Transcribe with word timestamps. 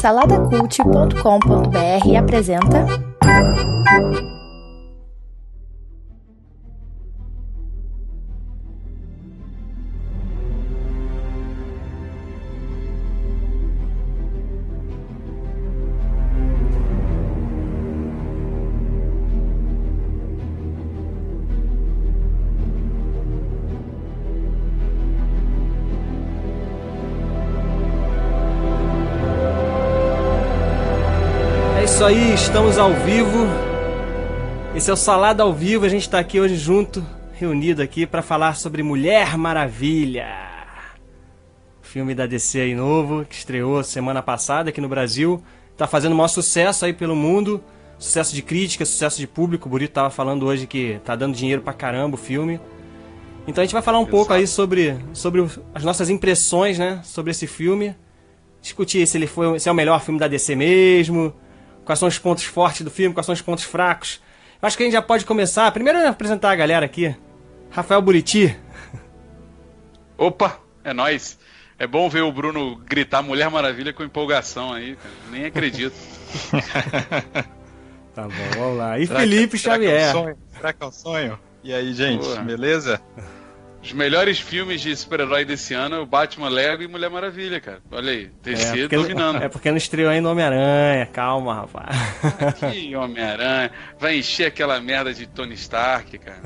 Saladacult.com.br 0.00 2.16
apresenta. 2.16 2.86
Isso 32.02 32.08
aí, 32.08 32.34
estamos 32.34 32.78
ao 32.78 32.92
vivo. 32.94 33.46
Esse 34.74 34.90
é 34.90 34.92
o 34.92 34.96
Salada 34.96 35.44
ao 35.44 35.54
Vivo. 35.54 35.84
A 35.84 35.88
gente 35.88 36.02
está 36.02 36.18
aqui 36.18 36.40
hoje 36.40 36.56
junto, 36.56 37.06
reunido 37.32 37.80
aqui 37.80 38.06
para 38.06 38.22
falar 38.22 38.56
sobre 38.56 38.82
Mulher 38.82 39.38
Maravilha. 39.38 40.26
Filme 41.80 42.12
da 42.12 42.26
DC 42.26 42.58
aí 42.58 42.74
novo, 42.74 43.24
que 43.24 43.36
estreou 43.36 43.84
semana 43.84 44.20
passada 44.20 44.70
aqui 44.70 44.80
no 44.80 44.88
Brasil. 44.88 45.40
Tá 45.76 45.86
fazendo 45.86 46.10
o 46.10 46.16
maior 46.16 46.26
sucesso 46.26 46.84
aí 46.84 46.92
pelo 46.92 47.14
mundo. 47.14 47.62
Sucesso 48.00 48.34
de 48.34 48.42
crítica, 48.42 48.84
sucesso 48.84 49.20
de 49.20 49.28
público. 49.28 49.68
O 49.68 49.70
Burito 49.70 49.94
tava 49.94 50.10
falando 50.10 50.44
hoje 50.44 50.66
que 50.66 50.98
tá 51.04 51.14
dando 51.14 51.36
dinheiro 51.36 51.62
pra 51.62 51.72
caramba 51.72 52.16
o 52.16 52.18
filme. 52.18 52.58
Então 53.46 53.62
a 53.62 53.64
gente 53.64 53.74
vai 53.74 53.82
falar 53.82 54.00
um 54.00 54.06
pouco 54.06 54.32
aí 54.32 54.48
sobre, 54.48 54.96
sobre 55.12 55.46
as 55.72 55.84
nossas 55.84 56.10
impressões, 56.10 56.80
né? 56.80 57.00
Sobre 57.04 57.30
esse 57.30 57.46
filme. 57.46 57.94
Discutir 58.60 59.06
se 59.06 59.16
ele 59.16 59.28
foi, 59.28 59.56
se 59.60 59.68
é 59.68 59.72
o 59.72 59.74
melhor 59.74 60.00
filme 60.00 60.18
da 60.18 60.26
DC 60.26 60.56
mesmo. 60.56 61.32
Quais 61.84 61.98
são 61.98 62.08
os 62.08 62.18
pontos 62.18 62.44
fortes 62.44 62.82
do 62.82 62.90
filme, 62.90 63.14
quais 63.14 63.26
são 63.26 63.32
os 63.32 63.42
pontos 63.42 63.64
fracos. 63.64 64.20
Eu 64.60 64.66
acho 64.66 64.76
que 64.76 64.82
a 64.82 64.86
gente 64.86 64.92
já 64.92 65.02
pode 65.02 65.24
começar. 65.24 65.70
Primeiro 65.72 65.98
é 65.98 66.06
apresentar 66.06 66.50
a 66.52 66.54
galera 66.56 66.86
aqui. 66.86 67.14
Rafael 67.70 68.00
Buriti. 68.00 68.56
Opa, 70.16 70.58
é 70.84 70.92
nóis. 70.92 71.38
É 71.78 71.86
bom 71.86 72.08
ver 72.08 72.22
o 72.22 72.30
Bruno 72.30 72.76
gritar 72.76 73.22
Mulher 73.22 73.50
Maravilha 73.50 73.92
com 73.92 74.04
empolgação 74.04 74.72
aí, 74.72 74.94
cara. 74.96 75.14
Nem 75.30 75.44
acredito. 75.46 75.94
Tá 78.14 78.24
bom, 78.24 78.30
vamos 78.58 78.76
lá. 78.76 78.98
E 78.98 79.06
Será 79.06 79.20
que- 79.20 79.26
Felipe 79.26 79.58
será 79.58 79.78
que 79.78 79.86
é 79.86 79.88
um 79.88 79.90
Xavier. 80.00 80.12
sonho? 80.12 80.36
Será 80.54 80.72
que 80.74 80.82
é 80.82 80.86
um 80.86 80.92
sonho? 80.92 81.38
E 81.64 81.72
aí, 81.72 81.94
gente, 81.94 82.20
Boa. 82.26 82.40
beleza? 82.42 83.00
Os 83.82 83.92
melhores 83.92 84.38
filmes 84.38 84.80
de 84.80 84.94
super-herói 84.94 85.44
desse 85.44 85.74
ano 85.74 85.96
é 85.96 85.98
o 85.98 86.06
Batman 86.06 86.48
Lego 86.48 86.82
e 86.84 86.86
Mulher 86.88 87.10
Maravilha, 87.10 87.60
cara. 87.60 87.80
Olha 87.90 88.12
aí, 88.12 88.24
É 88.46 88.50
DC 88.50 88.80
porque, 88.82 88.96
dominando. 88.96 89.42
é 89.42 89.48
porque 89.48 89.70
não 89.72 89.76
estreou 89.76 90.08
ainda 90.08 90.28
Homem-Aranha. 90.30 91.06
Calma, 91.06 91.54
rapaz. 91.54 91.96
Que 92.72 92.94
Homem-Aranha. 92.94 93.72
Vai 93.98 94.18
encher 94.18 94.46
aquela 94.46 94.80
merda 94.80 95.12
de 95.12 95.26
Tony 95.26 95.54
Stark, 95.54 96.16
cara. 96.18 96.40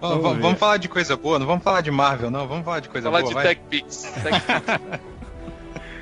Vamos, 0.00 0.38
Vamos 0.40 0.58
falar 0.58 0.78
de 0.78 0.88
coisa 0.88 1.14
boa, 1.16 1.38
não 1.38 1.46
vamos 1.46 1.62
falar 1.62 1.80
de 1.82 1.90
Marvel, 1.90 2.30
não. 2.30 2.48
Vamos 2.48 2.64
falar 2.64 2.80
de 2.80 2.88
coisa 2.88 3.08
Falar 3.08 3.20
boa, 3.20 3.28
de 3.28 3.34
vai. 3.34 3.44
Tech 3.48 3.60
Pix. 3.68 4.02
Tech 4.22 4.40
Pix. 4.40 5.02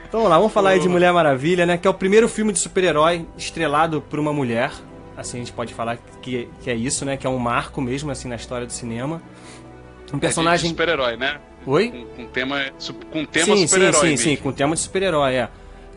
Então 0.09 0.19
vamos 0.23 0.31
lá, 0.33 0.39
vamos 0.39 0.53
falar 0.53 0.71
aí 0.71 0.81
de 0.81 0.89
Mulher 0.89 1.13
Maravilha, 1.13 1.65
né? 1.65 1.79
Que 1.79 1.87
é 1.87 1.91
o 1.91 1.95
primeiro 1.95 2.29
filme 2.29 2.53
de 2.53 2.59
super-herói 2.59 3.25
estrelado 3.39 4.01
por 4.01 4.19
uma 4.19 4.33
mulher. 4.33 4.73
Assim 5.17 5.37
a 5.37 5.41
gente 5.41 5.53
pode 5.53 5.73
falar 5.73 5.99
que, 6.21 6.49
que 6.61 6.69
é 6.69 6.75
isso, 6.75 7.05
né? 7.05 7.17
Que 7.17 7.29
é 7.29 7.31
um 7.31 7.39
marco 7.39 7.81
mesmo, 7.81 8.11
assim, 8.11 8.27
na 8.27 8.35
história 8.35 8.67
do 8.67 8.73
cinema. 8.73 9.23
Um 10.13 10.17
É 10.17 10.17
de 10.17 10.21
personagem. 10.21 10.71
super-herói, 10.71 11.17
né? 11.17 11.41
Oi? 11.67 11.91
Com, 11.91 12.05
com 12.07 12.27
tema, 12.27 12.61
com 13.13 13.25
tema 13.25 13.45
sim, 13.47 13.57
sim, 13.57 13.67
super-herói 13.67 14.01
sim, 14.01 14.07
mesmo. 14.09 14.25
sim, 14.25 14.37
com 14.37 14.53
tema 14.53 14.75
de 14.75 14.81
super-herói, 14.81 15.35
é. 15.35 15.49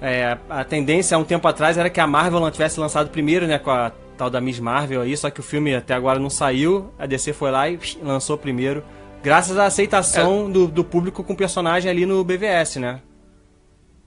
É, 0.01 0.37
A 0.49 0.63
tendência 0.63 1.15
há 1.15 1.19
um 1.19 1.23
tempo 1.23 1.47
atrás 1.47 1.77
era 1.77 1.89
que 1.89 1.99
a 1.99 2.05
Marvel 2.05 2.39
não 2.39 2.51
tivesse 2.51 2.79
lançado 2.79 3.09
primeiro, 3.09 3.47
né? 3.47 3.57
Com 3.57 3.71
a 3.71 3.91
tal 4.17 4.29
da 4.29 4.39
Miss 4.41 4.59
Marvel 4.59 5.01
aí, 5.01 5.15
só 5.17 5.29
que 5.29 5.39
o 5.39 5.43
filme 5.43 5.73
até 5.73 5.93
agora 5.93 6.19
não 6.19 6.29
saiu. 6.29 6.91
A 6.99 7.05
DC 7.05 7.33
foi 7.33 7.49
lá 7.51 7.69
e 7.69 7.79
lançou 8.01 8.37
primeiro. 8.37 8.83
Graças 9.23 9.57
à 9.57 9.65
aceitação 9.65 10.51
do, 10.51 10.67
do 10.67 10.83
público 10.83 11.23
com 11.23 11.31
o 11.33 11.35
personagem 11.37 11.89
ali 11.89 12.05
no 12.05 12.23
BVS, 12.23 12.75
né? 12.75 13.01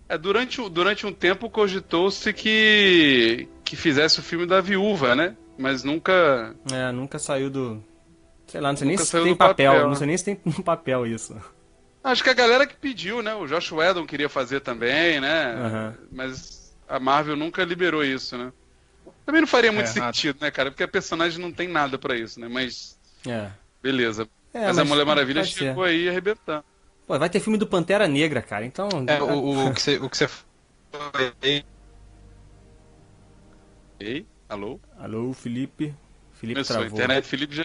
É, 0.09 0.17
durante, 0.19 0.61
durante 0.69 1.07
um 1.07 1.13
tempo 1.13 1.49
cogitou-se 1.51 2.31
que, 2.33 3.49
que 3.65 3.75
fizesse 3.75 4.21
o 4.21 4.23
filme 4.23 4.47
da 4.47 4.61
viúva, 4.61 5.15
né? 5.17 5.35
Mas 5.59 5.83
nunca. 5.83 6.55
É, 6.71 6.93
nunca 6.93 7.19
saiu 7.19 7.49
do. 7.49 7.83
Sei 8.47 8.61
lá, 8.61 8.71
não 8.71 8.77
sei 8.77 8.87
nem 8.89 8.97
se 8.97 9.11
tem 9.11 9.35
papel, 9.35 9.73
papel, 9.73 9.83
não 9.85 9.91
né? 9.91 9.97
sei 9.97 10.07
nem 10.07 10.17
se 10.17 10.25
tem 10.25 10.41
no 10.45 10.63
papel 10.65 11.07
isso. 11.07 11.37
Acho 12.03 12.23
que 12.23 12.31
a 12.31 12.35
galera 12.35 12.67
que 12.67 12.77
pediu, 12.77 13.23
né? 13.23 13.35
O 13.35 13.47
Josh 13.47 13.73
Whedon 13.73 14.07
queria 14.07 14.29
fazer 14.29 14.61
também, 14.61 15.21
né? 15.21 15.55
Aham. 15.55 15.95
Mas 16.13 16.73
a 16.89 17.01
Marvel 17.01 17.37
nunca 17.37 17.65
liberou 17.65 18.05
isso, 18.05 18.39
né? 18.39 18.53
Também 19.25 19.41
não 19.41 19.49
faria 19.49 19.73
muito 19.73 19.87
É, 19.89 19.93
sentido, 19.93 20.39
né, 20.41 20.51
cara? 20.53 20.71
Porque 20.71 20.85
a 20.85 20.89
personagem 20.89 21.41
não 21.41 21.51
tem 21.51 21.67
nada 21.67 21.99
pra 21.99 22.17
isso, 22.17 22.39
né? 22.39 22.47
Mas 22.49 22.97
É. 23.27 23.51
beleza. 23.83 24.29
É, 24.55 24.67
mas, 24.69 24.79
a 24.79 24.85
Mulher 24.85 25.05
Maravilha 25.05 25.41
pode 25.43 25.53
ser. 25.53 25.59
chegou 25.59 25.83
aí 25.83 26.09
arrebentando. 26.09 26.65
Pô, 27.07 27.19
vai 27.19 27.29
ter 27.29 27.41
filme 27.41 27.59
do 27.59 27.67
Pantera 27.67 28.07
Negra, 28.09 28.41
cara, 28.41 28.65
então. 28.65 28.89
É, 29.07 29.21
o, 29.21 29.67
o 29.69 29.75
que 29.75 29.83
você, 29.83 29.97
o 29.99 30.09
que 30.09 30.17
você 30.17 30.29
Ei, 33.99 34.27
alô? 34.49 34.79
Alô, 34.99 35.33
Felipe. 35.33 35.95
Felipe 36.35 36.55
Começou 36.57 36.77
a 36.77 36.79
travou. 36.81 36.97
internet, 36.99 37.25
Felipe 37.27 37.55
já. 37.55 37.65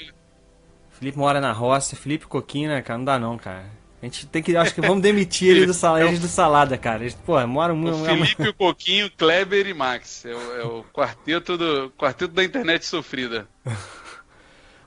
Felipe 1.01 1.17
mora 1.17 1.41
na 1.41 1.51
roça, 1.51 1.95
Felipe 1.95 2.27
Coquinho, 2.27 2.69
né, 2.69 2.79
cara? 2.83 2.99
Não 2.99 3.05
dá 3.05 3.17
não, 3.17 3.35
cara. 3.35 3.65
A 3.99 4.05
gente 4.05 4.27
tem 4.27 4.43
que. 4.43 4.55
Acho 4.55 4.75
que 4.75 4.81
vamos 4.81 5.01
demitir 5.01 5.49
ele 5.49 5.65
do, 5.65 5.73
sal, 5.73 5.97
eles 5.97 6.19
do 6.19 6.27
salada, 6.27 6.77
cara. 6.77 7.01
Eles, 7.01 7.15
pô, 7.15 7.43
moram 7.47 7.73
O 7.73 7.77
muito. 7.77 8.05
Felipe, 8.05 8.49
o 8.49 8.53
Coquinho, 8.53 9.09
Kleber 9.17 9.65
e 9.65 9.73
Max. 9.73 10.27
É 10.27 10.35
o, 10.35 10.55
é 10.57 10.63
o 10.63 10.85
quarteto, 10.93 11.57
do, 11.57 11.91
quarteto 11.97 12.35
da 12.35 12.43
internet 12.43 12.85
sofrida. 12.85 13.47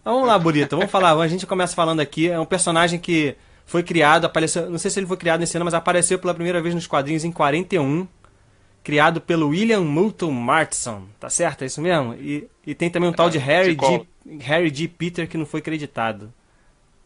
Vamos 0.04 0.28
lá, 0.28 0.38
Burita, 0.38 0.76
vamos 0.76 0.88
falar. 0.88 1.19
A 1.19 1.26
gente 1.26 1.47
começa 1.48 1.74
falando 1.74 1.98
aqui. 1.98 2.30
É 2.30 2.38
um 2.38 2.44
personagem 2.44 3.00
que 3.00 3.34
foi 3.66 3.82
criado, 3.82 4.24
apareceu. 4.24 4.70
Não 4.70 4.78
sei 4.78 4.92
se 4.92 5.00
ele 5.00 5.08
foi 5.08 5.16
criado 5.16 5.41
nesse 5.41 5.56
ano, 5.56 5.64
mas 5.64 5.74
apareceu 5.74 6.16
pela 6.16 6.32
primeira 6.32 6.62
vez 6.62 6.76
nos 6.76 6.86
quadrinhos 6.86 7.24
em 7.24 7.32
41. 7.32 8.06
Criado 8.84 9.21
pelo 9.21 9.49
William 9.49 9.81
Moulton 9.81 10.31
Martinson. 10.31 11.05
Tá 11.19 11.28
certo? 11.31 11.62
É 11.62 11.67
isso 11.67 11.81
mesmo? 11.81 12.15
E, 12.15 12.47
e 12.67 12.75
tem 12.75 12.91
também 12.91 13.09
um 13.09 13.12
tal 13.12 13.28
de 13.31 13.39
Harry 13.39 13.72
G. 13.81 14.06
Harry 14.41 14.72
G. 14.72 14.87
Peter 14.87 15.27
que 15.27 15.37
não 15.39 15.47
foi 15.47 15.61
creditado. 15.62 16.33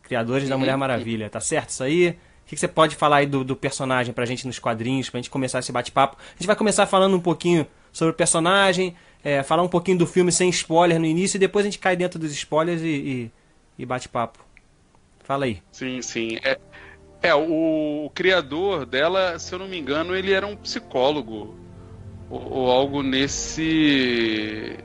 Criadores 0.03 0.49
da 0.49 0.57
Uhum. 0.57 0.61
Mulher 0.61 0.77
Maravilha. 0.77 1.31
Tá 1.31 1.41
certo 1.41 1.71
isso 1.71 1.85
aí? 1.85 2.09
O 2.11 2.15
que, 2.49 2.57
que 2.57 2.61
você 2.61 2.67
pode 2.69 2.97
falar 2.97 3.19
aí 3.19 3.27
do, 3.27 3.45
do 3.45 3.55
personagem 3.55 4.13
pra 4.13 4.27
gente 4.27 4.47
nos 4.47 4.59
quadrinhos, 4.59 5.09
pra 5.09 5.19
gente 5.19 5.31
começar 5.31 5.61
esse 5.61 5.71
bate-papo? 5.71 6.17
A 6.19 6.33
gente 6.39 6.47
vai 6.47 6.57
começar 6.57 6.85
falando 6.87 7.15
um 7.17 7.21
pouquinho 7.21 7.67
sobre 7.93 8.13
o 8.13 8.17
personagem, 8.17 8.97
é, 9.23 9.43
falar 9.43 9.63
um 9.63 9.69
pouquinho 9.69 9.99
do 9.99 10.07
filme 10.07 10.33
sem 10.33 10.49
spoiler 10.51 10.99
no 10.99 11.07
início 11.07 11.37
e 11.37 11.39
depois 11.39 11.65
a 11.65 11.69
gente 11.69 11.79
cai 11.79 11.95
dentro 11.95 12.19
dos 12.19 12.33
spoilers 12.33 12.81
e, 12.83 12.87
e, 12.87 13.31
e 13.83 13.87
bate 13.87 14.09
papo. 14.09 14.39
Fala 15.23 15.45
aí. 15.45 15.63
Sim, 15.71 16.01
sim. 16.03 16.39
É, 16.43 16.59
é 17.23 17.35
o, 17.35 18.07
o 18.07 18.11
criador 18.15 18.87
dela, 18.87 19.39
se 19.39 19.55
eu 19.55 19.59
não 19.59 19.69
me 19.69 19.79
engano, 19.79 20.17
ele 20.17 20.33
era 20.33 20.47
um 20.47 20.57
psicólogo. 20.57 21.55
Ou, 22.31 22.53
ou 22.53 22.71
algo 22.71 23.03
nesse. 23.03 24.77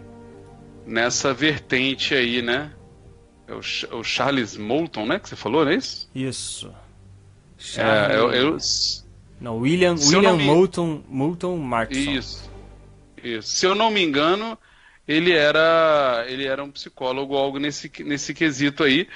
nessa 0.86 1.34
vertente 1.34 2.14
aí, 2.14 2.42
né? 2.42 2.72
É 3.48 3.54
o, 3.54 3.62
Ch- 3.62 3.88
o 3.92 4.04
Charles 4.04 4.56
Moulton, 4.58 5.06
né? 5.06 5.20
Que 5.20 5.28
você 5.30 5.36
falou, 5.36 5.66
não 5.66 5.72
é 5.72 5.76
isso? 5.76 6.10
Isso. 6.14 6.74
É, 7.78 8.16
eu, 8.18 8.32
eu- 8.32 8.58
Não, 9.40 9.58
William, 9.58 9.96
Se 9.98 10.16
William 10.16 10.36
me- 10.38 10.46
Moulton, 10.46 11.02
Moulton 11.08 11.58
Martinson. 11.58 12.12
Isso. 12.12 12.52
Isso. 13.24 13.50
Se 13.56 13.66
eu 13.66 13.74
não 13.76 13.90
me 13.90 14.02
engano, 14.04 14.58
ele 15.08 15.32
era 15.32 16.26
ele 16.28 16.46
era 16.46 16.64
um 16.64 16.72
psicólogo, 16.72 17.36
algo 17.38 17.60
nesse, 17.60 17.92
nesse 18.04 18.34
quesito 18.34 18.84
aí. 18.84 19.08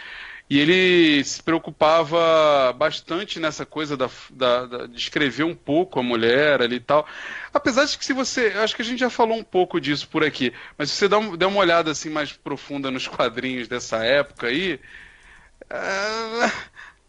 E 0.50 0.58
ele 0.60 1.22
se 1.26 1.44
preocupava 1.44 2.72
bastante 2.72 3.38
nessa 3.38 3.66
coisa 3.66 3.98
da, 3.98 4.10
da, 4.32 4.66
da- 4.66 4.88
de 4.88 4.98
escrever 4.98 5.44
um 5.44 5.54
pouco 5.56 6.00
a 6.00 6.04
mulher 6.04 6.62
ali 6.62 6.78
e 6.78 6.80
tal. 6.80 7.06
Apesar 7.58 7.86
de 7.86 7.98
que 7.98 8.06
se 8.06 8.14
você. 8.14 8.54
eu 8.56 8.62
Acho 8.64 8.76
que 8.76 8.82
a 8.82 8.86
gente 8.86 9.00
já 9.00 9.10
falou 9.10 9.38
um 9.38 9.44
pouco 9.44 9.80
disso 9.82 10.08
por 10.10 10.24
aqui. 10.24 10.54
Mas 10.78 10.92
se 10.92 10.98
você 10.98 11.08
dá, 11.08 11.18
um- 11.18 11.36
der 11.38 11.46
uma 11.48 11.60
olhada 11.60 11.92
assim 11.92 12.10
mais 12.10 12.34
profunda 12.34 12.92
nos 12.92 13.08
quadrinhos 13.08 13.68
dessa 13.68 14.04
época 14.04 14.48
aí. 14.48 14.80
ah, 15.70 16.52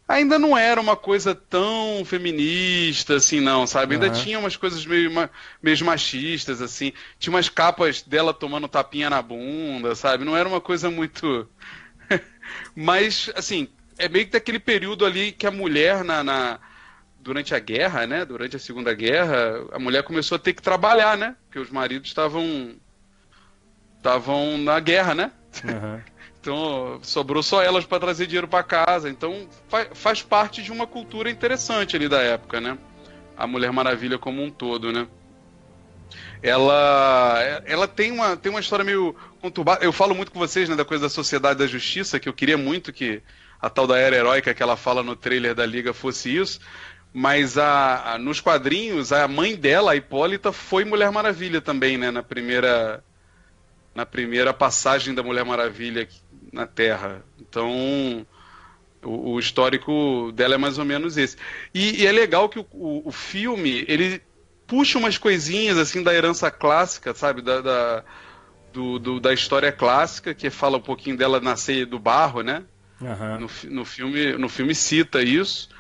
ainda 0.09 0.39
não 0.39 0.57
era 0.57 0.81
uma 0.81 0.97
coisa 0.97 1.35
tão 1.35 2.05
feminista 2.05 3.17
assim, 3.17 3.41
não, 3.41 3.67
sabe? 3.67 3.95
Ainda 3.95 4.07
Aham. 4.07 4.13
tinha 4.13 4.39
umas 4.39 4.57
coisas 4.57 4.85
meio, 4.87 5.11
meio 5.63 5.85
machistas, 5.85 6.63
assim. 6.63 6.93
Tinha 7.19 7.33
umas 7.35 7.49
capas 7.49 8.03
dela 8.03 8.33
tomando 8.35 8.69
tapinha 8.69 9.11
na 9.11 9.23
bunda, 9.23 9.95
sabe? 9.95 10.25
Não 10.25 10.37
era 10.37 10.49
uma 10.49 10.61
coisa 10.61 10.91
muito. 10.91 11.49
Mas, 12.75 13.31
assim, 13.35 13.69
é 13.99 14.09
meio 14.09 14.27
que 14.27 14.33
daquele 14.33 14.59
período 14.59 15.05
ali 15.07 15.33
que 15.33 15.47
a 15.47 15.51
mulher 15.51 16.05
na. 16.05 16.23
na- 16.25 16.61
Durante 17.29 17.55
a 17.55 17.59
guerra, 17.59 18.07
né? 18.07 18.25
Durante 18.25 18.57
a 18.57 18.59
Segunda 18.59 18.95
Guerra, 18.95 19.67
a 19.73 19.79
mulher 19.79 20.03
começou 20.03 20.37
a 20.37 20.39
ter 20.39 20.55
que 20.55 20.63
trabalhar, 20.63 21.15
né? 21.19 21.37
Porque 21.45 21.59
os 21.59 21.69
maridos 21.71 22.09
estavam. 22.09 22.75
Estavam 23.99 24.57
na 24.57 24.81
guerra, 24.81 25.15
né? 25.15 25.33
Aham. 25.65 26.03
Então 26.41 27.01
sobrou 27.03 27.43
só 27.43 27.61
elas 27.63 27.85
para 27.85 27.99
trazer 27.99 28.27
dinheiro 28.27 28.49
para 28.49 28.63
casa. 28.63 29.11
Então 29.11 29.47
fa- 29.69 29.89
faz 29.93 30.23
parte 30.23 30.63
de 30.63 30.71
uma 30.73 30.87
cultura 30.87 31.29
interessante 31.29 31.97
ali 31.97 32.09
da 32.09 32.23
época, 32.23 32.61
né? 32.61 32.79
a 33.37 33.47
Mulher 33.47 33.71
Maravilha 33.73 34.19
como 34.19 34.43
um 34.43 34.51
todo, 34.51 34.91
né? 34.93 35.07
Ela, 36.43 37.63
ela 37.67 37.89
tem, 37.89 38.13
uma, 38.13 38.37
tem 38.37 38.51
uma 38.51 38.61
história 38.61 38.85
meio 38.85 39.15
conturbada. 39.41 39.85
Eu 39.85 39.93
falo 39.93 40.15
muito 40.15 40.31
com 40.33 40.39
vocês 40.39 40.69
né, 40.69 40.77
da 40.77 40.85
coisa 40.85 41.03
da 41.05 41.09
Sociedade 41.11 41.59
da 41.59 41.67
Justiça, 41.67 42.19
que 42.21 42.29
eu 42.29 42.33
queria 42.33 42.57
muito 42.57 42.93
que 42.93 43.23
a 43.61 43.69
tal 43.69 43.87
da 43.87 43.99
era 43.99 44.17
heróica 44.17 44.55
que 44.55 44.63
ela 44.63 44.77
fala 44.77 45.03
no 45.03 45.17
trailer 45.17 45.55
da 45.55 45.67
Liga 45.67 45.93
fosse 45.93 46.35
isso. 46.37 46.61
Mas 47.13 47.57
a, 47.57 48.15
a, 48.15 48.19
nos 48.19 48.41
quadrinhos, 48.41 49.13
a 49.13 49.27
mãe 49.27 49.57
dela, 49.57 49.93
a 49.93 49.97
Hipólita, 49.97 50.53
foi 50.53 50.85
Mulher 50.85 51.11
Maravilha 51.11 51.61
também, 51.61 51.97
né? 51.97 52.11
Na 52.11 52.23
primeira, 52.23 53.03
na 53.95 54.05
primeira 54.05 54.53
passagem 54.53 55.15
da 55.15 55.23
Mulher 55.23 55.45
Maravilha 55.45 56.07
na 56.53 56.67
Terra. 56.67 57.25
Então, 57.41 58.27
o, 59.03 59.33
o 59.33 59.39
histórico 59.41 60.33
dela 60.35 60.55
é 60.55 60.59
mais 60.59 60.79
ou 60.79 60.85
menos 60.85 61.17
esse. 61.17 61.37
E, 61.75 62.03
e 62.03 62.07
é 62.07 62.13
legal 62.13 62.49
que 62.49 62.59
o, 62.59 62.67
o, 62.73 63.09
o, 63.09 63.13
filme, 63.13 63.85
ele 63.89 64.21
puxa 64.67 64.99
umas 64.99 65.17
coisinhas, 65.17 65.79
assim, 65.79 66.03
da 66.03 66.15
herança 66.15 66.51
clássica, 66.51 67.15
sabe? 67.15 67.41
Da, 67.41 67.63
da, 67.63 68.05
do, 68.71 68.99
do, 68.99 69.19
da 69.19 69.33
história 69.33 69.73
clássica, 69.73 70.35
que 70.35 70.51
fala 70.51 70.77
um 70.77 70.83
pouquinho 70.83 71.17
dela 71.17 71.41
nascer 71.41 71.87
do 71.87 71.99
barro, 71.99 72.43
né? 72.43 72.65
Uhum. 73.01 73.41
No, 73.41 73.75
no, 73.77 73.85
filme, 73.85 74.33
no 74.33 74.49
filme 74.49 74.75
cita 74.75 75.23
isso 75.23 75.78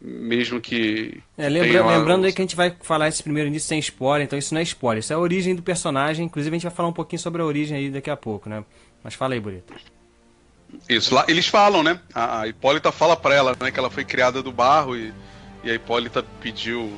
mesmo 0.00 0.60
que. 0.60 1.20
É, 1.36 1.48
lembra, 1.48 1.86
lembrando 1.86 2.24
aí 2.24 2.32
que 2.32 2.40
a 2.40 2.44
gente 2.44 2.56
vai 2.56 2.74
falar 2.82 3.08
esse 3.08 3.22
primeiro 3.22 3.48
início 3.48 3.68
sem 3.68 3.78
spoiler, 3.80 4.24
então 4.24 4.38
isso 4.38 4.54
não 4.54 4.60
é 4.60 4.64
spoiler, 4.64 5.00
isso 5.00 5.12
é 5.12 5.16
a 5.16 5.18
origem 5.18 5.54
do 5.54 5.62
personagem. 5.62 6.26
Inclusive 6.26 6.54
a 6.54 6.58
gente 6.58 6.68
vai 6.68 6.74
falar 6.74 6.88
um 6.88 6.92
pouquinho 6.92 7.20
sobre 7.20 7.42
a 7.42 7.44
origem 7.44 7.76
aí 7.76 7.90
daqui 7.90 8.10
a 8.10 8.16
pouco, 8.16 8.48
né? 8.48 8.64
Mas 9.02 9.14
fala 9.14 9.34
aí, 9.34 9.40
Burito. 9.40 9.74
Isso, 10.88 11.14
lá 11.14 11.24
eles 11.28 11.48
falam, 11.48 11.82
né? 11.82 12.00
A, 12.14 12.42
a 12.42 12.48
Hipólita 12.48 12.92
fala 12.92 13.16
pra 13.16 13.34
ela, 13.34 13.56
né, 13.58 13.70
que 13.70 13.78
ela 13.78 13.90
foi 13.90 14.04
criada 14.04 14.42
do 14.42 14.52
barro 14.52 14.96
e, 14.96 15.12
e 15.64 15.70
a 15.70 15.74
Hipólita 15.74 16.24
pediu 16.40 16.92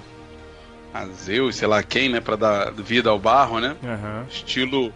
a 0.93 1.07
Zeus, 1.07 1.57
sei 1.57 1.69
lá 1.69 1.83
quem, 1.83 2.09
né, 2.09 2.21
pra 2.21 2.37
dar 2.37 2.73
vida 2.73 3.11
ao 3.11 3.19
barro, 3.19 3.61
né? 3.61 3.77
Uhum. 3.83 4.27
Estilo. 4.29 4.93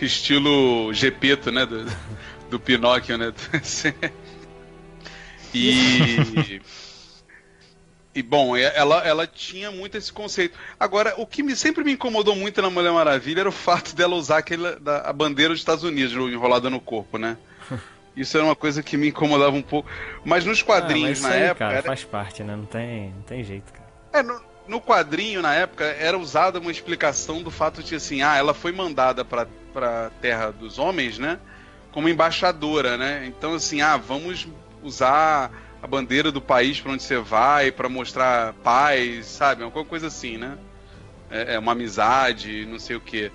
Estilo 0.00 0.92
Gepeto, 0.92 1.50
né? 1.52 1.64
Do, 1.64 1.86
do 2.50 2.60
Pinóquio, 2.60 3.16
né? 3.16 3.32
e. 5.54 6.60
E 8.14 8.22
bom, 8.22 8.54
ela, 8.54 8.98
ela 9.06 9.26
tinha 9.26 9.70
muito 9.70 9.96
esse 9.96 10.12
conceito. 10.12 10.58
Agora, 10.78 11.14
o 11.16 11.26
que 11.26 11.42
me, 11.42 11.56
sempre 11.56 11.82
me 11.82 11.92
incomodou 11.92 12.36
muito 12.36 12.60
na 12.60 12.68
Mulher 12.68 12.92
Maravilha 12.92 13.40
era 13.40 13.48
o 13.48 13.52
fato 13.52 13.96
dela 13.96 14.14
usar 14.14 14.38
aquele, 14.38 14.76
da, 14.76 14.98
a 15.00 15.12
bandeira 15.12 15.54
dos 15.54 15.60
Estados 15.60 15.82
Unidos 15.82 16.12
enrolada 16.30 16.68
no 16.68 16.78
corpo, 16.78 17.16
né? 17.16 17.38
Isso 18.14 18.36
era 18.36 18.44
uma 18.44 18.54
coisa 18.54 18.82
que 18.82 18.98
me 18.98 19.08
incomodava 19.08 19.56
um 19.56 19.62
pouco. 19.62 19.88
Mas 20.24 20.44
nos 20.44 20.60
quadrinhos 20.60 21.20
ah, 21.20 21.22
mas 21.22 21.30
na 21.30 21.36
aí, 21.36 21.42
época. 21.44 21.58
Cara, 21.64 21.72
era... 21.72 21.82
faz 21.82 22.04
parte, 22.04 22.42
né? 22.42 22.54
Não 22.54 22.66
tem, 22.66 23.10
não 23.16 23.22
tem 23.22 23.42
jeito, 23.42 23.72
cara. 23.72 23.88
É, 24.12 24.22
no, 24.22 24.38
no 24.68 24.78
quadrinho, 24.78 25.40
na 25.40 25.54
época, 25.54 25.84
era 25.84 26.18
usada 26.18 26.58
uma 26.58 26.70
explicação 26.70 27.42
do 27.42 27.50
fato 27.50 27.82
de 27.82 27.94
assim, 27.94 28.20
ah, 28.20 28.36
ela 28.36 28.52
foi 28.52 28.72
mandada 28.72 29.24
pra, 29.24 29.46
pra 29.72 30.10
Terra 30.20 30.50
dos 30.50 30.78
Homens, 30.78 31.18
né? 31.18 31.38
Como 31.90 32.10
embaixadora, 32.10 32.98
né? 32.98 33.24
Então, 33.26 33.54
assim, 33.54 33.80
ah, 33.80 33.96
vamos 33.96 34.46
usar 34.82 35.50
a 35.82 35.86
bandeira 35.86 36.30
do 36.30 36.40
país 36.40 36.80
para 36.80 36.92
onde 36.92 37.02
você 37.02 37.18
vai, 37.18 37.72
para 37.72 37.88
mostrar 37.88 38.52
paz, 38.62 39.26
sabe? 39.26 39.64
Alguma 39.64 39.84
coisa 39.84 40.06
assim, 40.06 40.38
né? 40.38 40.56
É, 41.28 41.54
é, 41.54 41.58
uma 41.58 41.72
amizade, 41.72 42.64
não 42.66 42.78
sei 42.78 42.94
o 42.94 43.00
quê. 43.00 43.32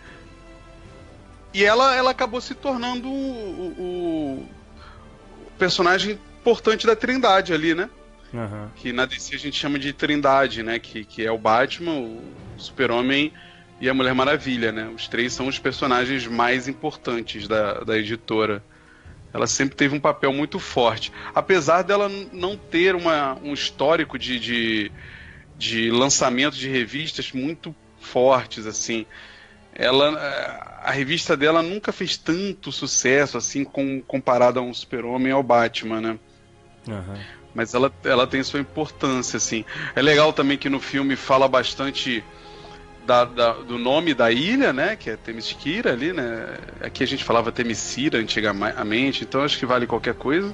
E 1.53 1.65
ela, 1.65 1.93
ela 1.93 2.11
acabou 2.11 2.39
se 2.39 2.55
tornando 2.55 3.09
o, 3.09 3.11
o, 3.11 4.49
o 5.45 5.51
personagem 5.59 6.17
importante 6.39 6.87
da 6.87 6.95
Trindade 6.95 7.53
ali, 7.53 7.75
né? 7.75 7.89
Uhum. 8.33 8.69
Que 8.75 8.93
na 8.93 9.05
DC 9.05 9.35
a 9.35 9.39
gente 9.39 9.57
chama 9.57 9.77
de 9.77 9.91
Trindade, 9.91 10.63
né? 10.63 10.79
Que, 10.79 11.03
que 11.03 11.25
é 11.25 11.31
o 11.31 11.37
Batman, 11.37 11.99
o 11.99 12.21
Super-Homem 12.57 13.33
e 13.81 13.89
a 13.89 13.93
Mulher 13.93 14.13
Maravilha, 14.13 14.71
né? 14.71 14.89
Os 14.95 15.07
três 15.07 15.33
são 15.33 15.47
os 15.47 15.59
personagens 15.59 16.25
mais 16.27 16.67
importantes 16.67 17.47
da, 17.47 17.83
da 17.83 17.97
editora 17.97 18.63
ela 19.37 19.45
sempre 19.45 19.75
teve 19.75 19.95
um 19.95 19.99
papel 19.99 20.33
muito 20.33 20.59
forte. 20.59 21.11
Apesar 21.33 21.83
dela 21.83 22.09
não 22.33 22.57
ter 22.57 22.95
uma, 22.95 23.35
um 23.43 23.53
histórico 23.53 24.17
de, 24.17 24.39
de, 24.39 24.91
de 25.55 25.91
lançamento 25.91 26.55
de 26.55 26.67
revistas 26.67 27.31
muito 27.31 27.73
fortes, 27.99 28.65
assim. 28.65 29.05
Ela, 29.75 30.09
a 30.83 30.91
revista 30.91 31.37
dela 31.37 31.61
nunca 31.61 31.91
fez 31.91 32.17
tanto 32.17 32.71
sucesso, 32.71 33.37
assim, 33.37 33.63
com, 33.63 34.01
comparado 34.01 34.59
a 34.59 34.63
um 34.63 34.73
super-homem 34.73 35.31
ao 35.31 35.43
Batman, 35.43 36.01
né? 36.01 36.19
Uhum. 36.87 37.21
Mas 37.53 37.75
ela, 37.75 37.93
ela 38.03 38.25
tem 38.25 38.41
sua 38.41 38.59
importância, 38.59 39.37
assim. 39.37 39.63
É 39.95 40.01
legal 40.01 40.33
também 40.33 40.57
que 40.57 40.67
no 40.67 40.79
filme 40.79 41.15
fala 41.15 41.47
bastante 41.47 42.23
da, 43.07 43.23
da, 43.23 43.53
do 43.53 43.77
nome 43.77 44.13
da 44.13 44.29
ilha, 44.29 44.73
né? 44.73 44.97
Que 44.97 45.11
é 45.11 45.15
Temisquira 45.15 45.93
ali, 45.93 46.11
né? 46.11 46.57
Aqui 46.81 47.03
a 47.03 47.07
gente 47.07 47.23
falava 47.23 47.51
Temesira 47.51 48.19
antigamente, 48.19 49.23
então 49.23 49.41
acho 49.41 49.57
que 49.57 49.65
vale 49.65 49.87
qualquer 49.87 50.13
coisa. 50.13 50.53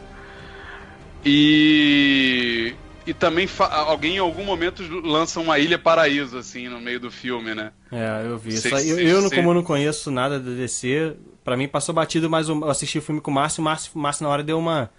E 1.25 2.75
e 3.05 3.13
também 3.13 3.49
alguém 3.59 4.15
em 4.15 4.19
algum 4.19 4.45
momento 4.45 4.83
lança 5.03 5.39
uma 5.39 5.59
ilha 5.59 5.77
paraíso 5.77 6.37
assim 6.37 6.69
no 6.69 6.79
meio 6.79 6.99
do 6.99 7.11
filme, 7.11 7.55
né? 7.55 7.71
É, 7.91 8.25
eu 8.25 8.37
vi. 8.37 8.53
Isso. 8.53 8.67
eu, 8.69 8.99
eu, 8.99 9.29
como 9.31 9.49
eu 9.49 9.53
não 9.55 9.63
conheço 9.63 10.11
nada 10.11 10.39
da 10.39 10.51
DC, 10.51 11.15
para 11.43 11.57
mim 11.57 11.67
passou 11.67 11.93
batido, 11.93 12.29
mas 12.29 12.47
eu 12.47 12.69
assisti 12.69 12.99
o 12.99 13.01
filme 13.01 13.19
com 13.19 13.31
o 13.31 13.33
Márcio, 13.33 13.61
o 13.61 13.63
Márcio, 13.63 13.91
Márcio 13.95 14.23
na 14.23 14.29
hora 14.29 14.43
deu 14.43 14.59
uma 14.59 14.89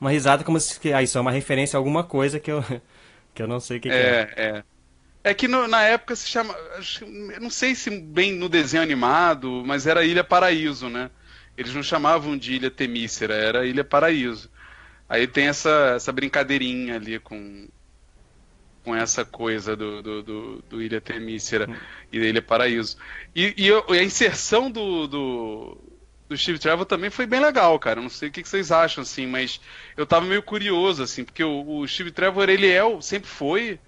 uma 0.00 0.10
risada 0.10 0.42
como 0.42 0.58
se 0.58 0.92
ah, 0.92 1.02
isso 1.02 1.16
é 1.16 1.20
uma 1.20 1.30
referência 1.30 1.76
a 1.76 1.78
alguma 1.78 2.02
coisa 2.02 2.40
que 2.40 2.50
eu 2.50 2.64
que 3.34 3.42
eu 3.42 3.46
não 3.46 3.60
sei 3.60 3.76
o 3.76 3.80
que, 3.80 3.88
é, 3.88 3.92
que 3.92 4.40
é. 4.40 4.44
É, 4.44 4.64
é 5.24 5.32
que 5.32 5.46
no, 5.46 5.68
na 5.68 5.82
época 5.82 6.16
se 6.16 6.28
chama. 6.28 6.54
Não 7.40 7.50
sei 7.50 7.74
se 7.74 7.90
bem 7.90 8.32
no 8.32 8.48
desenho 8.48 8.82
animado, 8.82 9.62
mas 9.64 9.86
era 9.86 10.04
Ilha 10.04 10.24
Paraíso, 10.24 10.88
né? 10.88 11.10
Eles 11.56 11.74
não 11.74 11.82
chamavam 11.82 12.36
de 12.36 12.54
Ilha 12.54 12.70
Temícera, 12.70 13.34
era 13.34 13.66
Ilha 13.66 13.84
Paraíso. 13.84 14.50
Aí 15.08 15.26
tem 15.26 15.46
essa, 15.46 15.92
essa 15.96 16.10
brincadeirinha 16.10 16.96
ali 16.96 17.18
com, 17.18 17.68
com 18.82 18.96
essa 18.96 19.24
coisa 19.24 19.76
do, 19.76 20.02
do, 20.02 20.22
do, 20.22 20.64
do 20.70 20.82
Ilha 20.82 21.00
Temícera 21.00 21.68
e 22.10 22.18
da 22.18 22.26
Ilha 22.26 22.42
Paraíso. 22.42 22.96
E, 23.34 23.54
e, 23.56 23.98
a 23.98 24.02
inserção 24.02 24.70
do, 24.70 25.06
do, 25.06 25.78
do 26.28 26.36
Steve 26.36 26.58
Trevor 26.58 26.86
também 26.86 27.10
foi 27.10 27.26
bem 27.26 27.40
legal, 27.40 27.78
cara. 27.78 28.00
Não 28.00 28.08
sei 28.08 28.28
o 28.28 28.32
que 28.32 28.42
vocês 28.42 28.72
acham, 28.72 29.02
assim, 29.02 29.26
mas 29.26 29.60
eu 29.96 30.06
tava 30.06 30.26
meio 30.26 30.42
curioso, 30.42 31.02
assim, 31.02 31.24
porque 31.24 31.44
o, 31.44 31.80
o 31.80 31.86
Steve 31.86 32.10
Trevor, 32.10 32.48
ele 32.48 32.68
é, 32.68 32.82
sempre 33.00 33.28
foi 33.28 33.78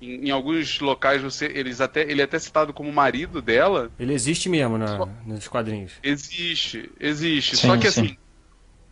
em, 0.00 0.28
em, 0.28 0.30
alguns 0.30 0.80
locais 0.80 1.22
você, 1.22 1.46
eles 1.46 1.80
até, 1.80 2.02
ele 2.02 2.20
é 2.20 2.24
até 2.24 2.38
citado 2.38 2.72
como 2.72 2.92
marido 2.92 3.40
dela. 3.40 3.90
Ele 3.98 4.12
existe 4.12 4.48
mesmo 4.48 4.78
na, 4.78 5.06
nos 5.24 5.48
quadrinhos. 5.48 5.92
Existe, 6.02 6.90
existe. 7.00 7.56
Sim, 7.56 7.68
Só 7.68 7.76
que 7.76 7.90
sim. 7.90 8.00
assim, 8.00 8.16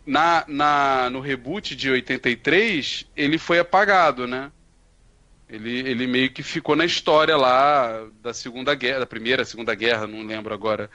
na, 0.05 0.43
na, 0.47 1.09
no 1.09 1.19
reboot 1.19 1.75
de 1.75 1.89
83, 1.89 3.05
ele 3.15 3.37
foi 3.37 3.59
apagado, 3.59 4.27
né? 4.27 4.51
Ele, 5.49 5.79
ele 5.79 6.07
meio 6.07 6.31
que 6.31 6.41
ficou 6.41 6.75
na 6.75 6.85
história 6.85 7.37
lá 7.37 8.07
da 8.21 8.33
Segunda 8.33 8.73
Guerra, 8.73 8.99
da 8.99 9.05
Primeira, 9.05 9.45
Segunda 9.45 9.75
Guerra, 9.75 10.07
não 10.07 10.23
lembro 10.23 10.53
agora. 10.53 10.89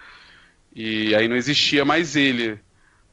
E 0.74 1.14
aí 1.14 1.28
não 1.28 1.36
existia 1.36 1.84
mais 1.84 2.16
ele. 2.16 2.58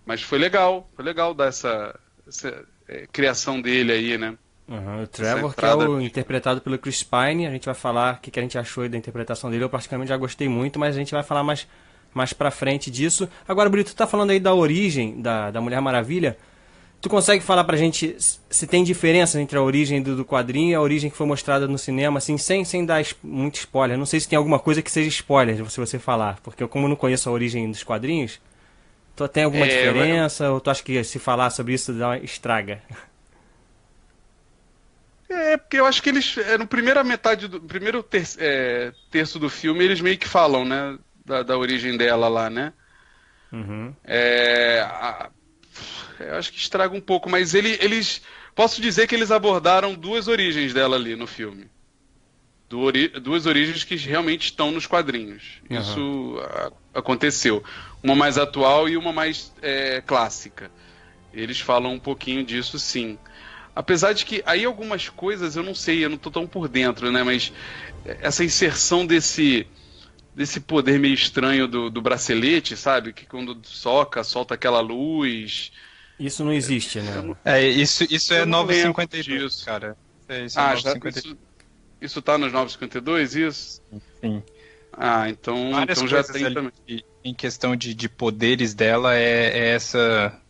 Mas 0.05 0.22
foi 0.22 0.39
legal, 0.39 0.89
foi 0.96 1.05
legal 1.05 1.34
dar 1.34 1.48
essa, 1.48 2.00
essa 2.27 2.65
é, 2.88 3.08
criação 3.12 3.62
dele 3.62 3.91
aí, 3.91 4.17
né? 4.17 4.38
Uhum, 4.67 5.03
o 5.03 5.07
Trevor, 5.07 5.53
que 5.53 5.63
é 5.63 5.75
o 5.75 6.01
interpretado 6.01 6.60
pelo 6.60 6.77
Chris 6.79 7.03
Pine, 7.03 7.45
a 7.45 7.51
gente 7.51 7.65
vai 7.65 7.75
falar 7.75 8.15
o 8.15 8.17
que, 8.17 8.31
que 8.31 8.39
a 8.39 8.41
gente 8.41 8.57
achou 8.57 8.88
da 8.89 8.98
interpretação 8.98 9.51
dele. 9.51 9.63
Eu 9.63 9.69
praticamente 9.69 10.10
já 10.10 10.17
gostei 10.17 10.50
muito, 10.50 10.79
mas 10.79 10.95
a 10.95 11.00
gente 11.00 11.12
vai 11.12 11.22
falar 11.22 11.43
mais, 11.43 11.67
mais 12.13 12.34
pra 12.34 12.50
frente 12.50 12.89
disso. 12.89 13.29
Agora, 13.48 13.69
Brito, 13.69 13.91
tu 13.91 13.95
tá 13.95 14.07
falando 14.07 14.31
aí 14.31 14.39
da 14.39 14.53
origem 14.53 15.22
da, 15.22 15.51
da 15.51 15.62
Mulher 15.62 15.79
Maravilha. 15.81 16.36
Tu 17.00 17.10
consegue 17.10 17.43
falar 17.43 17.63
pra 17.65 17.77
gente 17.77 18.15
se 18.17 18.65
tem 18.65 18.84
diferença 18.84 19.39
entre 19.39 19.55
a 19.55 19.62
origem 19.62 20.01
do, 20.01 20.15
do 20.15 20.25
quadrinho 20.25 20.72
e 20.72 20.74
a 20.74 20.81
origem 20.81 21.12
que 21.12 21.15
foi 21.15 21.27
mostrada 21.27 21.67
no 21.67 21.77
cinema, 21.77 22.17
assim, 22.17 22.36
sem, 22.36 22.65
sem 22.65 22.84
dar 22.84 23.05
muito 23.22 23.55
spoiler? 23.60 23.95
Não 23.95 24.07
sei 24.07 24.19
se 24.19 24.27
tem 24.27 24.38
alguma 24.38 24.57
coisa 24.57 24.81
que 24.81 24.89
seja 24.89 25.10
spoiler, 25.10 25.69
se 25.69 25.79
você 25.79 26.00
falar, 26.00 26.39
porque 26.41 26.63
eu, 26.63 26.67
como 26.67 26.88
não 26.88 26.95
conheço 26.95 27.29
a 27.29 27.31
origem 27.31 27.69
dos 27.69 27.84
quadrinhos, 27.84 28.41
tu 29.15 29.27
tem 29.27 29.43
alguma 29.43 29.67
é, 29.67 29.69
diferença? 29.69 30.50
Ou 30.50 30.60
tu 30.60 30.72
acha 30.72 30.81
que 30.81 31.03
se 31.03 31.19
falar 31.19 31.51
sobre 31.51 31.75
isso 31.75 31.93
dá 31.93 32.07
uma 32.07 32.17
estraga? 32.17 32.81
É, 35.29 35.58
porque 35.58 35.77
eu 35.77 35.86
acho 35.86 36.01
que 36.03 36.10
eles, 36.10 36.38
é, 36.38 36.58
no 36.58 36.67
primeira 36.67 37.03
metade 37.03 37.48
do 37.48 37.60
primeiro 37.60 38.03
ter, 38.03 38.27
é, 38.38 38.94
terço 39.10 39.39
do 39.39 39.50
filme, 39.50 39.84
eles 39.84 40.00
meio 40.00 40.17
que 40.17 40.27
falam, 40.27 40.63
né, 40.63 40.98
da, 41.25 41.41
da 41.41 41.58
origem 41.58 41.98
dela 41.98 42.27
lá, 42.27 42.50
né? 42.50 42.74
Uhum. 43.51 43.96
É, 44.03 44.82
a, 44.88 45.29
eu 46.20 46.36
acho 46.36 46.51
que 46.51 46.60
estraga 46.60 46.96
um 46.96 47.01
pouco, 47.01 47.29
mas 47.29 47.53
ele, 47.53 47.77
eles, 47.82 48.22
posso 48.53 48.82
dizer 48.82 49.08
que 49.08 49.15
eles 49.15 49.32
abordaram 49.32 49.94
duas 49.96 50.27
origens 50.27 50.74
dela 50.74 50.96
ali 50.96 51.15
no 51.15 51.27
filme. 51.27 51.70
Ori, 52.74 53.08
duas 53.08 53.46
origens 53.46 53.84
que 53.84 53.96
realmente 53.96 54.46
estão 54.46 54.72
nos 54.72 54.86
quadrinhos. 54.86 55.62
Uhum. 55.70 55.79
Isso 55.79 56.39
a, 56.41 57.00
aconteceu. 57.00 57.63
Uma 58.03 58.15
mais 58.15 58.38
atual 58.38 58.89
e 58.89 58.98
uma 58.98 59.13
mais 59.13 59.53
é, 59.62 60.01
clássica. 60.01 60.70
Eles 61.34 61.60
falam 61.60 61.94
um 61.94 62.00
pouquinho 62.00 62.44
disso, 62.44 62.79
sim. 62.79 63.17
Apesar 63.75 64.13
de 64.13 64.25
que 64.25 64.41
aí 64.46 64.63
algumas 64.65 65.10
coisas 65.10 65.55
eu 65.55 65.63
não 65.63 65.75
sei, 65.75 66.05
eu 66.05 66.10
não 66.10 66.17
tô 66.17 66.32
tão 66.32 66.48
por 66.48 66.67
dentro, 66.67 67.12
né? 67.12 67.24
Mas 67.24 67.51
essa 68.05 68.44
inserção 68.44 69.05
desse 69.05 69.67
desse 70.34 70.60
poder 70.60 71.00
meio 71.00 71.13
estranho 71.13 71.67
do, 71.67 71.89
do 71.89 72.01
bracelete, 72.01 72.75
sabe? 72.75 73.13
Que 73.13 73.25
quando 73.25 73.60
soca, 73.65 74.24
solta 74.24 74.53
aquela 74.55 74.82
luz. 74.82 75.72
Isso 76.20 76.44
não 76.44 76.51
existe, 76.53 77.01
né? 77.01 77.36
É, 77.44 77.62
isso, 77.67 78.05
isso 78.10 78.34
é 78.34 78.41
Eu 78.41 78.46
não 78.46 78.63
952, 78.65 79.25
lembro 79.27 79.50
disso. 79.50 79.65
cara. 79.65 79.98
É, 80.27 80.46
isso 80.46 80.60
é 80.60 80.63
Ah, 80.63 80.75
já, 80.75 80.94
952. 80.94 81.25
isso, 81.25 81.38
isso 82.01 82.22
tá 82.22 82.38
nos 82.38 82.51
952, 82.51 83.36
isso? 83.36 83.82
Sim. 84.22 84.44
Ah, 84.98 85.29
então, 85.29 85.72
Várias 85.72 85.98
então 85.98 86.08
já 86.08 86.24
tem 86.24 86.53
também. 86.53 86.72
em 87.24 87.34
questão 87.34 87.75
de, 87.75 87.94
de 87.94 88.08
poderes 88.10 88.74
dela 88.74 89.15
é, 89.15 89.48
é 89.60 89.67
essa. 89.75 90.41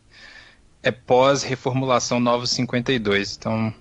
É 0.86 0.90
pós-reformulação 0.92 2.18
952. 2.22 3.36
Então, 3.36 3.74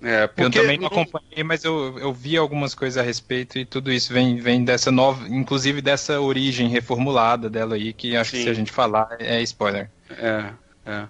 É, 0.00 0.24
eu 0.36 0.48
também 0.50 0.78
não 0.78 0.86
acompanhei, 0.86 1.42
mas 1.42 1.64
eu, 1.64 1.98
eu 1.98 2.12
vi 2.14 2.36
algumas 2.36 2.72
coisas 2.74 2.96
a 2.96 3.02
respeito 3.02 3.58
e 3.58 3.66
tudo 3.66 3.92
isso 3.92 4.12
vem, 4.12 4.36
vem 4.36 4.64
dessa 4.64 4.92
nova. 4.92 5.26
Inclusive 5.28 5.82
dessa 5.82 6.20
origem 6.20 6.68
reformulada 6.68 7.50
dela 7.50 7.74
aí, 7.74 7.92
que 7.92 8.16
acho 8.16 8.32
que 8.32 8.38
Sim. 8.38 8.44
se 8.44 8.48
a 8.48 8.54
gente 8.54 8.70
falar 8.72 9.16
é 9.20 9.42
spoiler. 9.42 9.90
É, 10.08 10.54
é. 10.84 11.08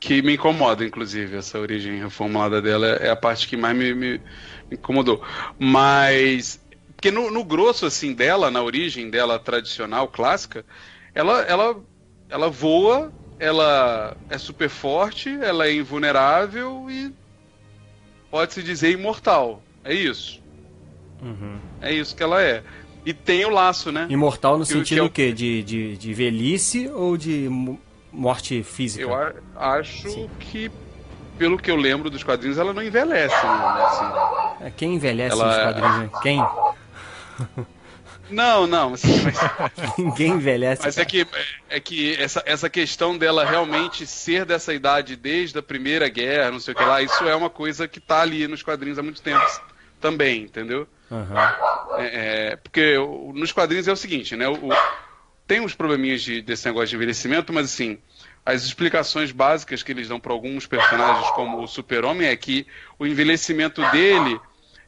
Que 0.00 0.22
me 0.22 0.34
incomoda, 0.34 0.84
inclusive, 0.84 1.36
essa 1.36 1.58
origem 1.58 2.00
reformulada 2.00 2.62
dela 2.62 2.86
é 2.88 3.10
a 3.10 3.16
parte 3.16 3.46
que 3.48 3.56
mais 3.56 3.76
me, 3.76 3.94
me- 3.94 4.18
me 4.70 4.76
incomodou. 4.78 5.24
Mas. 5.58 6.60
Porque 6.96 7.10
no, 7.10 7.30
no 7.30 7.44
grosso, 7.44 7.86
assim, 7.86 8.14
dela, 8.14 8.50
na 8.50 8.62
origem 8.62 9.10
dela 9.10 9.38
tradicional, 9.38 10.08
clássica, 10.08 10.66
ela, 11.14 11.42
ela, 11.42 11.84
ela 12.28 12.50
voa, 12.50 13.14
ela 13.40 14.16
é 14.28 14.38
super 14.38 14.68
forte, 14.68 15.30
ela 15.42 15.66
é 15.66 15.74
invulnerável 15.74 16.86
e 16.90 17.12
pode-se 18.30 18.62
dizer 18.62 18.90
imortal. 18.92 19.62
É 19.82 19.92
isso. 19.94 20.40
Uhum. 21.22 21.58
É 21.80 21.92
isso 21.92 22.14
que 22.14 22.22
ela 22.22 22.40
é. 22.42 22.62
E 23.04 23.12
tem 23.14 23.44
o 23.46 23.50
laço, 23.50 23.90
né? 23.90 24.06
Imortal 24.10 24.58
no 24.58 24.64
Que 24.66 24.72
sentido 24.74 24.96
que 24.96 25.00
é 25.00 25.02
o- 25.02 25.10
quê? 25.10 25.32
De, 25.32 25.62
de, 25.62 25.96
de 25.96 26.14
velhice 26.14 26.86
ou 26.88 27.16
de 27.16 27.48
mo- 27.48 27.80
morte 28.12 28.62
física? 28.62 29.02
Eu 29.02 29.14
a- 29.14 29.32
acho 29.78 30.08
Sim. 30.10 30.28
que, 30.38 30.70
pelo 31.38 31.56
que 31.56 31.70
eu 31.70 31.76
lembro 31.76 32.10
dos 32.10 32.22
quadrinhos, 32.22 32.58
ela 32.58 32.74
não 32.74 32.82
envelhece, 32.82 33.34
né? 33.34 33.52
Assim. 33.86 34.64
É, 34.66 34.70
Quem 34.70 34.94
envelhece 34.96 35.32
Ela- 35.32 35.46
nos 35.46 35.56
quadrinhos? 35.64 35.98
né? 35.98 36.10
Quem? 36.22 36.38
Não, 38.30 38.66
não, 38.66 38.94
assim, 38.94 39.20
mas, 39.22 39.38
Ninguém 39.98 40.32
envelhece. 40.34 40.82
mas 40.82 40.98
é 40.98 41.04
que, 41.04 41.26
é 41.68 41.80
que 41.80 42.14
essa, 42.16 42.42
essa 42.46 42.70
questão 42.70 43.16
dela 43.18 43.44
realmente 43.44 44.06
ser 44.06 44.44
dessa 44.44 44.72
idade 44.72 45.16
desde 45.16 45.58
a 45.58 45.62
Primeira 45.62 46.08
Guerra, 46.08 46.50
não 46.50 46.60
sei 46.60 46.72
o 46.74 46.76
que 46.76 46.84
lá, 46.84 47.02
isso 47.02 47.26
é 47.28 47.34
uma 47.34 47.50
coisa 47.50 47.88
que 47.88 48.00
tá 48.00 48.20
ali 48.22 48.46
nos 48.46 48.62
quadrinhos 48.62 48.98
há 48.98 49.02
muito 49.02 49.20
tempo 49.22 49.44
também, 50.00 50.42
entendeu? 50.42 50.86
Aham. 51.10 51.56
É, 51.98 52.50
é, 52.52 52.56
porque 52.56 52.96
nos 53.34 53.52
quadrinhos 53.52 53.88
é 53.88 53.92
o 53.92 53.96
seguinte, 53.96 54.36
né? 54.36 54.48
O, 54.48 54.68
o- 54.68 54.76
tem 55.46 55.60
uns 55.60 55.74
probleminhas 55.74 56.22
de- 56.22 56.40
desse 56.40 56.64
negócio 56.66 56.88
de 56.90 56.94
envelhecimento, 56.96 57.52
mas 57.52 57.66
assim, 57.66 57.98
as 58.46 58.62
explicações 58.62 59.32
básicas 59.32 59.82
que 59.82 59.90
eles 59.90 60.06
dão 60.08 60.20
para 60.20 60.32
alguns 60.32 60.64
personagens, 60.66 61.28
como 61.30 61.60
o 61.62 61.66
Super-Homem, 61.66 62.28
é 62.28 62.36
que 62.36 62.66
o 62.98 63.04
envelhecimento 63.06 63.82
dele 63.90 64.40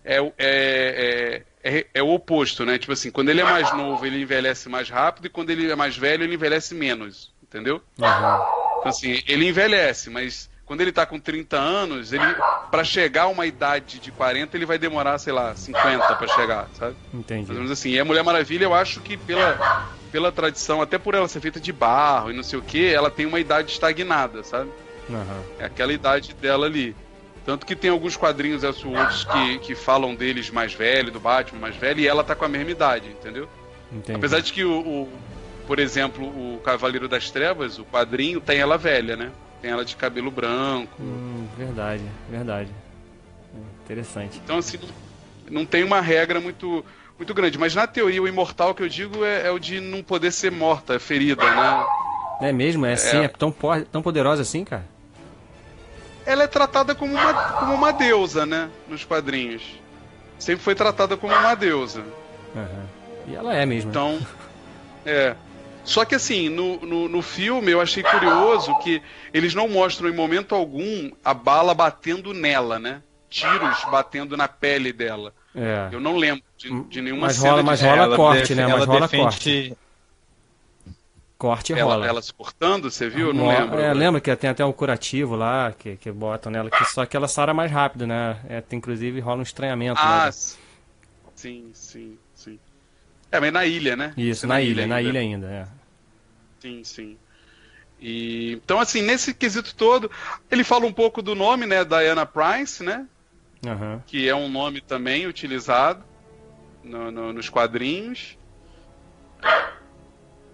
é, 0.04 0.20
o- 0.20 0.32
é, 0.38 1.42
é, 1.62 1.86
é, 1.94 2.02
o 2.02 2.10
oposto, 2.12 2.64
né? 2.64 2.78
Tipo 2.78 2.92
assim, 2.92 3.10
quando 3.10 3.28
ele 3.28 3.40
é 3.40 3.44
mais 3.44 3.72
novo, 3.74 4.04
ele 4.04 4.20
envelhece 4.20 4.68
mais 4.68 4.88
rápido, 4.88 5.26
e 5.26 5.30
quando 5.30 5.50
ele 5.50 5.70
é 5.70 5.76
mais 5.76 5.96
velho, 5.96 6.24
ele 6.24 6.34
envelhece 6.34 6.74
menos, 6.74 7.30
entendeu? 7.42 7.82
Aham. 8.00 8.40
Então, 8.78 8.90
assim, 8.90 9.22
ele 9.28 9.48
envelhece, 9.48 10.10
mas 10.10 10.50
quando 10.64 10.80
ele 10.80 10.92
tá 10.92 11.04
com 11.04 11.18
30 11.18 11.56
anos, 11.56 12.12
ele 12.12 12.24
para 12.70 12.82
chegar 12.82 13.24
a 13.24 13.28
uma 13.28 13.46
idade 13.46 13.98
de 13.98 14.10
40, 14.10 14.56
ele 14.56 14.66
vai 14.66 14.78
demorar, 14.78 15.18
sei 15.18 15.32
lá, 15.32 15.54
50 15.54 16.14
para 16.14 16.28
chegar, 16.28 16.68
sabe? 16.72 16.96
Entendi. 17.12 17.52
menos 17.52 17.70
assim. 17.70 17.90
E 17.90 18.00
a 18.00 18.04
Mulher 18.04 18.24
Maravilha, 18.24 18.64
eu 18.64 18.74
acho 18.74 19.00
que 19.00 19.16
pela, 19.16 19.92
pela 20.10 20.32
tradição, 20.32 20.80
até 20.80 20.98
por 20.98 21.14
ela 21.14 21.28
ser 21.28 21.40
feita 21.40 21.60
de 21.60 21.72
barro 21.72 22.30
e 22.30 22.34
não 22.34 22.42
sei 22.42 22.58
o 22.58 22.62
que, 22.62 22.86
ela 22.86 23.10
tem 23.10 23.26
uma 23.26 23.38
idade 23.38 23.72
estagnada, 23.72 24.42
sabe? 24.42 24.70
Aham. 25.10 25.44
É 25.58 25.66
aquela 25.66 25.92
idade 25.92 26.34
dela 26.40 26.66
ali. 26.66 26.96
Tanto 27.44 27.66
que 27.66 27.74
tem 27.74 27.90
alguns 27.90 28.16
quadrinhos 28.16 28.62
outros 28.62 29.24
que, 29.24 29.58
que 29.58 29.74
falam 29.74 30.14
deles 30.14 30.48
mais 30.50 30.72
velho, 30.72 31.10
do 31.10 31.18
Batman 31.18 31.60
mais 31.60 31.76
velho, 31.76 32.00
e 32.00 32.06
ela 32.06 32.22
tá 32.22 32.34
com 32.36 32.44
a 32.44 32.48
mesma 32.48 32.70
idade, 32.70 33.08
entendeu? 33.08 33.48
Entendi. 33.90 34.16
Apesar 34.16 34.40
de 34.40 34.52
que 34.52 34.64
o, 34.64 34.78
o- 34.80 35.08
por 35.66 35.78
exemplo, 35.78 36.24
o 36.26 36.60
Cavaleiro 36.64 37.08
das 37.08 37.30
Trevas, 37.30 37.78
o 37.78 37.84
quadrinho, 37.84 38.40
tem 38.40 38.58
ela 38.58 38.76
velha, 38.78 39.16
né? 39.16 39.30
Tem 39.60 39.70
ela 39.70 39.84
de 39.84 39.94
cabelo 39.96 40.30
branco. 40.30 40.92
Hum, 41.00 41.46
verdade, 41.56 42.02
verdade. 42.30 42.70
Interessante. 43.84 44.40
Então, 44.42 44.58
assim, 44.58 44.78
não 45.50 45.64
tem 45.66 45.84
uma 45.84 46.00
regra 46.00 46.40
muito, 46.40 46.84
muito 47.18 47.34
grande. 47.34 47.58
Mas 47.58 47.74
na 47.74 47.86
teoria, 47.86 48.22
o 48.22 48.28
imortal 48.28 48.74
que 48.74 48.82
eu 48.82 48.88
digo 48.88 49.24
é, 49.24 49.46
é 49.46 49.50
o 49.50 49.58
de 49.58 49.80
não 49.80 50.02
poder 50.02 50.32
ser 50.32 50.50
morta, 50.50 50.98
ferida, 50.98 51.42
né? 51.44 51.86
É 52.40 52.52
mesmo? 52.52 52.86
É 52.86 52.94
assim? 52.94 53.18
É. 53.18 53.24
É, 53.24 53.28
tão, 53.28 53.54
tão 53.90 54.02
poderosa 54.02 54.42
assim, 54.42 54.64
cara? 54.64 54.84
Ela 56.24 56.44
é 56.44 56.46
tratada 56.46 56.94
como 56.94 57.12
uma, 57.14 57.34
como 57.34 57.74
uma 57.74 57.92
deusa, 57.92 58.46
né? 58.46 58.68
Nos 58.88 59.04
quadrinhos. 59.04 59.62
Sempre 60.38 60.62
foi 60.62 60.74
tratada 60.74 61.16
como 61.16 61.32
uma 61.34 61.54
deusa. 61.54 62.02
Aham. 62.54 62.86
E 63.28 63.34
ela 63.34 63.54
é 63.54 63.64
mesmo. 63.66 63.90
Então, 63.90 64.18
é. 65.06 65.34
Só 65.84 66.04
que 66.04 66.14
assim, 66.14 66.48
no, 66.48 66.76
no, 66.80 67.08
no 67.08 67.22
filme 67.22 67.72
eu 67.72 67.80
achei 67.80 68.02
curioso 68.04 68.72
que 68.78 69.02
eles 69.34 69.52
não 69.54 69.68
mostram 69.68 70.08
em 70.08 70.14
momento 70.14 70.54
algum 70.54 71.10
a 71.24 71.34
bala 71.34 71.74
batendo 71.74 72.32
nela, 72.32 72.78
né? 72.78 73.02
Tiros 73.28 73.84
batendo 73.90 74.36
na 74.36 74.46
pele 74.46 74.92
dela. 74.92 75.32
É. 75.56 75.88
Eu 75.90 76.00
não 76.00 76.16
lembro 76.16 76.44
de, 76.56 76.84
de 76.84 77.00
nenhuma 77.02 77.26
Mas 77.26 77.36
cena 77.36 77.50
rola- 77.50 77.62
de 77.62 77.66
mas 77.66 77.80
rola 77.82 78.02
ela 78.04 78.16
corte, 78.16 78.54
né? 78.54 78.62
Mas 78.66 78.72
ela 78.74 78.84
rola 78.84 79.00
defende- 79.00 79.22
Corte 79.24 79.76
rola. 81.50 81.94
ela, 81.94 82.06
ela 82.06 82.22
se 82.22 82.32
cortando, 82.32 82.90
você 82.90 83.08
viu? 83.08 83.28
Eu 83.28 83.34
não 83.34 83.48
lembro. 83.48 83.78
É, 83.78 83.92
lembra 83.92 84.20
que 84.20 84.34
tem 84.36 84.50
até 84.50 84.64
um 84.64 84.72
curativo 84.72 85.34
lá 85.36 85.72
que, 85.72 85.96
que 85.96 86.10
botam 86.10 86.50
nela, 86.52 86.70
que 86.70 86.84
só 86.84 87.04
que 87.06 87.16
ela 87.16 87.28
sara 87.28 87.52
mais 87.52 87.70
rápido, 87.70 88.06
né? 88.06 88.40
É, 88.48 88.60
tem, 88.60 88.78
inclusive 88.78 89.20
rola 89.20 89.40
um 89.40 89.42
estranhamento. 89.42 90.00
Ah, 90.00 90.26
né? 90.26 90.32
sim, 91.34 91.70
sim, 91.74 92.18
sim. 92.34 92.58
É, 93.30 93.40
mas 93.40 93.52
na 93.52 93.64
ilha, 93.64 93.96
né? 93.96 94.12
Isso, 94.16 94.46
É 94.46 94.48
na, 94.48 94.60
ilha, 94.60 94.86
na 94.86 94.96
ainda. 94.96 95.08
ilha 95.08 95.20
ainda. 95.20 95.46
É. 95.48 95.66
Sim, 96.60 96.84
sim. 96.84 97.16
E, 98.00 98.52
então, 98.52 98.80
assim, 98.80 99.00
nesse 99.00 99.32
quesito 99.32 99.74
todo, 99.74 100.10
ele 100.50 100.64
fala 100.64 100.86
um 100.86 100.92
pouco 100.92 101.22
do 101.22 101.34
nome, 101.34 101.66
né? 101.66 101.84
Diana 101.84 102.26
Price, 102.26 102.82
né? 102.82 103.06
Aham. 103.64 104.02
que 104.08 104.28
é 104.28 104.34
um 104.34 104.48
nome 104.48 104.80
também 104.80 105.26
utilizado 105.28 106.04
no- 106.82 107.12
no- 107.12 107.32
nos 107.32 107.48
quadrinhos. 107.48 108.36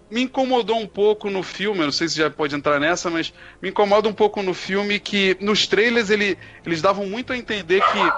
Me 0.09 0.21
incomodou 0.21 0.77
um 0.79 0.87
pouco 0.87 1.29
no 1.29 1.43
filme, 1.43 1.81
eu 1.81 1.85
não 1.85 1.91
sei 1.91 2.07
se 2.07 2.17
já 2.17 2.29
pode 2.29 2.55
entrar 2.55 2.79
nessa, 2.79 3.09
mas 3.09 3.31
me 3.61 3.69
incomoda 3.69 4.07
um 4.09 4.13
pouco 4.13 4.41
no 4.41 4.53
filme 4.53 4.99
que 4.99 5.37
nos 5.39 5.67
trailers 5.67 6.09
ele, 6.09 6.37
eles 6.65 6.81
davam 6.81 7.05
muito 7.05 7.31
a 7.31 7.37
entender 7.37 7.81
que, 7.81 8.11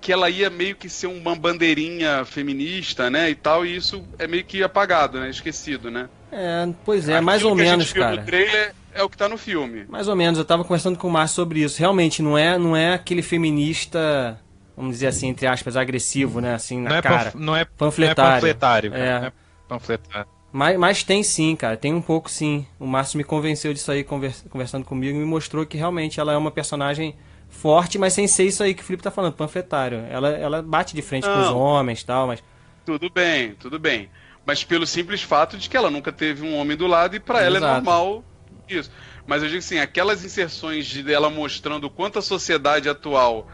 que 0.00 0.12
ela 0.12 0.30
ia 0.30 0.48
meio 0.48 0.76
que 0.76 0.88
ser 0.88 1.08
uma 1.08 1.34
bandeirinha 1.34 2.24
feminista, 2.24 3.10
né, 3.10 3.28
e 3.30 3.34
tal, 3.34 3.66
e 3.66 3.74
isso 3.76 4.04
é 4.18 4.26
meio 4.26 4.44
que 4.44 4.62
apagado, 4.62 5.18
né, 5.18 5.30
esquecido, 5.30 5.90
né. 5.90 6.08
É, 6.30 6.68
pois 6.84 7.08
é, 7.08 7.20
mais 7.20 7.38
Aquilo 7.38 7.50
ou 7.50 7.56
que 7.56 7.62
a 7.62 7.64
gente 7.64 7.72
menos, 7.72 7.92
viu 7.92 8.02
cara. 8.02 8.16
No 8.16 8.22
trailer 8.24 8.74
é 8.94 9.02
o 9.02 9.08
que 9.10 9.16
tá 9.16 9.28
no 9.28 9.36
filme. 9.36 9.84
Mais 9.88 10.08
ou 10.08 10.16
menos, 10.16 10.38
eu 10.38 10.44
tava 10.44 10.62
conversando 10.62 10.96
com 10.98 11.08
o 11.08 11.10
Márcio 11.10 11.36
sobre 11.36 11.60
isso. 11.60 11.78
Realmente, 11.78 12.22
não 12.22 12.38
é, 12.38 12.56
não 12.56 12.76
é 12.76 12.94
aquele 12.94 13.20
feminista, 13.22 14.40
vamos 14.76 14.92
dizer 14.92 15.08
assim, 15.08 15.28
entre 15.28 15.46
aspas, 15.46 15.76
agressivo, 15.76 16.40
né? 16.40 16.54
Assim, 16.54 16.80
na 16.80 16.90
Não 16.90 16.96
é, 16.96 17.02
cara. 17.02 17.24
panf- 17.24 17.34
não 17.34 17.56
é 17.56 17.64
Panfletário. 17.64 18.22
Não 18.22 18.30
é 18.30 18.34
panfletário, 18.34 18.90
cara. 18.92 19.04
É. 19.04 19.20
Não 19.20 19.26
é 19.26 19.32
panfletário. 19.68 20.28
Mas, 20.52 20.78
mas 20.78 21.02
tem 21.02 21.22
sim, 21.22 21.56
cara. 21.56 21.76
Tem 21.76 21.94
um 21.94 22.02
pouco 22.02 22.30
sim. 22.30 22.66
O 22.78 22.86
Márcio 22.86 23.16
me 23.16 23.24
convenceu 23.24 23.72
disso 23.72 23.90
aí 23.90 24.04
convers- 24.04 24.44
conversando 24.50 24.84
comigo 24.84 25.16
e 25.16 25.20
me 25.20 25.24
mostrou 25.26 25.64
que 25.64 25.76
realmente 25.78 26.20
ela 26.20 26.32
é 26.32 26.36
uma 26.36 26.50
personagem 26.50 27.16
forte, 27.48 27.98
mas 27.98 28.12
sem 28.12 28.26
ser 28.26 28.44
isso 28.44 28.62
aí 28.62 28.74
que 28.74 28.82
o 28.82 28.84
Felipe 28.84 29.02
tá 29.02 29.10
falando, 29.10 29.32
panfletário. 29.34 30.04
Ela, 30.10 30.28
ela 30.30 30.62
bate 30.62 30.94
de 30.94 31.02
frente 31.02 31.24
com 31.26 31.38
os 31.40 31.46
Não. 31.46 31.58
homens 31.58 32.00
e 32.00 32.06
tal, 32.06 32.26
mas. 32.26 32.42
Tudo 32.84 33.08
bem, 33.10 33.54
tudo 33.54 33.78
bem. 33.78 34.10
Mas 34.44 34.64
pelo 34.64 34.86
simples 34.86 35.22
fato 35.22 35.56
de 35.56 35.70
que 35.70 35.76
ela 35.76 35.90
nunca 35.90 36.10
teve 36.12 36.44
um 36.46 36.56
homem 36.56 36.76
do 36.76 36.86
lado 36.86 37.14
e 37.16 37.20
pra 37.20 37.42
ela 37.42 37.56
é 37.58 37.60
normal 37.60 38.24
isso. 38.68 38.90
Mas 39.26 39.42
eu 39.42 39.48
digo 39.48 39.60
assim, 39.60 39.78
aquelas 39.78 40.24
inserções 40.24 40.84
de 40.86 41.02
dela 41.02 41.30
mostrando 41.30 41.84
o 41.84 41.90
quanto 41.90 42.18
a 42.18 42.22
sociedade 42.22 42.88
atual 42.88 43.46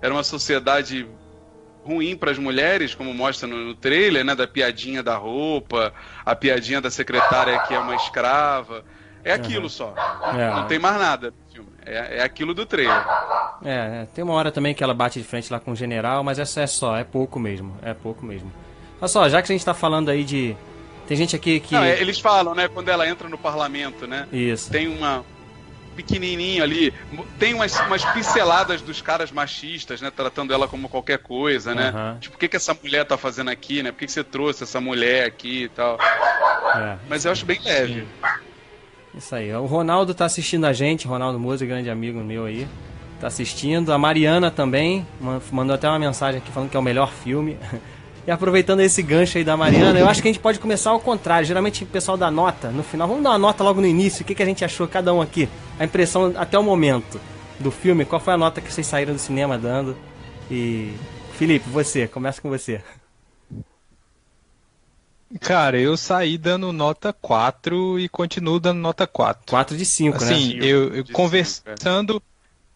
era 0.00 0.12
uma 0.12 0.24
sociedade 0.24 1.06
ruim 1.84 2.16
para 2.16 2.30
as 2.30 2.38
mulheres, 2.38 2.94
como 2.94 3.12
mostra 3.12 3.48
no, 3.48 3.56
no 3.56 3.74
trailer, 3.74 4.24
né, 4.24 4.34
da 4.34 4.46
piadinha 4.46 5.02
da 5.02 5.16
roupa, 5.16 5.92
a 6.24 6.34
piadinha 6.34 6.80
da 6.80 6.90
secretária 6.90 7.58
que 7.60 7.74
é 7.74 7.78
uma 7.78 7.94
escrava, 7.96 8.84
é 9.24 9.32
aquilo 9.32 9.68
só. 9.68 9.94
É. 10.34 10.50
Não 10.50 10.66
tem 10.66 10.78
mais 10.78 10.98
nada. 10.98 11.32
É, 11.84 12.18
é 12.18 12.22
aquilo 12.22 12.54
do 12.54 12.64
trailer. 12.64 13.04
É, 13.64 14.02
é, 14.02 14.08
tem 14.14 14.22
uma 14.22 14.34
hora 14.34 14.50
também 14.50 14.74
que 14.74 14.82
ela 14.82 14.94
bate 14.94 15.20
de 15.20 15.26
frente 15.26 15.52
lá 15.52 15.58
com 15.58 15.72
o 15.72 15.76
general, 15.76 16.22
mas 16.22 16.38
essa 16.38 16.60
é 16.60 16.66
só, 16.66 16.96
é 16.96 17.04
pouco 17.04 17.38
mesmo. 17.38 17.76
É 17.82 17.92
pouco 17.92 18.24
mesmo. 18.24 18.52
Olha 19.00 19.08
só, 19.08 19.28
já 19.28 19.42
que 19.42 19.52
a 19.52 19.54
gente 19.54 19.64
tá 19.64 19.74
falando 19.74 20.08
aí 20.08 20.24
de. 20.24 20.56
Tem 21.06 21.16
gente 21.16 21.34
aqui 21.34 21.58
que. 21.60 21.74
Não, 21.74 21.82
é, 21.82 22.00
eles 22.00 22.20
falam, 22.20 22.54
né, 22.54 22.68
quando 22.68 22.88
ela 22.88 23.08
entra 23.08 23.28
no 23.28 23.36
parlamento, 23.36 24.06
né? 24.06 24.28
Isso. 24.32 24.70
tem 24.70 24.86
uma 24.86 25.24
pequenininho 25.92 26.62
ali. 26.62 26.92
Tem 27.38 27.54
umas, 27.54 27.78
umas 27.80 28.04
pinceladas 28.06 28.80
dos 28.82 29.00
caras 29.00 29.30
machistas, 29.30 30.00
né? 30.00 30.10
Tratando 30.10 30.52
ela 30.52 30.66
como 30.66 30.88
qualquer 30.88 31.18
coisa, 31.18 31.74
né? 31.74 31.88
Aham. 31.88 32.16
Tipo, 32.20 32.36
o 32.36 32.38
que, 32.38 32.48
que 32.48 32.56
essa 32.56 32.76
mulher 32.82 33.04
tá 33.04 33.16
fazendo 33.16 33.50
aqui, 33.50 33.82
né? 33.82 33.92
Por 33.92 33.98
que, 33.98 34.06
que 34.06 34.12
você 34.12 34.24
trouxe 34.24 34.62
essa 34.64 34.80
mulher 34.80 35.26
aqui 35.26 35.64
e 35.64 35.68
tal? 35.68 35.98
É, 36.74 36.96
Mas 37.08 37.24
eu 37.24 37.32
acho 37.32 37.44
bem 37.46 37.60
leve. 37.64 38.06
isso 39.14 39.34
aí. 39.34 39.52
O 39.54 39.66
Ronaldo 39.66 40.14
tá 40.14 40.24
assistindo 40.24 40.64
a 40.64 40.72
gente, 40.72 41.06
Ronaldo 41.06 41.38
Moza, 41.38 41.66
grande 41.66 41.90
amigo 41.90 42.18
meu 42.20 42.46
aí. 42.46 42.66
Tá 43.20 43.26
assistindo. 43.28 43.92
A 43.92 43.98
Mariana 43.98 44.50
também, 44.50 45.06
man- 45.20 45.40
mandou 45.52 45.74
até 45.74 45.88
uma 45.88 45.98
mensagem 45.98 46.40
aqui 46.40 46.50
falando 46.50 46.70
que 46.70 46.76
é 46.76 46.80
o 46.80 46.82
melhor 46.82 47.12
filme. 47.12 47.56
E 48.26 48.30
aproveitando 48.30 48.80
esse 48.80 49.02
gancho 49.02 49.38
aí 49.38 49.44
da 49.44 49.56
Mariana, 49.56 49.98
eu 49.98 50.08
acho 50.08 50.22
que 50.22 50.28
a 50.28 50.32
gente 50.32 50.40
pode 50.40 50.60
começar 50.60 50.90
ao 50.90 51.00
contrário. 51.00 51.46
Geralmente 51.46 51.82
o 51.82 51.86
pessoal 51.86 52.16
dá 52.16 52.30
nota 52.30 52.70
no 52.70 52.82
final. 52.82 53.08
Vamos 53.08 53.24
dar 53.24 53.30
uma 53.30 53.38
nota 53.38 53.64
logo 53.64 53.80
no 53.80 53.86
início. 53.86 54.22
O 54.22 54.24
que, 54.24 54.34
que 54.34 54.42
a 54.42 54.46
gente 54.46 54.64
achou, 54.64 54.86
cada 54.86 55.12
um 55.12 55.20
aqui? 55.20 55.48
A 55.78 55.84
impressão 55.84 56.32
até 56.36 56.56
o 56.56 56.62
momento 56.62 57.20
do 57.58 57.70
filme. 57.70 58.04
Qual 58.04 58.20
foi 58.20 58.34
a 58.34 58.36
nota 58.36 58.60
que 58.60 58.72
vocês 58.72 58.86
saíram 58.86 59.12
do 59.12 59.18
cinema 59.18 59.58
dando? 59.58 59.96
E. 60.50 60.92
Felipe, 61.32 61.68
você, 61.68 62.06
começa 62.06 62.40
com 62.40 62.48
você. 62.48 62.80
Cara, 65.40 65.80
eu 65.80 65.96
saí 65.96 66.36
dando 66.36 66.72
nota 66.72 67.12
4 67.12 67.98
e 67.98 68.08
continuo 68.08 68.60
dando 68.60 68.78
nota 68.78 69.06
4. 69.06 69.44
4 69.48 69.76
de 69.76 69.84
5, 69.84 70.24
né? 70.24 70.32
Assim, 70.32 70.58
eu, 70.58 70.94
eu 70.94 71.02
De 71.02 71.12
conversando. 71.12 72.22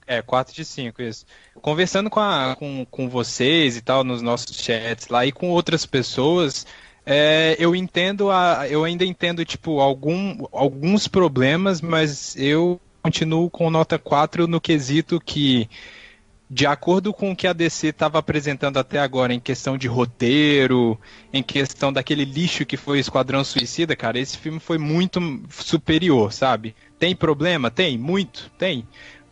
É, 0.07 0.23
4 0.23 0.55
de 0.55 0.65
5, 0.65 1.03
isso. 1.03 1.27
Conversando 1.61 2.09
com, 2.09 2.21
a, 2.21 2.55
com, 2.57 2.87
com 2.89 3.09
vocês 3.09 3.77
e 3.77 3.81
tal, 3.81 4.05
nos 4.05 4.23
nossos 4.23 4.57
chats 4.57 5.09
lá 5.09 5.27
e 5.27 5.33
com 5.33 5.51
outras 5.51 5.85
pessoas, 5.85 6.65
é, 7.05 7.55
eu 7.59 7.75
entendo 7.75 8.31
a. 8.33 8.67
Eu 8.69 8.83
ainda 8.83 9.05
entendo, 9.05 9.45
tipo, 9.45 9.81
algum, 9.81 10.45
alguns 10.53 11.07
problemas, 11.07 11.81
mas 11.81 12.37
eu 12.37 12.81
continuo 13.01 13.49
com 13.49 13.71
nota 13.71 13.97
4 13.97 14.49
no 14.49 14.61
quesito 14.61 15.21
que. 15.21 15.69
De 16.49 16.65
acordo 16.65 17.13
com 17.13 17.33
o 17.33 17.37
que 17.37 17.49
a 17.49 17.53
DC 17.53 17.89
estava 17.89 18.21
apresentando 18.21 18.77
até 18.77 19.01
agora 19.01 19.35
em 19.35 19.41
questão 19.41 19.77
de 19.77 19.89
roteiro, 19.89 20.97
em 21.33 21.43
questão 21.43 21.93
daquele 21.93 22.25
lixo 22.25 22.65
que 22.65 22.77
foi 22.77 23.01
Esquadrão 23.01 23.43
Suicida, 23.43 23.97
cara, 23.97 24.17
esse 24.17 24.39
filme 24.39 24.61
foi 24.61 24.79
muito 24.79 25.21
superior, 25.51 26.33
sabe? 26.33 26.73
Tem 27.01 27.17
problema? 27.17 27.69
Tem, 27.69 27.99
muito, 27.99 28.49
tem. 28.57 28.87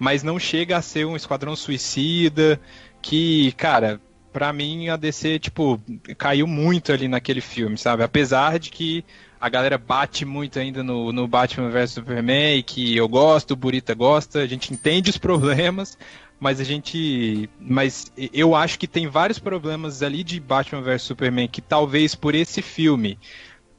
Mas 0.04 0.22
não 0.22 0.38
chega 0.38 0.76
a 0.76 0.82
ser 0.82 1.06
um 1.06 1.16
Esquadrão 1.16 1.56
Suicida 1.56 2.60
que, 3.00 3.52
cara, 3.52 3.98
pra 4.30 4.52
mim 4.52 4.90
a 4.90 4.96
DC, 4.96 5.38
tipo, 5.38 5.80
caiu 6.18 6.46
muito 6.46 6.92
ali 6.92 7.08
naquele 7.08 7.40
filme, 7.40 7.78
sabe? 7.78 8.02
Apesar 8.02 8.58
de 8.58 8.68
que 8.68 9.02
a 9.40 9.48
galera 9.48 9.78
bate 9.78 10.26
muito 10.26 10.58
ainda 10.58 10.82
no, 10.82 11.10
no 11.10 11.26
Batman 11.26 11.70
vs 11.70 11.92
Superman 11.92 12.58
e 12.58 12.62
que 12.62 12.94
eu 12.94 13.08
gosto, 13.08 13.52
o 13.52 13.56
Burita 13.56 13.94
gosta, 13.94 14.40
a 14.40 14.46
gente 14.46 14.74
entende 14.74 15.08
os 15.08 15.16
problemas, 15.16 15.96
mas 16.38 16.60
a 16.60 16.64
gente. 16.64 17.48
Mas 17.58 18.12
eu 18.30 18.54
acho 18.54 18.78
que 18.78 18.86
tem 18.86 19.06
vários 19.06 19.38
problemas 19.38 20.02
ali 20.02 20.22
de 20.22 20.38
Batman 20.38 20.82
vs 20.82 21.00
Superman 21.00 21.48
que 21.48 21.62
talvez 21.62 22.14
por 22.14 22.34
esse 22.34 22.60
filme 22.60 23.18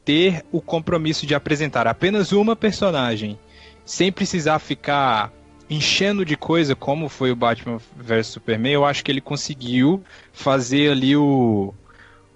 ter 0.04 0.44
o 0.52 0.60
compromisso 0.60 1.28
de 1.28 1.36
apresentar 1.36 1.86
apenas 1.86 2.32
uma 2.32 2.56
personagem 2.56 3.38
sem 3.86 4.12
precisar 4.12 4.58
ficar 4.58 5.32
enchendo 5.70 6.26
de 6.26 6.38
coisa 6.38 6.76
como 6.76 7.10
foi 7.10 7.32
o 7.32 7.36
Batman 7.36 7.80
vs 7.96 8.28
Superman, 8.28 8.72
eu 8.74 8.86
acho 8.86 9.04
que 9.04 9.12
ele 9.12 9.22
conseguiu 9.22 10.04
fazer 10.34 10.92
ali 10.92 11.16
o 11.16 11.74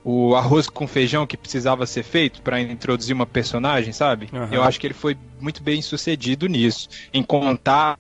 o 0.04 0.36
arroz 0.36 0.70
com 0.70 0.88
feijão 0.88 1.28
que 1.28 1.38
precisava 1.38 1.86
ser 1.86 2.04
feito 2.04 2.42
para 2.42 2.60
introduzir 2.62 3.14
uma 3.14 3.26
personagem, 3.26 3.94
sabe? 3.94 4.30
Aham. 4.34 4.54
Eu 4.54 4.64
acho 4.64 4.80
que 4.80 4.88
ele 4.88 4.94
foi 4.94 5.16
muito 5.40 5.62
bem 5.62 5.82
sucedido 5.82 6.48
nisso, 6.48 6.88
em 7.14 7.22
contar 7.22 7.98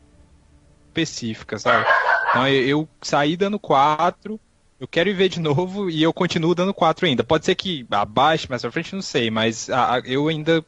específica, 0.89 1.57
sabe? 1.57 1.85
Então 2.29 2.47
eu, 2.47 2.67
eu 2.67 2.89
saí 3.01 3.35
dando 3.37 3.59
4, 3.59 4.39
eu 4.79 4.87
quero 4.87 5.09
ir 5.09 5.13
ver 5.13 5.29
de 5.29 5.39
novo 5.39 5.89
e 5.89 6.01
eu 6.01 6.13
continuo 6.13 6.55
dando 6.55 6.73
4 6.73 7.05
ainda. 7.05 7.23
Pode 7.23 7.45
ser 7.45 7.55
que 7.55 7.85
abaixe 7.91 8.47
mais 8.49 8.61
pra 8.61 8.71
frente, 8.71 8.93
não 8.95 9.01
sei, 9.01 9.29
mas 9.29 9.69
a- 9.69 9.95
a- 9.97 9.99
eu 10.05 10.27
ainda 10.27 10.63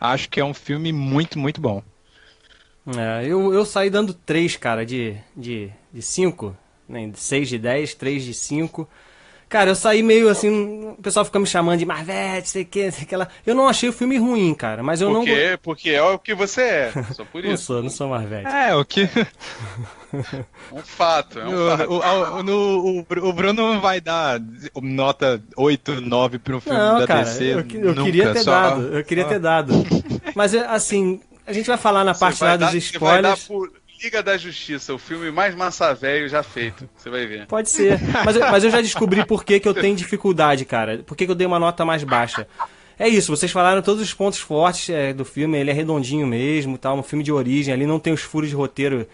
acho 0.00 0.28
que 0.28 0.40
é 0.40 0.44
um 0.44 0.54
filme 0.54 0.92
muito, 0.92 1.38
muito 1.38 1.60
bom. 1.60 1.82
É, 2.86 3.24
eu, 3.26 3.52
eu 3.52 3.64
saí 3.64 3.90
dando 3.90 4.14
3, 4.14 4.56
cara, 4.56 4.84
de 4.86 5.14
5, 5.14 5.22
de, 5.36 5.70
de 5.92 6.02
5, 6.02 6.56
né, 6.88 7.10
6 7.14 7.48
de 7.48 7.58
10, 7.58 7.94
3 7.94 8.22
de 8.24 8.34
5. 8.34 8.88
Cara, 9.48 9.70
eu 9.70 9.76
saí 9.76 10.02
meio 10.02 10.28
assim, 10.28 10.88
o 10.90 10.94
pessoal 11.00 11.24
fica 11.24 11.38
me 11.38 11.46
chamando 11.46 11.78
de 11.78 11.86
Marvete, 11.86 12.48
sei 12.48 12.62
o 12.62 12.66
que, 12.66 12.90
sei 12.90 13.04
o 13.04 13.06
que 13.06 13.14
lá. 13.16 13.28
Eu 13.46 13.54
não 13.54 13.68
achei 13.68 13.88
o 13.88 13.92
filme 13.92 14.18
ruim, 14.18 14.52
cara, 14.54 14.82
mas 14.82 15.00
eu 15.00 15.08
Por 15.08 15.14
não... 15.14 15.24
Porque 15.62 15.90
é 15.90 16.02
o 16.02 16.18
que 16.18 16.34
você 16.34 16.62
é. 16.62 16.92
Só 17.14 17.24
por 17.24 17.42
Não 17.44 17.52
isso. 17.52 17.62
sou, 17.64 17.80
não 17.82 17.88
sou 17.90 18.08
Marvete. 18.08 18.48
É, 18.48 18.74
o 18.74 18.84
que. 18.84 19.08
Um 20.72 20.78
fato, 20.82 21.38
é 21.38 21.46
um 21.46 21.76
fato. 21.76 21.90
O, 21.92 22.38
o, 22.38 22.42
no- 22.42 23.04
o 23.20 23.28
o 23.28 23.32
Bruno 23.32 23.74
não 23.74 23.80
vai 23.80 24.00
dar 24.00 24.40
nota 24.82 25.40
8, 25.56 26.00
9 26.00 26.38
para 26.40 26.56
um 26.56 26.60
filme 26.60 26.78
Não, 26.78 26.98
da 27.00 27.06
cara, 27.06 27.22
DC. 27.24 27.44
eu, 27.44 27.64
que- 27.64 27.76
eu 27.76 27.94
nunca, 27.94 28.02
queria 28.04 28.32
ter 28.32 28.40
só- 28.42 28.50
dado, 28.50 28.82
eu 28.98 29.04
queria 29.04 29.24
só- 29.24 29.30
ter 29.30 29.38
dado. 29.40 29.72
Mas, 30.34 30.54
é, 30.54 30.66
assim, 30.66 31.20
a 31.46 31.52
gente 31.52 31.66
vai 31.66 31.76
falar 31.78 32.04
na 32.04 32.14
parte 32.14 32.42
lá 32.42 32.56
dar- 32.56 32.66
dos 32.72 32.84
spoilers. 32.84 33.44
por 33.46 33.72
Liga 34.02 34.22
da 34.22 34.36
Justiça, 34.36 34.92
o 34.92 34.98
filme 34.98 35.30
mais 35.30 35.54
massa 35.54 35.94
velho 35.94 36.28
já 36.28 36.42
feito. 36.42 36.86
Você 36.96 37.08
vai 37.08 37.26
ver. 37.26 37.46
Pode 37.46 37.70
ser. 37.70 37.98
Mas, 38.24 38.36
eu- 38.36 38.42
mas 38.50 38.62
eu 38.64 38.70
já 38.70 38.80
descobri 38.82 39.24
por 39.24 39.42
que, 39.44 39.58
que 39.58 39.66
eu 39.66 39.72
tenho 39.74 39.96
dificuldade, 39.96 40.64
cara. 40.66 40.98
Por 40.98 41.16
que, 41.16 41.24
que 41.24 41.30
eu 41.30 41.34
dei 41.34 41.46
uma 41.46 41.58
nota 41.58 41.84
mais 41.84 42.04
baixa. 42.04 42.46
É 42.98 43.08
isso, 43.08 43.34
vocês 43.34 43.50
falaram 43.52 43.80
todos 43.82 44.02
os 44.02 44.12
pontos 44.14 44.38
fortes 44.38 44.88
é, 44.90 45.12
do 45.12 45.24
filme, 45.24 45.58
ele 45.58 45.70
é 45.70 45.72
redondinho 45.72 46.26
mesmo, 46.26 46.76
tal, 46.78 46.98
um 46.98 47.02
filme 47.02 47.22
de 47.24 47.30
origem, 47.32 47.72
ali 47.72 47.86
não 47.86 47.98
tem 47.98 48.10
os 48.12 48.22
furos 48.22 48.48
de 48.48 48.54
roteiro 48.56 49.06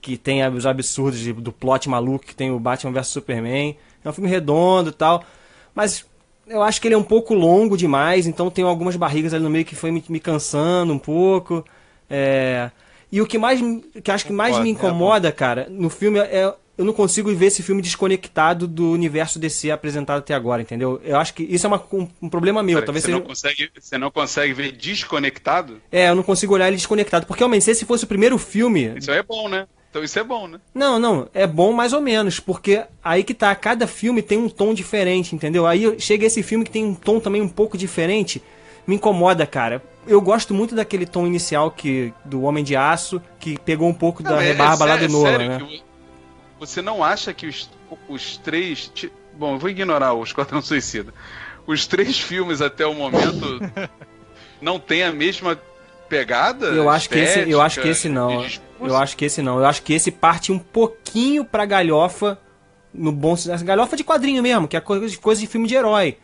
que 0.00 0.16
tem 0.16 0.46
os 0.48 0.66
absurdos 0.66 1.18
de- 1.18 1.32
do 1.32 1.50
plot 1.52 1.88
maluco 1.88 2.24
que 2.26 2.34
tem 2.34 2.50
o 2.52 2.58
Batman 2.60 2.92
vs 2.92 3.08
Superman. 3.08 3.76
É 4.04 4.08
um 4.08 4.12
filme 4.12 4.28
redondo 4.30 4.90
e 4.90 4.92
tal. 4.92 5.24
Mas 5.74 6.04
eu 6.46 6.62
acho 6.62 6.80
que 6.80 6.88
ele 6.88 6.94
é 6.94 6.98
um 6.98 7.02
pouco 7.02 7.34
longo 7.34 7.76
demais, 7.76 8.26
então 8.26 8.50
tem 8.50 8.64
algumas 8.64 8.96
barrigas 8.96 9.32
ali 9.34 9.42
no 9.42 9.50
meio 9.50 9.64
que 9.64 9.74
foi 9.74 9.90
me, 9.90 10.02
me 10.08 10.20
cansando 10.20 10.92
um 10.92 10.98
pouco. 10.98 11.64
É, 12.08 12.70
E 13.12 13.20
o 13.20 13.26
que 13.26 13.38
mais 13.38 13.60
me- 13.60 13.80
que 14.02 14.10
acho 14.10 14.26
que 14.26 14.32
mais 14.32 14.58
me 14.58 14.72
Concordo, 14.72 14.86
é 14.86 14.90
incomoda, 14.90 15.32
cara, 15.32 15.66
no 15.70 15.88
filme 15.88 16.18
é 16.18 16.52
eu 16.76 16.84
não 16.84 16.92
consigo 16.92 17.32
ver 17.34 17.46
esse 17.46 17.62
filme 17.62 17.80
desconectado 17.80 18.66
do 18.66 18.90
universo 18.90 19.38
DC 19.38 19.70
apresentado 19.70 20.18
até 20.18 20.34
agora, 20.34 20.60
entendeu? 20.60 21.00
Eu 21.04 21.16
acho 21.18 21.32
que 21.32 21.44
isso 21.44 21.66
é 21.66 21.68
uma- 21.68 21.82
um, 21.92 22.08
um 22.22 22.28
problema 22.28 22.62
meu. 22.64 22.82
Talvez 22.84 23.04
você, 23.04 23.12
seja... 23.12 23.18
não 23.20 23.24
consegue, 23.26 23.70
você 23.78 23.98
não 23.98 24.10
consegue 24.10 24.52
ver 24.52 24.72
desconectado? 24.72 25.80
É, 25.92 26.08
eu 26.08 26.16
não 26.16 26.22
consigo 26.24 26.52
olhar 26.54 26.66
ele 26.66 26.76
desconectado. 26.76 27.26
Porque, 27.26 27.40
realmente, 27.40 27.64
se 27.64 27.70
esse 27.70 27.84
fosse 27.84 28.04
o 28.04 28.08
primeiro 28.08 28.36
filme. 28.38 28.92
Isso 28.96 29.10
aí 29.10 29.18
é 29.18 29.22
bom, 29.22 29.48
né? 29.48 29.66
Então 29.94 30.02
isso 30.02 30.18
é 30.18 30.24
bom, 30.24 30.48
né? 30.48 30.58
Não, 30.74 30.98
não, 30.98 31.28
é 31.32 31.46
bom 31.46 31.72
mais 31.72 31.92
ou 31.92 32.00
menos. 32.00 32.40
Porque 32.40 32.82
aí 33.02 33.22
que 33.22 33.32
tá, 33.32 33.54
cada 33.54 33.86
filme 33.86 34.22
tem 34.22 34.36
um 34.36 34.48
tom 34.48 34.74
diferente, 34.74 35.36
entendeu? 35.36 35.68
Aí 35.68 36.00
chega 36.00 36.26
esse 36.26 36.42
filme 36.42 36.64
que 36.64 36.70
tem 36.72 36.84
um 36.84 36.96
tom 36.96 37.20
também 37.20 37.40
um 37.40 37.48
pouco 37.48 37.78
diferente. 37.78 38.42
Me 38.88 38.96
incomoda, 38.96 39.46
cara. 39.46 39.80
Eu 40.04 40.20
gosto 40.20 40.52
muito 40.52 40.74
daquele 40.74 41.06
tom 41.06 41.24
inicial 41.28 41.70
que 41.70 42.12
do 42.24 42.42
Homem 42.42 42.64
de 42.64 42.74
Aço, 42.74 43.22
que 43.38 43.56
pegou 43.60 43.88
um 43.88 43.94
pouco 43.94 44.20
da 44.20 44.30
Não, 44.30 44.40
é- 44.40 44.46
rebarba 44.48 44.84
é 44.84 44.88
lá 44.88 44.96
do 44.96 45.04
é 45.04 45.08
Nolan, 45.08 45.30
sério 45.30 45.48
né? 45.48 45.58
que 45.58 45.64
vo- 45.78 45.82
Você 46.58 46.82
não 46.82 47.04
acha 47.04 47.32
que 47.32 47.46
os, 47.46 47.70
os 48.08 48.36
três. 48.38 48.90
ti- 48.92 49.12
Bom, 49.38 49.54
eu 49.54 49.58
vou 49.60 49.70
ignorar 49.70 50.12
o 50.12 50.24
Esquadrão 50.24 50.60
Suicida. 50.60 51.14
Os 51.68 51.86
três 51.86 52.18
filmes 52.18 52.60
até 52.60 52.84
o 52.84 52.94
momento 52.94 53.60
não 54.60 54.80
têm 54.80 55.04
a 55.04 55.12
mesma 55.12 55.56
pegada? 56.08 56.66
Eu 56.66 56.88
acho 56.88 57.08
que 57.08 57.18
esse, 57.18 57.50
eu 57.50 57.60
acho 57.60 57.80
que 57.80 57.88
esse 57.88 58.08
não. 58.08 58.42
discurso? 58.42 58.64
Eu 58.80 58.96
acho 58.96 59.16
que 59.16 59.24
esse 59.24 59.42
não. 59.42 59.58
Eu 59.58 59.66
acho 59.66 59.82
que 59.82 59.92
esse 59.92 60.10
parte 60.10 60.52
um 60.52 60.58
pouquinho 60.58 61.44
pra 61.44 61.64
galhofa 61.64 62.38
no 62.92 63.10
bom 63.12 63.36
sentido. 63.36 63.64
Galhofa 63.64 63.96
de 63.96 64.04
quadrinho 64.04 64.42
mesmo, 64.42 64.68
que 64.68 64.76
é 64.76 64.80
coisa 64.80 65.08
de, 65.08 65.18
coisa 65.18 65.40
de 65.40 65.46
filme 65.46 65.66
de 65.66 65.74
herói. 65.74 66.18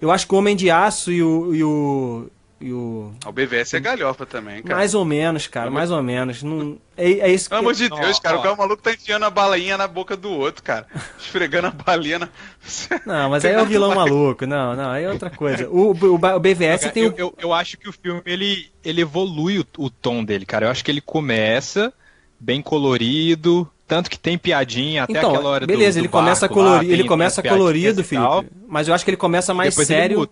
Eu 0.00 0.10
acho 0.10 0.26
que 0.26 0.34
o 0.34 0.38
Homem 0.38 0.56
de 0.56 0.70
Aço 0.70 1.10
e 1.12 1.22
o. 1.22 1.54
E 1.54 1.64
o, 1.64 2.30
e 2.60 2.72
o 2.72 3.10
O 3.24 3.32
BVS 3.32 3.74
é 3.74 3.80
galhofa 3.80 4.26
também, 4.26 4.62
cara. 4.62 4.76
mais 4.76 4.94
ou 4.94 5.04
menos, 5.04 5.46
cara, 5.46 5.70
mais 5.70 5.90
ou 5.90 6.02
menos. 6.02 6.42
Não, 6.42 6.76
é, 6.96 7.10
é 7.10 7.32
isso 7.32 7.44
que. 7.44 7.50
Pelo 7.50 7.60
amor 7.60 7.74
de 7.74 7.88
Deus, 7.88 8.18
Ó, 8.18 8.20
cara, 8.20 8.36
ó. 8.36 8.40
o 8.40 8.42
cara 8.42 8.56
maluco 8.56 8.82
tá 8.82 8.92
enfiando 8.92 9.24
a 9.24 9.30
balainha 9.30 9.76
na 9.78 9.88
boca 9.88 10.16
do 10.16 10.30
outro, 10.30 10.62
cara. 10.62 10.86
Esfregando 11.18 11.68
a 11.68 11.70
balinha 11.70 12.18
na. 12.18 12.28
Não, 13.06 13.30
mas 13.30 13.44
aí 13.44 13.52
é 13.54 13.62
o 13.62 13.66
vilão 13.66 13.94
maluco. 13.94 14.46
Não, 14.46 14.76
não, 14.76 14.90
aí 14.90 15.04
é 15.04 15.10
outra 15.10 15.30
coisa. 15.30 15.68
O, 15.70 15.92
o, 15.92 16.14
o 16.14 16.40
BVS 16.40 16.90
tem 16.92 17.04
eu, 17.04 17.10
o. 17.10 17.14
eu, 17.16 17.34
eu 17.38 17.52
acho 17.54 17.78
que 17.78 17.88
o 17.88 17.92
filme 17.92 18.20
ele, 18.26 18.70
ele 18.84 19.00
evolui 19.00 19.58
o, 19.58 19.66
o 19.78 19.88
tom 19.90 20.22
dele, 20.24 20.44
cara. 20.44 20.66
Eu 20.66 20.70
acho 20.70 20.84
que 20.84 20.90
ele 20.90 21.00
começa 21.00 21.92
bem 22.38 22.60
colorido, 22.62 23.68
tanto 23.86 24.10
que 24.10 24.18
tem 24.18 24.36
piadinha 24.38 25.04
até 25.04 25.18
Então, 25.18 25.30
aquela 25.34 25.48
hora 25.48 25.66
do- 25.66 25.70
beleza, 25.72 25.98
do 25.98 26.02
ele 26.02 26.08
começa 26.08 26.46
barco 26.48 26.60
lá, 26.60 26.64
colorido, 26.66 26.84
tem- 26.84 26.92
ele 26.92 27.02
tem 27.02 27.08
começa 27.08 27.42
colorido, 27.42 28.00
e 28.00 28.04
tal, 28.04 28.38
Felipe. 28.42 28.56
Mas 28.68 28.88
eu 28.88 28.94
acho 28.94 29.04
que 29.04 29.10
ele 29.10 29.16
começa 29.16 29.52
mais 29.54 29.70
depois 29.74 29.90
ele 29.90 29.98
sério. 29.98 30.28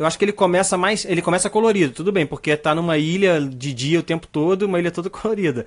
Eu 0.00 0.06
acho 0.06 0.18
que 0.18 0.24
ele 0.24 0.32
começa 0.32 0.76
mais. 0.78 1.04
Ele 1.04 1.20
começa 1.22 1.50
colorido, 1.50 1.92
tudo 1.92 2.10
bem, 2.10 2.26
porque 2.26 2.56
tá 2.56 2.74
numa 2.74 2.96
ilha 2.96 3.40
de 3.40 3.72
dia 3.74 4.00
o 4.00 4.02
tempo 4.02 4.26
todo, 4.26 4.62
uma 4.62 4.78
ilha 4.80 4.90
toda 4.90 5.08
colorida. 5.10 5.66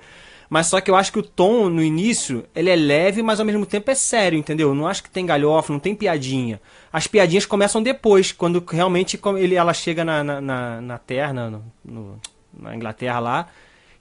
Mas 0.50 0.66
só 0.66 0.80
que 0.80 0.90
eu 0.90 0.96
acho 0.96 1.12
que 1.12 1.18
o 1.18 1.22
tom 1.22 1.68
no 1.70 1.82
início, 1.82 2.44
ele 2.54 2.68
é 2.68 2.76
leve, 2.76 3.22
mas 3.22 3.40
ao 3.40 3.46
mesmo 3.46 3.64
tempo 3.64 3.90
é 3.90 3.94
sério, 3.94 4.38
entendeu? 4.38 4.68
Eu 4.68 4.74
não 4.74 4.86
acho 4.86 5.02
que 5.02 5.08
tem 5.10 5.24
galhofa, 5.24 5.72
não 5.72 5.80
tem 5.80 5.94
piadinha. 5.94 6.60
As 6.92 7.06
piadinhas 7.06 7.46
começam 7.46 7.82
depois, 7.82 8.30
quando 8.32 8.62
realmente 8.70 9.18
ele, 9.38 9.54
ela 9.54 9.72
chega 9.72 10.04
na, 10.04 10.22
na, 10.24 10.80
na, 10.80 10.98
Terra, 10.98 11.32
na, 11.32 11.50
no- 11.84 12.20
na 12.58 12.74
Inglaterra 12.76 13.18
lá, 13.20 13.48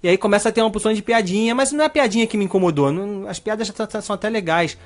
E 0.04 0.08
aí 0.10 0.18
começa 0.18 0.50
a 0.50 0.52
ter 0.52 0.62
uma 0.62 0.70
porção 0.70 0.94
de 0.94 1.02
piadinha, 1.02 1.56
mas 1.56 1.72
não 1.72 1.84
é 1.84 1.88
a 1.88 1.90
piadinha 1.90 2.28
que 2.28 2.36
me 2.38 2.44
incomodou. 2.46 2.92
Não, 2.92 3.28
as 3.28 3.40
piadas 3.40 3.72
são 4.02 4.14
até 4.16 4.30
legais. 4.30 4.78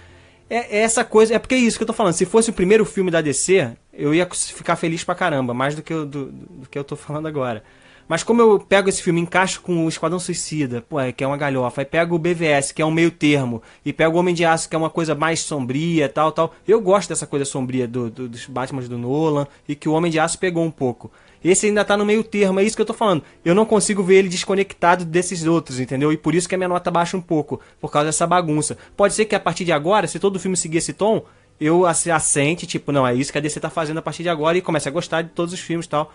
É, 0.49 0.77
é, 0.77 0.81
essa 0.81 1.03
coisa. 1.03 1.35
É 1.35 1.39
porque 1.39 1.55
é 1.55 1.59
isso 1.59 1.77
que 1.77 1.83
eu 1.83 1.87
tô 1.87 1.93
falando. 1.93 2.13
Se 2.13 2.25
fosse 2.25 2.49
o 2.49 2.53
primeiro 2.53 2.85
filme 2.85 3.11
da 3.11 3.21
DC, 3.21 3.71
eu 3.93 4.13
ia 4.13 4.27
ficar 4.31 4.75
feliz 4.75 5.03
pra 5.03 5.15
caramba, 5.15 5.53
mais 5.53 5.75
do 5.75 5.81
que 5.81 5.93
eu, 5.93 6.05
do, 6.05 6.25
do 6.31 6.69
que 6.69 6.77
eu 6.77 6.83
tô 6.83 6.95
falando 6.95 7.27
agora. 7.27 7.63
Mas 8.07 8.23
como 8.23 8.41
eu 8.41 8.57
pego 8.57 8.87
esse 8.87 9.03
filme, 9.03 9.19
encaixo 9.19 9.59
com 9.59 9.85
o 9.85 9.89
Esquadrão 9.89 10.17
Suicida, 10.17 10.81
pô, 10.81 10.97
é, 10.97 11.11
que 11.11 11.23
é 11.23 11.27
uma 11.27 11.35
galhofa, 11.35 11.81
aí 11.81 11.85
pego 11.85 12.15
o 12.15 12.19
BVS, 12.19 12.71
que 12.71 12.81
é 12.81 12.85
um 12.85 12.91
meio 12.91 13.11
termo, 13.11 13.61
e 13.83 13.91
pego 13.91 14.15
o 14.15 14.19
Homem 14.19 14.33
de 14.33 14.45
Aço, 14.45 14.69
que 14.69 14.75
é 14.75 14.79
uma 14.79 14.89
coisa 14.89 15.13
mais 15.13 15.41
sombria, 15.41 16.07
tal, 16.07 16.31
tal. 16.31 16.53
Eu 16.65 16.79
gosto 16.79 17.09
dessa 17.09 17.27
coisa 17.27 17.43
sombria 17.43 17.85
do, 17.85 18.09
do, 18.09 18.29
dos 18.29 18.45
Batman 18.45 18.81
do 18.83 18.97
Nolan, 18.97 19.45
e 19.67 19.75
que 19.75 19.89
o 19.89 19.91
Homem 19.91 20.09
de 20.09 20.19
Aço 20.19 20.39
pegou 20.39 20.63
um 20.63 20.71
pouco. 20.71 21.11
Esse 21.43 21.67
ainda 21.67 21.85
tá 21.85 21.95
no 21.95 22.05
meio 22.05 22.23
termo, 22.23 22.59
é 22.59 22.63
isso 22.63 22.75
que 22.75 22.81
eu 22.81 22.85
tô 22.85 22.93
falando. 22.93 23.23
Eu 23.43 23.53
não 23.53 23.65
consigo 23.65 24.03
ver 24.03 24.15
ele 24.15 24.29
desconectado 24.29 25.05
desses 25.05 25.45
outros, 25.45 25.79
entendeu? 25.79 26.11
E 26.11 26.17
por 26.17 26.35
isso 26.35 26.47
que 26.47 26.55
a 26.55 26.57
minha 26.57 26.67
nota 26.67 26.89
baixa 26.89 27.15
um 27.15 27.21
pouco, 27.21 27.61
por 27.79 27.91
causa 27.91 28.07
dessa 28.07 28.25
bagunça. 28.25 28.77
Pode 28.95 29.13
ser 29.13 29.25
que 29.25 29.35
a 29.35 29.39
partir 29.39 29.65
de 29.65 29.71
agora, 29.71 30.07
se 30.07 30.19
todo 30.19 30.35
o 30.35 30.39
filme 30.39 30.57
seguir 30.57 30.77
esse 30.77 30.93
tom, 30.93 31.23
eu 31.59 31.85
assente, 31.85 32.67
tipo, 32.67 32.91
não, 32.91 33.07
é 33.07 33.13
isso 33.13 33.31
que 33.31 33.37
a 33.37 33.41
DC 33.41 33.59
tá 33.59 33.69
fazendo 33.69 33.97
a 33.97 34.01
partir 34.01 34.23
de 34.23 34.29
agora 34.29 34.57
e 34.57 34.61
comece 34.61 34.87
a 34.87 34.91
gostar 34.91 35.23
de 35.23 35.29
todos 35.29 35.53
os 35.53 35.59
filmes 35.59 35.85
e 35.85 35.89
tal. 35.89 36.13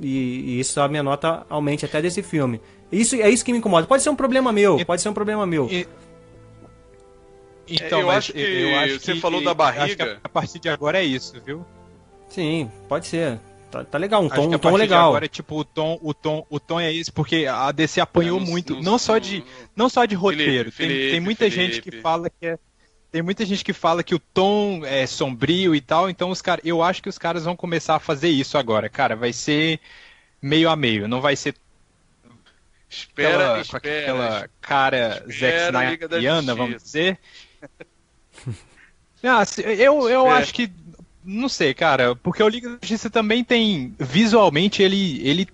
E, 0.00 0.08
e, 0.56 0.60
isso 0.60 0.80
a 0.80 0.88
minha 0.88 1.02
nota 1.02 1.46
aumente 1.48 1.84
até 1.84 2.02
desse 2.02 2.22
filme. 2.22 2.60
Isso 2.90 3.14
é 3.14 3.30
isso 3.30 3.44
que 3.44 3.52
me 3.52 3.58
incomoda. 3.58 3.86
Pode 3.86 4.02
ser 4.02 4.10
um 4.10 4.16
problema 4.16 4.52
meu, 4.52 4.84
pode 4.84 5.00
ser 5.00 5.08
um 5.08 5.14
problema 5.14 5.46
meu. 5.46 5.68
E, 5.70 5.86
então, 7.70 8.00
eu 8.00 8.10
acho 8.10 8.32
que 8.32 8.40
eu 8.40 8.76
acho 8.78 9.00
você 9.00 9.12
que, 9.14 9.20
falou 9.20 9.42
da 9.42 9.54
barriga. 9.54 10.18
a 10.24 10.28
partir 10.28 10.58
de 10.58 10.68
agora 10.68 10.98
é 10.98 11.04
isso, 11.04 11.40
viu? 11.44 11.64
Sim, 12.28 12.70
pode 12.88 13.06
ser. 13.06 13.38
Tá, 13.70 13.84
tá 13.84 13.98
legal, 13.98 14.22
um 14.22 14.28
tom, 14.28 14.48
um 14.48 14.58
tom 14.58 14.74
legal. 14.74 15.10
agora, 15.10 15.28
tipo, 15.28 15.60
o 15.60 15.64
tom, 15.64 15.98
o 16.02 16.12
tom, 16.12 16.44
o 16.50 16.58
tom 16.58 16.80
é 16.80 16.92
esse, 16.92 17.12
porque 17.12 17.46
a 17.46 17.70
DC 17.70 18.00
apanhou 18.00 18.40
muito, 18.40 18.74
não, 18.74 18.82
não, 18.82 18.98
só 18.98 19.16
de, 19.18 19.44
não 19.76 19.88
só 19.88 20.04
de 20.04 20.16
roteiro. 20.16 20.72
Felipe, 20.72 21.00
tem, 21.00 21.10
tem 21.12 21.20
muita 21.20 21.48
Felipe. 21.48 21.74
gente 21.74 21.82
que 21.82 22.00
fala 22.00 22.28
que 22.28 22.46
é 22.46 22.58
tem 23.10 23.22
muita 23.22 23.44
gente 23.44 23.64
que 23.64 23.72
fala 23.72 24.04
que 24.04 24.14
o 24.14 24.20
tom 24.20 24.82
é 24.84 25.04
sombrio 25.06 25.74
e 25.74 25.80
tal, 25.80 26.08
então 26.08 26.30
os 26.30 26.40
caras, 26.40 26.64
eu 26.64 26.82
acho 26.82 27.02
que 27.02 27.08
os 27.08 27.18
caras 27.18 27.44
vão 27.44 27.56
começar 27.56 27.96
a 27.96 28.00
fazer 28.00 28.28
isso 28.28 28.56
agora, 28.56 28.88
cara, 28.88 29.16
vai 29.16 29.32
ser 29.32 29.80
meio 30.40 30.70
a 30.70 30.76
meio, 30.76 31.08
não 31.08 31.20
vai 31.20 31.34
ser 31.34 31.54
espera, 32.88 33.34
aquela, 33.34 33.60
espera, 33.60 33.80
com 33.80 33.86
aquela 33.88 34.50
cara 34.60 35.24
espera, 35.28 35.72
Zack 35.72 35.94
Snyderiana, 35.94 36.54
vamos 36.54 36.82
dizer. 36.82 37.18
ah, 39.24 39.42
eu, 39.76 40.08
eu 40.08 40.30
acho 40.30 40.54
que 40.54 40.72
não 41.24 41.48
sei, 41.48 41.74
cara, 41.74 42.16
porque 42.16 42.42
o 42.42 42.48
Liga 42.48 42.68
da 42.68 42.78
Justiça 42.80 43.10
também 43.10 43.44
tem 43.44 43.94
visualmente 43.98 44.82
ele 44.82 45.20
ele 45.26 45.48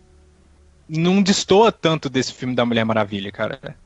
não 0.89 1.23
destoa 1.23 1.73
tanto 1.73 2.09
desse 2.09 2.33
filme 2.33 2.55
da 2.55 2.65
Mulher 2.65 2.85
Maravilha, 2.85 3.33
cara. 3.33 3.77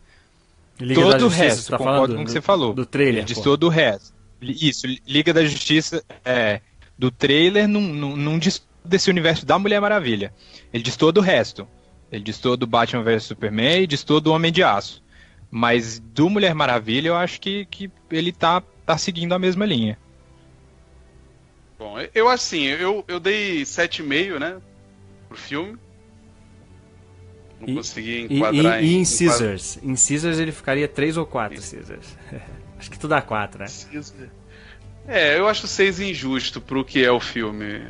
Liga 0.78 1.00
todo 1.00 1.26
o 1.26 1.28
resto, 1.28 1.70
tá 1.70 1.78
concordo 1.78 2.14
com 2.14 2.22
o 2.22 2.24
que 2.24 2.30
você 2.30 2.40
falou. 2.40 2.72
Do 2.72 2.86
trailer. 2.86 3.24
De 3.24 3.40
todo 3.40 3.64
o 3.64 3.68
resto. 3.68 4.14
Isso, 4.40 4.86
Liga 5.06 5.32
da 5.32 5.44
Justiça, 5.44 6.02
é, 6.24 6.60
do 6.98 7.10
trailer 7.10 7.68
não, 7.68 7.80
não, 7.80 8.16
não 8.16 8.38
diz 8.38 8.66
desse 8.84 9.10
universo 9.10 9.44
da 9.44 9.58
Mulher 9.58 9.80
Maravilha. 9.80 10.32
Ele 10.72 10.82
diz 10.82 10.96
todo 10.96 11.18
o 11.18 11.22
resto. 11.22 11.68
Ele 12.10 12.24
diz 12.24 12.38
todo 12.38 12.62
o 12.62 12.66
Batman 12.66 13.02
vs 13.02 13.24
Superman 13.24 13.82
e 13.82 13.86
diz 13.86 14.02
todo 14.02 14.28
o 14.28 14.32
Homem 14.32 14.50
de 14.50 14.62
Aço. 14.62 15.02
Mas 15.50 15.98
do 15.98 16.30
Mulher 16.30 16.54
Maravilha 16.54 17.08
eu 17.08 17.16
acho 17.16 17.40
que, 17.40 17.66
que 17.66 17.90
ele 18.10 18.32
tá, 18.32 18.62
tá 18.86 18.96
seguindo 18.96 19.34
a 19.34 19.38
mesma 19.38 19.66
linha. 19.66 19.98
Bom, 21.80 21.94
eu 22.14 22.28
assim, 22.28 22.64
eu, 22.64 23.02
eu 23.08 23.18
dei 23.18 23.62
7,5, 23.62 24.38
né? 24.38 24.60
Pro 25.26 25.38
filme. 25.38 25.78
Não 27.58 27.70
e, 27.70 27.74
consegui 27.74 28.20
enquadrar 28.20 28.84
e, 28.84 28.86
e, 28.86 28.90
em. 28.90 28.92
E 28.92 28.96
em 28.96 29.04
Scissors? 29.06 29.78
Em 29.82 29.96
Scissors 29.96 30.38
ele 30.38 30.52
ficaria 30.52 30.86
3 30.86 31.16
ou 31.16 31.24
4 31.24 31.58
Scissors. 31.62 32.18
acho 32.78 32.90
que 32.90 32.98
tu 32.98 33.08
dá 33.08 33.22
4, 33.22 33.60
né? 33.60 33.66
É, 35.08 35.38
eu 35.38 35.48
acho 35.48 35.66
6 35.66 36.00
injusto 36.00 36.60
pro 36.60 36.84
que 36.84 37.02
é 37.02 37.10
o 37.10 37.18
filme. 37.18 37.82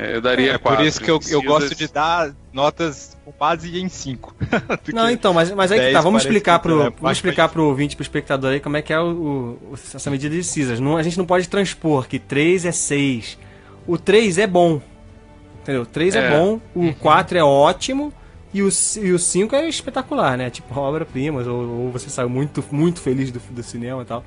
É, 0.00 0.16
eu 0.16 0.20
daria 0.22 0.58
4. 0.58 0.72
É, 0.72 0.76
por 0.76 0.86
isso 0.86 1.00
que 1.00 1.10
eu, 1.10 1.20
eu 1.28 1.42
gosto 1.42 1.74
de 1.74 1.86
dar 1.86 2.34
notas 2.54 3.14
com 3.22 3.32
base 3.38 3.78
em 3.78 3.86
5. 3.86 4.34
Não, 4.94 5.10
então, 5.10 5.34
mas, 5.34 5.50
mas 5.50 5.70
aí 5.70 5.88
que 5.88 5.92
tá, 5.92 6.00
vamos 6.00 6.22
explicar 6.22 6.58
pro, 6.58 6.84
é 6.84 6.90
vamos 6.90 7.18
explicar 7.18 7.50
pro 7.50 7.64
ouvinte, 7.64 7.94
pro 7.94 8.02
espectador 8.02 8.52
aí 8.52 8.60
como 8.60 8.78
é 8.78 8.82
que 8.82 8.94
é 8.94 8.98
o, 8.98 9.58
o 9.70 9.74
essa 9.74 10.10
medida 10.10 10.34
de 10.34 10.42
Scissors. 10.42 10.80
Não, 10.80 10.96
a 10.96 11.02
gente 11.02 11.18
não 11.18 11.26
pode 11.26 11.46
transpor 11.50 12.08
que 12.08 12.18
3 12.18 12.64
é 12.64 12.72
6. 12.72 13.38
O 13.86 13.98
3 13.98 14.38
é 14.38 14.46
bom. 14.46 14.80
Entendeu? 15.60 15.84
3 15.84 16.14
é, 16.14 16.18
é 16.18 16.30
bom, 16.30 16.58
o 16.74 16.94
4 16.94 17.36
é 17.36 17.44
ótimo, 17.44 18.10
e 18.54 18.62
o, 18.62 18.68
e 19.02 19.12
o 19.12 19.18
5 19.18 19.54
é 19.54 19.68
espetacular, 19.68 20.38
né? 20.38 20.48
Tipo, 20.48 20.80
obra-prima, 20.80 21.42
ou, 21.42 21.84
ou, 21.84 21.90
você 21.90 22.08
saiu 22.08 22.30
muito, 22.30 22.64
muito 22.72 23.00
feliz 23.00 23.30
do, 23.30 23.38
do 23.38 23.62
cinema 23.62 24.00
e 24.00 24.04
tal. 24.06 24.24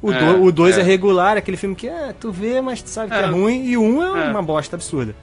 O 0.00 0.52
2 0.52 0.76
é, 0.76 0.80
é. 0.80 0.82
é, 0.82 0.86
regular, 0.86 1.36
aquele 1.36 1.56
filme 1.56 1.74
que 1.74 1.88
é, 1.88 2.12
tu 2.12 2.30
vê, 2.30 2.60
mas 2.60 2.80
tu 2.80 2.88
sabe 2.88 3.10
que 3.10 3.18
é, 3.18 3.22
é 3.22 3.26
ruim, 3.26 3.64
e 3.64 3.76
o 3.76 3.82
1 3.82 3.84
um 3.84 4.16
é, 4.16 4.26
é, 4.26 4.30
uma 4.30 4.42
bosta 4.42 4.76
absurda. 4.76 5.14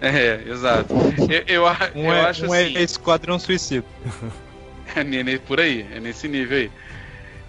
É, 0.00 0.42
exato. 0.46 0.92
Eu, 1.28 1.42
eu, 1.46 1.64
eu 1.64 1.64
um 1.64 2.10
acho 2.10 2.46
um 2.46 2.52
assim. 2.52 2.76
é 2.76 2.82
Esquadrão 2.82 3.38
Suicida. 3.38 3.86
É 4.94 5.38
por 5.38 5.58
aí, 5.58 5.86
é 5.94 6.00
nesse 6.00 6.28
nível 6.28 6.58
aí. 6.58 6.70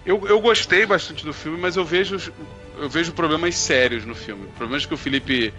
Eu, 0.04 0.26
eu 0.26 0.40
gostei 0.40 0.86
bastante 0.86 1.24
do 1.24 1.32
filme, 1.32 1.58
mas 1.58 1.76
eu 1.76 1.84
vejo, 1.84 2.32
eu 2.78 2.88
vejo 2.88 3.12
problemas 3.12 3.54
sérios 3.54 4.04
no 4.06 4.14
filme. 4.14 4.46
Problemas 4.56 4.86
que 4.86 4.94
o 4.94 4.96
Felipe 4.96 5.52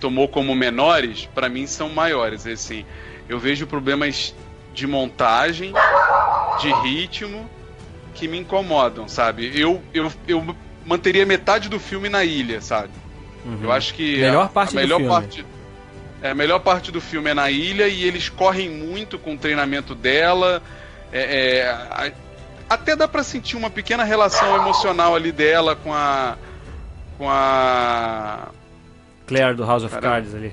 tomou 0.00 0.28
como 0.28 0.54
menores, 0.54 1.28
para 1.34 1.48
mim 1.48 1.66
são 1.66 1.88
maiores. 1.88 2.46
Assim, 2.46 2.84
eu 3.28 3.38
vejo 3.38 3.66
problemas 3.66 4.34
de 4.74 4.86
montagem, 4.86 5.72
de 6.60 6.72
ritmo, 6.82 7.48
que 8.14 8.28
me 8.28 8.38
incomodam, 8.38 9.08
sabe? 9.08 9.50
Eu, 9.58 9.82
eu, 9.92 10.10
eu 10.26 10.56
manteria 10.86 11.26
metade 11.26 11.68
do 11.68 11.78
filme 11.80 12.08
na 12.08 12.24
ilha, 12.24 12.60
sabe? 12.60 12.90
Uhum. 13.44 13.58
Eu 13.62 13.72
acho 13.72 13.92
que 13.94 14.18
melhor 14.18 14.48
parte 14.48 14.76
a, 14.76 14.80
melhor 14.80 15.02
parte 15.06 15.44
é, 16.22 16.30
a 16.30 16.34
melhor 16.34 16.60
parte 16.60 16.90
do 16.90 17.00
filme 17.00 17.30
é 17.30 17.34
na 17.34 17.50
ilha 17.50 17.86
e 17.86 18.04
eles 18.04 18.30
correm 18.30 18.70
muito 18.70 19.18
com 19.18 19.34
o 19.34 19.38
treinamento 19.38 19.94
dela. 19.94 20.62
É, 21.12 21.58
é, 21.58 21.68
a, 21.68 22.10
até 22.68 22.96
dá 22.96 23.06
para 23.06 23.22
sentir 23.22 23.56
uma 23.56 23.68
pequena 23.68 24.04
relação 24.04 24.56
emocional 24.56 25.14
ali 25.14 25.30
dela 25.30 25.76
com 25.76 25.92
a 25.92 26.38
com 27.18 27.28
a 27.28 28.48
Claire 29.26 29.54
do 29.54 29.64
House 29.64 29.84
of 29.84 29.94
Caramba. 29.94 30.14
Cards 30.14 30.34
ali. 30.34 30.52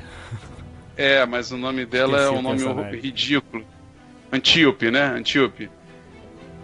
É, 0.97 1.25
mas 1.25 1.51
o 1.51 1.57
nome 1.57 1.85
dela 1.85 2.17
Esqueci 2.17 2.35
é 2.35 2.37
um 2.37 2.41
nome 2.41 2.97
ridículo. 2.99 3.65
Antíope, 4.31 4.91
né? 4.91 5.05
Antíope. 5.05 5.69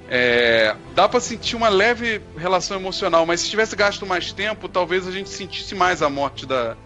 É, 0.09 0.75
dá 0.95 1.07
para 1.09 1.19
sentir 1.19 1.55
uma 1.55 1.67
leve 1.67 2.21
relação 2.37 2.77
emocional, 2.77 3.25
mas 3.25 3.41
se 3.41 3.49
tivesse 3.49 3.75
gasto 3.75 4.05
mais 4.05 4.31
tempo, 4.31 4.69
talvez 4.69 5.07
a 5.07 5.11
gente 5.11 5.29
sentisse 5.29 5.75
mais 5.75 6.01
a 6.01 6.09
morte 6.09 6.45
da, 6.45 6.77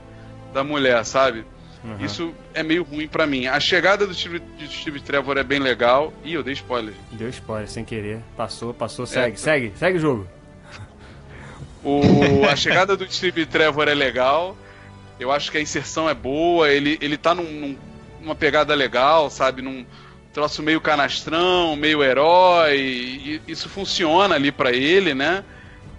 da 0.53 0.63
mulher, 0.63 1.03
sabe? 1.05 1.45
Uhum. 1.83 2.05
Isso 2.05 2.33
é 2.53 2.61
meio 2.63 2.83
ruim 2.83 3.07
para 3.07 3.25
mim. 3.25 3.47
A 3.47 3.59
chegada 3.59 4.05
do 4.05 4.13
Steve, 4.13 4.41
Steve 4.69 5.01
Trevor 5.01 5.37
é 5.37 5.43
bem 5.43 5.59
legal. 5.59 6.13
Ih, 6.23 6.33
eu 6.33 6.43
dei 6.43 6.53
spoiler. 6.53 6.93
Deu 7.11 7.29
spoiler, 7.29 7.67
sem 7.67 7.83
querer. 7.83 8.19
Passou, 8.37 8.73
passou, 8.73 9.05
segue, 9.05 9.33
é, 9.33 9.37
segue, 9.37 9.73
segue 9.75 9.97
o 9.97 10.01
jogo. 10.01 10.27
O, 11.83 12.45
a 12.47 12.55
chegada 12.55 12.95
do 12.95 13.11
Steve 13.11 13.45
Trevor 13.45 13.87
é 13.87 13.95
legal. 13.95 14.55
Eu 15.19 15.31
acho 15.31 15.51
que 15.51 15.57
a 15.57 15.61
inserção 15.61 16.09
é 16.09 16.13
boa, 16.13 16.69
ele, 16.69 16.97
ele 17.01 17.17
tá 17.17 17.33
num, 17.33 17.43
num, 17.43 17.77
numa 18.21 18.35
pegada 18.35 18.73
legal, 18.75 19.29
sabe? 19.29 19.61
Num 19.61 19.85
troço 20.33 20.63
meio 20.63 20.81
canastrão, 20.81 21.75
meio 21.75 22.03
herói. 22.03 22.77
E 22.77 23.41
isso 23.47 23.69
funciona 23.69 24.35
ali 24.35 24.51
para 24.51 24.71
ele, 24.71 25.13
né? 25.13 25.43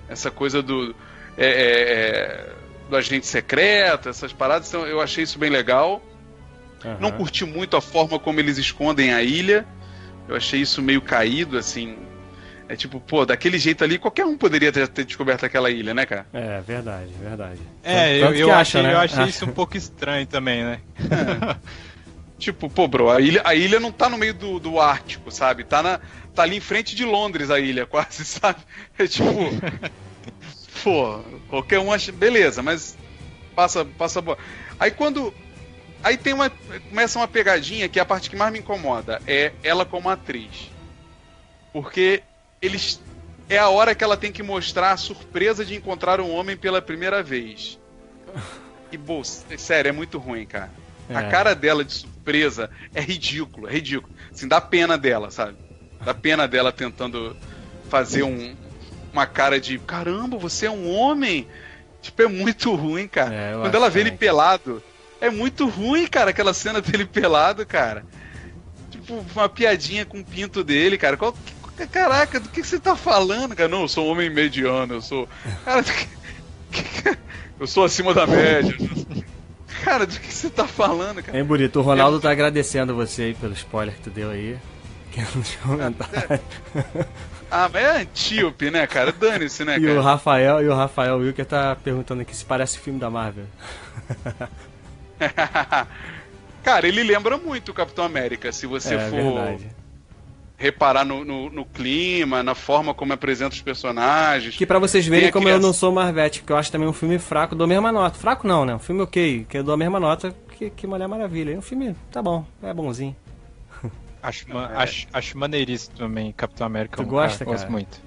Essa 0.08 0.30
coisa 0.30 0.62
do. 0.62 0.94
É, 1.36 1.46
é, 1.46 1.48
é, 1.48 2.52
do 2.90 2.96
agente 2.96 3.26
secreto, 3.26 4.10
essas 4.10 4.34
paradas, 4.34 4.68
então 4.68 4.86
eu 4.86 5.00
achei 5.00 5.24
isso 5.24 5.38
bem 5.38 5.48
legal. 5.48 6.02
Uhum. 6.84 6.96
Não 7.00 7.12
curti 7.12 7.44
muito 7.44 7.74
a 7.76 7.80
forma 7.80 8.18
como 8.18 8.38
eles 8.38 8.58
escondem 8.58 9.14
a 9.14 9.22
ilha. 9.22 9.64
Eu 10.28 10.36
achei 10.36 10.60
isso 10.60 10.82
meio 10.82 11.00
caído, 11.00 11.56
assim. 11.56 11.96
É 12.68 12.76
tipo, 12.76 13.00
pô, 13.00 13.24
daquele 13.24 13.58
jeito 13.58 13.82
ali, 13.84 13.98
qualquer 13.98 14.24
um 14.24 14.36
poderia 14.36 14.72
ter, 14.72 14.86
ter 14.88 15.04
descoberto 15.04 15.44
aquela 15.44 15.70
ilha, 15.70 15.92
né, 15.94 16.06
cara? 16.06 16.26
É, 16.32 16.60
verdade, 16.60 17.10
verdade. 17.20 17.60
É, 17.82 18.20
Tanto 18.20 18.34
eu, 18.34 18.48
eu, 18.48 18.50
acha, 18.50 18.60
achei, 18.60 18.82
né? 18.82 18.92
eu 18.92 18.98
achei 18.98 19.24
isso 19.24 19.44
um 19.46 19.52
pouco 19.52 19.76
estranho 19.76 20.26
também, 20.26 20.64
né? 20.64 20.80
É. 20.98 21.56
tipo, 22.42 22.68
pô, 22.68 22.88
bro, 22.88 23.08
a 23.08 23.20
ilha, 23.20 23.40
a 23.44 23.54
ilha 23.54 23.78
não 23.78 23.92
tá 23.92 24.08
no 24.08 24.18
meio 24.18 24.34
do, 24.34 24.58
do 24.58 24.80
Ártico, 24.80 25.30
sabe? 25.30 25.62
Tá, 25.62 25.82
na, 25.82 26.00
tá 26.34 26.42
ali 26.42 26.56
em 26.56 26.60
frente 26.60 26.94
de 26.96 27.04
Londres 27.04 27.50
a 27.50 27.60
ilha, 27.60 27.86
quase, 27.86 28.24
sabe? 28.24 28.60
É 28.98 29.06
tipo. 29.06 29.24
pô, 30.82 31.20
qualquer 31.48 31.78
um 31.78 31.92
acha. 31.92 32.10
Beleza, 32.10 32.62
mas 32.62 32.96
passa, 33.54 33.84
passa 33.84 34.20
boa. 34.20 34.36
Aí 34.78 34.90
quando. 34.90 35.32
Aí 36.02 36.16
tem 36.16 36.32
uma. 36.32 36.50
Começa 36.88 37.18
uma 37.18 37.28
pegadinha 37.28 37.88
que 37.88 37.98
é 37.98 38.02
a 38.02 38.06
parte 38.06 38.28
que 38.28 38.34
mais 38.36 38.52
me 38.52 38.58
incomoda. 38.58 39.22
É 39.26 39.52
ela 39.62 39.84
como 39.84 40.10
atriz. 40.10 40.70
Porque 41.72 42.22
eles 42.60 43.00
é 43.48 43.56
a 43.58 43.68
hora 43.68 43.94
que 43.94 44.02
ela 44.02 44.16
tem 44.16 44.32
que 44.32 44.42
mostrar 44.42 44.92
a 44.92 44.96
surpresa 44.96 45.64
de 45.64 45.76
encontrar 45.76 46.20
um 46.20 46.30
homem 46.34 46.56
pela 46.56 46.82
primeira 46.82 47.22
vez. 47.22 47.78
E, 48.92 48.96
bolsa, 48.98 49.46
sério, 49.56 49.88
é 49.88 49.92
muito 49.92 50.18
ruim, 50.18 50.44
cara. 50.44 50.70
A 51.08 51.22
É. 51.22 51.30
cara 51.30 51.54
dela 51.54 51.82
de 51.82 52.04
surpresa 52.22 52.70
é 52.94 53.00
ridículo, 53.00 53.68
é 53.68 53.72
ridículo. 53.72 54.12
Assim, 54.32 54.46
dá 54.46 54.60
pena 54.60 54.96
dela, 54.96 55.30
sabe? 55.30 55.56
Dá 56.04 56.14
pena 56.14 56.46
dela 56.46 56.72
tentando 56.72 57.36
fazer 57.88 58.22
um, 58.22 58.56
uma 59.12 59.26
cara 59.26 59.60
de 59.60 59.78
caramba, 59.80 60.38
você 60.38 60.66
é 60.66 60.70
um 60.70 60.88
homem. 60.88 61.46
Tipo, 62.00 62.22
é 62.22 62.28
muito 62.28 62.74
ruim, 62.74 63.06
cara. 63.06 63.34
É, 63.34 63.52
Quando 63.60 63.74
ela 63.74 63.90
vê 63.90 64.00
ele 64.00 64.10
também. 64.10 64.18
pelado, 64.18 64.82
é 65.20 65.30
muito 65.30 65.68
ruim, 65.68 66.06
cara, 66.06 66.30
aquela 66.30 66.54
cena 66.54 66.80
dele 66.80 67.04
pelado, 67.04 67.66
cara. 67.66 68.04
Tipo, 68.90 69.24
uma 69.34 69.48
piadinha 69.48 70.04
com 70.04 70.20
o 70.20 70.24
pinto 70.24 70.64
dele, 70.64 70.98
cara. 70.98 71.16
Qual, 71.16 71.36
caraca, 71.90 72.40
do 72.40 72.48
que 72.48 72.62
você 72.62 72.78
tá 72.80 72.96
falando, 72.96 73.54
cara? 73.54 73.68
Não, 73.68 73.82
eu 73.82 73.88
sou 73.88 74.06
um 74.06 74.10
homem 74.10 74.30
mediano, 74.30 74.94
eu 74.94 75.02
sou. 75.02 75.28
Cara, 75.64 75.82
do 75.82 75.92
que- 75.92 76.08
que- 76.82 77.18
eu 77.60 77.66
sou 77.66 77.84
acima 77.84 78.12
da 78.12 78.26
média. 78.26 78.74
Cara, 79.82 80.06
do 80.06 80.18
que 80.18 80.32
você 80.32 80.48
tá 80.48 80.66
falando, 80.66 81.22
cara? 81.22 81.36
Hein, 81.36 81.44
Bonito? 81.44 81.80
O 81.80 81.82
Ronaldo 81.82 82.20
tá 82.20 82.30
agradecendo 82.30 82.94
você 82.94 83.22
aí 83.22 83.34
pelo 83.34 83.52
spoiler 83.52 83.94
que 83.94 84.02
tu 84.02 84.10
deu 84.10 84.30
aí. 84.30 84.56
Que 85.10 85.20
é 85.20 85.26
nos 85.34 85.54
comentários. 85.56 86.40
Ah, 87.50 87.68
mas 87.70 87.82
é 87.82 88.00
antíope, 88.00 88.70
né, 88.70 88.86
cara? 88.86 89.12
Dane-se, 89.12 89.62
né, 89.62 89.76
E 89.78 89.84
o 89.84 89.88
cara? 89.88 90.00
Rafael 90.00 90.62
e 90.62 90.68
o 90.68 90.74
Rafael 90.74 91.18
Wilker 91.18 91.44
tá 91.44 91.76
perguntando 91.76 92.22
aqui 92.22 92.34
se 92.34 92.46
parece 92.46 92.78
filme 92.78 92.98
da 92.98 93.10
Marvel. 93.10 93.44
cara, 96.64 96.88
ele 96.88 97.02
lembra 97.02 97.36
muito 97.36 97.70
o 97.70 97.74
Capitão 97.74 98.06
América, 98.06 98.50
se 98.52 98.66
você 98.66 98.94
é 98.94 99.10
for 99.10 99.34
verdade. 99.34 99.66
Reparar 100.62 101.04
no, 101.04 101.24
no- 101.24 101.50
no 101.50 101.64
clima, 101.64 102.42
na 102.42 102.54
forma 102.54 102.94
como 102.94 103.12
apresenta 103.12 103.54
os 103.54 103.60
personagens. 103.60 104.56
Que 104.56 104.64
pra 104.64 104.78
vocês 104.78 105.06
verem 105.06 105.30
como 105.30 105.48
aquele 105.48 105.58
eu 105.58 105.66
não 105.66 105.72
sou 105.72 105.90
Marvete, 105.92 106.40
porque 106.40 106.52
eu 106.52 106.56
acho 106.56 106.70
também 106.70 106.86
um 106.88 106.92
filme 106.92 107.18
fraco, 107.18 107.54
dou 107.54 107.64
a 107.64 107.68
mesma 107.68 107.90
nota. 107.90 108.16
Fraco 108.18 108.46
não, 108.46 108.64
né? 108.64 108.74
Um 108.74 108.78
filme 108.78 109.02
ok, 109.02 109.44
que 109.48 109.58
eu 109.58 109.64
dou 109.64 109.74
a 109.74 109.76
mesma 109.76 109.98
nota 109.98 110.34
que, 110.56 110.70
que 110.70 110.86
Mulher 110.86 111.08
Maravilha. 111.08 111.58
Um 111.58 111.62
filme, 111.62 111.96
tá 112.12 112.22
bom, 112.22 112.46
é 112.62 112.72
bonzinho. 112.72 113.16
Acho, 114.22 114.48
ma- 114.48 114.70
É. 114.72 114.76
acho, 114.76 115.06
acho 115.12 115.36
maneiríssimo 115.36 115.96
também, 115.96 116.30
Capitão 116.32 116.64
América. 116.66 116.96
Tu 116.96 117.02
um 117.02 117.06
gosta, 117.06 117.44
Gosto 117.44 117.58
cara? 117.62 117.70
muito. 117.72 118.00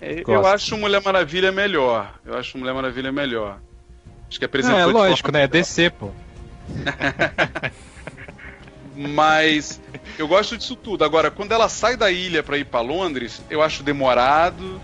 É, 0.00 0.20
Eu 0.20 0.24
Gosto. 0.24 0.46
acho 0.46 0.76
Mulher 0.76 1.00
Maravilha 1.02 1.52
melhor. 1.52 2.14
Eu 2.26 2.36
acho 2.36 2.58
Mulher 2.58 2.74
Maravilha 2.74 3.12
melhor. 3.12 3.60
Acho 4.28 4.40
que 4.40 4.44
Não, 4.44 4.48
apresentou 4.48 4.80
é 4.80 4.86
de 4.86 4.92
lógico, 4.92 5.28
forma 5.28 5.38
né? 5.38 5.44
É. 5.44 5.48
DC, 5.48 5.90
pô. 5.90 6.10
Mas 8.94 9.80
eu 10.18 10.28
gosto 10.28 10.56
disso 10.56 10.76
tudo. 10.76 11.04
Agora, 11.04 11.30
quando 11.30 11.52
ela 11.52 11.68
sai 11.68 11.96
da 11.96 12.10
ilha 12.10 12.42
pra 12.42 12.56
ir 12.56 12.64
pra 12.64 12.80
Londres, 12.80 13.42
eu 13.50 13.60
acho 13.60 13.82
demorado. 13.82 14.80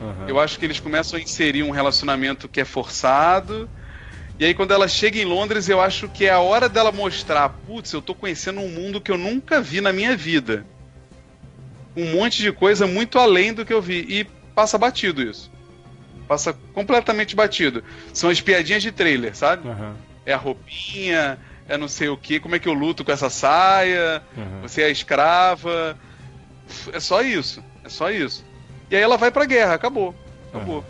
Uhum. 0.00 0.28
Eu 0.28 0.40
acho 0.40 0.58
que 0.58 0.64
eles 0.64 0.80
começam 0.80 1.18
a 1.18 1.22
inserir 1.22 1.62
um 1.62 1.70
relacionamento 1.70 2.48
que 2.48 2.60
é 2.60 2.64
forçado. 2.64 3.70
E 4.38 4.44
aí, 4.44 4.54
quando 4.54 4.72
ela 4.72 4.88
chega 4.88 5.18
em 5.18 5.24
Londres, 5.24 5.68
eu 5.68 5.80
acho 5.80 6.08
que 6.08 6.24
é 6.24 6.30
a 6.30 6.40
hora 6.40 6.68
dela 6.68 6.90
mostrar: 6.90 7.48
putz, 7.48 7.92
eu 7.92 8.02
tô 8.02 8.14
conhecendo 8.14 8.60
um 8.60 8.68
mundo 8.68 9.00
que 9.00 9.12
eu 9.12 9.18
nunca 9.18 9.60
vi 9.60 9.80
na 9.80 9.92
minha 9.92 10.16
vida. 10.16 10.66
Um 11.96 12.12
monte 12.12 12.42
de 12.42 12.50
coisa 12.50 12.86
muito 12.86 13.18
além 13.18 13.52
do 13.52 13.64
que 13.64 13.72
eu 13.72 13.80
vi. 13.80 14.04
E 14.08 14.24
passa 14.54 14.76
batido 14.76 15.22
isso. 15.22 15.50
Passa 16.26 16.52
completamente 16.72 17.36
batido. 17.36 17.84
São 18.12 18.30
as 18.30 18.40
piadinhas 18.40 18.82
de 18.82 18.90
trailer, 18.90 19.36
sabe? 19.36 19.68
Uhum. 19.68 19.92
É 20.24 20.32
a 20.32 20.36
roupinha, 20.36 21.38
é 21.68 21.76
não 21.76 21.88
sei 21.88 22.08
o 22.08 22.16
que, 22.16 22.38
como 22.40 22.54
é 22.54 22.58
que 22.58 22.68
eu 22.68 22.72
luto 22.72 23.04
com 23.04 23.12
essa 23.12 23.30
saia, 23.30 24.22
Uhum. 24.36 24.60
você 24.62 24.82
é 24.82 24.90
escrava. 24.90 25.96
É 26.92 27.00
só 27.00 27.22
isso. 27.22 27.62
É 27.84 27.88
só 27.88 28.10
isso. 28.10 28.44
E 28.90 28.96
aí 28.96 29.02
ela 29.02 29.16
vai 29.16 29.30
pra 29.30 29.44
guerra, 29.44 29.74
acabou. 29.74 30.14
Acabou. 30.52 30.84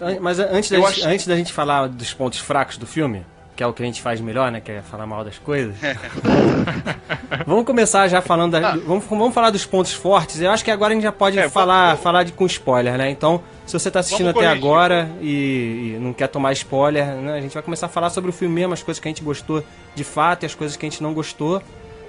An- 0.00 0.18
Mas 0.20 0.38
antes 0.38 0.70
da, 0.70 0.76
gente, 0.76 0.86
acho- 0.86 1.06
antes 1.08 1.26
da 1.26 1.36
gente 1.36 1.52
falar 1.52 1.88
dos 1.88 2.12
pontos 2.14 2.38
fracos 2.38 2.76
do 2.78 2.86
filme, 2.86 3.24
que 3.56 3.62
é 3.62 3.66
o 3.66 3.72
que 3.72 3.82
a 3.82 3.86
gente 3.86 4.00
faz 4.00 4.20
melhor, 4.20 4.50
né? 4.52 4.60
Que 4.60 4.72
é 4.72 4.82
falar 4.82 5.06
mal 5.06 5.24
das 5.24 5.38
coisas. 5.38 5.74
vamos 7.46 7.64
começar 7.64 8.06
já 8.08 8.20
falando 8.20 8.52
da, 8.52 8.70
Ah. 8.70 8.76
vamos, 8.86 9.04
vamos 9.06 9.34
falar 9.34 9.50
dos 9.50 9.64
pontos 9.66 9.92
fortes. 9.92 10.40
Eu 10.40 10.50
acho 10.50 10.64
que 10.64 10.70
agora 10.70 10.92
a 10.92 10.94
gente 10.94 11.02
já 11.04 11.12
pode 11.12 11.38
É, 11.38 11.48
falar, 11.48 11.88
vamos- 11.88 12.02
falar 12.02 12.22
de, 12.24 12.32
com 12.32 12.46
spoiler, 12.46 12.96
né? 12.96 13.10
Então, 13.10 13.42
se 13.68 13.72
você 13.78 13.90
tá 13.90 14.00
assistindo 14.00 14.26
Vamos 14.32 14.40
até 14.40 14.48
corrigir. 14.48 14.64
agora 14.64 15.10
e, 15.20 15.94
e 15.94 15.98
não 16.00 16.12
quer 16.12 16.26
tomar 16.28 16.52
spoiler, 16.52 17.06
né? 17.06 17.34
A 17.34 17.40
gente 17.40 17.54
vai 17.54 17.62
começar 17.62 17.86
a 17.86 17.88
falar 17.88 18.10
sobre 18.10 18.30
o 18.30 18.32
filme 18.32 18.54
mesmo, 18.54 18.72
as 18.74 18.82
coisas 18.82 19.00
que 19.00 19.06
a 19.06 19.10
gente 19.10 19.22
gostou 19.22 19.62
de 19.94 20.02
fato 20.04 20.42
e 20.42 20.46
as 20.46 20.54
coisas 20.54 20.76
que 20.76 20.84
a 20.86 20.88
gente 20.88 21.02
não 21.02 21.12
gostou. 21.14 21.62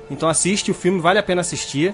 Então 0.09 0.27
assiste 0.29 0.71
o 0.71 0.73
filme, 0.73 0.99
vale 0.99 1.19
a 1.19 1.23
pena 1.23 1.41
assistir. 1.41 1.93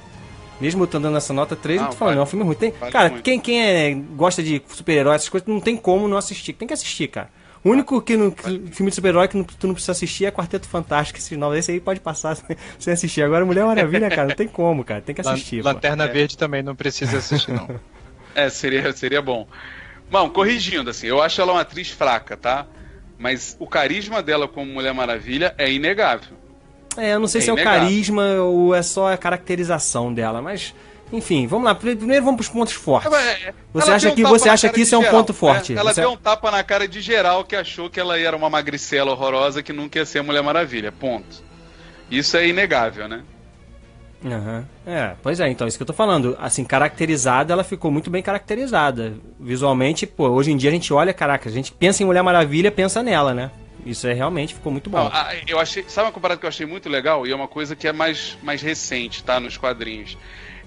Mesmo 0.62 0.84
eu 0.84 0.88
dando 0.88 1.17
essa 1.17 1.34
nota 1.34 1.54
3, 1.54 1.78
eu 1.80 1.84
Não, 1.84 1.91
tô 1.91 1.97
falando, 1.97 2.13
vale- 2.13 2.21
é 2.21 2.23
um 2.23 2.28
filme 2.28 2.45
ruim. 2.45 2.56
Tem, 2.56 2.71
vale 2.80 2.91
cara, 2.91 3.10
muito. 3.10 3.23
quem, 3.23 3.39
quem 3.41 3.62
é, 3.62 3.93
gosta 4.15 4.41
de 4.41 4.62
super-herói, 4.69 5.15
essas 5.15 5.28
coisas, 5.28 5.45
não 5.49 5.60
tem 5.60 5.75
como 5.75 6.08
não 6.08 6.15
assistir. 6.15 6.54
Tem 6.54 6.65
que 6.65 6.73
assistir, 6.73 7.08
cara. 7.10 7.30
O 7.62 7.71
único 7.71 7.99
que 8.01 8.15
não, 8.15 8.32
que- 8.32 8.43
filme 8.71 8.89
de 8.89 8.95
super-herói 8.95 9.28
que 9.28 9.36
não- 9.36 9.43
tu 9.43 9.67
não 9.67 9.73
precisa 9.73 9.91
assistir 9.91 10.23
é 10.25 10.32
Quarteto 10.32 10.67
Fantástico. 10.69 11.19
Esse, 11.19 11.36
não, 11.36 11.54
esse 11.54 11.71
aí 11.71 11.80
pode 11.82 11.99
passar 11.99 12.38
sem, 12.80 12.93
assistir. 12.93 13.21
Agora 13.23 13.43
Mulher 13.43 13.65
Maravilha, 13.65 14.10
cara, 14.10 14.30
não 14.30 14.36
tem 14.36 14.47
como, 14.47 14.84
cara. 14.86 15.01
Tem 15.01 15.13
que 15.13 15.19
assistir. 15.21 15.62
pô. 15.62 15.67
Lanterna 15.67 16.08
Verde 16.08 16.38
também 16.38 16.63
não 16.63 16.75
precisa 16.75 17.17
assistir, 17.17 17.51
não. 17.51 17.67
É, 18.36 18.50
seria, 18.50 18.91
seria 18.93 19.21
bom. 19.21 19.48
Bom, 20.12 20.30
corrigindo, 20.30 20.89
assim, 20.89 21.08
eu 21.08 21.21
acho 21.21 21.41
ela 21.41 21.54
uma 21.54 21.62
atriz 21.62 21.89
fraca, 21.89 22.38
tá? 22.38 22.65
Mas 23.17 23.56
o 23.60 23.65
carisma 23.65 24.21
dela 24.21 24.48
como 24.48 24.71
Mulher 24.71 24.93
Maravilha 24.93 25.56
é 25.58 25.71
inegável. 25.71 26.36
É, 26.98 27.13
eu 27.13 27.19
não 27.19 27.28
sei 27.28 27.39
É 27.39 27.43
se 27.45 27.50
é 27.50 27.54
o 27.54 27.56
inegável. 27.56 27.80
carisma 27.82 28.24
ou 28.41 28.76
é 28.76 28.82
só 28.84 29.12
a 29.13 29.17
caracterização 29.17 30.13
dela, 30.13 30.41
mas. 30.41 30.74
Enfim, 31.13 31.45
vamos 31.48 31.65
lá. 31.65 31.76
Pri- 31.76 31.95
Primeiro 31.95 32.26
vamos 32.26 32.38
pros 32.38 32.50
pontos 32.50 32.74
fortes. 32.74 33.12
É, 33.13 33.54
Você 33.74 33.88
ela 33.88 33.95
acha 33.95 34.10
um 34.10 34.15
que- 34.15 34.24
você 34.24 34.50
acha 34.50 34.69
que 34.69 34.82
isso 34.82 34.95
é 34.95 34.98
um 34.98 35.02
geral, 35.02 35.17
ponto 35.17 35.34
forte? 35.34 35.74
né? 35.74 35.80
Ela 35.80 35.93
Você- 35.93 36.02
deu 36.02 36.12
um 36.12 36.17
tapa 36.17 36.50
na 36.52 36.63
cara 36.63 36.88
de 36.88 37.00
geral 37.00 37.43
que 37.45 37.56
achou 37.56 37.89
que 37.89 38.00
ela 38.00 38.19
era 38.19 38.36
uma 38.36 38.50
magricela 38.50 39.12
horrorosa 39.12 39.62
que 39.62 39.71
nunca 39.71 40.00
ia 40.00 40.06
ser 40.06 40.21
Mulher 40.24 40.41
Maravilha. 40.41 40.91
Ponto. 40.91 41.43
Isso 42.10 42.36
é 42.38 42.48
inegável, 42.48 43.08
né? 43.08 43.24
Aham. 44.23 44.65
É, 44.86 45.15
pois 45.21 45.39
é, 45.39 45.49
então, 45.49 45.67
isso 45.67 45.78
que 45.78 45.84
eu 45.84 45.88
tô 45.88 45.93
falando. 45.93 46.36
Assim, 46.39 46.63
caracterizada, 46.63 47.54
ela 47.54 47.63
ficou 47.63 47.91
muito 47.91 48.10
bem 48.10 48.21
caracterizada. 48.21 49.13
Visualmente, 49.39 50.08
pô, 50.08 50.30
hoje 50.30 50.51
em 50.51 50.58
dia 50.58 50.69
a 50.69 50.73
gente 50.73 50.93
olha, 50.93 51.13
caraca, 51.13 51.49
a 51.49 51.51
gente 51.51 51.71
pensa 51.71 52.01
em 52.01 52.06
Mulher 52.06 52.23
Maravilha, 52.23 52.71
pensa 52.71 53.04
nela, 53.04 53.34
né? 53.34 53.51
Isso 53.86 54.08
é 54.08 54.13
realmente 54.13 54.56
ficou 54.56 54.71
muito 54.71 54.89
bom. 54.89 55.12
Eu 55.47 55.60
achei, 55.60 55.86
sabe 55.88 56.08
uma 56.08 56.12
comparada 56.12 56.39
que 56.39 56.45
eu 56.45 56.49
achei 56.49 56.65
muito 56.65 56.89
legal 56.89 57.28
e 57.28 57.32
é 57.32 57.36
uma 57.36 57.47
coisa 57.47 57.75
que 57.75 57.88
é 57.88 57.93
mais, 57.93 58.36
mais 58.41 58.62
recente, 58.62 59.23
tá, 59.23 59.39
nos 59.39 59.58
quadrinhos. 59.58 60.17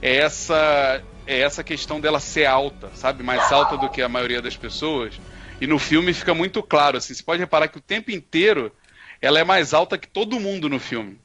É 0.00 0.16
essa 0.16 1.02
é 1.26 1.40
essa 1.40 1.64
questão 1.64 2.00
dela 2.00 2.20
ser 2.20 2.46
alta, 2.46 2.90
sabe, 2.94 3.22
mais 3.22 3.52
alta 3.52 3.76
do 3.76 3.90
que 3.90 4.00
a 4.00 4.08
maioria 4.08 4.40
das 4.40 4.56
pessoas. 4.56 5.20
E 5.60 5.66
no 5.66 5.78
filme 5.78 6.14
fica 6.14 6.32
muito 6.32 6.62
claro 6.62 6.96
assim, 6.96 7.12
você 7.12 7.22
pode 7.22 7.40
reparar 7.40 7.66
que 7.66 7.78
o 7.78 7.82
tempo 7.82 8.12
inteiro 8.12 8.72
ela 9.20 9.40
é 9.40 9.44
mais 9.44 9.74
alta 9.74 9.98
que 9.98 10.06
todo 10.06 10.38
mundo 10.38 10.68
no 10.68 10.78
filme. 10.78 11.18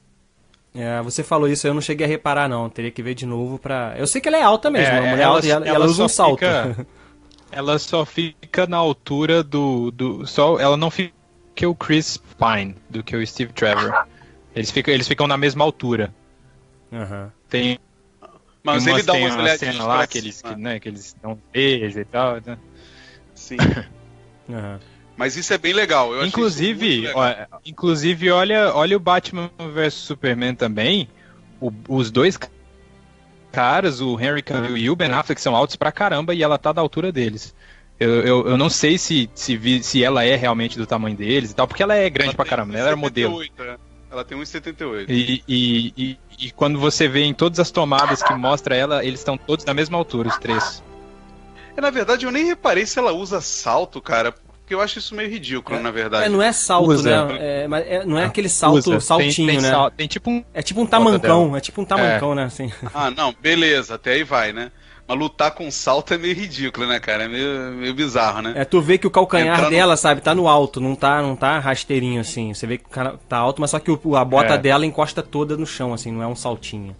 É, 0.74 1.00
você 1.02 1.22
falou 1.22 1.48
isso, 1.48 1.66
eu 1.66 1.72
não 1.74 1.80
cheguei 1.80 2.04
a 2.04 2.08
reparar, 2.08 2.48
não. 2.48 2.68
Teria 2.68 2.90
que 2.90 3.02
ver 3.02 3.14
de 3.14 3.24
novo 3.26 3.58
pra. 3.58 3.94
Eu 3.96 4.06
sei 4.06 4.20
que 4.20 4.28
ela 4.28 4.36
é 4.38 4.42
alta 4.42 4.70
mesmo, 4.70 4.92
É, 4.94 5.00
uma 5.00 5.10
mulher 5.10 5.22
ela- 5.22 5.34
alta 5.36 5.46
e 5.46 5.50
ela, 5.50 5.66
ela 5.66 5.76
ela 5.76 5.84
usa 5.86 6.04
um 6.04 6.08
só 6.08 6.14
salto. 6.24 6.38
fica- 6.40 6.86
Ela 7.52 7.78
só 7.78 8.04
fica 8.04 8.66
na 8.66 8.76
altura 8.78 9.40
do. 9.44 9.92
do 9.92 10.26
só, 10.26 10.58
ela 10.58 10.76
não 10.76 10.90
fica 10.90 11.14
que 11.54 11.64
o 11.64 11.72
Chris 11.72 12.16
Pine, 12.16 12.74
do 12.90 13.00
que 13.04 13.14
o 13.16 13.24
Steve 13.24 13.52
Trevor. 13.52 14.06
Eles 14.56 14.72
ficam, 14.72 14.92
eles 14.92 15.06
ficam 15.06 15.28
na 15.28 15.36
mesma 15.36 15.62
altura. 15.64 16.12
Aham. 16.92 17.30
Tem, 17.48 17.78
Mas 18.64 18.84
ele 18.88 19.04
dá 19.04 19.12
uma 19.12 19.26
olhadinhas 19.36 19.58
cena 19.76 19.84
lá 19.86 20.04
que 20.04 20.18
eles, 20.18 20.42
que, 20.42 20.56
né, 20.56 20.80
que 20.80 20.88
eles 20.88 21.14
dão 21.22 21.32
um 21.32 21.38
beijo 21.52 22.00
e 22.00 22.04
tal. 22.04 22.40
né? 22.44 22.58
Sim. 23.36 23.56
Aham. 24.50 24.80
Mas 25.16 25.36
isso 25.36 25.52
é 25.54 25.58
bem 25.58 25.72
legal. 25.72 26.12
Eu 26.12 26.26
Inclusive, 26.26 27.02
legal. 27.02 27.14
ó, 27.52 27.58
inclusive 27.64 28.30
olha, 28.30 28.74
olha 28.74 28.96
o 28.96 29.00
Batman 29.00 29.50
vs 29.72 29.94
Superman 29.94 30.54
também. 30.54 31.08
O- 31.60 31.72
os 31.88 32.10
dois 32.10 32.36
ca- 32.36 32.48
caras, 33.52 34.00
o 34.00 34.18
Henry 34.20 34.42
Cavill 34.42 34.76
e 34.76 34.90
o 34.90 34.96
Ben 34.96 35.10
Affleck, 35.12 35.40
são 35.40 35.54
altos 35.54 35.76
pra 35.76 35.92
caramba 35.92 36.34
e 36.34 36.42
ela 36.42 36.58
tá 36.58 36.72
da 36.72 36.80
altura 36.80 37.12
deles. 37.12 37.54
Eu, 37.98 38.10
eu, 38.22 38.48
eu 38.48 38.58
não 38.58 38.68
sei 38.68 38.98
se, 38.98 39.30
se, 39.34 39.56
vi- 39.56 39.82
se 39.84 40.02
ela 40.02 40.24
é 40.24 40.34
realmente 40.34 40.76
do 40.76 40.84
tamanho 40.86 41.16
deles 41.16 41.52
e 41.52 41.54
tal, 41.54 41.68
porque 41.68 41.82
ela 41.82 41.94
é 41.94 42.10
grande 42.10 42.30
Ela 42.30 42.36
pra 42.36 42.44
caramba, 42.44 42.72
né? 42.72 42.80
ela 42.80 42.88
era 42.88 42.96
1,78, 42.96 43.00
modelo. 43.00 43.40
né? 43.58 43.76
Ela 44.10 44.24
tem 44.24 44.36
1,78. 44.36 45.06
E, 45.08 45.42
e, 45.46 45.92
e, 45.96 46.18
e 46.46 46.50
quando 46.50 46.78
você 46.80 47.06
vê 47.06 47.22
em 47.22 47.32
todas 47.32 47.60
as 47.60 47.70
tomadas 47.70 48.20
que 48.22 48.34
mostra 48.34 48.74
ela, 48.74 49.04
eles 49.04 49.20
estão 49.20 49.38
todos 49.38 49.64
da 49.64 49.72
mesma 49.72 49.96
altura, 49.96 50.28
os 50.28 50.36
três. 50.38 50.82
É, 51.76 51.80
na 51.80 51.90
verdade, 51.90 52.26
eu 52.26 52.32
nem 52.32 52.44
reparei 52.46 52.84
se 52.86 52.98
ela 52.98 53.12
usa 53.12 53.40
salto, 53.40 54.00
cara, 54.00 54.34
porque 54.64 54.74
eu 54.74 54.80
acho 54.80 54.98
isso 54.98 55.14
meio 55.14 55.28
ridículo, 55.28 55.78
na 55.78 55.90
verdade. 55.90 56.24
É, 56.24 56.28
não 56.30 56.40
é 56.40 56.50
salto, 56.50 56.88
Usa. 56.90 57.26
né? 57.26 57.36
É, 57.64 57.68
mas 57.68 57.86
é- 57.86 58.04
não 58.06 58.18
é 58.18 58.24
aquele 58.24 58.48
salto, 58.48 58.78
Usa. 58.78 58.90
Tem- 58.92 59.00
saltinho, 59.00 59.48
tem, 59.48 59.60
né? 59.60 59.68
sal- 59.70 59.90
tem 59.90 60.06
tipo 60.08 60.30
um. 60.30 60.42
É 60.54 60.62
tipo 60.62 60.80
um 60.80 60.86
tamancão, 60.86 61.54
é 61.54 61.60
tipo 61.60 61.82
um 61.82 61.84
tamancão, 61.84 62.34
né? 62.34 62.44
Assim. 62.44 62.72
Ah, 62.94 63.10
não, 63.10 63.34
beleza, 63.40 63.96
até 63.96 64.12
aí 64.12 64.24
vai, 64.24 64.52
né? 64.54 64.72
Mas 65.06 65.18
lutar 65.18 65.50
com 65.50 65.70
salto 65.70 66.14
é 66.14 66.16
meio 66.18 66.34
ridículo, 66.34 66.86
né, 66.86 66.98
cara? 66.98 67.24
É 67.24 67.28
meio, 67.28 67.72
meio 67.72 67.92
bizarro, 67.92 68.40
né? 68.40 68.54
É, 68.56 68.64
tu 68.64 68.80
vê 68.80 68.96
que 68.96 69.06
o 69.06 69.10
calcanhar 69.10 69.60
no- 69.60 69.68
dela, 69.68 69.98
sabe, 69.98 70.22
tá 70.22 70.34
no 70.34 70.48
alto, 70.48 70.80
não 70.80 70.94
tá, 70.94 71.20
não 71.20 71.36
tá 71.36 71.58
rasteirinho 71.58 72.22
assim. 72.22 72.54
Você 72.54 72.66
vê 72.66 72.78
que 72.78 72.86
o 72.86 72.88
cara 72.88 73.18
tá 73.28 73.36
alto, 73.36 73.60
mas 73.60 73.70
só 73.70 73.78
que 73.78 73.90
o- 73.90 74.16
a 74.16 74.24
bota 74.24 74.54
É. 74.54 74.58
dela 74.58 74.86
encosta 74.86 75.22
toda 75.22 75.58
no 75.58 75.66
chão, 75.66 75.92
assim, 75.92 76.10
não 76.10 76.22
é 76.22 76.26
um 76.26 76.34
saltinho. 76.34 76.96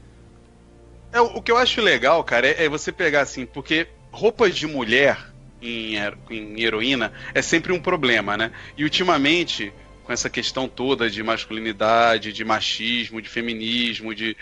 É, 1.14 1.18
o 1.20 1.36
o 1.38 1.40
que 1.42 1.50
eu 1.50 1.56
acho 1.56 1.80
legal, 1.80 2.22
cara, 2.24 2.46
é, 2.46 2.64
é 2.64 2.68
você 2.68 2.92
pegar 2.92 3.22
assim, 3.22 3.46
porque 3.46 3.86
roupas 4.12 4.54
de 4.54 4.66
mulher 4.66 5.16
em, 5.64 5.96
em 6.30 6.62
heroína 6.62 7.12
é 7.32 7.42
sempre 7.42 7.72
um 7.72 7.80
problema, 7.80 8.36
né? 8.36 8.52
E 8.76 8.84
ultimamente, 8.84 9.72
com 10.04 10.12
essa 10.12 10.28
questão 10.28 10.68
toda 10.68 11.08
de 11.08 11.22
masculinidade, 11.22 12.32
de 12.32 12.44
machismo, 12.44 13.22
de 13.22 13.28
feminismo, 13.28 14.14
de 14.14 14.36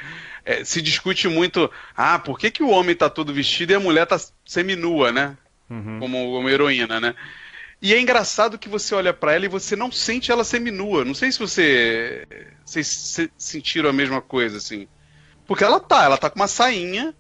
é, 0.45 0.65
se 0.65 0.83
discute 0.83 1.29
muito, 1.29 1.71
ah, 1.97 2.19
por 2.19 2.39
que, 2.39 2.51
que 2.51 2.63
o 2.63 2.71
homem 2.71 2.97
tá 2.97 3.09
todo 3.09 3.33
vestido 3.33 3.73
e 3.73 3.75
a 3.75 3.81
mulher 3.81 4.07
tá 4.07 4.21
seminua, 4.45 5.13
né? 5.13 5.37
Uhum. 5.71 6.01
Como 6.01 6.39
uma 6.39 6.51
heroína, 6.51 7.01
né? 7.01 7.15
E 7.81 7.93
é 7.93 8.01
engraçado 8.01 8.59
que 8.59 8.69
você 8.69 8.95
olha 8.95 9.13
para 9.13 9.35
ela 9.35 9.45
e 9.45 9.49
você 9.49 9.75
não 9.75 9.91
sente 9.91 10.31
ela 10.31 10.45
seminua. 10.45 11.05
Não 11.05 11.15
sei 11.15 11.33
se 11.33 11.39
você 11.39 12.27
vocês 12.65 13.29
sentiram 13.37 13.91
a 13.91 13.93
mesma 13.93 14.21
coisa 14.23 14.59
assim. 14.59 14.87
Porque 15.47 15.65
ela 15.65 15.81
tá, 15.81 16.05
ela 16.05 16.17
tá 16.17 16.31
com 16.31 16.39
uma 16.39 16.47
sainha, 16.47 17.13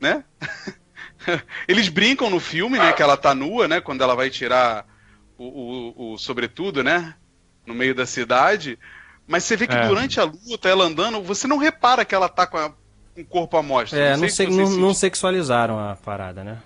né? 0.00 0.24
Eles 1.66 1.88
brincam 1.88 2.30
no 2.30 2.40
filme, 2.40 2.78
né, 2.78 2.92
que 2.92 3.02
ela 3.02 3.16
tá 3.16 3.34
nua, 3.34 3.68
né, 3.68 3.80
quando 3.80 4.02
ela 4.02 4.14
vai 4.14 4.30
tirar 4.30 4.86
o, 5.38 5.44
o, 5.44 6.12
o 6.12 6.18
sobretudo, 6.18 6.82
né, 6.82 7.14
no 7.66 7.74
meio 7.74 7.94
da 7.94 8.06
cidade. 8.06 8.78
Mas 9.26 9.44
você 9.44 9.56
vê 9.56 9.66
que 9.66 9.74
é. 9.74 9.86
durante 9.86 10.20
a 10.20 10.24
luta, 10.24 10.68
ela 10.68 10.84
andando, 10.84 11.20
você 11.22 11.46
não 11.46 11.58
repara 11.58 12.04
que 12.04 12.14
ela 12.14 12.28
tá 12.28 12.46
com, 12.46 12.56
a, 12.56 12.70
com 13.14 13.20
o 13.20 13.24
corpo 13.24 13.56
à 13.56 13.62
mostra. 13.62 13.98
É, 13.98 14.12
não, 14.12 14.20
não, 14.20 14.28
se, 14.28 14.46
não, 14.46 14.70
não, 14.70 14.94
sexualizaram 14.94 15.78
a 15.78 15.96
parada, 15.96 16.44
né? 16.44 16.58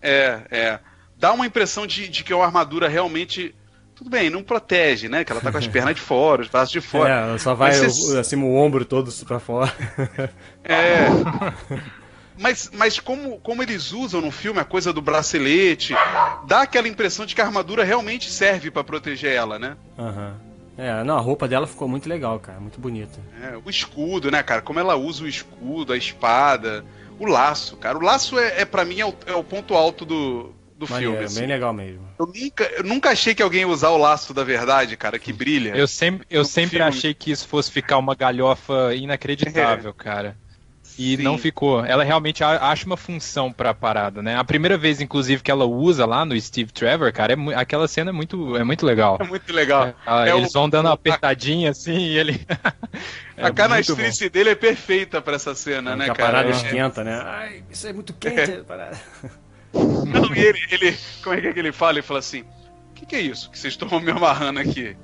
É, 0.00 0.40
é. 0.50 0.78
Dá 1.18 1.32
uma 1.32 1.46
impressão 1.46 1.86
de, 1.86 2.08
de 2.08 2.24
que 2.24 2.32
é 2.32 2.36
uma 2.36 2.46
armadura 2.46 2.88
realmente. 2.88 3.54
Tudo 3.94 4.08
bem, 4.08 4.30
não 4.30 4.42
protege, 4.42 5.10
né? 5.10 5.22
Que 5.22 5.32
ela 5.32 5.42
tá 5.42 5.52
com 5.52 5.58
as 5.58 5.66
pernas 5.68 5.94
de 5.94 6.00
fora, 6.00 6.40
os 6.40 6.48
braços 6.48 6.72
de 6.72 6.80
fora. 6.80 7.12
É, 7.12 7.22
ela 7.28 7.38
só 7.38 7.54
vai 7.54 7.74
você... 7.74 8.14
o, 8.14 8.18
assim, 8.18 8.36
o 8.36 8.54
ombro 8.54 8.86
todo 8.86 9.12
pra 9.26 9.38
fora. 9.38 9.70
É. 10.64 11.04
Mas, 12.40 12.70
mas 12.72 12.98
como, 12.98 13.38
como 13.40 13.62
eles 13.62 13.92
usam 13.92 14.22
no 14.22 14.30
filme 14.30 14.58
a 14.58 14.64
coisa 14.64 14.94
do 14.94 15.02
bracelete, 15.02 15.94
dá 16.46 16.62
aquela 16.62 16.88
impressão 16.88 17.26
de 17.26 17.34
que 17.34 17.40
a 17.42 17.44
armadura 17.44 17.84
realmente 17.84 18.30
serve 18.30 18.70
para 18.70 18.82
proteger 18.82 19.32
ela, 19.32 19.58
né? 19.58 19.76
Aham. 19.98 20.36
Uhum. 20.42 20.50
É, 20.78 21.04
não, 21.04 21.18
a 21.18 21.20
roupa 21.20 21.46
dela 21.46 21.66
ficou 21.66 21.86
muito 21.86 22.08
legal, 22.08 22.40
cara, 22.40 22.58
muito 22.58 22.80
bonita. 22.80 23.20
É, 23.42 23.58
o 23.62 23.68
escudo, 23.68 24.30
né, 24.30 24.42
cara? 24.42 24.62
Como 24.62 24.80
ela 24.80 24.96
usa 24.96 25.24
o 25.24 25.28
escudo, 25.28 25.92
a 25.92 25.96
espada, 25.98 26.82
o 27.18 27.26
laço, 27.26 27.76
cara. 27.76 27.98
O 27.98 28.00
laço 28.00 28.38
é, 28.38 28.62
é 28.62 28.64
para 28.64 28.86
mim 28.86 29.00
é 29.00 29.04
o, 29.04 29.14
é 29.26 29.34
o, 29.34 29.44
ponto 29.44 29.74
alto 29.74 30.06
do, 30.06 30.54
do 30.78 30.88
Maneiro, 30.88 31.12
filme. 31.12 31.26
Assim. 31.26 31.40
bem 31.40 31.48
legal 31.48 31.74
mesmo. 31.74 32.08
Eu 32.18 32.26
nunca, 32.26 32.64
eu 32.64 32.84
nunca 32.84 33.10
achei 33.10 33.34
que 33.34 33.42
alguém 33.42 33.60
ia 33.60 33.68
usar 33.68 33.90
o 33.90 33.98
laço 33.98 34.32
da 34.32 34.42
verdade, 34.42 34.96
cara, 34.96 35.18
que 35.18 35.34
brilha. 35.34 35.76
Eu 35.76 35.86
sempre, 35.86 36.26
eu 36.30 36.46
sempre 36.46 36.80
achei 36.80 37.12
que 37.12 37.30
isso 37.30 37.46
fosse 37.46 37.70
ficar 37.70 37.98
uma 37.98 38.14
galhofa 38.14 38.94
inacreditável, 38.94 39.90
é. 39.90 40.02
cara. 40.02 40.36
E 40.98 41.16
Sim. 41.16 41.22
não 41.22 41.38
ficou. 41.38 41.84
Ela 41.84 42.04
realmente 42.04 42.44
acha 42.44 42.86
uma 42.86 42.96
função 42.96 43.52
pra 43.52 43.72
parada, 43.72 44.22
né? 44.22 44.36
A 44.36 44.44
primeira 44.44 44.76
vez, 44.76 45.00
inclusive, 45.00 45.42
que 45.42 45.50
ela 45.50 45.64
usa 45.64 46.04
lá 46.04 46.24
no 46.24 46.38
Steve 46.40 46.72
Trevor, 46.72 47.12
cara, 47.12 47.32
é, 47.32 47.54
aquela 47.54 47.88
cena 47.88 48.10
é 48.10 48.12
muito, 48.12 48.56
é 48.56 48.64
muito 48.64 48.84
legal. 48.84 49.18
É 49.20 49.24
muito 49.24 49.52
legal. 49.52 49.94
É, 50.06 50.28
é 50.30 50.36
eles 50.36 50.50
o, 50.50 50.52
vão 50.52 50.68
dando 50.68 50.86
uma 50.86 50.94
apertadinha 50.94 51.70
assim 51.70 51.96
e 51.96 52.18
ele. 52.18 52.46
é 53.36 53.46
a 53.46 53.50
canastrice 53.50 54.28
dele 54.28 54.50
é 54.50 54.54
perfeita 54.54 55.22
pra 55.22 55.36
essa 55.36 55.54
cena, 55.54 55.96
né, 55.96 56.06
cara? 56.06 56.12
A 56.12 56.26
parada 56.26 56.48
é. 56.48 56.52
esquenta, 56.52 57.04
né? 57.04 57.22
Ai, 57.24 57.62
isso 57.70 57.86
é 57.86 57.92
muito 57.92 58.12
quente. 58.12 58.50
É. 58.50 58.60
Não, 59.72 60.34
e 60.34 60.38
ele, 60.40 60.58
ele. 60.70 60.98
Como 61.22 61.36
é 61.36 61.40
que, 61.40 61.46
é 61.46 61.52
que 61.52 61.58
ele 61.58 61.72
fala? 61.72 61.92
Ele 61.92 62.02
fala 62.02 62.18
assim: 62.18 62.42
O 62.90 62.94
que, 62.94 63.06
que 63.06 63.16
é 63.16 63.20
isso 63.20 63.50
que 63.50 63.58
vocês 63.58 63.74
estão 63.74 63.88
me 64.00 64.10
amarrando 64.10 64.60
aqui? 64.60 64.96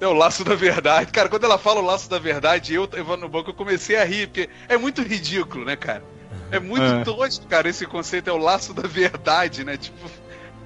É 0.00 0.06
o 0.06 0.12
laço 0.12 0.44
da 0.44 0.54
verdade. 0.54 1.10
Cara, 1.10 1.28
quando 1.28 1.44
ela 1.44 1.58
fala 1.58 1.80
o 1.80 1.84
laço 1.84 2.08
da 2.08 2.18
verdade, 2.18 2.74
eu, 2.74 2.84
Evandro 2.84 3.22
no 3.22 3.28
banco, 3.28 3.50
eu 3.50 3.54
comecei 3.54 3.96
a 3.96 4.04
rir, 4.04 4.28
porque 4.28 4.48
é 4.68 4.76
muito 4.76 5.02
ridículo, 5.02 5.64
né, 5.64 5.76
cara? 5.76 6.04
É 6.50 6.60
muito 6.60 6.84
é. 6.84 7.04
tosco, 7.04 7.46
cara, 7.46 7.68
esse 7.68 7.84
conceito 7.84 8.30
é 8.30 8.32
o 8.32 8.38
laço 8.38 8.72
da 8.72 8.86
verdade, 8.86 9.64
né? 9.64 9.76
Tipo, 9.76 10.08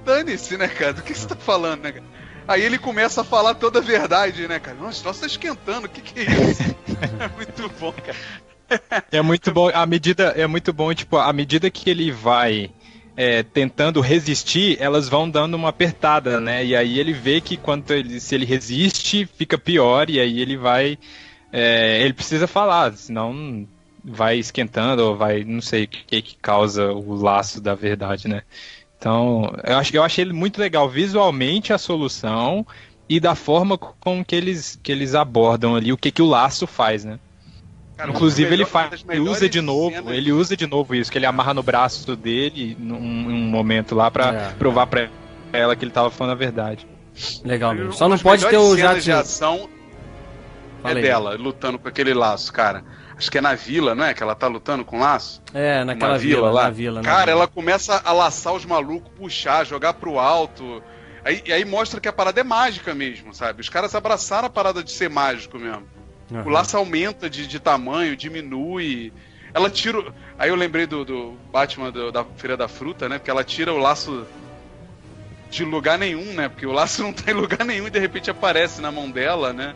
dane-se, 0.05 0.55
né, 0.57 0.67
cara? 0.67 0.93
Do 0.93 1.01
que 1.01 1.13
você 1.13 1.27
tá 1.27 1.35
falando, 1.35 1.81
né, 1.81 1.91
cara? 1.93 2.05
Aí 2.47 2.61
ele 2.61 2.77
começa 2.77 3.21
a 3.21 3.23
falar 3.23 3.55
toda 3.55 3.79
a 3.79 3.81
verdade, 3.81 4.47
né, 4.47 4.59
cara? 4.59 4.77
Nossa, 4.77 5.03
nossa, 5.03 5.21
tá 5.21 5.27
esquentando, 5.27 5.87
o 5.87 5.89
que 5.89 6.01
que 6.01 6.19
é 6.19 6.23
isso? 6.23 6.63
é 7.19 7.27
muito 7.35 7.69
bom, 7.79 7.93
cara. 7.93 8.17
É 9.11 9.21
muito 9.21 9.51
bom, 9.51 9.69
a 9.73 9.85
medida, 9.85 10.33
é 10.35 10.47
muito 10.47 10.73
bom, 10.73 10.93
tipo, 10.93 11.17
a 11.17 11.31
medida 11.31 11.69
que 11.69 11.89
ele 11.89 12.11
vai 12.11 12.71
é, 13.15 13.43
tentando 13.43 14.01
resistir, 14.01 14.77
elas 14.79 15.07
vão 15.07 15.29
dando 15.29 15.55
uma 15.55 15.69
apertada, 15.69 16.39
né? 16.39 16.65
E 16.65 16.75
aí 16.75 16.99
ele 16.99 17.13
vê 17.13 17.39
que 17.39 17.57
quando 17.57 17.91
ele, 17.91 18.19
se 18.19 18.33
ele 18.35 18.45
resiste, 18.45 19.25
fica 19.25 19.57
pior, 19.57 20.09
e 20.09 20.19
aí 20.19 20.39
ele 20.39 20.57
vai. 20.57 20.97
É, 21.51 22.01
ele 22.01 22.13
precisa 22.13 22.47
falar, 22.47 22.93
senão 22.93 23.67
vai 24.03 24.37
esquentando, 24.37 25.03
ou 25.03 25.15
vai. 25.15 25.43
Não 25.43 25.61
sei 25.61 25.83
o 25.85 25.87
que, 25.87 26.21
que 26.21 26.35
causa 26.41 26.91
o 26.91 27.13
laço 27.15 27.61
da 27.61 27.75
verdade, 27.75 28.27
né? 28.27 28.41
Então, 28.97 29.53
eu, 29.63 29.77
acho, 29.77 29.95
eu 29.95 30.03
achei 30.03 30.25
muito 30.25 30.59
legal 30.59 30.89
visualmente 30.89 31.73
a 31.73 31.77
solução 31.77 32.65
e 33.07 33.19
da 33.19 33.35
forma 33.35 33.77
com 33.77 34.23
que 34.23 34.35
eles, 34.35 34.79
que 34.81 34.91
eles 34.91 35.13
abordam 35.13 35.75
ali 35.75 35.91
o 35.91 35.97
que, 35.97 36.09
que 36.09 36.21
o 36.21 36.27
laço 36.27 36.65
faz, 36.65 37.03
né? 37.03 37.19
Cara, 37.97 38.09
Inclusive 38.09 38.49
melhor, 38.49 38.63
ele 38.63 38.65
faz, 38.65 39.05
ele 39.07 39.19
usa 39.19 39.47
de 39.47 39.61
novo, 39.61 39.95
cenas... 39.95 40.13
ele 40.13 40.31
usa 40.31 40.57
de 40.57 40.65
novo 40.65 40.95
isso, 40.95 41.11
que 41.11 41.17
ele 41.17 41.27
amarra 41.27 41.53
no 41.53 41.61
braço 41.61 42.15
dele 42.15 42.75
num, 42.79 42.99
num 42.99 43.47
momento 43.47 43.93
lá 43.93 44.09
para 44.09 44.33
é, 44.33 44.49
provar 44.57 44.87
para 44.87 45.09
ela 45.51 45.75
que 45.75 45.85
ele 45.85 45.91
tava 45.91 46.09
falando 46.09 46.33
a 46.33 46.35
verdade. 46.35 46.87
Legal 47.43 47.73
mesmo. 47.75 47.93
Só 47.93 48.09
não 48.09 48.17
pode 48.17 48.45
ter 48.47 48.57
o 48.57 48.75
jato 48.75 48.99
de 48.99 49.11
ação 49.11 49.69
é 50.83 50.95
dela, 50.95 51.35
lutando 51.35 51.79
com 51.79 51.87
aquele 51.87 52.13
laço, 52.13 52.51
cara. 52.51 52.83
Acho 53.15 53.31
que 53.31 53.37
é 53.37 53.41
na 53.41 53.55
vila, 53.55 53.95
não 53.95 54.03
é? 54.03 54.13
Que 54.13 54.21
ela 54.21 54.35
tá 54.35 54.47
lutando 54.47 54.83
com 54.83 54.99
laço? 54.99 55.41
É, 55.53 55.83
naquela 55.83 56.17
vila, 56.17 56.35
vila, 56.35 56.51
lá. 56.51 56.63
Na 56.63 56.69
vila, 56.71 57.01
na 57.01 57.07
cara, 57.07 57.25
vila. 57.25 57.31
ela 57.31 57.47
começa 57.47 58.01
a 58.03 58.11
laçar 58.11 58.53
os 58.53 58.65
malucos, 58.65 59.11
puxar, 59.15 59.65
jogar 59.65 59.93
pro 59.93 60.19
alto. 60.19 60.83
Aí, 61.23 61.41
aí 61.53 61.63
mostra 61.63 62.01
que 62.01 62.07
a 62.07 62.13
parada 62.13 62.41
é 62.41 62.43
mágica 62.43 62.93
mesmo, 62.93 63.33
sabe? 63.33 63.61
Os 63.61 63.69
caras 63.69 63.95
abraçaram 63.95 64.47
a 64.47 64.49
parada 64.49 64.83
de 64.83 64.91
ser 64.91 65.09
mágico 65.09 65.57
mesmo. 65.57 65.83
Uhum. 66.33 66.47
O 66.47 66.49
laço 66.49 66.75
aumenta 66.75 67.29
de, 67.29 67.45
de 67.45 67.59
tamanho, 67.59 68.17
diminui. 68.17 69.13
Ela 69.53 69.69
tira. 69.69 70.03
Aí 70.37 70.49
eu 70.49 70.55
lembrei 70.55 70.87
do, 70.87 71.05
do 71.05 71.37
Batman 71.51 71.91
do, 71.91 72.11
da 72.11 72.25
Feira 72.25 72.57
da 72.57 72.67
Fruta, 72.67 73.07
né? 73.07 73.19
Porque 73.19 73.29
ela 73.29 73.43
tira 73.43 73.71
o 73.71 73.77
laço 73.77 74.25
de 75.51 75.63
lugar 75.63 75.99
nenhum, 75.99 76.33
né? 76.33 76.49
Porque 76.49 76.65
o 76.65 76.71
laço 76.71 77.03
não 77.03 77.13
tá 77.13 77.29
em 77.29 77.35
lugar 77.35 77.63
nenhum 77.63 77.85
e 77.85 77.91
de 77.91 77.99
repente 77.99 78.31
aparece 78.31 78.81
na 78.81 78.91
mão 78.91 79.11
dela, 79.11 79.53
né? 79.53 79.75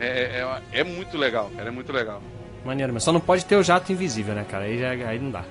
É, 0.00 0.42
é, 0.72 0.80
é 0.80 0.84
muito 0.84 1.18
legal, 1.18 1.50
cara. 1.54 1.68
É 1.68 1.70
muito 1.70 1.92
legal. 1.92 2.22
Maneiro, 2.64 2.94
mas 2.94 3.02
só 3.02 3.12
não 3.12 3.20
pode 3.20 3.44
ter 3.44 3.56
o 3.56 3.62
jato 3.62 3.92
invisível, 3.92 4.34
né, 4.34 4.46
cara? 4.50 4.64
Aí, 4.64 4.78
já, 4.78 4.90
aí 4.90 5.18
não 5.18 5.30
dá. 5.30 5.44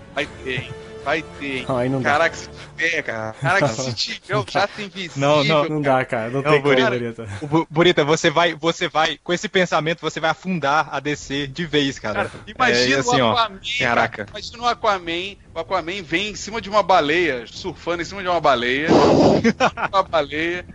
Vai 1.04 1.22
ter. 1.40 1.66
Não, 1.68 1.78
aí 1.78 1.90
não 1.90 2.02
Caraca, 2.02 2.36
dá. 2.36 2.42
se 2.42 2.50
tiver, 2.50 3.04
cara. 3.04 3.34
Caraca, 3.34 3.68
se 3.68 3.94
tiver 3.94 4.38
o 4.38 4.46
jato 4.50 4.82
invisível. 4.82 5.14
Não, 5.18 5.44
não, 5.44 5.66
não 5.66 5.82
dá, 5.82 6.06
cara. 6.06 6.30
Não, 6.30 6.42
não 6.42 6.52
tem 6.52 6.62
Burita. 6.62 6.88
como, 6.88 7.48
Burita. 7.48 7.68
Burita, 7.70 8.06
você 8.06 8.30
vai, 8.30 8.54
você 8.54 8.88
vai, 8.88 9.20
com 9.22 9.34
esse 9.34 9.50
pensamento, 9.50 10.00
você 10.00 10.20
vai 10.20 10.30
afundar 10.30 10.88
a 10.92 11.00
DC 11.00 11.48
de 11.48 11.66
vez, 11.66 12.00
cara. 12.00 12.26
cara 12.26 12.32
imagina 12.48 12.96
é, 12.96 13.00
assim, 13.00 13.22
o 13.22 13.32
Aquaman. 13.32 13.60
Ó, 13.62 13.80
caraca. 13.80 14.26
Imagina 14.30 14.64
o 14.64 14.68
Aquaman. 14.68 15.36
O 15.54 15.60
Aquaman 15.60 16.04
vem 16.04 16.30
em 16.30 16.36
cima 16.36 16.62
de 16.62 16.70
uma 16.70 16.82
baleia, 16.82 17.46
surfando 17.48 18.02
em 18.02 18.06
cima 18.06 18.22
de 18.22 18.28
uma 18.30 18.40
baleia. 18.40 18.88
uma 19.92 20.04
baleia. 20.04 20.66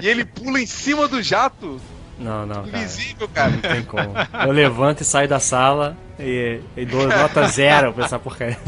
E 0.00 0.08
ele 0.08 0.24
pula 0.24 0.60
em 0.60 0.66
cima 0.66 1.08
do 1.08 1.22
jato 1.22 1.80
não, 2.22 2.46
não. 2.46 2.66
Invisível, 2.66 3.28
cara. 3.28 3.50
Não 3.50 3.60
tem 3.60 3.82
como. 3.82 4.14
Eu 4.46 4.52
levanto 4.52 5.00
e 5.00 5.04
saio 5.04 5.28
da 5.28 5.40
sala 5.40 5.96
e, 6.18 6.60
e 6.76 6.84
dou 6.84 7.06
nota 7.06 7.46
zero 7.48 7.92
pra 7.92 8.04
essa 8.04 8.18
porcaria. 8.18 8.58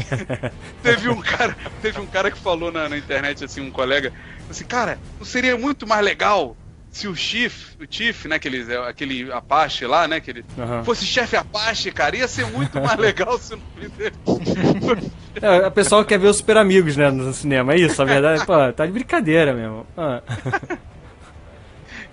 teve 0.83 1.09
um 1.09 1.21
cara, 1.21 1.55
teve 1.81 1.99
um 1.99 2.05
cara 2.05 2.29
que 2.29 2.37
falou 2.37 2.71
na, 2.71 2.89
na 2.89 2.97
internet, 2.97 3.43
assim, 3.43 3.61
um 3.61 3.71
colega, 3.71 4.11
assim, 4.49 4.65
cara, 4.65 4.99
não 5.17 5.25
seria 5.25 5.57
muito 5.57 5.87
mais 5.87 6.03
legal 6.03 6.55
se 6.95 7.09
o 7.09 7.15
Chief, 7.15 7.75
o 7.77 7.85
Chief, 7.89 8.25
né, 8.25 8.37
aquele, 8.37 8.73
aquele 8.77 9.29
Apache 9.29 9.85
lá, 9.85 10.07
né, 10.07 10.21
que 10.21 10.31
ele 10.31 10.45
uhum. 10.57 10.81
fosse 10.85 11.05
chefe 11.05 11.35
Apache, 11.35 11.91
cara, 11.91 12.15
ia 12.15 12.27
ser 12.27 12.45
muito 12.45 12.79
mais 12.79 12.97
legal 12.97 13.37
se 13.37 13.53
o 13.53 13.57
nome 13.57 13.89
dele. 13.89 15.11
É, 15.41 15.65
a 15.65 15.71
pessoa 15.71 16.05
quer 16.05 16.17
ver 16.17 16.29
os 16.29 16.37
super 16.37 16.55
amigos, 16.55 16.95
né, 16.95 17.11
no 17.11 17.33
cinema, 17.33 17.73
é 17.73 17.79
isso, 17.79 18.01
a 18.01 18.05
verdade, 18.05 18.45
pô, 18.45 18.53
tá 18.71 18.85
de 18.85 18.93
brincadeira 18.93 19.53
mesmo. 19.53 19.85
Ah. 19.97 20.21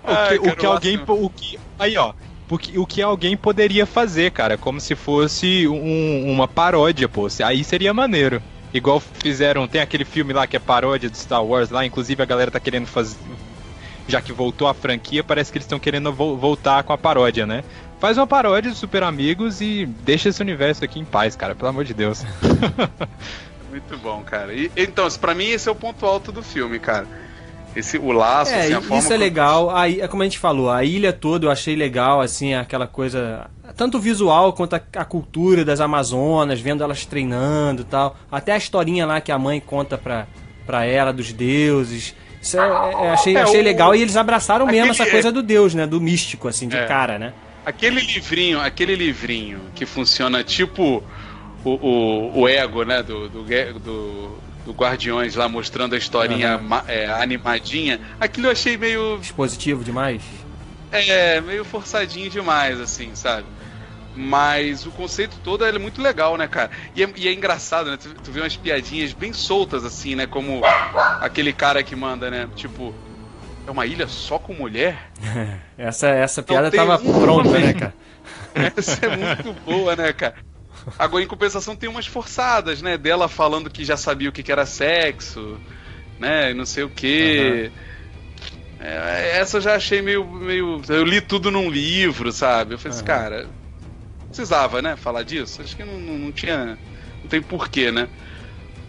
O 0.03 0.27
que, 0.27 0.49
o 0.49 0.55
que 0.55 0.65
alguém. 0.65 1.01
O 1.07 1.29
que, 1.29 1.59
aí, 1.79 1.97
ó. 1.97 2.13
Porque, 2.47 2.77
o 2.77 2.85
que 2.85 3.01
alguém 3.01 3.37
poderia 3.37 3.85
fazer, 3.85 4.31
cara, 4.31 4.57
como 4.57 4.79
se 4.79 4.95
fosse 4.95 5.67
um, 5.67 6.29
uma 6.29 6.47
paródia, 6.47 7.07
pô. 7.07 7.27
Aí 7.43 7.63
seria 7.63 7.93
maneiro. 7.93 8.41
Igual 8.73 8.99
fizeram, 8.99 9.67
tem 9.67 9.81
aquele 9.81 10.03
filme 10.03 10.33
lá 10.33 10.45
que 10.45 10.57
é 10.57 10.59
paródia 10.59 11.09
do 11.09 11.15
Star 11.15 11.43
Wars 11.43 11.69
lá, 11.69 11.85
inclusive 11.85 12.21
a 12.21 12.25
galera 12.25 12.51
tá 12.51 12.59
querendo 12.59 12.87
fazer. 12.87 13.17
Já 14.07 14.21
que 14.21 14.33
voltou 14.33 14.67
a 14.67 14.73
franquia, 14.73 15.23
parece 15.23 15.51
que 15.51 15.57
eles 15.57 15.65
estão 15.65 15.79
querendo 15.79 16.11
vo 16.11 16.35
voltar 16.35 16.83
com 16.83 16.91
a 16.91 16.97
paródia, 16.97 17.45
né? 17.45 17.63
Faz 17.99 18.17
uma 18.17 18.27
paródia 18.27 18.71
de 18.71 18.77
Super 18.77 19.03
Amigos 19.03 19.61
e 19.61 19.85
deixa 19.85 20.27
esse 20.27 20.41
universo 20.41 20.83
aqui 20.83 20.99
em 20.99 21.05
paz, 21.05 21.35
cara, 21.37 21.55
pelo 21.55 21.69
amor 21.69 21.85
de 21.85 21.93
Deus. 21.93 22.25
Muito 23.71 23.97
bom, 23.99 24.21
cara. 24.23 24.53
E, 24.53 24.69
então, 24.75 25.07
para 25.11 25.33
mim 25.33 25.45
esse 25.45 25.69
é 25.69 25.71
o 25.71 25.75
ponto 25.75 26.05
alto 26.05 26.31
do 26.31 26.43
filme, 26.43 26.79
cara 26.79 27.07
esse, 27.75 27.97
o 27.97 28.11
laço, 28.11 28.51
é, 28.51 28.61
assim, 28.61 28.73
a 28.73 28.81
forma 28.81 28.97
Isso 28.99 29.13
é 29.13 29.17
legal. 29.17 29.75
Aí, 29.75 29.99
é 29.99 30.07
como 30.07 30.21
a 30.21 30.25
gente 30.25 30.37
falou, 30.37 30.69
a 30.69 30.83
ilha 30.83 31.11
toda 31.11 31.47
eu 31.47 31.51
achei 31.51 31.75
legal, 31.75 32.21
assim, 32.21 32.53
aquela 32.53 32.87
coisa. 32.87 33.49
Tanto 33.75 33.99
visual 33.99 34.53
quanto 34.53 34.75
a, 34.75 34.81
a, 34.97 35.05
cultura 35.05 35.65
das 35.65 35.79
Amazonas, 35.79 36.59
vendo 36.59 36.83
elas 36.83 37.05
treinando 37.05 37.81
e 37.81 37.85
tal. 37.85 38.15
Até 38.31 38.51
a 38.51 38.57
historinha 38.57 39.05
lá 39.05 39.19
que 39.19 39.31
a 39.31 39.39
mãe 39.39 39.59
conta 39.59 39.97
pra, 39.97 40.27
pra 40.65 40.85
ela 40.85 41.11
dos 41.11 41.33
deuses. 41.33 42.15
Isso 42.41 42.59
é, 42.59 42.67
é, 42.67 43.09
achei, 43.09 43.37
achei 43.37 43.61
o, 43.61 43.63
legal 43.63 43.95
e 43.95 44.01
eles 44.01 44.17
abraçaram 44.17 44.65
mesmo 44.65 44.91
essa 44.91 45.05
coisa 45.05 45.31
do 45.31 45.41
Deus, 45.41 45.73
né? 45.73 45.87
Do 45.87 45.99
místico, 45.99 46.47
assim, 46.47 46.67
de 46.67 46.77
cara, 46.85 47.17
né? 47.17 47.33
Aquele 47.65 48.01
livrinho, 48.01 48.59
aquele 48.59 48.95
livrinho 48.95 49.61
que 49.73 49.85
funciona 49.85 50.43
tipo 50.43 51.01
o, 51.63 51.71
o, 51.71 52.41
o 52.41 52.47
ego, 52.47 52.83
né? 52.83 53.01
Do, 53.01 53.29
do, 53.29 53.43
do, 53.79 54.37
do 54.65 54.71
Guardiões 54.71 55.35
lá 55.35 55.47
mostrando 55.49 55.93
a 55.95 55.97
historinha 55.97 56.57
uhum. 56.57 56.81
é, 56.87 57.07
animadinha. 57.07 57.99
Aquilo 58.19 58.47
eu 58.47 58.51
achei 58.51 58.77
meio. 58.77 59.19
Expositivo 59.21 59.83
demais? 59.83 60.21
É, 60.91 61.41
meio 61.41 61.65
forçadinho 61.65 62.29
demais, 62.29 62.79
assim, 62.79 63.15
sabe? 63.15 63.47
Mas 64.15 64.85
o 64.85 64.91
conceito 64.91 65.35
todo 65.43 65.65
é 65.65 65.79
muito 65.79 66.01
legal, 66.01 66.37
né, 66.37 66.47
cara? 66.47 66.69
E 66.95 67.03
é, 67.03 67.09
e 67.15 67.27
é 67.27 67.33
engraçado, 67.33 67.89
né? 67.89 67.97
Tu, 67.97 68.13
tu, 68.13 68.31
vê 68.31 68.41
umas 68.41 68.55
piadinhas 68.55 69.11
bem 69.11 69.33
soltas, 69.33 69.83
assim, 69.83 70.15
né? 70.15 70.27
Como 70.27 70.61
aquele 71.19 71.51
cara 71.51 71.81
que 71.81 71.95
manda, 71.95 72.29
né? 72.29 72.47
Tipo, 72.55 72.93
é 73.65 73.71
uma 73.71 73.87
ilha 73.87 74.07
só 74.07 74.37
com 74.37 74.53
mulher? 74.53 75.11
essa, 75.77 76.07
essa 76.09 76.43
piada 76.43 76.69
tava 76.69 76.99
pronta, 76.99 77.57
né, 77.57 77.73
cara? 77.73 77.93
Essa 78.77 79.07
é 79.07 79.17
muito 79.17 79.51
boa, 79.65 79.95
né, 79.95 80.13
cara? 80.13 80.35
Agora, 80.97 81.23
em 81.23 81.27
compensação, 81.27 81.75
tem 81.75 81.89
umas 81.89 82.07
forçadas, 82.07 82.81
né? 82.81 82.97
Dela 82.97 83.27
falando 83.27 83.69
que 83.69 83.85
já 83.85 83.97
sabia 83.97 84.29
o 84.29 84.31
que, 84.31 84.43
que 84.43 84.51
era 84.51 84.65
sexo, 84.65 85.59
né? 86.19 86.51
E 86.51 86.53
não 86.53 86.65
sei 86.65 86.83
o 86.83 86.89
quê. 86.89 87.71
Uhum. 87.71 87.93
É, 88.85 89.37
essa 89.37 89.57
eu 89.57 89.61
já 89.61 89.75
achei 89.75 90.01
meio, 90.01 90.25
meio. 90.25 90.81
Eu 90.89 91.05
li 91.05 91.21
tudo 91.21 91.49
num 91.49 91.69
livro, 91.69 92.31
sabe? 92.31 92.73
Eu 92.73 92.77
falei 92.77 92.97
assim, 92.97 93.05
cara, 93.05 93.47
precisava, 94.27 94.81
né? 94.81 94.95
Falar 94.95 95.23
disso. 95.23 95.61
Acho 95.61 95.75
que 95.75 95.83
não, 95.83 95.99
não, 95.99 96.17
não 96.17 96.31
tinha. 96.31 96.77
Não 97.21 97.29
tem 97.29 97.41
porquê, 97.41 97.91
né? 97.91 98.09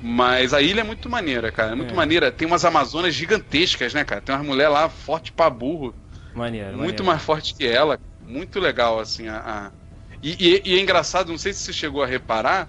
Mas 0.03 0.53
a 0.53 0.61
ilha 0.61 0.81
é 0.81 0.85
muito 0.85 1.09
maneira, 1.09 1.53
cara. 1.53 1.73
É 1.73 1.75
muito 1.75 1.95
é. 1.95 1.97
maneira. 1.97 2.33
Tem 2.33 2.47
umas 2.47 2.65
Amazonas 2.65 3.15
gigantescas, 3.15 3.95
né, 3.95 4.05
cara? 4.05 4.21
Tem 4.21 4.35
uma 4.35 4.45
mulher 4.45 4.69
lá 4.69 4.89
forte 4.89 5.33
pra 5.33 5.49
burro. 5.49 5.95
Maneiro. 6.35 6.71
Muito 6.71 6.81
maneiro. 6.81 7.05
mais 7.05 7.23
forte 7.23 7.55
que 7.55 7.67
ela. 7.67 7.99
Muito 8.27 8.59
legal, 8.59 8.99
assim, 8.99 9.29
a, 9.29 9.37
a 9.37 9.84
e, 10.25 10.37
e, 10.39 10.63
e, 10.65 10.79
é 10.79 10.81
engraçado, 10.81 11.31
não 11.31 11.37
sei 11.37 11.53
se 11.53 11.61
você 11.61 11.73
chegou 11.75 12.03
a 12.03 12.07
reparar, 12.07 12.67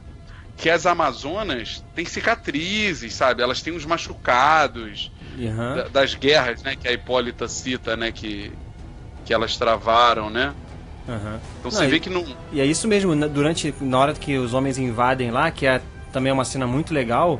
que 0.57 0.69
as 0.69 0.85
Amazonas 0.85 1.81
têm 1.95 2.05
cicatrizes, 2.05 3.13
sabe? 3.13 3.41
Elas 3.41 3.61
têm 3.61 3.73
uns 3.73 3.85
machucados 3.85 5.09
uhum. 5.37 5.75
da, 5.75 5.87
das 5.87 6.15
guerras, 6.15 6.61
né? 6.63 6.75
Que 6.75 6.85
a 6.85 6.91
Hipólita 6.91 7.47
cita, 7.47 7.95
né? 7.95 8.11
Que, 8.11 8.51
que 9.23 9.33
elas 9.33 9.55
travaram, 9.55 10.29
né? 10.29 10.53
Uhum. 11.07 11.39
Então 11.59 11.71
não, 11.71 11.71
você 11.71 11.87
vê 11.87 11.97
que 11.97 12.09
não. 12.09 12.25
E 12.51 12.59
é 12.59 12.65
isso 12.65 12.89
mesmo, 12.89 13.15
durante. 13.29 13.73
Na 13.79 13.99
hora 13.99 14.13
que 14.13 14.37
os 14.37 14.53
homens 14.53 14.77
invadem 14.77 15.31
lá, 15.31 15.49
que 15.49 15.65
é 15.65 15.81
também 16.11 16.31
é 16.31 16.33
uma 16.33 16.45
cena 16.45 16.67
muito 16.67 16.93
legal, 16.93 17.39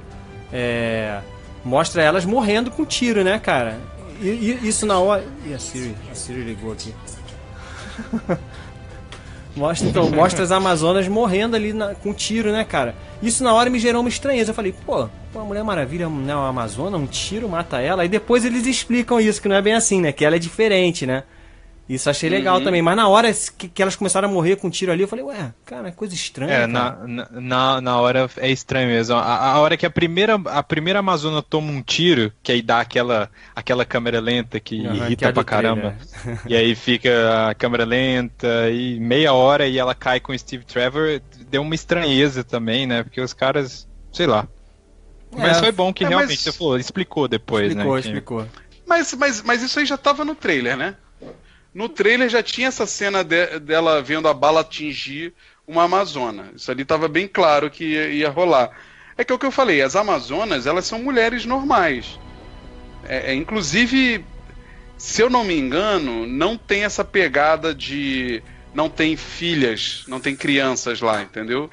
é, 0.52 1.20
mostra 1.64 2.02
elas 2.02 2.24
morrendo 2.24 2.72
com 2.72 2.86
tiro, 2.86 3.22
né, 3.22 3.38
cara? 3.38 3.78
E, 4.22 4.28
e 4.28 4.68
isso 4.68 4.86
na 4.86 4.98
hora. 4.98 5.26
E 5.46 5.54
a 5.54 5.60
Siri, 5.60 5.94
a 6.10 6.16
Siri 6.16 6.42
ligou 6.42 6.72
aqui. 6.72 6.94
Mostra, 9.56 9.88
então, 9.88 10.10
mostra 10.10 10.44
as 10.44 10.52
Amazonas 10.52 11.08
morrendo 11.08 11.56
ali 11.56 11.72
na, 11.72 11.96
com 11.96 12.14
tiro, 12.14 12.52
né, 12.52 12.66
cara? 12.66 12.94
Isso 13.24 13.44
na 13.44 13.54
hora 13.54 13.70
me 13.70 13.80
gerou 13.80 14.02
uma 14.02 14.10
estranheza. 14.10 14.52
Eu 14.52 14.56
falei, 14.56 14.74
pô, 14.86 15.08
a 15.34 15.40
Mulher 15.40 15.64
Maravilha 15.64 16.10
não 16.10 16.30
é 16.30 16.36
uma 16.36 16.50
Amazona, 16.50 16.98
um 16.98 17.08
tiro 17.08 17.48
mata 17.48 17.80
ela. 17.80 18.02
Aí 18.02 18.10
depois 18.10 18.44
eles 18.44 18.68
explicam 18.68 19.20
isso, 19.20 19.42
que 19.42 19.48
não 19.48 19.56
é 19.56 19.62
bem 19.62 19.74
assim, 19.74 20.02
né? 20.02 20.12
Que 20.12 20.26
ela 20.26 20.36
é 20.36 20.40
diferente, 20.40 21.06
né? 21.06 21.24
Isso 21.88 22.10
achei 22.10 22.30
legal 22.30 22.58
uhum. 22.58 22.64
também. 22.64 22.82
Mas 22.82 22.96
na 22.96 23.08
hora 23.08 23.32
que, 23.58 23.68
que, 23.68 23.82
elas 23.82 23.96
começaram 23.96 24.28
a 24.28 24.32
morrer 24.32 24.56
com 24.56 24.68
um 24.68 24.72
tiro 24.72 24.92
ali, 24.92 25.04
eu 25.04 25.08
falei, 25.08 25.24
ué, 25.24 25.54
cara, 25.66 25.90
é 25.90 25.92
coisa 25.92 26.16
estranha. 26.16 26.52
É, 26.52 26.68
na, 26.68 26.98
na, 27.32 27.82
na 27.82 28.00
hora 28.00 28.28
é 28.38 28.50
estranho 28.50 28.88
mesmo. 28.88 29.16
A, 29.16 29.52
a, 29.52 29.60
hora 29.60 29.78
que 29.78 29.86
a 29.86 29.90
primeira, 29.90 30.34
a 30.34 30.64
primeira 30.64 31.00
Amazona 31.00 31.44
toma 31.44 31.72
um 31.72 31.84
tiro, 31.84 32.34
que 32.42 32.52
aí 32.52 32.64
dá 32.64 32.80
aquela, 32.80 33.30
aquela 33.56 33.86
câmera 33.86 34.20
lenta 34.20 34.60
que 34.60 34.82
uhum, 34.82 34.96
irrita 34.96 35.16
que 35.16 35.26
é 35.26 35.32
pra 35.32 35.44
caramba. 35.44 35.96
e 36.48 36.56
aí 36.56 36.74
fica 36.74 37.50
a 37.50 37.54
câmera 37.54 37.86
lenta 37.86 38.70
e 38.72 39.00
meia 39.00 39.34
hora 39.34 39.68
e 39.68 39.78
ela 39.78 39.94
cai 39.94 40.20
com 40.20 40.32
o 40.32 40.40
Steve 40.40 40.66
Trevor, 40.66 41.22
deu 41.52 41.62
uma 41.62 41.76
estranheza 41.76 42.44
também, 42.44 42.88
né? 42.88 43.04
Porque 43.04 43.22
os 43.22 43.34
caras, 43.34 43.88
sei 44.12 44.26
lá. 44.26 44.48
É, 45.34 45.38
mas 45.38 45.60
foi 45.60 45.72
bom 45.72 45.94
que 45.94 46.04
é, 46.04 46.08
realmente 46.08 46.30
mas... 46.30 46.40
você 46.40 46.52
falou, 46.52 46.80
explicou 46.80 47.28
depois, 47.28 47.68
explicou, 47.68 47.94
né? 47.94 48.00
Explicou, 48.00 48.40
explicou. 48.40 48.66
Mas, 48.88 49.14
mas, 49.14 49.42
mas 49.44 49.62
isso 49.62 49.80
aí 49.80 49.86
já 49.86 49.98
tava 49.98 50.26
no 50.26 50.34
trailer, 50.34 50.78
né? 50.78 50.96
No 51.76 51.90
trailer 51.90 52.30
já 52.30 52.42
tinha 52.42 52.70
essa 52.70 52.86
cena 52.86 53.22
de, 53.22 53.60
dela 53.60 54.02
vendo 54.02 54.30
a 54.30 54.34
bala 54.34 54.62
atingir 54.62 55.34
uma 55.68 55.84
Amazona. 55.84 56.50
Isso 56.56 56.72
ali 56.72 56.84
estava 56.84 57.10
bem 57.10 57.28
claro 57.28 57.70
que 57.70 57.84
ia, 57.84 58.08
ia, 58.08 58.30
rolar. 58.30 58.72
É 59.18 59.26
que 59.26 59.34
é 59.34 59.36
o 59.36 59.38
que 59.38 59.46
eu 59.46 59.52
falei, 59.52 59.82
as 59.82 59.94
Amazonas, 59.94 60.66
elas 60.66 60.86
são 60.86 61.04
mulheres 61.04 61.46
normais. 61.46 62.18
É, 63.04 63.32
é, 63.32 63.36
inclusive, 63.36 64.24
se 64.98 65.22
eu 65.22 65.30
não 65.30 65.44
me 65.44 65.54
engano, 65.54 66.26
não 66.26 66.58
tem 66.58 66.86
essa 66.86 67.04
pegada 67.04 67.76
de 67.76 68.42
não 68.74 68.90
tem 68.90 69.18
filhas, 69.18 70.06
não 70.08 70.22
tem 70.22 70.34
crianças 70.34 71.02
lá, 71.02 71.22
entendeu? 71.22 71.70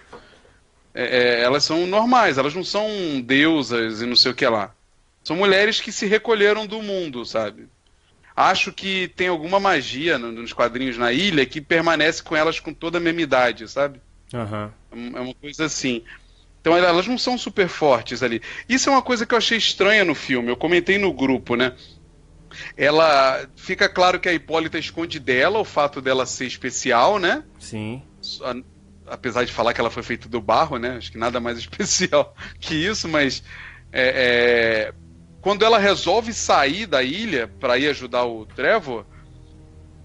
É, 0.92 1.04
é, 1.04 1.40
elas 1.42 1.62
são 1.62 1.86
normais, 1.86 2.38
elas 2.38 2.56
não 2.56 2.64
são 2.64 3.20
deusas 3.20 4.02
e 4.02 4.06
não 4.06 4.16
sei 4.16 4.32
o 4.32 4.34
que 4.34 4.48
lá. 4.48 4.74
São 5.22 5.36
mulheres 5.36 5.80
que 5.80 5.92
se 5.92 6.06
recolheram 6.06 6.66
do 6.66 6.82
mundo, 6.82 7.24
sabe? 7.24 7.68
Acho 8.34 8.72
que 8.72 9.08
tem 9.08 9.28
alguma 9.28 9.60
magia 9.60 10.18
nos 10.18 10.52
quadrinhos 10.52 10.96
na 10.98 11.12
ilha 11.12 11.46
que 11.46 11.60
permanece 11.60 12.22
com 12.22 12.34
elas 12.34 12.58
com 12.60 12.72
toda 12.72 12.98
a 12.98 13.00
mesma 13.00 13.20
idade, 13.20 13.68
sabe? 13.68 14.00
Uhum. 14.32 15.16
É 15.16 15.20
uma 15.20 15.34
coisa 15.34 15.66
assim. 15.66 16.02
Então 16.60 16.76
elas 16.76 17.06
não 17.06 17.18
são 17.18 17.36
super 17.36 17.68
fortes 17.68 18.22
ali. 18.22 18.40
Isso 18.68 18.88
é 18.88 18.92
uma 18.92 19.02
coisa 19.02 19.26
que 19.26 19.34
eu 19.34 19.38
achei 19.38 19.58
estranha 19.58 20.04
no 20.04 20.14
filme. 20.14 20.48
Eu 20.48 20.56
comentei 20.56 20.96
no 20.96 21.12
grupo, 21.12 21.56
né? 21.56 21.74
Ela 22.76 23.46
fica 23.56 23.88
claro 23.88 24.20
que 24.20 24.28
a 24.28 24.32
Hipólita 24.32 24.78
esconde 24.78 25.18
dela 25.18 25.58
o 25.58 25.64
fato 25.64 26.00
dela 26.00 26.24
ser 26.24 26.46
especial, 26.46 27.18
né? 27.18 27.42
Sim. 27.58 28.02
Apesar 29.06 29.44
de 29.44 29.52
falar 29.52 29.74
que 29.74 29.80
ela 29.80 29.90
foi 29.90 30.02
feita 30.02 30.28
do 30.28 30.40
barro, 30.40 30.78
né? 30.78 30.96
Acho 30.98 31.10
que 31.10 31.18
nada 31.18 31.40
mais 31.40 31.58
especial 31.58 32.34
que 32.60 32.74
isso, 32.74 33.08
mas 33.08 33.42
é, 33.92 34.92
é, 34.92 34.94
quando 35.42 35.64
ela 35.64 35.76
resolve 35.76 36.32
sair 36.32 36.86
da 36.86 37.02
ilha 37.02 37.50
para 37.60 37.76
ir 37.76 37.88
ajudar 37.88 38.24
o 38.24 38.46
Trevor, 38.46 39.04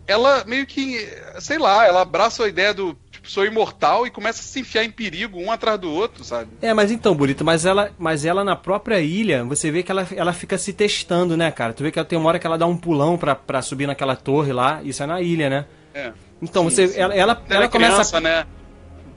ela 0.08 0.44
meio 0.46 0.66
que, 0.66 1.08
sei 1.40 1.60
lá, 1.60 1.86
ela 1.86 2.02
abraça 2.02 2.44
a 2.44 2.48
ideia 2.48 2.74
do 2.74 2.98
tipo, 3.12 3.30
sou 3.30 3.46
imortal 3.46 4.08
e 4.08 4.10
começa 4.10 4.40
a 4.40 4.44
se 4.44 4.62
enfiar 4.62 4.84
em 4.84 4.90
perigo 4.90 5.40
um 5.40 5.52
atrás 5.52 5.80
do 5.80 5.92
outro, 5.92 6.24
sabe? 6.24 6.50
É, 6.60 6.74
mas 6.74 6.92
então, 6.92 7.14
Burito, 7.14 7.46
mas 7.46 7.66
ela, 7.66 7.92
mas 8.00 8.26
ela 8.26 8.44
na 8.44 8.56
própria 8.56 9.00
ilha, 9.00 9.44
você 9.44 9.70
vê 9.70 9.84
que 9.84 9.92
ela, 9.92 10.08
ela 10.16 10.34
fica 10.34 10.58
se 10.58 10.74
testando, 10.74 11.38
né, 11.38 11.52
cara? 11.52 11.72
Tu 11.72 11.84
vê 11.84 11.92
que 11.92 12.00
ela 12.00 12.08
tem 12.08 12.18
uma 12.18 12.30
hora 12.30 12.40
que 12.40 12.48
ela 12.48 12.58
dá 12.58 12.66
um 12.66 12.78
pulão 12.78 13.16
pra, 13.16 13.36
pra 13.36 13.62
subir 13.62 13.86
naquela 13.86 14.16
torre 14.16 14.52
lá, 14.52 14.82
isso 14.84 15.04
é 15.04 15.06
na 15.06 15.22
ilha, 15.22 15.50
né? 15.50 15.66
É. 15.94 16.14
Então, 16.42 16.64
sim, 16.64 16.70
você, 16.70 16.88
sim. 16.88 17.00
ela, 17.00 17.14
ela, 17.14 17.44
ela, 17.48 17.56
ela 17.64 17.70
começa. 17.70 17.94
Criança, 17.94 18.20
né? 18.20 18.46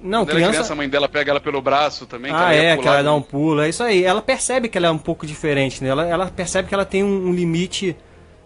Não, 0.02 0.24
Quando 0.24 0.36
criança... 0.36 0.52
criança, 0.52 0.72
a 0.72 0.76
mãe 0.76 0.88
dela 0.88 1.08
pega 1.08 1.30
ela 1.30 1.40
pelo 1.40 1.60
braço 1.60 2.06
também. 2.06 2.32
Ah, 2.32 2.48
que 2.48 2.56
é, 2.56 2.76
que 2.76 2.88
ela 2.88 3.02
dá 3.02 3.14
um 3.14 3.20
pulo. 3.20 3.60
É 3.60 3.68
isso 3.68 3.82
aí. 3.82 4.02
Ela 4.02 4.22
percebe 4.22 4.68
que 4.68 4.78
ela 4.78 4.86
é 4.86 4.90
um 4.90 4.98
pouco 4.98 5.26
diferente, 5.26 5.82
né? 5.82 5.90
Ela, 5.90 6.06
ela 6.06 6.26
percebe 6.26 6.68
que 6.68 6.74
ela 6.74 6.84
tem 6.84 7.04
um, 7.04 7.28
um 7.28 7.32
limite. 7.32 7.96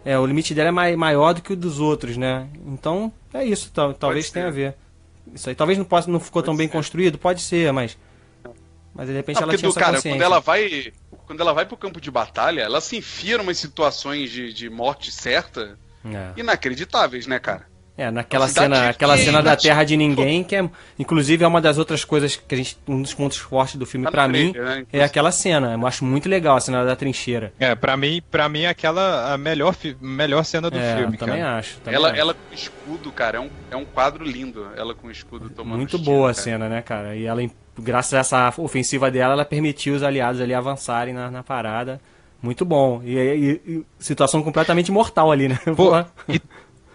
É, 0.05 0.19
o 0.19 0.27
limite 0.27 0.53
dela 0.53 0.69
é 0.69 0.73
mai, 0.73 0.97
maior 0.97 1.33
do 1.33 1.41
que 1.41 1.53
o 1.53 1.57
dos 1.57 1.81
outros, 1.81 2.17
né? 2.17 2.49
Então, 2.67 3.13
é 3.33 3.45
isso. 3.45 3.71
Tal, 3.73 3.95
talvez 3.95 4.31
tenha 4.31 4.49
a 4.49 4.51
ver. 4.51 4.75
Isso 5.33 5.49
aí. 5.49 5.55
Talvez 5.55 5.79
não, 5.79 5.85
possa, 5.85 6.11
não 6.11 6.19
ficou 6.19 6.43
pode 6.43 6.47
tão 6.47 6.57
bem 6.57 6.69
construído, 6.69 7.19
pode 7.19 7.41
ser, 7.41 7.73
mas. 7.73 7.97
Mas 8.95 9.09
de 9.09 9.15
repente 9.15 9.37
não, 9.37 9.45
ela 9.45 9.57
tinha 9.57 9.71
do, 9.71 9.77
essa 9.77 9.81
cara, 9.81 10.03
quando 10.03 10.23
ela 10.23 10.41
vai. 10.41 10.93
Quando 11.27 11.41
ela 11.41 11.53
vai 11.53 11.65
pro 11.65 11.77
campo 11.77 12.01
de 12.01 12.11
batalha, 12.11 12.61
ela 12.61 12.81
se 12.81 12.97
enfia 12.97 13.37
em 13.37 13.41
umas 13.41 13.59
situações 13.59 14.31
de, 14.31 14.53
de 14.53 14.69
morte 14.69 15.11
certa 15.11 15.79
é. 16.05 16.39
inacreditáveis, 16.39 17.27
né, 17.27 17.39
cara? 17.39 17.67
É, 17.97 18.11
naquela 18.11 18.49
cena, 18.49 18.89
aquela 18.89 19.17
cena 19.17 19.41
da 19.41 19.55
Terra 19.57 19.85
de 19.85 19.97
Ninguém, 19.97 20.43
que 20.43 20.57
é, 20.57 20.69
inclusive 20.99 21.45
é 21.45 21.47
uma 21.47 21.61
das 21.61 21.79
outras 21.79 22.05
coisas 22.05 22.35
que 22.35 22.53
a 22.53 22.59
gente, 22.59 22.77
um 22.89 23.01
dos 23.01 23.15
pontos 23.15 23.39
fortes 23.39 23.77
do 23.77 23.87
filme 23.87 24.05
tá 24.05 24.11
para 24.11 24.27
mim, 24.27 24.53
né? 24.53 24.85
é 24.93 25.05
aquela 25.05 25.31
cena. 25.31 25.75
Eu 25.75 25.87
acho 25.87 26.05
muito 26.05 26.29
legal 26.29 26.57
a 26.57 26.61
cena 26.61 26.85
da 26.85 26.97
trincheira. 26.97 27.53
É, 27.57 27.73
para 27.77 27.97
mim, 27.97 28.21
para 28.29 28.49
mim 28.49 28.63
é 28.63 28.69
aquela 28.69 29.33
a 29.33 29.39
melhor, 29.39 29.77
melhor 30.01 30.45
cena 30.45 30.69
do 30.69 30.77
é, 30.77 30.97
filme, 30.97 31.17
também 31.17 31.41
cara. 31.41 31.59
acho. 31.59 31.79
Também 31.79 31.95
ela, 31.95 32.11
acho. 32.11 32.21
ela 32.21 32.35
com 32.35 32.55
escudo, 32.55 33.13
cara, 33.13 33.39
é 33.39 33.41
um, 33.41 33.51
é 33.71 33.77
um 33.77 33.85
quadro 33.85 34.25
lindo. 34.25 34.67
Ela 34.77 34.93
com 34.93 35.09
escudo 35.09 35.49
tomando 35.49 35.79
Muito 35.79 35.97
boa 35.97 36.31
a 36.31 36.35
cena, 36.35 36.69
né, 36.69 36.83
cara? 36.83 37.15
E 37.15 37.27
ela, 37.27 37.49
graças 37.79 38.15
a 38.15 38.19
essa 38.19 38.55
ofensiva 38.61 39.09
dela, 39.09 39.35
ela 39.35 39.45
permitiu 39.45 39.95
os 39.95 40.03
aliados 40.03 40.41
ali 40.41 40.53
avançarem 40.53 41.15
na, 41.15 41.31
na 41.31 41.45
parada. 41.45 42.01
Muito 42.45 42.63
bom. 42.63 43.01
E, 43.03 43.17
e, 43.17 43.51
e, 43.67 43.87
situação 43.99 44.43
completamente 44.43 44.93
mortal 44.93 45.33
ali, 45.33 45.49
né? 45.49 45.59
Pô, 45.75 45.99
e, 46.29 46.39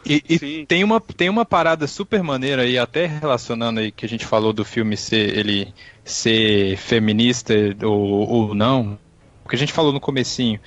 e, 0.10 0.24
e 0.28 0.66
tem, 0.66 0.84
uma, 0.84 0.99
tem 0.99 1.30
uma 1.30 1.45
parada 1.45 1.86
super 1.88 2.24
maneira 2.24 2.64
aí, 2.64 2.78
até 2.78 3.05
relacionando 3.05 3.80
aí 3.80 3.91
que 3.91 4.05
a 4.05 4.10
gente 4.10 4.26
falou 4.26 4.51
do 4.51 4.66
filme 4.66 4.97
ser 4.97 5.38
ele 5.38 5.74
ser 6.03 6.78
feminista 6.78 7.53
ou, 7.84 8.28
ou 8.28 8.55
não, 8.55 8.97
porque 9.43 9.55
a 9.55 9.60
gente 9.60 9.74
falou 9.74 9.93
no 9.93 9.99
comecinho 9.99 10.60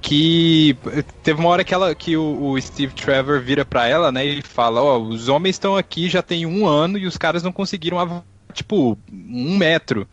que 0.00 0.76
teve 1.22 1.40
uma 1.40 1.48
hora 1.48 1.64
que, 1.64 1.72
ela, 1.72 1.94
que 1.94 2.14
o, 2.14 2.50
o 2.50 2.60
Steve 2.60 2.92
Trevor 2.92 3.40
vira 3.40 3.64
para 3.64 3.88
ela, 3.88 4.12
né, 4.12 4.24
e 4.24 4.42
fala, 4.42 4.82
ó, 4.82 4.98
oh, 4.98 5.08
os 5.08 5.28
homens 5.28 5.56
estão 5.56 5.76
aqui 5.76 6.10
já 6.10 6.20
tem 6.20 6.44
um 6.44 6.66
ano 6.66 6.98
e 6.98 7.06
os 7.06 7.16
caras 7.16 7.42
não 7.42 7.50
conseguiram, 7.50 8.22
tipo, 8.52 8.98
um 9.10 9.56
metro. 9.56 10.06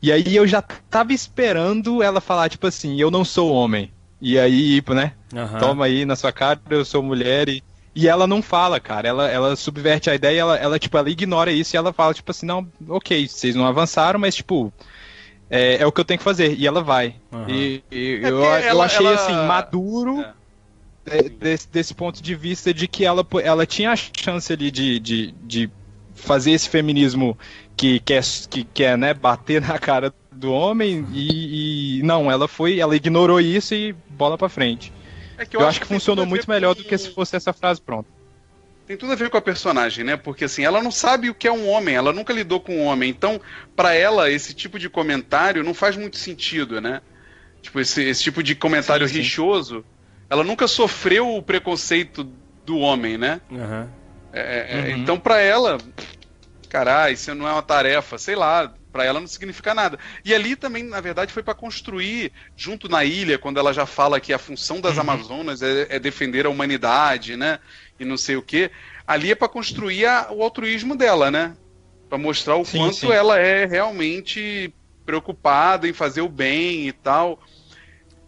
E 0.00 0.12
aí 0.12 0.36
eu 0.36 0.46
já 0.46 0.62
tava 0.62 1.12
esperando 1.12 2.04
ela 2.04 2.20
falar, 2.20 2.48
tipo 2.48 2.68
assim, 2.68 3.00
eu 3.00 3.10
não 3.10 3.24
sou 3.24 3.52
homem. 3.52 3.90
E 4.20 4.38
aí, 4.38 4.82
né? 4.88 5.12
Aham. 5.34 5.58
Toma 5.58 5.84
aí 5.84 6.04
na 6.04 6.14
sua 6.14 6.32
cara, 6.32 6.60
eu 6.70 6.84
sou 6.84 7.02
mulher 7.02 7.48
e. 7.48 7.62
E 7.98 8.06
ela 8.06 8.26
não 8.26 8.42
fala, 8.42 8.78
cara. 8.78 9.08
Ela, 9.08 9.26
ela 9.30 9.56
subverte 9.56 10.10
a 10.10 10.14
ideia 10.14 10.38
ela, 10.40 10.56
ela, 10.58 10.78
tipo, 10.78 10.98
ela 10.98 11.08
ignora 11.08 11.50
isso 11.50 11.74
e 11.74 11.78
ela 11.78 11.94
fala, 11.94 12.12
tipo 12.12 12.30
assim, 12.30 12.44
não, 12.44 12.68
ok, 12.88 13.26
vocês 13.26 13.54
não 13.56 13.66
avançaram, 13.66 14.20
mas, 14.20 14.34
tipo, 14.36 14.70
é, 15.48 15.76
é 15.76 15.86
o 15.86 15.90
que 15.90 16.00
eu 16.00 16.04
tenho 16.04 16.18
que 16.18 16.24
fazer. 16.24 16.54
E 16.58 16.66
ela 16.66 16.82
vai. 16.82 17.14
Aham. 17.32 17.46
E, 17.48 17.82
e 17.90 18.20
É 18.22 18.28
eu, 18.28 18.38
porque 18.38 18.44
eu 18.44 18.44
ela- 18.68 18.84
achei, 18.84 19.06
ela- 19.06 19.14
assim, 19.14 19.32
maduro 19.48 20.20
É. 21.06 21.22
de- 21.22 21.28
desse, 21.30 21.68
desse 21.70 21.94
ponto 21.94 22.22
de 22.22 22.34
vista 22.34 22.74
de 22.74 22.86
que 22.86 23.02
ela, 23.04 23.26
ela 23.42 23.64
tinha 23.64 23.92
a 23.92 23.96
chance 23.96 24.52
ali 24.52 24.70
de, 24.70 25.00
de, 25.00 25.34
de 25.44 25.70
fazer 26.14 26.50
esse 26.50 26.68
feminismo 26.68 27.38
que 27.76 27.98
quer, 28.00 28.22
que 28.50 28.64
quer 28.64 28.98
né, 28.98 29.14
bater 29.14 29.60
na 29.62 29.78
cara 29.78 30.12
do 30.30 30.52
homem 30.52 31.06
e, 31.14 31.98
e 32.00 32.02
não, 32.02 32.30
ela 32.30 32.46
foi, 32.46 32.78
ela 32.78 32.94
ignorou 32.94 33.40
isso 33.40 33.74
e 33.74 33.94
bola 34.10 34.36
pra 34.36 34.50
frente. 34.50 34.92
É 35.38 35.44
que 35.44 35.56
Eu, 35.56 35.66
acho 35.66 35.80
que 35.80 35.86
tem 35.86 35.96
funcionou 35.96 36.26
muito 36.26 36.48
melhor 36.48 36.74
com- 36.74 36.82
do 36.82 36.88
que 36.88 36.96
se 36.96 37.10
fosse 37.10 37.36
essa 37.36 37.52
frase 37.52 37.80
pronta. 37.80 38.08
Tem 38.86 38.96
tudo 38.96 39.12
a 39.12 39.16
ver 39.16 39.30
com 39.30 39.36
a 39.36 39.42
personagem, 39.42 40.04
né? 40.04 40.16
Porque 40.16 40.44
assim, 40.44 40.64
ela 40.64 40.80
não 40.82 40.92
sabe 40.92 41.28
o 41.28 41.34
que 41.34 41.48
é 41.48 41.52
um 41.52 41.68
homem, 41.68 41.96
ela 41.96 42.12
nunca 42.12 42.32
lidou 42.32 42.60
com 42.60 42.76
um 42.76 42.84
homem. 42.84 43.10
Então, 43.10 43.40
pra 43.74 43.92
ela, 43.94 44.30
esse 44.30 44.54
tipo 44.54 44.78
de 44.78 44.88
comentário 44.88 45.64
não 45.64 45.74
faz 45.74 45.96
muito 45.96 46.16
sentido, 46.16 46.80
né? 46.80 47.00
Tipo, 47.60 47.80
esse, 47.80 48.02
esse 48.02 48.22
tipo 48.22 48.42
de 48.44 48.54
comentário 48.54 49.08
Sim, 49.08 49.14
sim. 49.14 49.20
rixoso, 49.22 49.84
ela 50.30 50.44
nunca 50.44 50.68
sofreu 50.68 51.34
o 51.34 51.42
preconceito 51.42 52.22
do 52.64 52.78
homem, 52.78 53.18
né? 53.18 53.40
Aham. 53.52 53.90
É, 54.32 54.66
é, 54.68 54.80
Uhum. 54.94 55.02
Então, 55.02 55.18
pra 55.18 55.40
ela, 55.40 55.78
caralho, 56.68 57.14
isso 57.14 57.34
não 57.34 57.48
é 57.48 57.52
uma 57.52 57.62
tarefa, 57.62 58.18
sei 58.18 58.36
lá, 58.36 58.72
pra 58.96 59.04
ela 59.04 59.20
não 59.20 59.26
significa 59.26 59.74
nada. 59.74 59.98
E 60.24 60.34
ali 60.34 60.56
também, 60.56 60.82
na 60.82 61.00
verdade, 61.00 61.32
foi 61.32 61.42
pra 61.42 61.54
construir, 61.54 62.32
junto 62.56 62.88
na 62.88 63.04
ilha, 63.04 63.38
quando 63.38 63.58
ela 63.58 63.72
já 63.72 63.84
fala 63.86 64.20
que 64.20 64.32
a 64.32 64.38
função 64.38 64.80
das 64.80 64.94
Uhum. 64.94 65.00
Amazonas 65.02 65.62
é, 65.62 65.86
é 65.90 65.98
defender 65.98 66.46
a 66.46 66.50
humanidade, 66.50 67.36
né? 67.36 67.58
E 67.98 68.04
não 68.04 68.16
sei 68.16 68.36
o 68.36 68.42
quê. 68.42 68.70
Ali 69.06 69.30
é 69.30 69.34
pra 69.34 69.48
construir 69.48 70.06
a- 70.06 70.28
o 70.30 70.42
altruísmo 70.42 70.96
dela, 70.96 71.30
né? 71.30 71.56
Pra 72.08 72.18
mostrar 72.18 72.56
o 72.56 72.64
Sim, 72.64 72.78
quanto 72.78 72.94
sim. 72.94 73.12
ela 73.12 73.38
é 73.38 73.66
realmente 73.66 74.72
preocupada 75.04 75.86
em 75.88 75.92
fazer 75.92 76.20
o 76.22 76.28
bem 76.28 76.88
e 76.88 76.92
tal. 76.92 77.38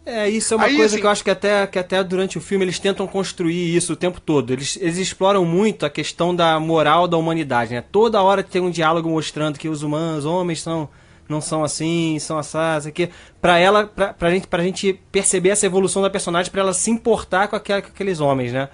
É, 0.05 0.27
isso 0.27 0.53
é 0.53 0.57
uma 0.57 0.65
Aí, 0.65 0.75
coisa 0.75 0.93
assim- 0.95 1.01
que 1.01 1.05
eu 1.05 1.09
acho 1.11 1.23
que 1.23 1.29
até, 1.29 1.67
que 1.67 1.77
até 1.77 2.03
durante 2.03 2.37
o 2.37 2.41
filme 2.41 2.65
eles 2.65 2.79
tentam 2.79 3.05
construir 3.05 3.75
isso 3.75 3.93
o 3.93 3.95
tempo 3.95 4.19
todo. 4.19 4.51
Eles, 4.51 4.77
eles 4.81 4.97
exploram 4.97 5.45
muito 5.45 5.85
a 5.85 5.89
questão 5.89 6.35
da 6.35 6.59
moral 6.59 7.07
da 7.07 7.15
humanidade, 7.17 7.73
né? 7.73 7.83
Toda 7.91 8.21
hora 8.23 8.41
tem 8.41 8.61
um 8.61 8.71
diálogo 8.71 9.07
mostrando 9.09 9.59
que 9.59 9.69
os 9.69 9.83
humanos, 9.83 10.25
homens 10.25 10.61
são 10.61 10.89
não 11.27 11.39
são 11.39 11.63
assim, 11.63 12.17
são 12.19 12.39
assados, 12.39 12.87
aqui. 12.87 13.07
Pra 13.39 13.59
ela, 13.59 13.85
pra, 13.85 14.13
pra, 14.13 14.31
gente, 14.31 14.47
pra 14.47 14.63
gente 14.63 14.99
perceber 15.11 15.49
essa 15.49 15.63
evolução 15.63 16.01
da 16.01 16.09
personagem, 16.09 16.51
pra 16.51 16.61
ela 16.61 16.73
se 16.73 16.89
importar 16.89 17.47
com, 17.47 17.55
aquela, 17.55 17.83
com 17.83 17.89
aqueles 17.89 18.19
homens, 18.19 18.51
né? 18.51 18.67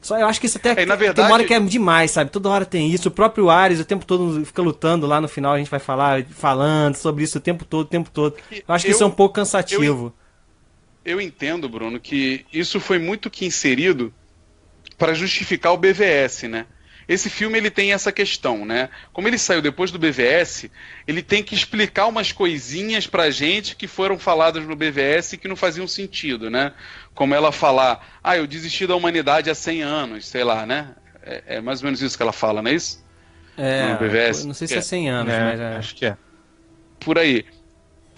Só 0.00 0.16
eu 0.16 0.28
acho 0.28 0.38
que 0.38 0.46
isso 0.46 0.58
até 0.58 0.80
É, 0.80 0.86
na 0.86 0.96
tem 0.96 1.06
verdade- 1.06 1.28
uma 1.28 1.34
hora 1.34 1.42
que 1.44 1.52
é 1.52 1.58
demais, 1.58 2.12
sabe? 2.12 2.30
Toda 2.30 2.48
hora 2.50 2.64
tem 2.64 2.88
isso. 2.88 3.08
O 3.08 3.10
próprio 3.10 3.50
Ares 3.50 3.80
o 3.80 3.84
tempo 3.84 4.06
todo 4.06 4.44
fica 4.46 4.62
lutando 4.62 5.08
lá 5.08 5.20
no 5.20 5.26
final, 5.26 5.54
a 5.54 5.58
gente 5.58 5.68
vai 5.68 5.80
falar, 5.80 6.22
falando 6.30 6.94
sobre 6.94 7.24
isso 7.24 7.38
o 7.38 7.40
tempo 7.40 7.64
todo, 7.64 7.80
o 7.86 7.88
tempo 7.90 8.08
todo. 8.12 8.36
Eu 8.52 8.62
acho 8.72 8.84
que 8.84 8.92
Eu- 8.92 8.94
isso 8.94 9.02
é 9.02 9.06
um 9.06 9.10
pouco 9.10 9.34
cansativo. 9.34 9.82
Eu 9.82 10.12
entendo, 11.20 11.68
Bruno, 11.68 11.98
que 11.98 12.44
isso 12.52 12.78
foi 12.80 12.98
muito 12.98 13.30
que 13.30 13.46
inserido 13.46 14.12
para 14.98 15.14
justificar 15.14 15.72
o 15.72 15.76
BVS, 15.78 16.44
né? 16.44 16.66
Esse 17.08 17.30
filme 17.30 17.56
ele 17.56 17.70
tem 17.70 17.94
essa 17.94 18.12
questão, 18.12 18.66
né? 18.66 18.90
Como 19.14 19.26
ele 19.26 19.38
saiu 19.38 19.62
depois 19.62 19.90
do 19.90 19.98
BVS, 19.98 20.68
ele 21.06 21.22
tem 21.22 21.42
que 21.42 21.54
explicar 21.54 22.06
umas 22.06 22.32
coisinhas 22.32 23.06
pra 23.06 23.30
gente 23.30 23.74
que 23.74 23.86
foram 23.86 24.18
faladas 24.18 24.62
no 24.66 24.76
BVS 24.76 25.32
e 25.32 25.38
que 25.38 25.48
não 25.48 25.56
faziam 25.56 25.88
sentido, 25.88 26.50
né? 26.50 26.74
Como 27.14 27.34
ela 27.34 27.50
falar, 27.50 28.20
ah, 28.22 28.36
eu 28.36 28.46
desisti 28.46 28.86
da 28.86 28.94
humanidade 28.94 29.48
há 29.48 29.54
100 29.54 29.82
anos, 29.82 30.26
sei 30.26 30.44
lá, 30.44 30.66
né? 30.66 30.94
É, 31.22 31.42
é 31.56 31.60
mais 31.62 31.80
ou 31.80 31.86
menos 31.86 32.02
isso 32.02 32.14
que 32.14 32.22
ela 32.22 32.32
fala, 32.32 32.60
não 32.60 32.70
é 32.70 32.74
isso? 32.74 33.02
É, 33.56 33.92
No 33.94 33.98
BVS. 33.98 34.44
não 34.44 34.52
sei 34.54 34.68
se 34.68 34.74
é 34.74 34.78
É. 34.78 34.82
100 34.82 35.08
anos, 35.08 35.32
É, 35.32 35.40
mas 35.44 35.60
é. 35.60 35.76
Acho 35.76 35.94
que 35.94 36.04
é. 36.04 36.16
por 37.00 37.18
aí. 37.18 37.46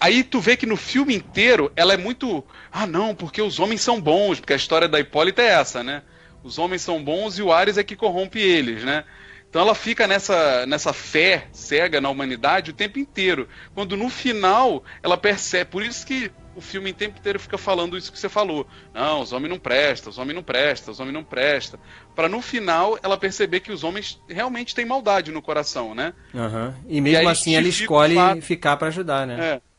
Aí 0.01 0.23
tu 0.23 0.39
vê 0.39 0.57
que 0.57 0.65
no 0.65 0.75
filme 0.75 1.13
inteiro 1.15 1.71
ela 1.75 1.93
é 1.93 1.97
muito. 1.97 2.43
Ah, 2.71 2.87
não, 2.87 3.13
porque 3.13 3.39
os 3.39 3.59
homens 3.59 3.81
são 3.81 4.01
bons, 4.01 4.39
porque 4.39 4.53
a 4.53 4.55
história 4.55 4.87
da 4.87 4.99
Hipólita 4.99 5.43
é 5.43 5.49
essa, 5.49 5.83
né? 5.83 6.01
Os 6.43 6.57
homens 6.57 6.81
são 6.81 7.03
bons 7.03 7.37
e 7.37 7.43
o 7.43 7.53
Ares 7.53 7.77
é 7.77 7.83
que 7.83 7.95
corrompe 7.95 8.39
eles, 8.39 8.83
né? 8.83 9.03
Então 9.47 9.61
ela 9.61 9.75
fica 9.75 10.07
nessa, 10.07 10.65
nessa 10.65 10.91
fé 10.91 11.47
cega 11.51 12.01
na 12.01 12.09
humanidade 12.09 12.71
o 12.71 12.73
tempo 12.73 12.97
inteiro. 12.97 13.47
Quando 13.75 13.95
no 13.95 14.09
final 14.09 14.83
ela 15.03 15.17
percebe. 15.17 15.69
Por 15.69 15.83
isso 15.83 16.03
que 16.03 16.31
o 16.55 16.61
filme 16.61 16.89
o 16.89 16.93
tempo 16.95 17.19
inteiro 17.19 17.39
fica 17.39 17.57
falando 17.59 17.95
isso 17.95 18.11
que 18.11 18.17
você 18.17 18.29
falou. 18.29 18.65
Não, 18.95 19.21
os 19.21 19.31
homens 19.31 19.51
não 19.51 19.59
prestam, 19.59 20.09
os 20.09 20.17
homens 20.17 20.35
não 20.35 20.41
prestam, 20.41 20.93
os 20.93 20.99
homens 20.99 21.13
não 21.13 21.23
prestam. 21.23 21.79
Pra 22.15 22.27
no 22.27 22.41
final 22.41 22.97
ela 23.03 23.17
perceber 23.17 23.59
que 23.59 23.71
os 23.71 23.83
homens 23.83 24.19
realmente 24.27 24.73
têm 24.73 24.85
maldade 24.85 25.31
no 25.31 25.43
coração, 25.43 25.93
né? 25.93 26.11
Aham. 26.33 26.73
E 26.87 26.99
mesmo 26.99 27.19
aí 27.19 27.27
assim 27.27 27.55
ela 27.55 27.67
escolhe 27.67 28.41
ficar 28.41 28.77
pra 28.77 28.87
ajudar, 28.87 29.27
né? 29.27 29.37
É. 29.57 29.70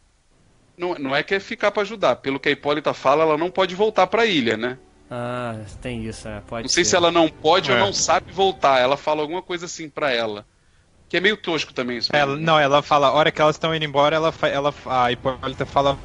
Não, 0.76 0.94
não 0.94 1.14
é 1.14 1.22
que 1.22 1.34
é 1.34 1.40
ficar 1.40 1.70
pra 1.70 1.82
ajudar. 1.82 2.16
Pelo 2.16 2.40
que 2.40 2.48
a 2.48 2.52
Hipólita 2.52 2.92
fala, 2.94 3.22
ela 3.22 3.36
não 3.38 3.50
pode 3.50 3.74
voltar 3.74 4.06
pra 4.06 4.26
ilha, 4.26 4.56
né? 4.56 4.78
Ah, 5.10 5.56
tem 5.82 6.04
isso, 6.06 6.26
é, 6.26 6.40
pode 6.40 6.62
Não 6.64 6.68
sei 6.70 6.84
ser. 6.84 6.90
se 6.90 6.96
ela 6.96 7.10
não 7.10 7.28
pode 7.28 7.70
ou 7.70 7.76
É. 7.76 7.80
não 7.80 7.92
sabe 7.92 8.32
voltar. 8.32 8.80
Ela 8.80 8.96
fala 8.96 9.20
alguma 9.20 9.42
coisa 9.42 9.66
assim 9.66 9.88
pra 9.88 10.10
ela. 10.10 10.46
Que 11.08 11.18
é 11.18 11.20
meio 11.20 11.36
tosco 11.36 11.74
também 11.74 11.98
isso. 11.98 12.08
Ela, 12.14 12.36
não, 12.36 12.58
ela 12.58 12.80
fala, 12.80 13.08
a 13.08 13.12
hora 13.12 13.30
que 13.30 13.40
elas 13.42 13.56
estão 13.56 13.74
indo 13.74 13.84
embora, 13.84 14.16
ela, 14.16 14.32
ela, 14.50 14.74
a 14.86 15.12
Hipólita 15.12 15.66
fala 15.66 15.98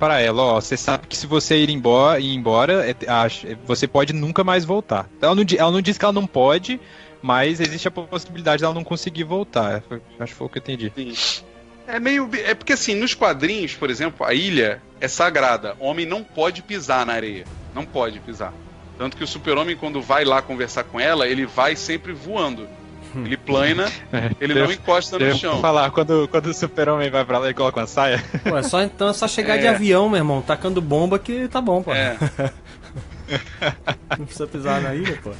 para 0.00 0.20
ela, 0.20 0.42
ó, 0.42 0.60
você 0.60 0.76
sabe 0.76 1.06
que 1.06 1.16
se 1.16 1.26
você 1.26 1.56
ir 1.56 1.70
embora, 1.70 2.18
ir 2.18 2.34
embora 2.34 2.84
é- 2.90 2.96
acho- 3.08 3.46
você 3.64 3.86
pode 3.86 4.12
nunca 4.12 4.42
mais 4.42 4.64
voltar. 4.64 5.08
Ela 5.22 5.34
não, 5.34 5.44
ela 5.56 5.70
não 5.70 5.80
diz 5.80 5.96
que 5.96 6.04
ela 6.04 6.12
não 6.12 6.26
pode, 6.26 6.80
mas 7.22 7.60
existe 7.60 7.86
a 7.86 7.90
possibilidade 7.92 8.60
dela 8.62 8.74
não 8.74 8.82
conseguir 8.84 9.22
voltar. 9.24 9.82
Acho 10.18 10.32
que 10.32 10.34
foi 10.34 10.46
o 10.48 10.50
que 10.50 10.58
eu 10.58 10.60
entendi. 10.60 10.92
Sim. 10.94 11.44
É 11.86 12.00
meio. 12.00 12.28
É 12.44 12.54
porque 12.54 12.72
assim, 12.72 12.94
nos 12.94 13.14
quadrinhos, 13.14 13.74
por 13.74 13.90
exemplo, 13.90 14.26
a 14.26 14.34
ilha 14.34 14.82
é 15.00 15.08
sagrada. 15.08 15.76
Homem 15.78 16.06
não 16.06 16.22
pode 16.24 16.62
pisar 16.62 17.06
na 17.06 17.12
areia. 17.12 17.44
Não 17.74 17.84
pode 17.84 18.18
pisar. 18.20 18.52
Tanto 18.98 19.16
que 19.16 19.24
o 19.24 19.26
super-homem, 19.26 19.76
quando 19.76 20.00
vai 20.00 20.24
lá 20.24 20.40
conversar 20.40 20.84
com 20.84 20.98
ela, 20.98 21.28
ele 21.28 21.44
vai 21.46 21.76
sempre 21.76 22.12
voando. 22.12 22.66
Ele 23.14 23.36
plana, 23.36 23.90
ele 24.40 24.52
não 24.54 24.70
encosta 24.70 25.18
no 25.18 25.24
Eu 25.24 25.28
ia 25.28 25.34
chão. 25.36 25.60
falar, 25.60 25.90
quando, 25.90 26.28
quando 26.28 26.46
o 26.46 26.54
super-homem 26.54 27.08
vai 27.10 27.24
pra 27.24 27.38
lá 27.38 27.48
e 27.50 27.54
coloca 27.54 27.80
uma 27.80 27.86
saia. 27.86 28.22
Pô, 28.42 28.56
é 28.58 28.62
só, 28.62 28.82
então 28.82 29.08
é 29.08 29.12
só 29.14 29.26
chegar 29.28 29.56
É. 29.56 29.58
de 29.58 29.68
avião, 29.68 30.08
meu 30.08 30.18
irmão, 30.18 30.42
tacando 30.42 30.80
bomba 30.82 31.18
que 31.18 31.46
tá 31.48 31.60
bom, 31.60 31.82
pô. 31.82 31.94
É. 31.94 32.16
Não 34.18 34.24
precisa 34.26 34.46
pisar 34.46 34.80
na 34.82 34.94
ilha, 34.94 35.18
pô. 35.22 35.32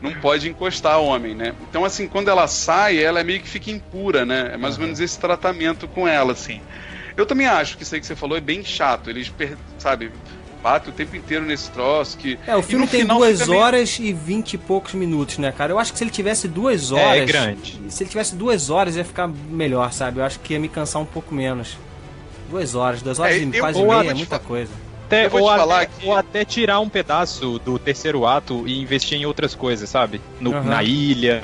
Não 0.00 0.12
pode 0.14 0.48
encostar 0.48 0.98
homem, 1.00 1.34
né? 1.34 1.54
Então, 1.68 1.84
assim, 1.84 2.06
quando 2.06 2.28
ela 2.28 2.46
sai, 2.46 2.98
ela 3.02 3.22
meio 3.24 3.40
que 3.40 3.48
fica 3.48 3.70
impura, 3.70 4.24
né? 4.24 4.50
É 4.54 4.56
mais 4.56 4.76
ou 4.76 4.82
menos 4.84 5.00
esse 5.00 5.18
tratamento 5.18 5.88
com 5.88 6.06
ela, 6.06 6.32
assim. 6.32 6.60
Eu 7.16 7.26
também 7.26 7.46
acho 7.46 7.76
que 7.76 7.82
isso 7.82 7.94
aí 7.94 8.00
que 8.00 8.06
você 8.06 8.14
falou 8.14 8.36
é 8.36 8.40
bem 8.40 8.64
chato. 8.64 9.10
Eles, 9.10 9.28
per- 9.28 9.56
sabe, 9.76 10.12
batem 10.62 10.92
o 10.92 10.94
tempo 10.94 11.16
inteiro 11.16 11.44
nesse 11.44 11.68
troço 11.72 12.16
que... 12.16 12.38
É, 12.46 12.54
o 12.54 12.62
filme 12.62 12.86
tem 12.86 13.04
duas 13.04 13.48
horas 13.48 13.98
e 13.98 14.12
vinte 14.12 14.54
e 14.54 14.58
poucos 14.58 14.94
minutos, 14.94 15.38
né, 15.38 15.50
cara? 15.50 15.72
Eu 15.72 15.78
acho 15.80 15.90
que 15.92 15.98
se 15.98 16.04
ele 16.04 16.12
tivesse 16.12 16.46
duas 16.46 16.92
É, 16.92 16.94
horas. 16.94 17.22
é 17.22 17.24
grande. 17.26 17.80
Se 17.88 18.02
ele 18.04 18.10
tivesse 18.10 18.36
duas 18.36 18.70
horas 18.70 18.94
ia 18.94 19.04
ficar 19.04 19.26
melhor, 19.28 19.92
sabe? 19.92 20.20
Eu 20.20 20.24
acho 20.24 20.38
que 20.40 20.52
ia 20.52 20.60
me 20.60 20.68
cansar 20.68 21.02
um 21.02 21.06
pouco 21.06 21.34
menos. 21.34 21.76
Duas 22.48 22.74
horas, 22.76 23.02
duas 23.02 23.18
horas 23.18 23.34
É, 23.34 23.38
e 23.40 23.42
eu- 23.52 23.60
quase 23.60 23.82
meia, 23.82 24.10
é 24.10 24.14
muita 24.14 24.38
coisa. 24.38 24.70
Até, 25.08 25.26
ou, 25.26 25.30
te 25.40 25.56
falar 25.56 25.82
até, 25.82 25.86
que- 25.86 26.06
ou 26.06 26.14
até 26.14 26.44
tirar 26.44 26.80
um 26.80 26.88
pedaço 26.88 27.58
do 27.60 27.78
terceiro 27.78 28.26
ato 28.26 28.68
e 28.68 28.78
investir 28.78 29.18
em 29.18 29.24
outras 29.24 29.54
coisas, 29.54 29.88
sabe? 29.88 30.20
No- 30.38 30.52
Aham. 30.52 30.64
Na 30.64 30.82
ilha, 30.82 31.40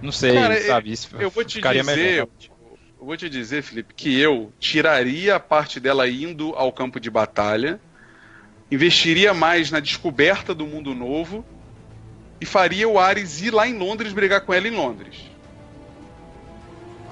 não 0.00 0.10
sei, 0.10 0.34
Cara, 0.34 0.60
sabe? 0.62 0.92
Isso 0.92 1.08
eu 1.20 1.28
vou 1.30 1.44
te 1.44 1.54
ficaria 1.54 1.82
dizer, 1.82 1.96
melhor. 1.96 2.28
Eu 2.98 3.06
vou 3.06 3.16
te 3.16 3.28
dizer, 3.28 3.62
Felipe, 3.62 3.94
que 3.94 4.18
eu 4.18 4.52
tiraria 4.58 5.36
a 5.36 5.40
parte 5.40 5.78
dela 5.78 6.08
indo 6.08 6.54
ao 6.56 6.72
campo 6.72 6.98
de 6.98 7.10
batalha, 7.10 7.78
investiria 8.70 9.34
mais 9.34 9.70
na 9.70 9.80
descoberta 9.80 10.54
do 10.54 10.66
mundo 10.66 10.94
novo 10.94 11.44
e 12.40 12.46
faria 12.46 12.88
o 12.88 12.98
Ares 12.98 13.42
ir 13.42 13.52
lá 13.52 13.66
em 13.68 13.76
Londres 13.78 14.12
brigar 14.12 14.40
com 14.40 14.54
ela 14.54 14.66
em 14.66 14.70
Londres. 14.70 15.29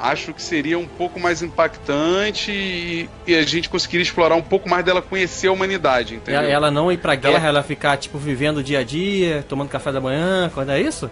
Acho 0.00 0.32
que 0.32 0.40
seria 0.40 0.78
um 0.78 0.86
pouco 0.86 1.18
mais 1.18 1.42
impactante 1.42 2.52
e, 2.52 3.10
e 3.26 3.34
a 3.34 3.42
gente 3.42 3.68
conseguiria 3.68 4.02
explorar 4.04 4.36
um 4.36 4.42
pouco 4.42 4.68
mais 4.68 4.84
dela 4.84 5.02
conhecer 5.02 5.48
a 5.48 5.52
humanidade, 5.52 6.14
entendeu? 6.14 6.40
Ela, 6.42 6.50
ela 6.50 6.70
não 6.70 6.90
ir 6.92 6.98
pra 6.98 7.14
guerra, 7.16 7.48
ela... 7.48 7.62
ficar, 7.64 7.96
tipo, 7.96 8.16
vivendo 8.16 8.58
o 8.58 8.62
dia 8.62 8.78
a 8.78 8.84
dia, 8.84 9.44
tomando 9.48 9.68
café 9.68 9.90
da 9.90 10.00
manhã, 10.00 10.50
quando 10.54 10.70
é 10.70 10.80
isso? 10.80 11.10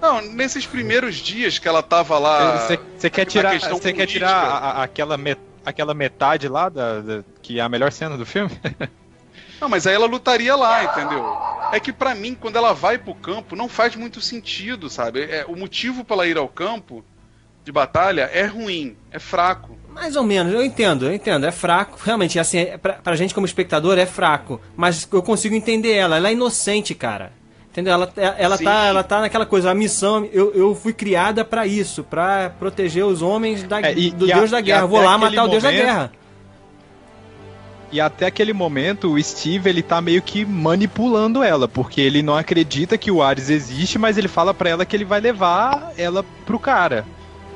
Não, 0.00 0.20
nesses 0.20 0.64
primeiros 0.66 1.16
dias 1.16 1.58
que 1.58 1.66
ela 1.66 1.82
tava 1.82 2.18
lá. 2.18 2.58
Você 2.96 3.10
quer 3.10 3.24
tirar, 3.24 3.58
você 3.58 3.92
quer 3.92 4.06
tirar 4.06 4.30
a- 4.32 4.58
a- 4.58 4.82
aquela, 4.84 5.16
met- 5.16 5.38
aquela 5.66 5.92
metade 5.94 6.48
lá, 6.48 6.68
da, 6.68 7.00
da- 7.00 7.24
que 7.42 7.58
é 7.58 7.62
a 7.62 7.68
melhor 7.68 7.90
cena 7.90 8.16
do 8.16 8.26
filme? 8.26 8.50
Não, 9.60 9.68
mas 9.68 9.86
aí 9.86 9.94
ela 9.94 10.06
lutaria 10.06 10.56
lá, 10.56 10.84
entendeu? 10.84 11.24
É 11.72 11.78
que 11.78 11.92
pra 11.92 12.14
mim, 12.16 12.34
quando 12.34 12.56
ela 12.56 12.72
vai 12.72 12.98
pro 12.98 13.14
campo, 13.14 13.54
não 13.54 13.68
faz 13.68 13.94
muito 13.94 14.20
sentido, 14.20 14.90
sabe? 14.90 15.22
É, 15.22 15.44
o 15.46 15.54
motivo 15.56 16.04
pra 16.04 16.14
ela 16.16 16.26
ir 16.26 16.36
ao 16.36 16.48
campo 16.48 17.04
de 17.64 17.72
batalha 17.72 18.30
é 18.32 18.44
ruim, 18.44 18.96
é 19.10 19.18
fraco. 19.18 19.76
Mais 19.92 20.16
ou 20.16 20.22
menos, 20.24 20.52
eu 20.52 20.64
entendo, 20.64 21.06
eu 21.06 21.14
entendo. 21.14 21.44
É 21.44 21.52
fraco. 21.52 21.98
Realmente, 22.02 22.38
assim, 22.38 22.58
é, 22.58 22.78
pra, 22.78 22.94
pra 22.94 23.14
gente 23.14 23.34
como 23.34 23.46
espectador 23.46 23.98
é 23.98 24.06
fraco. 24.06 24.60
Mas 24.74 25.06
eu 25.12 25.22
consigo 25.22 25.54
entender 25.54 25.92
ela. 25.92 26.16
Ela 26.16 26.28
é 26.28 26.32
inocente, 26.32 26.94
cara. 26.94 27.30
Entendeu? 27.70 27.94
Ela, 27.94 28.12
ela, 28.16 28.58
tá, 28.58 28.84
ela 28.84 29.02
tá 29.02 29.20
naquela 29.20 29.46
coisa, 29.46 29.70
a 29.70 29.74
missão, 29.74 30.28
eu, 30.30 30.52
eu 30.54 30.74
fui 30.74 30.92
criada 30.92 31.42
para 31.42 31.66
isso, 31.66 32.04
para 32.04 32.50
proteger 32.50 33.02
os 33.02 33.22
homens 33.22 33.62
da, 33.62 33.80
é, 33.80 33.94
e, 33.96 34.10
do 34.10 34.26
e 34.26 34.32
Deus 34.32 34.52
a, 34.52 34.56
da 34.56 34.60
guerra. 34.60 34.86
Vou 34.86 35.00
lá 35.00 35.16
matar 35.16 35.42
momento, 35.42 35.46
o 35.46 35.50
Deus 35.50 35.62
da 35.62 35.70
guerra. 35.70 36.12
E 37.90 37.98
até 37.98 38.26
aquele 38.26 38.52
momento, 38.52 39.12
o 39.12 39.22
Steve, 39.22 39.70
ele 39.70 39.82
tá 39.82 40.02
meio 40.02 40.20
que 40.20 40.44
manipulando 40.44 41.42
ela, 41.42 41.66
porque 41.66 42.00
ele 42.00 42.22
não 42.22 42.36
acredita 42.36 42.98
que 42.98 43.10
o 43.10 43.22
Ares 43.22 43.48
existe, 43.48 43.98
mas 43.98 44.18
ele 44.18 44.28
fala 44.28 44.52
para 44.52 44.68
ela 44.68 44.84
que 44.84 44.94
ele 44.94 45.04
vai 45.04 45.20
levar 45.20 45.92
ela 45.96 46.22
pro 46.44 46.58
cara. 46.58 47.06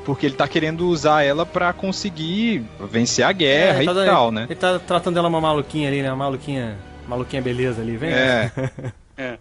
Porque 0.07 0.25
ele 0.25 0.35
tá 0.35 0.47
querendo 0.47 0.87
usar 0.87 1.23
ela 1.23 1.45
para 1.45 1.73
conseguir 1.73 2.63
vencer 2.89 3.25
a 3.25 3.31
guerra 3.33 3.83
é, 3.83 3.85
tá 3.85 3.91
e 3.91 4.05
tal, 4.05 4.31
né? 4.31 4.45
Ele 4.45 4.55
tá 4.55 4.79
tratando 4.79 5.19
ela 5.19 5.27
uma 5.27 5.41
maluquinha 5.41 5.89
ali, 5.89 6.01
né? 6.01 6.07
Uma 6.07 6.23
maluquinha, 6.23 6.77
maluquinha 7.05 7.41
beleza 7.41 7.81
ali, 7.81 7.97
vem. 7.97 8.11
É. 8.11 8.49
é. 9.17 9.37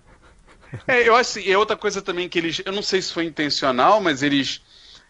É, 0.89 1.09
eu 1.09 1.15
acho 1.15 1.39
assim, 1.39 1.49
é 1.49 1.57
outra 1.57 1.77
coisa 1.77 2.03
também 2.03 2.29
que 2.29 2.37
eles, 2.37 2.61
eu 2.65 2.73
não 2.73 2.83
sei 2.83 3.01
se 3.01 3.13
foi 3.13 3.27
intencional, 3.27 4.01
mas 4.01 4.25
eles 4.25 4.61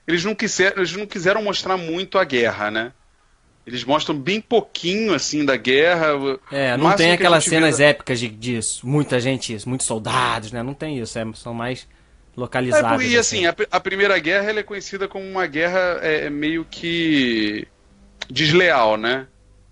eles 0.06 0.22
não 0.26 0.34
quiseram, 0.34 0.76
eles 0.76 0.94
não 0.94 1.06
quiseram 1.06 1.42
mostrar 1.42 1.78
muito 1.78 2.18
a 2.18 2.24
guerra, 2.24 2.70
né? 2.70 2.92
Eles 3.66 3.82
mostram 3.82 4.14
bem 4.14 4.42
pouquinho 4.42 5.14
assim 5.14 5.42
da 5.42 5.56
guerra. 5.56 6.08
É, 6.52 6.76
não 6.76 6.94
tem 6.94 7.12
aquelas 7.12 7.44
cenas 7.44 7.78
vê... 7.78 7.84
épicas 7.84 8.20
de, 8.20 8.28
de 8.28 8.60
muita 8.84 9.18
gente, 9.18 9.56
muitos 9.66 9.86
soldados, 9.86 10.52
né? 10.52 10.62
Não 10.62 10.74
tem 10.74 10.98
isso, 10.98 11.18
é, 11.18 11.24
são 11.32 11.54
mais 11.54 11.88
localizados. 12.36 13.04
É, 13.04 13.08
e 13.08 13.16
assim, 13.16 13.46
assim. 13.46 13.64
A, 13.70 13.76
a, 13.76 13.80
Primeira 13.80 14.18
Guerra 14.18 14.50
é 14.50 14.62
conhecida 14.62 15.08
como 15.08 15.24
uma 15.24 15.46
guerra 15.46 15.98
é, 16.02 16.26
é, 16.26 16.30
meio 16.30 16.64
que 16.64 17.66
desleal, 18.28 18.96
né? 18.96 19.26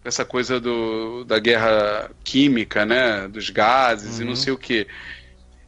Essa 0.04 0.24
coisa 0.24 0.60
do, 0.60 1.24
da 1.24 1.38
guerra 1.38 2.10
química, 2.22 2.84
né? 2.84 3.28
Dos 3.28 3.50
gases 3.50 4.16
uhum. 4.16 4.22
e 4.22 4.24
não 4.24 4.30
uhum. 4.30 4.36
sei 4.36 4.52
o 4.52 4.58
que. 4.58 4.86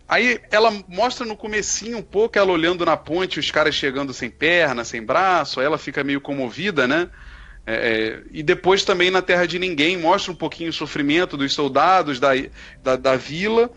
Aí 0.08 0.40
ela 0.50 0.70
mostra 0.88 1.26
no 1.26 1.36
comecinho 1.36 1.98
um 1.98 2.02
pouco 2.02 2.38
ela 2.38 2.52
olhando 2.52 2.84
na 2.84 2.96
ponte, 2.96 3.40
os 3.40 3.50
caras 3.50 3.74
chegando 3.74 4.12
sem 4.12 4.30
perna, 4.30 4.84
sem 4.84 5.02
braço, 5.02 5.58
aí 5.58 5.66
ela 5.66 5.78
fica 5.78 6.04
meio 6.04 6.20
comovida, 6.20 6.86
né? 6.86 7.10
É, 7.66 7.74
é, 7.74 8.22
e 8.30 8.44
depois 8.44 8.84
também 8.84 9.10
na 9.10 9.20
Terra 9.20 9.44
de 9.44 9.58
Ninguém 9.58 9.96
mostra 9.96 10.30
um 10.30 10.36
pouquinho 10.36 10.70
o 10.70 10.72
sofrimento 10.72 11.36
dos 11.36 11.52
soldados 11.52 12.20
da, 12.20 12.28
da, 12.80 12.94
da 12.94 13.16
vila, 13.16 13.68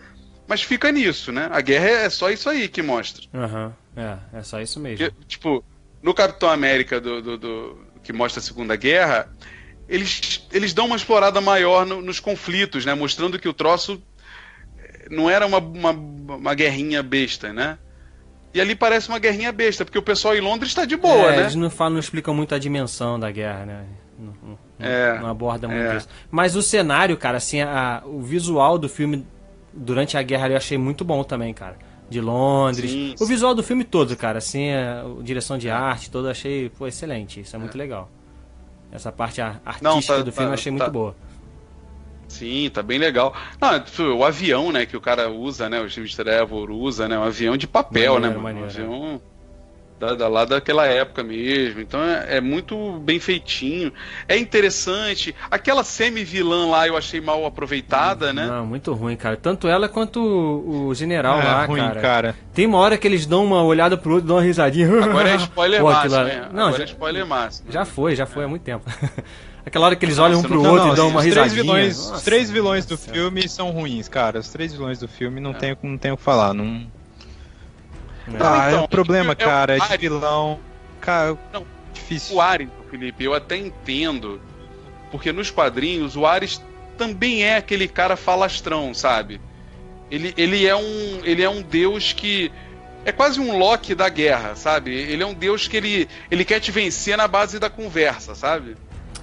mas 0.50 0.64
fica 0.64 0.92
nisso, 0.92 1.32
né? 1.32 1.48
A 1.52 1.62
guerra 1.62 1.88
é 1.88 2.10
só 2.10 2.32
isso 2.32 2.50
aí 2.50 2.68
que 2.68 2.82
mostra. 2.82 3.24
Uhum. 3.32 3.72
É, 3.96 4.40
é 4.40 4.42
só 4.42 4.60
isso 4.60 4.80
mesmo. 4.80 5.06
E, 5.06 5.12
tipo, 5.26 5.64
no 6.02 6.12
Capitão 6.12 6.50
América 6.50 7.00
do, 7.00 7.22
do, 7.22 7.38
do, 7.38 7.78
que 8.02 8.12
mostra 8.12 8.40
a 8.40 8.44
Segunda 8.44 8.76
Guerra, 8.76 9.32
eles, 9.88 10.48
eles 10.52 10.74
dão 10.74 10.88
uma 10.88 10.96
explorada 10.96 11.40
maior 11.40 11.86
no, 11.86 12.02
nos 12.02 12.20
conflitos, 12.20 12.84
né? 12.84 12.96
Mostrando 12.96 13.38
que 13.38 13.48
o 13.48 13.54
troço 13.54 14.02
não 15.08 15.30
era 15.30 15.46
uma, 15.46 15.60
uma, 15.60 15.92
uma 15.92 16.54
guerrinha 16.56 17.04
besta, 17.04 17.54
né? 17.54 17.78
E 18.52 18.60
ali 18.60 18.74
parece 18.74 19.08
uma 19.08 19.20
guerrinha 19.20 19.52
besta, 19.52 19.86
porque 19.86 20.00
o 20.00 20.02
pessoal 20.02 20.36
em 20.36 20.42
Londres 20.42 20.72
está 20.72 20.84
de 20.84 20.98
boa, 20.98 21.28
é, 21.28 21.36
né? 21.36 21.40
Eles 21.42 21.54
não, 21.54 21.70
falam, 21.70 21.94
não 21.94 22.00
explicam 22.00 22.34
muito 22.34 22.56
a 22.56 22.58
dimensão 22.58 23.20
da 23.20 23.30
guerra, 23.30 23.68
né? 23.68 23.86
Não, 24.18 24.34
não, 24.42 24.60
é, 24.80 25.20
não 25.20 25.30
aborda 25.30 25.68
muito 25.68 25.80
é. 25.80 25.98
isso. 25.98 26.10
Mas 26.32 26.56
o 26.56 26.64
cenário, 26.64 27.16
cara, 27.18 27.38
assim, 27.38 27.62
a, 27.62 28.02
o 28.04 28.24
visual 28.24 28.80
do 28.80 28.90
filme 28.90 29.28
durante 29.74 30.18
a 30.18 30.22
guerra 30.22 30.50
eu 30.50 30.58
achei 30.58 30.78
muito 30.78 31.04
bom 31.04 31.24
também, 31.24 31.54
cara. 31.54 31.78
De 32.10 32.20
Londres. 32.20 32.90
Sim, 32.90 33.16
o 33.20 33.26
visual 33.26 33.54
do 33.54 33.62
filme 33.62 33.84
todo, 33.84 34.16
cara, 34.18 34.40
assim, 34.40 34.72
a, 34.72 35.02
a 35.02 35.24
direção 35.24 35.58
de 35.58 35.70
arte 35.70 36.10
toda, 36.10 36.32
achei 36.32 36.70
pô, 36.70 36.88
excelente. 36.88 37.42
Isso 37.42 37.56
é 37.56 37.60
muito 37.60 37.76
é. 37.76 37.78
legal. 37.78 38.10
Essa 38.92 39.12
parte 39.12 39.40
artística 39.42 39.84
não, 39.84 40.02
tá, 40.02 40.18
do 40.18 40.32
filme 40.32 40.34
tá, 40.34 40.44
eu 40.44 40.54
achei 40.54 40.72
tá, 40.72 40.78
muito 40.78 40.92
boa. 40.92 41.16
Sim, 42.28 42.70
tá 42.74 42.82
bem 42.82 42.98
legal. 42.98 43.36
Não, 43.60 44.18
o 44.18 44.24
avião, 44.24 44.72
né, 44.72 44.86
que 44.86 44.98
o 44.98 45.02
cara 45.02 45.30
usa, 45.30 45.70
né, 45.70 45.80
o 45.82 45.90
Steve 45.90 46.16
Trevor 46.16 46.72
usa, 46.72 47.08
né, 47.08 47.18
um 47.18 47.24
avião 47.24 47.58
de 47.58 47.68
papel, 47.68 48.14
maneiro, 48.14 48.36
né, 48.36 48.42
maneiro, 48.42 48.68
um 48.68 48.70
avião 48.70 49.22
da, 50.00 50.16
da, 50.16 50.28
lá 50.28 50.46
daquela 50.46 50.86
época 50.86 51.22
mesmo. 51.22 51.82
Então 51.82 52.02
é, 52.02 52.38
é, 52.38 52.42
muito 52.42 52.94
bem 53.00 53.20
feitinho. 53.20 53.92
É 54.28 54.38
interessante. 54.38 55.36
Aquela 55.52 55.84
semi-vilã 55.84 56.68
lá 56.68 56.88
eu 56.88 56.96
achei 56.96 57.20
mal 57.20 57.46
aproveitada, 57.46 58.32
né? 58.32 58.48
Não, 58.48 58.66
muito 58.66 58.94
ruim, 58.94 59.16
cara. 59.18 59.36
Tanto 59.36 59.68
ela 59.68 59.90
quanto 59.90 60.22
o, 60.22 60.88
o 60.88 60.96
general 60.96 61.42
é, 61.42 61.44
lá, 61.44 61.66
ruim, 61.66 61.82
cara. 61.82 62.02
cara. 62.02 62.36
Tem 62.54 62.66
uma 62.66 62.78
hora 62.78 62.98
que 62.98 63.06
eles 63.06 63.26
dão 63.26 63.44
uma 63.44 63.62
olhada 63.62 63.98
pro 63.98 64.14
outro, 64.14 64.28
dão 64.28 64.38
uma 64.38 64.44
risadinha. 64.44 64.88
Agora 65.04 65.30
é 65.30 65.36
spoiler 65.36 65.82
Pô, 65.82 65.92
máximo, 65.92 66.24
né? 66.24 66.50
Não, 66.54 66.68
Agora 66.68 66.78
já, 66.78 66.84
é 66.84 66.88
spoiler 66.88 67.26
máximo. 67.26 67.72
Já 67.72 67.86
foi, 67.86 68.16
já 68.16 68.26
foi 68.26 68.46
há 68.46 68.48
muito 68.48 68.64
tempo. 68.64 68.90
Aquela 69.66 69.88
hora 69.88 69.96
que 69.96 70.06
eles 70.06 70.18
olham 70.18 70.40
um 70.40 70.42
pro 70.42 70.64
não, 70.64 70.72
outro 70.72 70.88
não, 70.88 70.94
e 70.94 70.96
dão 70.96 71.10
uma 71.10 71.22
risadinha. 71.22 71.62
Vilões, 71.62 72.00
os 72.10 72.22
três 72.22 72.50
vilões 72.50 72.86
do 72.86 72.98
filme 72.98 73.48
são 73.48 73.70
ruins, 73.70 74.08
cara. 74.08 74.40
Os 74.40 74.50
três 74.50 74.72
vilões 74.72 75.00
do 75.00 75.08
filme 75.08 75.40
não 75.42 75.52
é. 75.52 75.54
tem, 75.54 75.78
não 75.84 75.98
tem 75.98 76.12
o 76.12 76.18
que 76.18 76.24
falar. 76.24 76.54
Não... 76.54 76.88
Ah, 78.40 78.68
então, 78.68 78.80
é 78.80 78.84
um 78.84 78.88
problema, 78.88 79.36
cara. 79.36 79.78
É 79.78 79.80
de 79.80 79.98
vilão. 79.98 80.60
Cara, 81.00 81.38
não, 81.54 81.66
difícil. 81.94 82.36
O 82.36 82.42
Ares, 82.42 82.70
Felipe, 82.90 83.24
eu 83.24 83.34
até 83.34 83.58
entendo. 83.58 84.42
Porque 85.12 85.32
nos 85.32 85.50
quadrinhos, 85.50 86.16
o 86.16 86.26
Ares 86.26 86.62
também 86.98 87.44
é 87.44 87.58
aquele 87.58 87.88
cara 87.88 88.16
falastrão, 88.16 88.94
sabe? 88.94 89.40
Ele, 90.12 90.34
ele, 90.38 90.66
é 90.66 90.76
um, 90.76 91.22
ele 91.24 91.42
é 91.42 91.50
um 91.50 91.62
deus 91.62 92.14
que. 92.14 92.52
É 93.06 93.12
quase 93.12 93.40
um 93.40 93.58
Loki 93.58 93.96
da 93.96 94.10
guerra, 94.10 94.56
sabe? 94.56 94.94
Ele 94.94 95.24
é 95.24 95.26
um 95.26 95.34
deus 95.34 95.68
que 95.68 95.78
ele, 95.78 96.10
ele 96.30 96.44
quer 96.44 96.60
te 96.60 96.70
vencer 96.70 97.16
na 97.16 97.28
base 97.28 97.58
da 97.58 97.70
conversa, 97.70 98.36
sabe? 98.36 98.76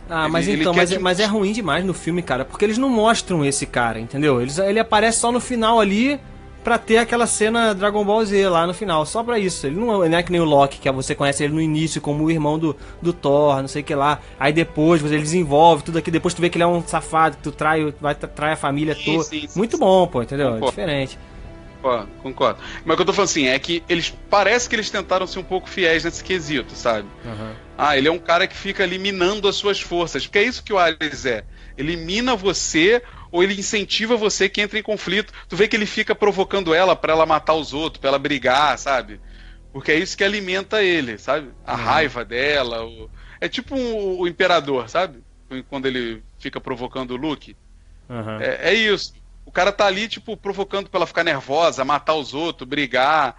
Ah, 0.08 0.22
ele, 0.22 0.32
mas 0.32 0.48
então, 0.48 0.72
mas, 0.72 0.90
te... 0.90 0.98
mas 0.98 1.20
é 1.20 1.26
ruim 1.26 1.52
demais 1.52 1.84
no 1.84 1.92
filme, 1.92 2.22
cara, 2.22 2.44
porque 2.44 2.64
eles 2.64 2.78
não 2.78 2.88
mostram 2.88 3.44
esse 3.44 3.66
cara, 3.66 4.00
entendeu? 4.00 4.40
Eles, 4.40 4.58
ele 4.58 4.78
aparece 4.78 5.18
só 5.18 5.30
no 5.30 5.40
final 5.40 5.78
ali 5.78 6.18
pra 6.66 6.78
ter 6.78 6.98
aquela 6.98 7.28
cena 7.28 7.72
Dragon 7.72 8.04
Ball 8.04 8.24
Z 8.24 8.48
lá 8.48 8.66
no 8.66 8.74
final, 8.74 9.06
só 9.06 9.22
pra 9.22 9.38
isso. 9.38 9.68
Ele 9.68 9.76
não, 9.76 9.86
não 9.86 10.18
é 10.18 10.20
que 10.20 10.32
nem 10.32 10.40
o 10.40 10.44
Loki, 10.44 10.80
que 10.80 10.90
você 10.90 11.14
conhece 11.14 11.44
ele 11.44 11.54
no 11.54 11.60
início 11.60 12.00
como 12.00 12.24
o 12.24 12.28
irmão 12.28 12.58
do, 12.58 12.76
do 13.00 13.12
Thor, 13.12 13.60
não 13.60 13.68
sei 13.68 13.82
o 13.82 13.84
que 13.84 13.94
lá. 13.94 14.18
Aí 14.36 14.52
depois 14.52 15.00
ele 15.04 15.22
desenvolve 15.22 15.84
tudo 15.84 15.98
aqui, 15.98 16.10
depois 16.10 16.34
tu 16.34 16.40
vê 16.40 16.50
que 16.50 16.56
ele 16.56 16.64
é 16.64 16.66
um 16.66 16.84
safado, 16.84 17.36
que 17.36 17.44
tu 17.44 17.52
trai, 17.52 17.94
vai, 18.00 18.16
trai 18.16 18.54
a 18.54 18.56
família 18.56 18.96
sim, 18.96 19.04
toda. 19.04 19.22
Sim, 19.22 19.46
sim, 19.46 19.56
Muito 19.56 19.78
bom, 19.78 20.08
pô, 20.08 20.24
entendeu? 20.24 20.56
É 20.56 20.60
diferente. 20.60 21.16
Concordo, 21.80 22.08
concordo. 22.20 22.60
Mas 22.84 22.94
o 22.94 22.96
que 22.96 23.02
eu 23.02 23.06
tô 23.06 23.12
falando 23.12 23.28
assim 23.28 23.46
é 23.46 23.56
que 23.60 23.84
eles 23.88 24.12
parece 24.28 24.68
que 24.68 24.74
eles 24.74 24.90
tentaram 24.90 25.24
ser 25.24 25.38
um 25.38 25.44
pouco 25.44 25.68
fiéis 25.68 26.02
nesse 26.02 26.24
quesito, 26.24 26.74
sabe? 26.74 27.06
Uhum. 27.24 27.52
Ah, 27.78 27.96
ele 27.96 28.08
é 28.08 28.10
um 28.10 28.18
cara 28.18 28.44
que 28.48 28.56
fica 28.56 28.82
eliminando 28.82 29.46
as 29.46 29.54
suas 29.54 29.80
forças. 29.80 30.26
Porque 30.26 30.40
é 30.40 30.42
isso 30.42 30.64
que 30.64 30.72
o 30.72 30.78
Ares 30.78 31.26
é. 31.26 31.44
Elimina 31.78 32.34
você 32.34 33.00
ou 33.36 33.42
ele 33.42 33.52
incentiva 33.52 34.16
você 34.16 34.48
que 34.48 34.62
entra 34.62 34.78
em 34.78 34.82
conflito. 34.82 35.30
Tu 35.46 35.54
vê 35.54 35.68
que 35.68 35.76
ele 35.76 35.84
fica 35.84 36.14
provocando 36.14 36.72
ela 36.72 36.96
para 36.96 37.12
ela 37.12 37.26
matar 37.26 37.52
os 37.52 37.74
outros, 37.74 38.00
para 38.00 38.08
ela 38.08 38.18
brigar, 38.18 38.78
sabe? 38.78 39.20
Porque 39.74 39.92
é 39.92 39.98
isso 39.98 40.16
que 40.16 40.24
alimenta 40.24 40.82
ele, 40.82 41.18
sabe? 41.18 41.50
A 41.66 41.74
uhum. 41.74 41.84
raiva 41.84 42.24
dela. 42.24 42.86
O... 42.86 43.10
É 43.38 43.46
tipo 43.46 43.76
um, 43.76 44.20
o 44.20 44.26
imperador, 44.26 44.88
sabe? 44.88 45.22
Quando 45.68 45.84
ele 45.84 46.22
fica 46.38 46.58
provocando 46.58 47.10
o 47.10 47.16
Luke. 47.16 47.54
Uhum. 48.08 48.40
É, 48.40 48.70
é 48.70 48.74
isso. 48.74 49.12
O 49.44 49.52
cara 49.52 49.70
tá 49.70 49.84
ali, 49.84 50.08
tipo, 50.08 50.34
provocando 50.34 50.88
pra 50.88 50.96
ela 50.96 51.06
ficar 51.06 51.22
nervosa, 51.22 51.84
matar 51.84 52.14
os 52.14 52.32
outros, 52.32 52.66
brigar. 52.66 53.36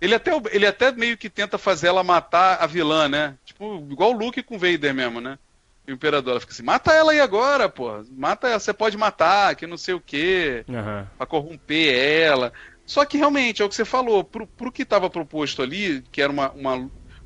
Ele 0.00 0.16
até, 0.16 0.32
ele 0.50 0.66
até 0.66 0.90
meio 0.90 1.16
que 1.16 1.30
tenta 1.30 1.56
fazer 1.56 1.86
ela 1.86 2.02
matar 2.02 2.60
a 2.60 2.66
vilã, 2.66 3.08
né? 3.08 3.36
Tipo, 3.44 3.86
igual 3.88 4.10
o 4.10 4.18
Luke 4.18 4.42
com 4.42 4.56
o 4.56 4.58
Vader 4.58 4.92
mesmo, 4.92 5.20
né? 5.20 5.38
E 5.86 5.92
o 5.92 5.94
Imperador 5.94 6.32
ela 6.32 6.40
fica 6.40 6.52
assim, 6.52 6.64
mata 6.64 6.92
ela 6.92 7.12
aí 7.12 7.20
agora, 7.20 7.68
pô. 7.68 8.02
Mata 8.10 8.48
ela, 8.48 8.58
você 8.58 8.72
pode 8.72 8.96
matar, 8.96 9.54
que 9.54 9.66
não 9.66 9.76
sei 9.76 9.94
o 9.94 10.00
quê. 10.00 10.64
Uhum. 10.68 11.06
Pra 11.16 11.26
corromper 11.26 11.94
ela. 11.94 12.52
Só 12.84 13.04
que 13.04 13.16
realmente, 13.16 13.62
é 13.62 13.64
o 13.64 13.68
que 13.68 13.74
você 13.74 13.84
falou, 13.84 14.24
pro, 14.24 14.46
pro 14.46 14.72
que 14.72 14.82
estava 14.82 15.08
proposto 15.08 15.62
ali, 15.62 16.02
que 16.10 16.20
era 16.20 16.32
uma, 16.32 16.50
uma, 16.52 16.74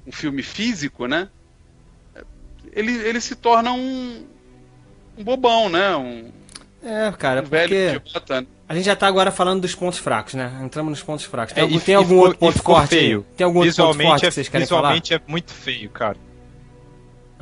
um 0.07 0.13
filme 0.13 0.43
físico, 0.43 1.07
né? 1.07 1.29
Ele, 2.73 2.93
ele 2.93 3.21
se 3.21 3.35
torna 3.35 3.73
um, 3.73 4.27
um 5.17 5.25
bobão, 5.25 5.69
né? 5.69 5.97
Um, 5.97 6.31
é, 6.83 7.13
cara, 7.13 7.41
um 7.41 7.45
porque 7.45 8.01
a 8.69 8.75
gente 8.75 8.85
já 8.85 8.97
tá 8.97 9.07
agora 9.07 9.31
falando 9.31 9.63
dos 9.63 9.75
pontos 9.75 9.99
fracos, 9.99 10.35
né? 10.35 10.61
Entramos 10.63 10.91
nos 10.91 11.03
pontos 11.03 11.25
fracos. 11.25 11.53
Tem, 11.53 11.63
é, 11.63 11.65
algum, 11.65 11.79
tem 11.79 11.95
algum 11.95 12.09
ficou, 12.09 12.25
outro 12.25 12.39
ponto 12.39 12.63
forte? 12.63 12.89
Feio. 12.91 13.27
Tem 13.37 13.45
algum 13.45 13.59
outro 13.59 13.75
ponto 13.75 14.03
forte 14.03 14.27
que 14.27 14.31
vocês 14.31 14.49
querem 14.49 14.65
visualmente 14.65 14.69
falar? 14.69 15.01
Visualmente 15.01 15.15
é 15.15 15.21
muito 15.31 15.53
feio, 15.53 15.91
cara. 15.91 16.17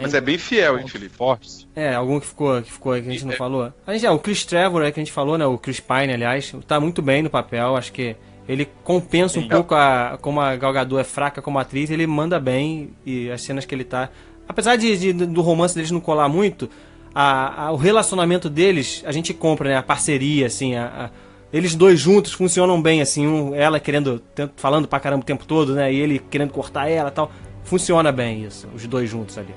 Mas 0.01 0.15
é 0.15 0.21
bem 0.21 0.39
fiel, 0.39 0.79
hein, 0.79 0.87
Felipe? 0.87 1.15
Forte. 1.15 1.69
É, 1.75 1.95
algum 1.95 2.21
que 2.21 2.27
ficou, 2.27 2.63
que 2.63 2.73
ficou 2.73 2.93
aí 2.93 3.03
que 3.03 3.09
a 3.09 3.13
gente 3.13 3.25
não 3.25 3.33
é. 3.33 3.37
falou. 3.37 3.73
A 3.87 3.93
gente, 3.93 4.07
é, 4.07 4.11
o 4.11 4.19
Chris 4.19 4.45
Trevor, 4.45 4.83
é, 4.83 4.93
que 4.93 5.01
a 5.01 5.03
gente 5.03 5.13
falou, 5.13 5.37
né? 5.37 5.45
O 5.45 5.59
Chris 5.59 5.81
Pine, 5.81 6.13
aliás, 6.13 6.55
tá 6.67 6.79
muito 6.79 7.03
bem 7.03 7.23
no 7.23 7.29
papel. 7.29 7.77
Acho 7.77 7.93
que 7.93 8.17
ele 8.49 8.69
compensa 8.85 9.35
Sim. 9.35 9.47
um 9.47 9.49
pouco 9.49 9.75
a, 9.75 10.19
como 10.21 10.41
a 10.41 10.57
Gal 10.57 10.73
Gadot 10.73 11.01
é 11.01 11.05
fraca 11.05 11.43
como 11.43 11.59
atriz. 11.59 11.91
Ele 11.91 12.07
manda 12.07 12.39
bem 12.39 12.91
e 13.05 13.31
as 13.31 13.43
cenas 13.43 13.65
que 13.65 13.75
ele 13.75 13.85
tá... 13.85 14.09
Apesar 14.49 14.77
de, 14.77 14.97
de 14.97 15.13
do 15.13 15.43
romance 15.43 15.75
deles 15.75 15.91
não 15.91 16.01
colar 16.01 16.29
muito, 16.29 16.71
a, 17.15 17.67
a, 17.67 17.73
o 17.73 17.77
relacionamento 17.77 18.49
deles, 18.49 19.03
a 19.05 19.13
gente 19.13 19.35
compra, 19.35 19.69
né? 19.69 19.77
A 19.77 19.83
parceria, 19.83 20.47
assim, 20.47 20.75
a, 20.75 21.11
eles 21.53 21.75
dois 21.75 21.99
juntos 21.99 22.33
funcionam 22.33 22.81
bem, 22.81 23.01
assim, 23.01 23.27
um, 23.27 23.55
ela 23.55 23.81
querendo, 23.81 24.23
falando 24.57 24.87
pra 24.87 25.01
caramba 25.01 25.23
o 25.23 25.27
tempo 25.27 25.47
todo, 25.47 25.75
né? 25.75 25.93
E 25.93 25.99
ele 25.99 26.19
querendo 26.19 26.53
cortar 26.53 26.89
ela 26.89 27.11
tal. 27.11 27.31
Funciona 27.65 28.11
bem 28.11 28.45
isso, 28.45 28.67
os 28.75 28.87
dois 28.87 29.11
juntos 29.11 29.37
ali. 29.37 29.55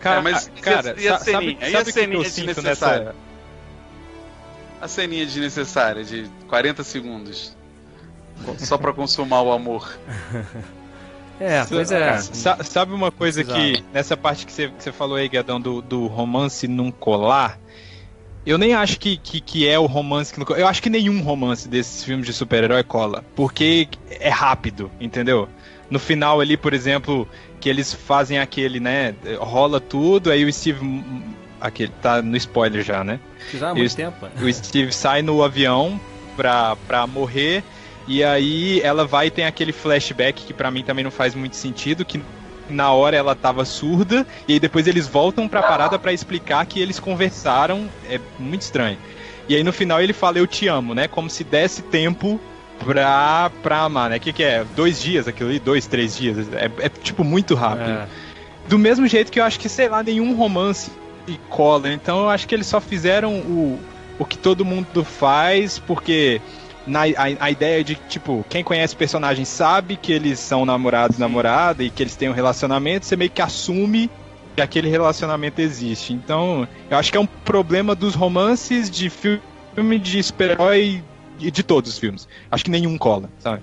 Cara, 0.00 0.18
É, 0.18 0.22
mas 0.22 0.50
cara, 0.62 0.94
e 0.98 1.06
a 1.08 1.18
sa- 1.18 1.24
ceninha? 1.24 1.52
sabe, 1.52 1.58
E 1.60 1.64
a 1.66 1.70
sabe 1.70 1.82
o 1.82 1.84
que 1.84 1.92
que 1.92 2.00
ceninha 2.00 2.18
eu 2.18 2.24
sinto 2.24 2.46
desnecessária? 2.46 3.04
nessa... 3.04 3.14
A 4.80 4.88
ceninha 4.88 5.26
desnecessária 5.26 6.02
de 6.04 6.24
40 6.48 6.82
segundos. 6.82 7.56
Só 8.58 8.78
pra 8.78 8.92
consumar 8.94 9.42
o 9.42 9.52
amor. 9.52 9.88
É, 11.42 11.64
pois 11.64 11.90
é. 11.90 11.98
Cara, 11.98 12.18
sa- 12.18 12.62
sabe 12.62 12.92
uma 12.92 13.10
coisa 13.10 13.42
Precisava. 13.42 13.72
que, 13.72 13.82
nessa 13.94 14.14
parte 14.14 14.44
que 14.44 14.52
você, 14.52 14.68
que 14.68 14.82
você 14.84 14.92
falou 14.92 15.16
aí, 15.16 15.26
Guedão, 15.26 15.58
do, 15.58 15.80
do 15.80 16.06
romance 16.06 16.68
não 16.68 16.90
colar, 16.90 17.58
eu 18.44 18.58
nem 18.58 18.74
acho 18.74 19.00
que, 19.00 19.16
que, 19.16 19.40
que 19.40 19.66
é 19.66 19.78
o 19.78 19.86
romance 19.86 20.34
que 20.34 20.38
não. 20.38 20.46
Eu 20.54 20.66
acho 20.68 20.82
que 20.82 20.90
nenhum 20.90 21.22
romance 21.22 21.66
desses 21.66 22.04
filmes 22.04 22.26
de 22.26 22.34
super-herói 22.34 22.82
cola, 22.84 23.24
porque 23.34 23.88
é 24.10 24.28
rápido, 24.28 24.90
entendeu? 25.00 25.48
No 25.88 25.98
final 25.98 26.42
ali, 26.42 26.58
por 26.58 26.74
exemplo, 26.74 27.26
que 27.60 27.68
eles 27.68 27.92
fazem 27.92 28.38
aquele, 28.38 28.80
né, 28.80 29.14
rola 29.38 29.80
tudo, 29.80 30.30
aí 30.30 30.44
o 30.44 30.52
Steve... 30.52 31.04
Aquele, 31.60 31.92
tá 32.00 32.22
no 32.22 32.38
spoiler 32.38 32.82
já, 32.82 33.04
né? 33.04 33.20
Já 33.52 33.68
há 33.68 33.74
muito 33.74 33.86
Isso. 33.86 33.96
tempo. 33.96 34.16
o 34.40 34.50
Steve 34.50 34.92
sai 34.92 35.20
no 35.20 35.44
avião 35.44 36.00
pra, 36.34 36.74
pra 36.74 37.06
morrer. 37.06 37.62
E 38.08 38.24
aí 38.24 38.80
ela 38.80 39.06
vai 39.06 39.26
e 39.26 39.30
tem 39.30 39.44
aquele 39.44 39.70
flashback 39.70 40.44
que 40.44 40.54
pra 40.54 40.70
mim 40.70 40.82
também 40.82 41.04
não 41.04 41.10
faz 41.10 41.34
muito 41.34 41.56
sentido, 41.56 42.02
que 42.02 42.20
na 42.70 42.92
hora 42.92 43.16
ela 43.16 43.34
tava 43.34 43.64
surda, 43.64 44.26
e 44.48 44.54
aí 44.54 44.60
depois 44.60 44.86
eles 44.86 45.06
voltam 45.06 45.48
pra 45.48 45.62
parada 45.62 45.98
pra 45.98 46.12
explicar 46.12 46.64
que 46.66 46.80
eles 46.80 46.98
conversaram, 46.98 47.90
é 48.08 48.18
muito 48.38 48.62
estranho. 48.62 48.96
E 49.48 49.54
aí 49.54 49.62
no 49.62 49.72
final 49.72 50.00
ele 50.00 50.12
fala 50.12 50.38
eu 50.38 50.46
te 50.46 50.66
amo, 50.68 50.94
né? 50.94 51.08
Como 51.08 51.28
se 51.28 51.44
desse 51.44 51.82
tempo 51.82 52.40
pra, 52.84 53.50
pra 53.62 53.80
amar, 53.82 54.10
né? 54.10 54.16
O 54.16 54.20
que, 54.20 54.32
que 54.32 54.42
é? 54.42 54.64
Dois 54.74 55.00
dias 55.00 55.28
aquilo 55.28 55.50
ali? 55.50 55.58
Dois, 55.58 55.86
três 55.86 56.16
dias? 56.16 56.52
É, 56.52 56.70
é 56.78 56.88
tipo 56.88 57.22
muito 57.24 57.54
rápido. 57.54 57.90
É. 57.90 58.06
Do 58.68 58.78
mesmo 58.78 59.06
jeito 59.06 59.30
que 59.30 59.40
eu 59.40 59.44
acho 59.44 59.58
que, 59.58 59.68
sei 59.68 59.88
lá, 59.88 60.02
nenhum 60.02 60.34
romance 60.34 60.90
cola. 61.48 61.92
Então 61.92 62.22
eu 62.22 62.28
acho 62.28 62.46
que 62.48 62.54
eles 62.54 62.66
só 62.66 62.80
fizeram 62.80 63.34
o, 63.34 63.78
o 64.18 64.24
que 64.24 64.36
todo 64.36 64.64
mundo 64.64 65.04
faz, 65.04 65.78
porque 65.78 66.40
na, 66.86 67.02
a, 67.02 67.44
a 67.44 67.50
ideia 67.50 67.84
de, 67.84 67.94
tipo, 67.94 68.44
quem 68.48 68.64
conhece 68.64 68.94
o 68.94 68.96
personagem 68.96 69.44
sabe 69.44 69.96
que 69.96 70.12
eles 70.12 70.38
são 70.38 70.64
namorados 70.64 71.18
namorada 71.18 71.82
e 71.82 71.90
que 71.90 72.02
eles 72.02 72.16
têm 72.16 72.28
um 72.28 72.32
relacionamento, 72.32 73.06
você 73.06 73.16
meio 73.16 73.30
que 73.30 73.42
assume 73.42 74.10
que 74.56 74.62
aquele 74.62 74.88
relacionamento 74.88 75.60
existe. 75.60 76.12
Então, 76.12 76.66
eu 76.90 76.96
acho 76.96 77.10
que 77.10 77.16
é 77.16 77.20
um 77.20 77.26
problema 77.26 77.94
dos 77.94 78.14
romances 78.14 78.90
de 78.90 79.10
filme 79.10 79.98
de 79.98 80.22
super-herói 80.22 80.80
e 80.80 81.09
de 81.48 81.62
todos 81.62 81.92
os 81.92 81.98
filmes. 81.98 82.28
Acho 82.50 82.64
que 82.64 82.70
nenhum 82.70 82.98
cola, 82.98 83.30
sabe? 83.38 83.62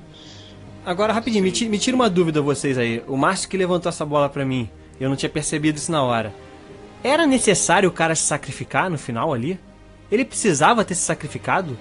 Agora, 0.85 1.11
rapidinho, 1.11 1.43
me 1.43 1.51
tira, 1.51 1.69
me 1.69 1.77
tira 1.77 1.95
uma 1.95 2.09
dúvida 2.09 2.41
vocês 2.41 2.77
aí. 2.77 3.03
O 3.07 3.17
Márcio 3.17 3.49
que 3.49 3.57
levantou 3.57 3.89
essa 3.89 4.05
bola 4.05 4.29
pra 4.29 4.45
mim, 4.45 4.69
eu 4.99 5.09
não 5.09 5.17
tinha 5.17 5.29
percebido 5.29 5.77
isso 5.77 5.91
na 5.91 6.01
hora. 6.01 6.33
Era 7.03 7.27
necessário 7.27 7.89
o 7.89 7.91
cara 7.91 8.15
se 8.15 8.23
sacrificar 8.23 8.89
no 8.89 8.97
final 8.97 9.33
ali? 9.33 9.59
Ele 10.09 10.23
precisava 10.23 10.85
ter 10.85 10.95
se 10.95 11.01
sacrificado? 11.01 11.77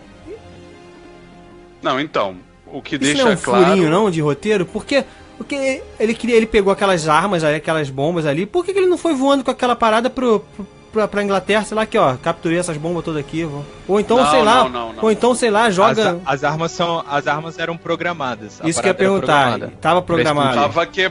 Não, 1.81 2.01
então, 2.01 2.37
o 2.67 2.83
que 2.83 2.97
Isso 2.97 3.05
deixa 3.05 3.23
não 3.23 3.31
é 3.31 3.35
um 3.35 3.39
claro. 3.39 3.65
furinho, 3.67 3.91
não, 3.91 4.11
de 4.11 4.21
roteiro? 4.21 4.67
Porque, 4.67 5.05
porque 5.39 5.83
ele 6.01 6.15
queria, 6.15 6.37
ele 6.37 6.47
pegou 6.47 6.73
aquelas 6.73 7.09
armas, 7.09 7.45
aquelas 7.45 7.89
bombas 7.89 8.27
ali. 8.27 8.45
Por 8.45 8.65
que, 8.65 8.73
que 8.73 8.79
ele 8.79 8.89
não 8.89 8.99
foi 8.99 9.15
voando 9.15 9.45
com 9.45 9.51
aquela 9.51 9.77
parada 9.77 10.11
pro, 10.11 10.41
pro, 10.41 10.67
pra, 10.97 11.09
pra 11.09 11.23
Inglaterra? 11.23 11.65
Sei 11.65 11.75
lá, 11.75 11.83
aqui, 11.83 11.97
ó, 11.99 12.17
capturei 12.17 12.59
essas 12.59 12.77
bombas 12.77 13.05
todas 13.05 13.21
aqui. 13.21 13.45
vou- 13.45 13.65
Ou 13.87 14.01
então, 14.01 14.17
Não, 14.17 14.31
sei 14.31 14.43
lá, 14.43 14.55
não, 14.65 14.69
não, 14.69 14.93
não. 14.95 15.05
ou 15.05 15.11
então, 15.11 15.35
sei 15.35 15.51
lá, 15.51 15.71
joga. 15.71 16.21
As, 16.25 16.35
as 16.43 16.45
armas 16.45 16.73
são, 16.73 17.05
as 17.09 17.27
armas 17.27 17.59
eram 17.59 17.77
programadas. 17.77 18.61
Isso 18.65 18.81
que 18.81 18.87
eu 18.89 18.91
ia 18.91 18.95
perguntar. 18.95 19.27
programada. 19.51 19.73
Tava 19.81 20.03
programado. 20.03 20.55
Tava, 20.55 20.87
que... 20.87 21.11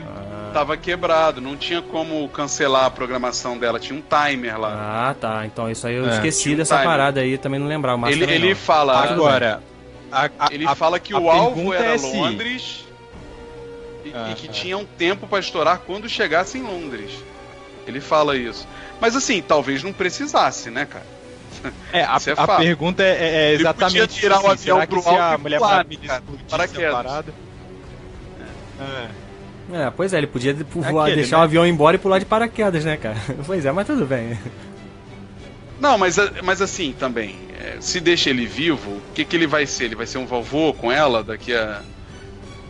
Tava 0.52 0.74
quebrado, 0.76 1.38
não 1.40 1.54
tinha 1.54 1.82
como 1.82 2.26
cancelar 2.30 2.86
a 2.86 2.90
programação 2.90 3.58
dela, 3.58 3.78
tinha 3.78 3.98
um 3.98 4.02
timer 4.02 4.58
lá. 4.58 5.08
Ah, 5.10 5.14
tá. 5.14 5.44
Então 5.44 5.70
isso 5.70 5.86
aí 5.86 5.96
eu 5.96 6.06
É. 6.08 6.14
esqueci 6.14 6.56
dessa 6.56 6.76
Time. 6.76 6.86
parada 6.86 7.20
aí, 7.20 7.36
também 7.36 7.60
não 7.60 7.66
lembrava. 7.66 8.10
Ele 8.10 8.24
ele 8.24 8.48
não. 8.50 8.56
fala. 8.56 9.02
Agora, 9.04 9.62
a- 10.10 10.30
a- 10.38 10.48
Ele 10.50 10.66
a- 10.66 10.74
fala 10.74 10.98
que 10.98 11.12
o 11.14 11.28
alvo 11.30 11.56
pergunta 11.56 11.76
era 11.76 11.94
é 11.94 11.98
se- 11.98 12.16
Londres 12.16 12.86
e, 14.02 14.12
Ah, 14.14 14.28
e 14.30 14.34
que 14.34 14.48
ah. 14.48 14.52
tinha 14.52 14.78
um 14.78 14.86
tempo 14.86 15.26
pra 15.26 15.40
estourar 15.40 15.80
quando 15.86 16.08
chegasse 16.08 16.56
em 16.56 16.62
Londres. 16.62 17.10
Ele 17.86 18.00
fala 18.00 18.34
isso. 18.34 18.66
Mas 19.00 19.16
assim, 19.16 19.42
talvez 19.42 19.82
não 19.82 19.92
precisasse, 19.92 20.70
né, 20.70 20.86
cara? 20.86 21.16
É, 21.92 22.02
a, 22.02 22.18
é 22.26 22.34
a 22.36 22.46
pergunta 22.58 23.02
é, 23.02 23.08
é 23.08 23.52
Ele 23.52 23.62
exatamente 23.62 24.00
podia 24.00 24.06
tirar 24.06 24.36
isso, 24.36 24.46
o 24.46 24.50
assim, 24.50 24.70
avião 24.70 24.76
será 24.76 24.86
que 24.86 24.92
pro 24.92 25.02
se 25.02 25.08
a 25.08 25.24
alto 25.24 25.40
e 25.40 25.42
Mulher 25.42 25.58
pular, 25.58 25.84
cara, 26.06 26.22
paraquedas. 26.48 27.06
a. 27.06 27.24
É. 28.78 29.26
É, 29.72 29.90
pois 29.90 30.12
é, 30.12 30.18
ele 30.18 30.28
podia 30.28 30.54
voar, 30.54 31.06
Aquele, 31.06 31.16
deixar 31.16 31.36
né? 31.36 31.42
o 31.42 31.44
avião 31.44 31.66
embora 31.66 31.96
e 31.96 31.98
pular 31.98 32.18
de 32.18 32.24
paraquedas, 32.24 32.84
né, 32.84 32.96
cara? 32.96 33.16
Pois 33.44 33.64
é, 33.64 33.72
mas 33.72 33.86
tudo 33.86 34.06
bem. 34.06 34.38
Não, 35.80 35.98
mas, 35.98 36.16
mas 36.44 36.62
assim, 36.62 36.94
também, 36.96 37.36
é, 37.60 37.76
se 37.80 38.00
deixa 38.00 38.30
ele 38.30 38.46
vivo, 38.46 38.90
o 38.90 39.02
que, 39.12 39.24
que 39.24 39.34
ele 39.36 39.46
vai 39.46 39.66
ser? 39.66 39.86
Ele 39.86 39.96
vai 39.96 40.06
ser 40.06 40.18
um 40.18 40.26
vovô 40.26 40.72
com 40.72 40.90
ela 40.92 41.22
daqui 41.22 41.52
a. 41.52 41.82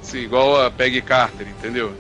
assim, 0.03 0.19
igual 0.21 0.65
a 0.65 0.71
Peggy 0.71 1.03
Carter, 1.03 1.47
entendeu? 1.47 1.93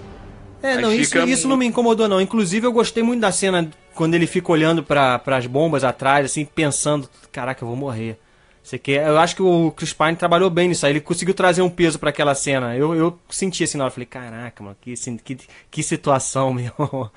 É, 0.62 0.72
Aí 0.72 0.82
não, 0.82 0.92
isso, 0.92 1.18
isso 1.18 1.46
não 1.46 1.56
me 1.56 1.66
incomodou, 1.66 2.08
não. 2.08 2.20
Inclusive, 2.20 2.66
eu 2.66 2.72
gostei 2.72 3.02
muito 3.02 3.20
da 3.20 3.30
cena 3.30 3.68
quando 3.96 4.14
ele 4.14 4.26
fica 4.26 4.52
olhando 4.52 4.82
para 4.82 5.20
as 5.26 5.46
bombas 5.46 5.82
atrás, 5.82 6.26
assim, 6.26 6.44
pensando: 6.44 7.08
caraca, 7.32 7.64
eu 7.64 7.68
vou 7.68 7.76
morrer. 7.76 8.18
Você 8.62 8.78
quer? 8.78 9.06
Eu 9.06 9.18
acho 9.18 9.36
que 9.36 9.42
o 9.42 9.70
Chris 9.70 9.92
Pine 9.92 10.16
trabalhou 10.16 10.50
bem 10.50 10.68
nisso 10.68 10.84
aí. 10.84 10.92
Ele 10.92 11.00
conseguiu 11.00 11.34
trazer 11.34 11.62
um 11.62 11.70
peso 11.70 11.98
para 11.98 12.10
aquela 12.10 12.34
cena. 12.34 12.76
Eu, 12.76 12.94
eu 12.94 13.18
senti 13.28 13.64
assim 13.64 13.78
na 13.78 13.84
hora. 13.84 13.92
Falei: 13.92 14.06
caraca, 14.06 14.62
mano, 14.62 14.76
que, 14.80 14.94
que, 15.24 15.38
que 15.70 15.82
situação, 15.82 16.52
meu. 16.54 17.10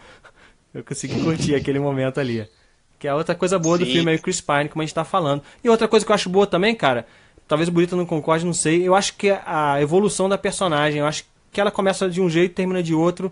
Eu 0.73 0.84
consegui 0.84 1.21
curtir 1.23 1.55
aquele 1.55 1.80
momento 1.80 2.19
ali. 2.19 2.47
Que 2.99 3.07
é 3.07 3.13
outra 3.13 3.34
coisa 3.34 3.57
boa 3.57 3.77
do 3.77 3.86
Sim. 3.86 3.93
filme 3.93 4.11
aí, 4.11 4.17
o 4.17 4.21
Chris 4.21 4.41
Pine, 4.41 4.69
como 4.69 4.82
a 4.82 4.86
gente 4.86 4.93
tá 4.93 5.03
falando. 5.03 5.41
E 5.63 5.69
outra 5.69 5.88
coisa 5.88 6.05
que 6.05 6.11
eu 6.11 6.15
acho 6.15 6.30
boa 6.30 6.45
também, 6.45 6.75
cara, 6.75 7.07
talvez 7.47 7.67
o 7.67 7.71
Burito 7.71 7.95
não 7.95 8.05
concorde, 8.05 8.45
não 8.45 8.53
sei. 8.53 8.88
Eu 8.88 8.93
acho 8.93 9.15
que 9.15 9.32
a 9.32 9.82
evolução 9.82 10.30
da 10.30 10.38
personagem, 10.38 10.99
eu 10.99 11.07
acho 11.07 11.25
que 11.51 11.59
ela 11.59 11.71
começa 11.71 12.09
de 12.09 12.21
um 12.21 12.30
jeito 12.30 12.51
e 12.51 12.55
termina 12.55 12.84
de 12.84 12.93
outro. 12.93 13.32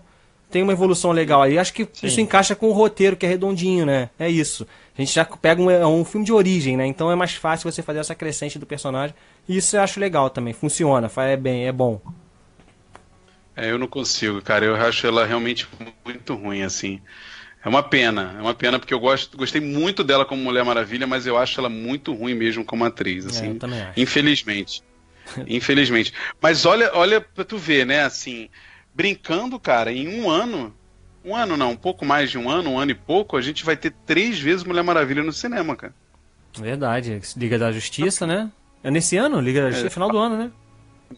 Tem 0.50 0.62
uma 0.62 0.72
evolução 0.72 1.12
legal 1.12 1.42
aí. 1.42 1.58
Acho 1.58 1.74
que 1.74 1.86
isso 2.02 2.20
encaixa 2.20 2.54
com 2.54 2.68
o 2.68 2.72
roteiro, 2.72 3.16
que 3.16 3.26
é 3.26 3.28
redondinho, 3.28 3.84
né? 3.84 4.08
É 4.18 4.28
isso. 4.30 4.66
A 4.96 5.00
gente 5.02 5.14
já 5.14 5.24
pega 5.24 5.60
um, 5.60 5.70
é 5.70 5.86
um 5.86 6.04
filme 6.04 6.24
de 6.24 6.32
origem, 6.32 6.76
né? 6.76 6.86
Então 6.86 7.10
é 7.10 7.14
mais 7.14 7.34
fácil 7.34 7.70
você 7.70 7.82
fazer 7.82 7.98
essa 7.98 8.14
crescente 8.14 8.58
do 8.58 8.64
personagem. 8.66 9.14
E 9.48 9.56
isso 9.56 9.76
eu 9.76 9.82
acho 9.82 10.00
legal 10.00 10.30
também. 10.30 10.54
Funciona, 10.54 11.10
é 11.18 11.36
bem, 11.36 11.66
é 11.66 11.72
bom. 11.72 12.00
É, 13.54 13.70
eu 13.70 13.78
não 13.78 13.86
consigo, 13.86 14.40
cara. 14.40 14.64
Eu 14.64 14.74
acho 14.76 15.06
ela 15.06 15.26
realmente 15.26 15.68
muito 16.04 16.34
ruim, 16.34 16.62
assim. 16.62 17.00
É 17.64 17.68
uma 17.68 17.82
pena, 17.82 18.36
é 18.38 18.40
uma 18.40 18.54
pena 18.54 18.78
porque 18.78 18.94
eu 18.94 19.00
gosto, 19.00 19.36
gostei 19.36 19.60
muito 19.60 20.04
dela 20.04 20.24
como 20.24 20.42
Mulher 20.42 20.64
Maravilha, 20.64 21.06
mas 21.06 21.26
eu 21.26 21.36
acho 21.36 21.60
ela 21.60 21.68
muito 21.68 22.14
ruim 22.14 22.32
mesmo 22.34 22.64
como 22.64 22.84
atriz, 22.84 23.26
É, 23.26 23.28
assim. 23.28 23.48
eu 23.48 23.58
também 23.58 23.82
acho. 23.82 24.00
Infelizmente. 24.00 24.82
Infelizmente. 25.46 26.12
Mas 26.40 26.64
olha, 26.64 26.90
olha 26.94 27.20
pra 27.20 27.44
tu 27.44 27.58
ver, 27.58 27.84
né, 27.84 28.02
assim, 28.04 28.48
brincando, 28.98 29.60
cara, 29.60 29.92
em 29.92 30.08
um 30.20 30.28
ano, 30.28 30.74
um 31.24 31.36
ano 31.36 31.56
não, 31.56 31.70
um 31.70 31.76
pouco 31.76 32.04
mais 32.04 32.28
de 32.32 32.36
um 32.36 32.50
ano, 32.50 32.70
um 32.70 32.78
ano 32.80 32.90
e 32.90 32.94
pouco, 32.96 33.36
a 33.36 33.40
gente 33.40 33.64
vai 33.64 33.76
ter 33.76 33.92
três 34.04 34.40
vezes 34.40 34.64
Mulher 34.64 34.82
Maravilha 34.82 35.22
no 35.22 35.32
cinema, 35.32 35.76
cara. 35.76 35.94
Verdade. 36.58 37.20
Liga 37.36 37.56
da 37.56 37.70
Justiça, 37.70 38.26
né? 38.26 38.50
É 38.82 38.90
nesse 38.90 39.16
ano? 39.16 39.40
Liga 39.40 39.62
da 39.62 39.70
Justiça, 39.70 39.90
final 39.90 40.10
do 40.10 40.18
ano, 40.18 40.36
né? 40.36 40.50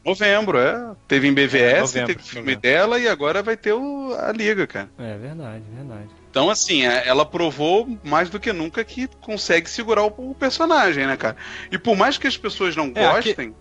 Novembro, 0.04 0.58
é. 0.58 0.94
Teve 1.08 1.26
em 1.26 1.32
BVS, 1.32 1.96
É, 1.96 2.02
novembro, 2.02 2.06
teve 2.08 2.20
o 2.20 2.22
filme 2.24 2.40
novembro. 2.54 2.60
dela 2.60 2.98
e 3.00 3.08
agora 3.08 3.42
vai 3.42 3.56
ter 3.56 3.72
o, 3.72 4.14
a 4.14 4.30
Liga, 4.30 4.66
cara. 4.66 4.90
É 4.98 5.16
verdade, 5.16 5.64
verdade. 5.74 6.08
Então, 6.30 6.50
assim, 6.50 6.86
é- 6.86 7.08
ela 7.08 7.24
provou 7.24 7.88
mais 8.04 8.28
do 8.28 8.38
que 8.38 8.52
nunca 8.52 8.84
que 8.84 9.08
consegue 9.22 9.70
segurar 9.70 10.04
o, 10.04 10.30
o 10.30 10.34
personagem, 10.34 11.06
né, 11.06 11.16
cara? 11.16 11.34
E 11.72 11.78
por 11.78 11.96
mais 11.96 12.18
que 12.18 12.26
as 12.26 12.36
pessoas 12.36 12.76
não 12.76 12.92
É, 12.94 13.06
aqui- 13.06 13.28
gostem, 13.30 13.54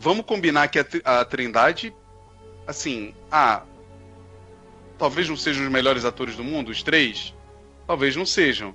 vamos 0.00 0.24
combinar 0.24 0.68
que 0.68 0.78
a, 0.78 0.86
a 1.20 1.24
Trindade, 1.24 1.94
assim, 2.66 3.14
ah, 3.30 3.62
talvez 4.98 5.28
não 5.28 5.36
sejam 5.36 5.64
os 5.64 5.70
melhores 5.70 6.04
atores 6.04 6.36
do 6.36 6.44
mundo, 6.44 6.70
os 6.70 6.82
três, 6.82 7.34
talvez 7.86 8.16
não 8.16 8.26
sejam. 8.26 8.74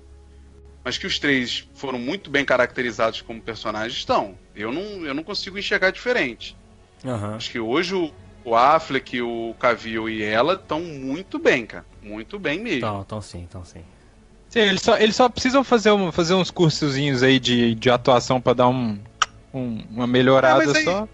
Mas 0.84 0.98
que 0.98 1.06
os 1.06 1.20
três 1.20 1.68
foram 1.76 2.00
muito 2.00 2.30
bem 2.30 2.46
caracterizados 2.46 3.22
como 3.22 3.42
personagens, 3.42 3.94
estão. 3.98 4.38
Eu 4.56 4.72
não, 4.72 4.82
eu 5.06 5.14
não 5.14 5.24
consigo 5.24 5.58
enxergar 5.58 5.92
diferente. 5.92 6.56
Aham. 7.06 7.36
Acho 7.36 7.52
que 7.52 7.60
hoje 7.60 7.94
o, 7.96 8.12
o 8.46 8.56
Affleck, 8.56 9.22
o 9.22 9.54
Cavill 9.60 10.10
e 10.10 10.24
ela 10.24 10.54
estão 10.54 10.80
muito 10.82 11.38
bem, 11.38 11.66
cara. 11.66 11.86
Muito 12.02 12.40
bem 12.40 12.60
mesmo. 12.60 12.78
Então, 12.78 13.02
então 13.02 13.22
sim, 13.22 13.40
então 13.40 13.64
sim. 13.66 13.84
Sim, 14.50 14.60
eles 14.62 14.82
só, 14.82 14.98
eles 14.98 15.16
só 15.16 15.30
precisam 15.30 15.64
fazer, 15.64 15.92
um, 15.92 16.12
fazer 16.12 16.34
uns 16.34 16.50
cursozinhos 16.50 17.22
aí 17.24 17.40
de, 17.40 17.76
de 17.76 17.90
atuação 17.90 18.42
pra 18.42 18.54
dar 18.54 18.68
um, 18.70 18.98
um- 19.54 19.84
uma 19.92 20.08
melhorada 20.08 20.72
É, 20.72 20.78
aí- 20.78 20.84
só. 20.84 21.08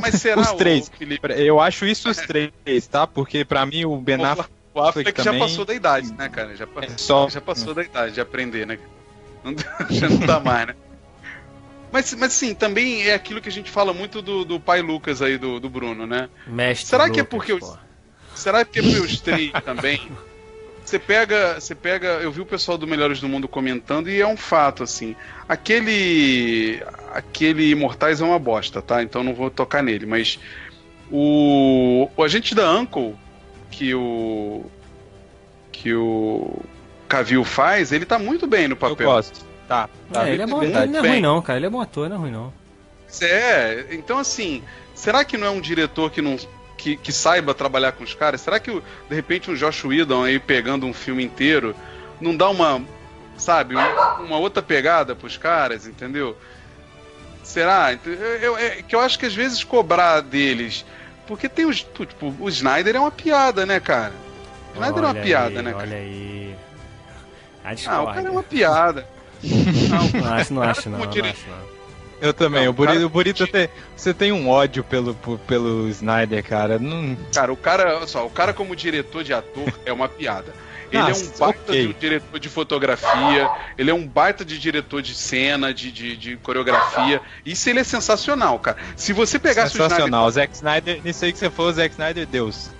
Mas 0.00 0.14
será 0.14 0.40
Os 0.40 0.52
três. 0.52 0.88
o 0.88 0.92
Felipe? 0.92 1.28
Eu 1.36 1.60
acho 1.60 1.84
isso 1.86 2.08
os 2.08 2.16
três, 2.16 2.50
tá? 2.90 3.06
Porque 3.06 3.44
pra 3.44 3.66
mim 3.66 3.84
o 3.84 3.96
Ben 3.98 4.24
Affleck 4.24 4.50
O 4.74 4.80
Affleck 4.80 5.10
já 5.18 5.24
também- 5.24 5.40
passou 5.40 5.64
da 5.64 5.74
idade, 5.74 6.12
né, 6.14 6.28
cara? 6.28 6.56
Já, 6.56 6.66
é 6.82 6.88
só. 6.96 7.28
já 7.28 7.40
passou 7.40 7.74
da 7.74 7.82
idade 7.82 8.14
de 8.14 8.20
aprender, 8.20 8.66
né? 8.66 8.78
Não, 9.44 9.54
já 9.90 10.08
não 10.08 10.18
dá 10.18 10.40
mais, 10.40 10.66
né? 10.68 10.74
Mas, 11.92 12.12
mas 12.14 12.32
sim, 12.32 12.54
também 12.54 13.06
é 13.06 13.14
aquilo 13.14 13.40
que 13.40 13.48
a 13.48 13.52
gente 13.52 13.70
fala 13.70 13.92
muito 13.94 14.20
do, 14.20 14.44
do 14.44 14.58
pai 14.60 14.82
Lucas 14.82 15.22
aí, 15.22 15.38
do, 15.38 15.58
do 15.60 15.70
Bruno, 15.70 16.06
né? 16.06 16.28
Mestre 16.46 16.88
Será 16.88 17.08
que 17.08 17.20
é 17.20 17.24
porque 17.24 17.52
eu- 17.52 17.58
pô. 17.60 17.76
Será 18.34 18.64
que 18.64 18.78
é 18.78 18.82
porque 18.82 18.98
os 18.98 19.20
três 19.22 19.52
também 19.64 20.10
você 20.84 20.98
pega, 20.98 21.60
você 21.60 21.74
pega, 21.74 22.06
eu 22.22 22.32
vi 22.32 22.40
o 22.40 22.46
pessoal 22.46 22.76
do 22.78 22.86
Melhores 22.86 23.20
do 23.20 23.28
Mundo 23.28 23.46
comentando 23.46 24.08
e 24.10 24.20
é 24.20 24.26
um 24.26 24.36
fato 24.36 24.82
assim. 24.82 25.14
Aquele 25.48 26.82
aquele 27.12 27.70
Imortais 27.70 28.20
é 28.20 28.24
uma 28.24 28.38
bosta, 28.38 28.80
tá? 28.82 29.02
Então 29.02 29.22
não 29.22 29.34
vou 29.34 29.50
tocar 29.50 29.82
nele, 29.82 30.06
mas 30.06 30.38
o, 31.10 32.08
o 32.16 32.22
agente 32.22 32.54
da 32.54 32.70
Uncle 32.72 33.14
que 33.70 33.94
o 33.94 34.64
que 35.72 35.94
o 35.94 36.60
Cavill 37.08 37.44
faz, 37.44 37.92
ele 37.92 38.04
tá 38.04 38.18
muito 38.18 38.46
bem 38.46 38.66
no 38.68 38.76
papel. 38.76 39.06
Eu 39.08 39.12
gosto. 39.14 39.46
Tá. 39.68 39.88
tá 40.12 40.28
É, 40.28 40.32
ele 40.32 40.42
é 40.42 40.46
bom, 40.46 40.62
ele 40.62 40.72
não 40.72 40.98
é 40.98 41.02
bem. 41.02 41.10
ruim 41.12 41.20
não, 41.20 41.40
cara. 41.42 41.58
Ele 41.58 41.66
é 41.66 41.70
bom 41.70 41.80
ator, 41.80 42.08
não 42.08 42.16
é 42.16 42.18
ruim 42.18 42.30
não. 42.32 42.52
É, 43.22 43.86
então 43.90 44.18
assim, 44.18 44.62
será 44.94 45.24
que 45.24 45.36
não 45.38 45.46
é 45.46 45.50
um 45.50 45.60
diretor 45.60 46.10
que 46.10 46.20
não 46.20 46.36
que, 46.76 46.96
que 46.96 47.10
saiba 47.12 47.54
trabalhar 47.54 47.92
com 47.92 48.04
os 48.04 48.14
caras? 48.14 48.40
Será 48.40 48.60
que 48.60 48.70
de 48.70 49.14
repente 49.14 49.50
um 49.50 49.54
Josh 49.54 49.84
Whedon 49.84 50.24
aí 50.24 50.38
pegando 50.38 50.86
um 50.86 50.92
filme 50.92 51.24
inteiro 51.24 51.74
não 52.20 52.36
dá 52.36 52.48
uma, 52.50 52.82
sabe, 53.36 53.76
um- 53.76 54.24
uma 54.24 54.36
outra 54.38 54.62
pegada 54.62 55.14
pros 55.14 55.36
caras, 55.36 55.86
entendeu? 55.86 56.36
Será? 57.48 57.94
Ent- 57.94 58.06
Eu, 58.06 58.14
eu- 58.36 58.56
é 58.58 58.70
que 58.82 58.94
eu 58.94 59.00
acho 59.00 59.18
que 59.18 59.24
às 59.24 59.34
vezes 59.34 59.64
cobrar 59.64 60.20
deles, 60.20 60.84
porque 61.26 61.48
tem 61.48 61.64
os, 61.64 61.78
tipo, 61.82 62.34
o 62.38 62.48
Snyder 62.50 62.94
é 62.96 63.00
uma 63.00 63.10
piada, 63.10 63.64
né, 63.64 63.80
cara? 63.80 64.12
O 64.70 64.74
Snyder 64.74 64.98
é 64.98 65.00
uma 65.06 65.08
Olha 65.10 65.22
piada, 65.22 65.58
aí, 65.58 65.62
né, 65.64 65.72
cara? 65.72 65.84
Olha 65.84 65.96
aí. 65.96 66.54
A 67.64 67.70
Ah, 67.86 68.02
o 68.02 68.06
cara 68.06 68.28
é 68.28 68.30
uma 68.30 68.42
piada. 68.42 69.06
Não, 69.42 69.98
Não 70.20 70.32
acho, 70.34 70.52
não 70.52 70.60
cara 70.60 70.72
acho 70.72 70.90
não, 70.90 70.98
não 70.98 71.04
acho 71.08 71.20
não. 71.48 71.78
Eu 72.20 72.34
também. 72.34 72.64
Não, 72.64 72.70
o 72.70 72.74
Burito, 72.74 72.94
cara- 72.96 73.06
o 73.06 73.08
Burito 73.08 73.46
tem, 73.46 73.68
você 73.96 74.12
tem 74.12 74.30
um 74.32 74.48
ódio 74.48 74.84
pelo, 74.84 75.14
pelo 75.46 75.88
Snyder, 75.88 76.44
cara. 76.44 76.78
Não, 76.78 77.16
Cara, 77.32 77.52
o 77.52 77.56
cara, 77.56 77.96
olha 77.96 78.06
só, 78.06 78.26
o 78.26 78.30
cara 78.30 78.52
como 78.52 78.76
diretor 78.76 79.24
de 79.24 79.32
ator 79.32 79.72
é 79.86 79.92
uma 79.92 80.08
piada. 80.08 80.52
Ele 80.90 81.02
é 81.02 81.04
um 81.04 81.08
Nossa, 81.08 81.38
baita 81.38 81.60
ok. 81.62 81.82
de 81.82 81.88
um 81.88 81.98
diretor 81.98 82.40
de 82.40 82.48
fotografia, 82.48 83.50
ele 83.76 83.90
é 83.90 83.94
um 83.94 84.06
baita 84.06 84.44
de 84.44 84.58
diretor 84.58 85.02
de 85.02 85.14
cena, 85.14 85.72
de, 85.72 85.92
de, 85.92 86.16
de 86.16 86.36
coreografia. 86.38 87.20
Isso 87.44 87.68
ele 87.68 87.80
é 87.80 87.84
sensacional, 87.84 88.58
cara. 88.58 88.78
Se 88.96 89.12
você 89.12 89.38
pegasse 89.38 89.74
o 89.74 89.82
sensacional. 89.82 90.26
O 90.26 90.30
Zack 90.30 90.54
Snyder, 90.54 91.00
nisso 91.04 91.24
aí 91.24 91.32
que 91.32 91.38
você 91.38 91.50
falou, 91.50 91.70
o 91.70 91.74
Zack 91.74 91.92
Snyder, 91.92 92.26
Deus. 92.26 92.56
Snyder. 92.56 92.78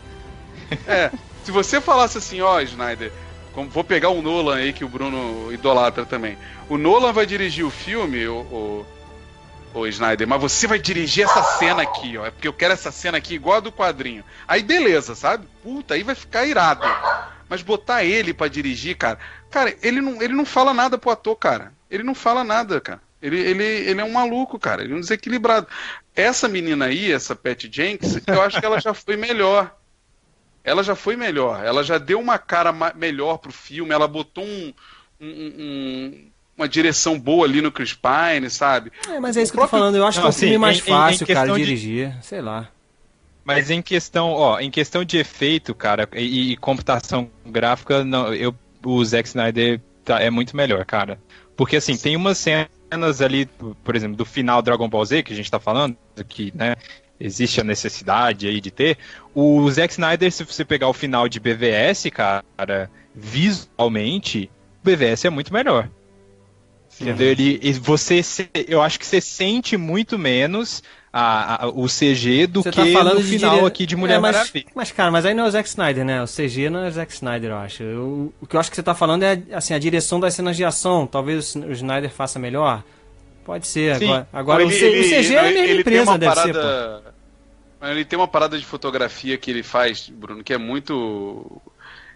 É, 0.86 1.10
se 1.44 1.50
você 1.50 1.80
falasse 1.80 2.18
assim, 2.18 2.40
ó, 2.40 2.60
Snyder, 2.60 3.12
como, 3.54 3.68
vou 3.70 3.84
pegar 3.84 4.10
o 4.10 4.22
Nolan 4.22 4.56
aí, 4.56 4.72
que 4.72 4.84
o 4.84 4.88
Bruno 4.88 5.52
idolatra 5.52 6.04
também. 6.04 6.36
O 6.68 6.76
Nolan 6.76 7.12
vai 7.12 7.26
dirigir 7.26 7.64
o 7.64 7.70
filme, 7.70 8.26
o, 8.26 8.36
o, 8.36 8.86
o 9.74 9.86
Snyder, 9.86 10.28
mas 10.28 10.40
você 10.40 10.66
vai 10.66 10.78
dirigir 10.78 11.24
essa 11.24 11.42
cena 11.42 11.82
aqui, 11.82 12.16
ó. 12.18 12.26
É 12.26 12.30
porque 12.30 12.46
eu 12.48 12.52
quero 12.52 12.74
essa 12.74 12.92
cena 12.92 13.18
aqui 13.18 13.34
igual 13.34 13.56
a 13.56 13.60
do 13.60 13.72
quadrinho. 13.72 14.24
Aí 14.46 14.62
beleza, 14.62 15.14
sabe? 15.14 15.46
Puta, 15.62 15.94
aí 15.94 16.02
vai 16.02 16.14
ficar 16.14 16.44
irado. 16.44 16.86
Mas 17.48 17.62
botar 17.62 18.04
ele 18.04 18.34
pra 18.34 18.48
dirigir, 18.48 18.96
cara. 18.96 19.18
Cara, 19.50 19.74
ele 19.82 20.00
não, 20.00 20.20
ele 20.22 20.34
não 20.34 20.44
fala 20.44 20.74
nada 20.74 20.98
pro 20.98 21.10
ator, 21.10 21.36
cara. 21.36 21.72
Ele 21.90 22.02
não 22.02 22.14
fala 22.14 22.44
nada, 22.44 22.80
cara. 22.80 23.00
Ele, 23.20 23.38
ele, 23.40 23.64
ele 23.64 24.00
é 24.00 24.04
um 24.04 24.12
maluco, 24.12 24.58
cara. 24.58 24.82
Ele 24.84 24.92
é 24.92 24.96
um 24.96 25.00
desequilibrado. 25.00 25.66
Essa 26.14 26.46
menina 26.48 26.84
aí, 26.86 27.10
essa 27.10 27.34
Pat 27.34 27.64
Jenks, 27.70 28.20
eu 28.26 28.42
acho 28.42 28.60
que 28.60 28.66
ela 28.66 28.80
já 28.80 28.92
foi 28.94 29.16
melhor. 29.16 29.74
Ela 30.62 30.82
já 30.84 30.94
foi 30.94 31.16
melhor. 31.16 31.64
Ela 31.64 31.82
já 31.82 31.96
deu 31.98 32.20
uma 32.20 32.38
cara 32.38 32.72
melhor 32.94 33.38
pro 33.38 33.50
filme. 33.52 33.92
Ela 33.94 34.06
botou 34.06 34.44
um, 34.44 34.72
um- 35.20 35.26
um- 35.58 36.30
uma 36.56 36.68
direção 36.68 37.18
boa 37.18 37.46
ali 37.46 37.62
no 37.62 37.72
Chris 37.72 37.94
Pine, 37.94 38.50
sabe? 38.50 38.92
É, 39.08 39.18
mas 39.18 39.36
é 39.36 39.42
isso 39.42 39.52
O 39.52 39.54
que 39.54 39.58
eu 39.60 39.62
tô 39.64 39.68
próprio- 39.68 39.78
falando. 39.78 39.96
Eu 39.96 40.06
acho 40.06 40.18
que 40.18 40.20
é 40.20 40.22
Não, 40.24 40.28
um 40.30 40.32
filme 40.32 40.54
assim, 40.54 40.58
mais 40.60 40.76
em- 40.76 40.80
em- 40.80 40.82
em 40.82 40.86
fácil, 40.86 41.26
cara, 41.26 41.52
de- 41.52 41.58
dirigir. 41.64 42.16
Sei 42.22 42.40
lá. 42.42 42.68
Mas 43.48 43.70
em 43.70 43.80
questão, 43.80 44.32
ó, 44.32 44.60
em 44.60 44.70
questão 44.70 45.02
de 45.02 45.16
efeito, 45.16 45.74
cara, 45.74 46.06
e, 46.14 46.52
e 46.52 46.56
computação 46.58 47.30
gráfica, 47.46 48.04
não, 48.04 48.34
eu, 48.34 48.54
o 48.84 49.02
Zack 49.02 49.26
Snyder 49.26 49.80
tá- 50.04 50.20
é 50.20 50.28
muito 50.28 50.54
melhor, 50.54 50.84
cara. 50.84 51.18
Porque 51.56 51.76
assim, 51.76 51.96
tem 51.96 52.14
umas 52.14 52.36
cenas 52.36 53.22
ali, 53.22 53.46
por 53.82 53.96
exemplo, 53.96 54.18
do 54.18 54.26
final 54.26 54.60
Dragon 54.60 54.86
Ball 54.86 55.02
Z, 55.02 55.22
que 55.22 55.32
a 55.32 55.36
gente 55.36 55.50
tá 55.50 55.58
falando, 55.58 55.96
que, 56.28 56.52
né, 56.54 56.76
existe 57.18 57.58
a 57.58 57.64
necessidade 57.64 58.46
aí 58.46 58.60
de 58.60 58.70
ter. 58.70 58.98
O 59.34 59.70
Zack 59.70 59.94
Snyder, 59.94 60.30
se 60.30 60.44
você 60.44 60.62
pegar 60.62 60.88
o 60.88 60.92
final 60.92 61.26
de 61.26 61.40
BVS, 61.40 62.10
cara, 62.10 62.44
visualmente, 63.14 64.50
o 64.82 64.84
BVS 64.84 65.26
é 65.26 65.30
muito 65.30 65.54
melhor. 65.54 65.88
Entendeu? 67.00 67.28
Ele, 67.28 67.60
e 67.62 67.72
você, 67.72 68.20
eu 68.66 68.82
acho 68.82 68.98
que 68.98 69.06
você 69.06 69.20
sente 69.20 69.76
muito 69.76 70.18
menos 70.18 70.82
a, 71.12 71.64
a- 71.64 71.68
o 71.68 71.86
CG 71.86 72.46
do 72.46 72.62
Você 72.62 72.70
que 72.70 72.76
tá 72.76 72.86
falando 72.86 73.18
no 73.18 73.22
final 73.24 73.54
dire- 73.56 73.66
aqui 73.66 73.86
de 73.86 73.96
Mulher 73.96 74.14
É, 74.16 74.18
mas, 74.18 74.36
Maravilha. 74.36 74.66
Mas, 74.74 74.92
cara, 74.92 75.10
mas 75.10 75.24
aí 75.26 75.34
não 75.34 75.44
é 75.44 75.48
o 75.48 75.50
Zack 75.50 75.68
Snyder, 75.68 76.04
né? 76.04 76.22
O 76.22 76.26
CG 76.26 76.68
não 76.70 76.84
é 76.84 76.88
o 76.88 76.92
Zack 76.92 77.12
Snyder, 77.12 77.50
eu 77.50 77.56
acho. 77.56 77.82
Eu- 77.82 78.32
o 78.40 78.46
que 78.46 78.54
eu 78.56 78.60
acho 78.60 78.70
que 78.70 78.76
você 78.76 78.82
tá 78.82 78.94
falando 78.94 79.22
é 79.22 79.40
assim, 79.52 79.74
a 79.74 79.78
direção 79.78 80.20
das 80.20 80.34
cenas 80.34 80.56
de 80.56 80.64
ação. 80.64 81.06
Talvez 81.06 81.54
o 81.54 81.72
Snyder 81.72 82.10
faça 82.10 82.38
melhor. 82.38 82.82
Pode 83.44 83.66
ser. 83.66 83.96
Sim. 83.96 84.04
Agora, 84.06 84.28
agora 84.32 84.62
Ele- 84.62 84.74
o, 84.74 84.78
C- 84.78 84.84
ele- 84.86 85.00
o 85.00 85.04
CG 85.22 85.34
é 85.34 85.38
a 85.38 85.42
mesma 85.44 85.58
ele 85.60 85.66
tem 85.68 85.80
empresa, 85.80 86.10
uma 86.10 86.18
deve 86.18 86.34
ser, 86.34 86.46
pô. 86.52 86.52
parada- 86.60 87.02
Ele 87.82 88.04
tem 88.04 88.18
uma 88.18 88.28
parada 88.28 88.58
de 88.58 88.64
fotografia 88.66 89.38
que 89.38 89.50
ele 89.50 89.62
faz, 89.62 90.08
Bruno, 90.12 90.42
que 90.44 90.52
é 90.52 90.58
muito. 90.58 91.62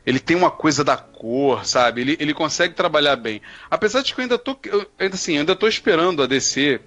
Ele 0.05 0.19
tem 0.19 0.37
uma 0.37 0.51
coisa 0.51 0.83
da 0.83 0.97
cor, 0.97 1.65
sabe? 1.65 2.01
Ele, 2.01 2.17
ele 2.19 2.35
consegue 2.35 2.75
trabalhar 2.75 3.15
bem. 3.17 3.41
Apesar 3.71 4.03
de 4.03 4.13
que 4.13 4.21
eu 4.21 4.25
ainda 4.25 4.37
tô. 4.37 4.57
eu- 4.65 4.85
ainda 4.99 5.15
assim, 5.15 5.35
eu 5.35 5.41
ainda 5.41 5.55
tô 5.57 5.67
esperando 5.69 6.23
a 6.23 6.27
DC. 6.27 6.81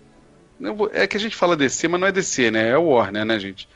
É 0.93 1.05
que 1.07 1.17
a 1.17 1.19
gente 1.19 1.35
fala 1.35 1.55
DC, 1.55 1.87
mas 1.87 1.99
não 1.99 2.07
é 2.07 2.11
DC, 2.11 2.49
né? 2.51 2.69
É 2.69 2.77
Warner, 2.77 3.25
né, 3.25 3.39
gente? 3.39 3.67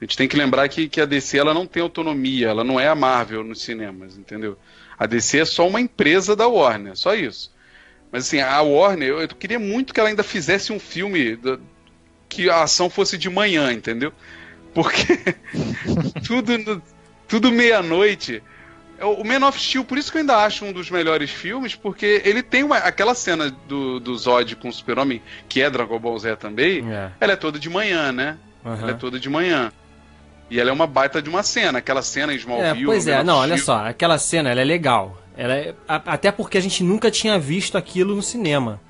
A 0.00 0.04
gente 0.04 0.16
tem 0.16 0.28
que 0.28 0.36
lembrar 0.36 0.68
que, 0.68 0.88
que 0.88 1.00
a 1.00 1.06
DC 1.06 1.38
ela 1.38 1.54
não 1.54 1.66
tem 1.66 1.82
autonomia, 1.82 2.48
ela 2.48 2.62
não 2.64 2.78
é 2.78 2.88
a 2.88 2.94
Marvel 2.94 3.42
nos 3.42 3.62
cinemas, 3.62 4.16
entendeu? 4.16 4.56
A 4.98 5.06
DC 5.06 5.40
é 5.40 5.44
só 5.44 5.66
uma 5.66 5.80
empresa 5.80 6.36
da 6.36 6.46
Warner, 6.46 6.96
só 6.96 7.14
isso. 7.14 7.52
Mas 8.12 8.26
assim, 8.26 8.40
a 8.40 8.60
Warner, 8.62 9.08
eu, 9.08 9.20
eu 9.22 9.28
queria 9.28 9.58
muito 9.58 9.94
que 9.94 10.00
ela 10.00 10.08
ainda 10.08 10.22
fizesse 10.22 10.72
um 10.72 10.80
filme 10.80 11.36
da- 11.36 11.58
que 12.28 12.50
a 12.50 12.62
ação 12.64 12.90
fosse 12.90 13.18
de 13.18 13.30
manhã, 13.30 13.72
entendeu? 13.72 14.12
Porque 14.74 15.18
tudo, 16.26 16.82
tudo 17.28 17.52
meia-noite. 17.52 18.42
É 18.98 19.04
O 19.04 19.22
Man 19.24 19.46
of 19.46 19.60
Steel, 19.60 19.84
por 19.84 19.96
isso 19.96 20.10
que 20.10 20.18
eu 20.18 20.20
ainda 20.20 20.36
acho 20.38 20.64
um 20.64 20.72
dos 20.72 20.90
melhores 20.90 21.30
filmes, 21.30 21.74
porque 21.74 22.20
ele 22.24 22.42
tem 22.42 22.64
uma, 22.64 22.78
aquela 22.78 23.14
cena 23.14 23.48
do, 23.68 24.00
do 24.00 24.16
Zod 24.16 24.56
com 24.56 24.68
o 24.68 24.72
Super-Homem, 24.72 25.22
que 25.48 25.62
é 25.62 25.70
Dragon 25.70 25.98
Ball 26.00 26.18
Z 26.18 26.36
também, 26.36 26.84
É. 26.92 27.10
ela 27.20 27.32
é 27.32 27.36
toda 27.36 27.58
de 27.58 27.70
manhã, 27.70 28.10
né? 28.12 28.36
Aham. 28.66 28.78
Ela 28.82 28.90
é 28.90 28.94
toda 28.94 29.20
de 29.20 29.30
manhã. 29.30 29.72
E 30.50 30.58
ela 30.58 30.70
é 30.70 30.72
uma 30.72 30.86
baita 30.86 31.20
de 31.22 31.28
uma 31.30 31.42
cena, 31.42 31.78
aquela 31.78 32.02
cena 32.02 32.32
em 32.32 32.36
É, 32.36 32.38
Smallville. 32.38 32.86
pois 32.86 33.06
Man 33.06 33.12
é, 33.12 33.22
não, 33.22 33.36
olha 33.36 33.56
só, 33.58 33.86
aquela 33.86 34.18
cena, 34.18 34.50
ela 34.50 34.60
é 34.60 34.64
legal. 34.64 35.16
Ela 35.36 35.54
é- 35.54 35.74
a- 35.86 36.02
até 36.14 36.32
porque 36.32 36.58
a 36.58 36.60
gente 36.60 36.82
nunca 36.82 37.10
tinha 37.10 37.38
visto 37.38 37.78
aquilo 37.78 38.16
no 38.16 38.22
cinema. 38.22 38.80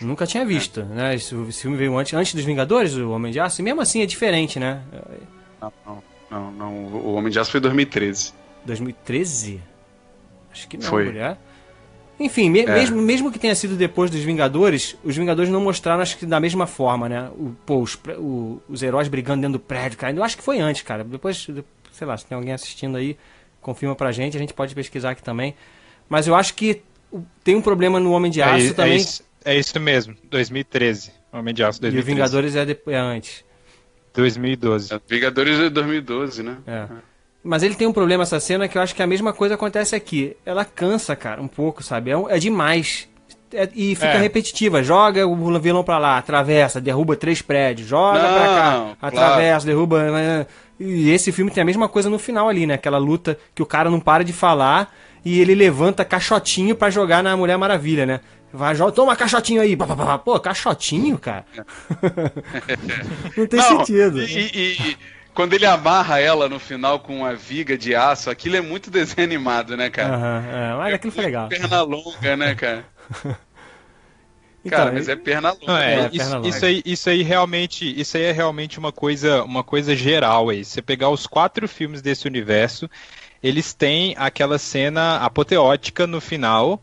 Nunca 0.00 0.26
tinha 0.26 0.44
visto, 0.46 0.82
né? 0.84 1.14
Esse, 1.14 1.34
esse 1.48 1.62
filme 1.62 1.76
veio 1.76 1.96
antes, 1.98 2.14
antes 2.14 2.34
dos 2.34 2.44
Vingadores, 2.44 2.94
o 2.94 3.10
Homem 3.10 3.32
de 3.32 3.40
Aço, 3.40 3.60
e 3.60 3.64
mesmo 3.64 3.80
assim 3.80 4.00
é 4.02 4.06
diferente, 4.06 4.58
né? 4.58 4.80
Não, 5.60 5.72
não, 5.86 6.02
não, 6.30 6.52
não, 6.52 6.72
o 6.74 7.14
Homem 7.14 7.30
de 7.32 7.38
Aço 7.38 7.50
foi 7.50 7.60
2013. 7.60 8.32
2013? 8.66 9.60
Acho 10.52 10.68
que 10.68 10.76
não, 10.76 10.88
Foi. 10.88 11.04
mulher. 11.06 11.38
Enfim, 12.18 12.48
me- 12.48 12.60
É. 12.60 12.74
mesmo, 12.74 13.00
mesmo 13.02 13.30
que 13.30 13.38
tenha 13.38 13.54
sido 13.54 13.76
depois 13.76 14.10
dos 14.10 14.20
Vingadores, 14.20 14.96
os 15.04 15.14
Vingadores 15.16 15.50
não 15.50 15.60
mostraram, 15.60 16.00
acho 16.00 16.16
que 16.16 16.24
da 16.24 16.40
mesma 16.40 16.66
forma, 16.66 17.08
né? 17.08 17.30
O, 17.36 17.54
pô, 17.66 17.80
os, 17.82 17.94
o- 18.18 18.60
os 18.68 18.82
heróis 18.82 19.06
brigando 19.08 19.42
dentro 19.42 19.58
do 19.58 19.60
prédio, 19.62 19.98
cara. 19.98 20.14
Eu 20.16 20.24
acho 20.24 20.36
que 20.36 20.42
foi 20.42 20.58
antes, 20.58 20.80
cara. 20.82 21.04
Depois, 21.04 21.36
de- 21.36 21.64
sei 21.92 22.06
lá, 22.06 22.16
se 22.16 22.24
tem 22.24 22.34
alguém 22.36 22.54
assistindo 22.54 22.96
aí, 22.96 23.18
confirma 23.60 23.94
pra 23.94 24.12
gente, 24.12 24.34
a 24.36 24.40
gente 24.40 24.54
pode 24.54 24.74
pesquisar 24.74 25.10
aqui 25.10 25.22
também. 25.22 25.54
Mas 26.08 26.26
eu 26.26 26.34
acho 26.34 26.54
que 26.54 26.80
tem 27.44 27.54
um 27.54 27.60
problema 27.60 28.00
no 28.00 28.12
Homem 28.12 28.30
de 28.30 28.40
É, 28.40 28.44
Aço 28.44 28.70
é 28.70 28.72
também. 28.72 28.96
isso, 28.96 29.22
é 29.44 29.54
isso 29.58 29.78
mesmo, 29.78 30.16
2013. 30.30 31.10
Homem 31.30 31.52
de 31.52 31.62
Aço 31.62 31.78
e 31.78 31.80
o 31.80 31.82
2013. 31.82 32.06
Vingadores 32.14 32.56
é, 32.56 32.64
depois, 32.64 32.96
é 32.96 32.98
antes. 32.98 33.44
2012. 34.14 34.88
Vingadores 35.06 35.58
de 35.58 35.68
2012, 35.68 36.42
né? 36.42 36.56
É. 36.66 36.86
Mas 37.46 37.62
ele 37.62 37.74
tem 37.76 37.86
um 37.86 37.92
problema 37.92 38.24
essa 38.24 38.40
cena 38.40 38.66
que 38.66 38.76
eu 38.76 38.82
acho 38.82 38.94
que 38.94 39.02
a 39.02 39.06
mesma 39.06 39.32
coisa 39.32 39.54
acontece 39.54 39.94
aqui. 39.94 40.36
Ela 40.44 40.64
cansa, 40.64 41.14
cara, 41.14 41.40
um 41.40 41.46
pouco, 41.48 41.82
sabe? 41.82 42.10
É, 42.10 42.16
um- 42.16 42.28
é 42.28 42.38
demais. 42.38 43.08
É- 43.52 43.68
e 43.74 43.94
fica 43.94 44.08
É. 44.14 44.18
repetitiva. 44.18 44.82
Joga 44.82 45.24
o 45.26 45.58
vilão 45.60 45.84
pra 45.84 45.98
lá, 45.98 46.18
atravessa, 46.18 46.80
derruba 46.80 47.14
três 47.14 47.40
prédios, 47.40 47.86
joga 47.88 48.18
Não, 48.20 48.34
pra 48.34 48.44
cá, 48.46 48.54
claro. 48.54 48.96
atravessa, 49.00 49.64
derruba. 49.66 50.10
né? 50.10 50.46
E 50.80 51.08
esse 51.10 51.30
filme 51.30 51.50
tem 51.50 51.62
a 51.62 51.64
mesma 51.64 51.88
coisa 51.88 52.10
no 52.10 52.18
final 52.18 52.48
ali, 52.48 52.66
né? 52.66 52.74
Aquela 52.74 52.98
luta 52.98 53.38
que 53.54 53.62
o 53.62 53.66
cara 53.66 53.88
não 53.88 54.00
para 54.00 54.24
de 54.24 54.32
falar 54.32 54.92
e 55.24 55.40
ele 55.40 55.54
levanta 55.54 56.04
caixotinho 56.04 56.74
pra 56.74 56.90
jogar 56.90 57.22
na 57.22 57.36
Mulher 57.36 57.56
Maravilha, 57.56 58.04
né? 58.04 58.20
Vai, 58.52 58.74
joga, 58.74 58.90
toma 58.92 59.14
caixotinho 59.16 59.60
aí. 59.62 59.76
Pô, 60.24 60.40
caixotinho, 60.40 61.16
cara. 61.16 61.44
não 63.36 63.46
tem 63.46 63.60
Não, 63.60 63.78
sentido. 63.78 64.22
E, 64.22 64.38
e- 64.38 64.72
e 64.90 64.96
quando 65.36 65.52
ele 65.52 65.66
amarra 65.66 66.18
ela 66.18 66.48
no 66.48 66.58
final 66.58 66.98
com 66.98 67.18
uma 67.18 67.34
viga 67.34 67.76
de 67.78 67.94
aço, 67.94 68.30
aquilo 68.30 68.56
é 68.56 68.60
muito 68.60 68.90
desenho 68.90 69.24
animado, 69.24 69.76
né, 69.76 69.90
cara? 69.90 70.16
Aham, 70.16 70.44
é, 70.48 70.76
mas 70.76 70.94
aquilo 70.94 71.12
foi 71.12 71.24
legal. 71.24 71.48
Perna 71.48 71.82
longa, 71.82 72.36
né, 72.36 72.54
cara? 72.54 72.84
Então, 74.64 74.78
cara, 74.78 74.92
mas 74.92 75.08
é 75.08 75.14
perna 75.14 75.52
longa. 75.52 75.66
Não, 75.66 75.76
é, 75.78 76.06
É, 76.06 76.06
isso, 76.12 76.16
perna 76.16 76.36
longa. 76.38 76.48
isso 76.48 76.66
aí, 76.66 76.82
isso 76.84 77.08
aí 77.10 77.22
realmente, 77.22 78.00
isso 78.00 78.16
aí 78.16 78.24
é 78.24 78.32
realmente 78.32 78.80
uma 78.80 78.90
coisa, 78.90 79.44
uma 79.44 79.62
coisa 79.62 79.94
geral 79.94 80.48
aí. 80.48 80.64
Você 80.64 80.82
pegar 80.82 81.08
os 81.08 81.24
quatro 81.24 81.68
filmes 81.68 82.02
desse 82.02 82.26
universo, 82.26 82.90
eles 83.40 83.72
têm 83.72 84.14
aquela 84.18 84.58
cena 84.58 85.18
apoteótica 85.18 86.04
no 86.06 86.20
final 86.20 86.82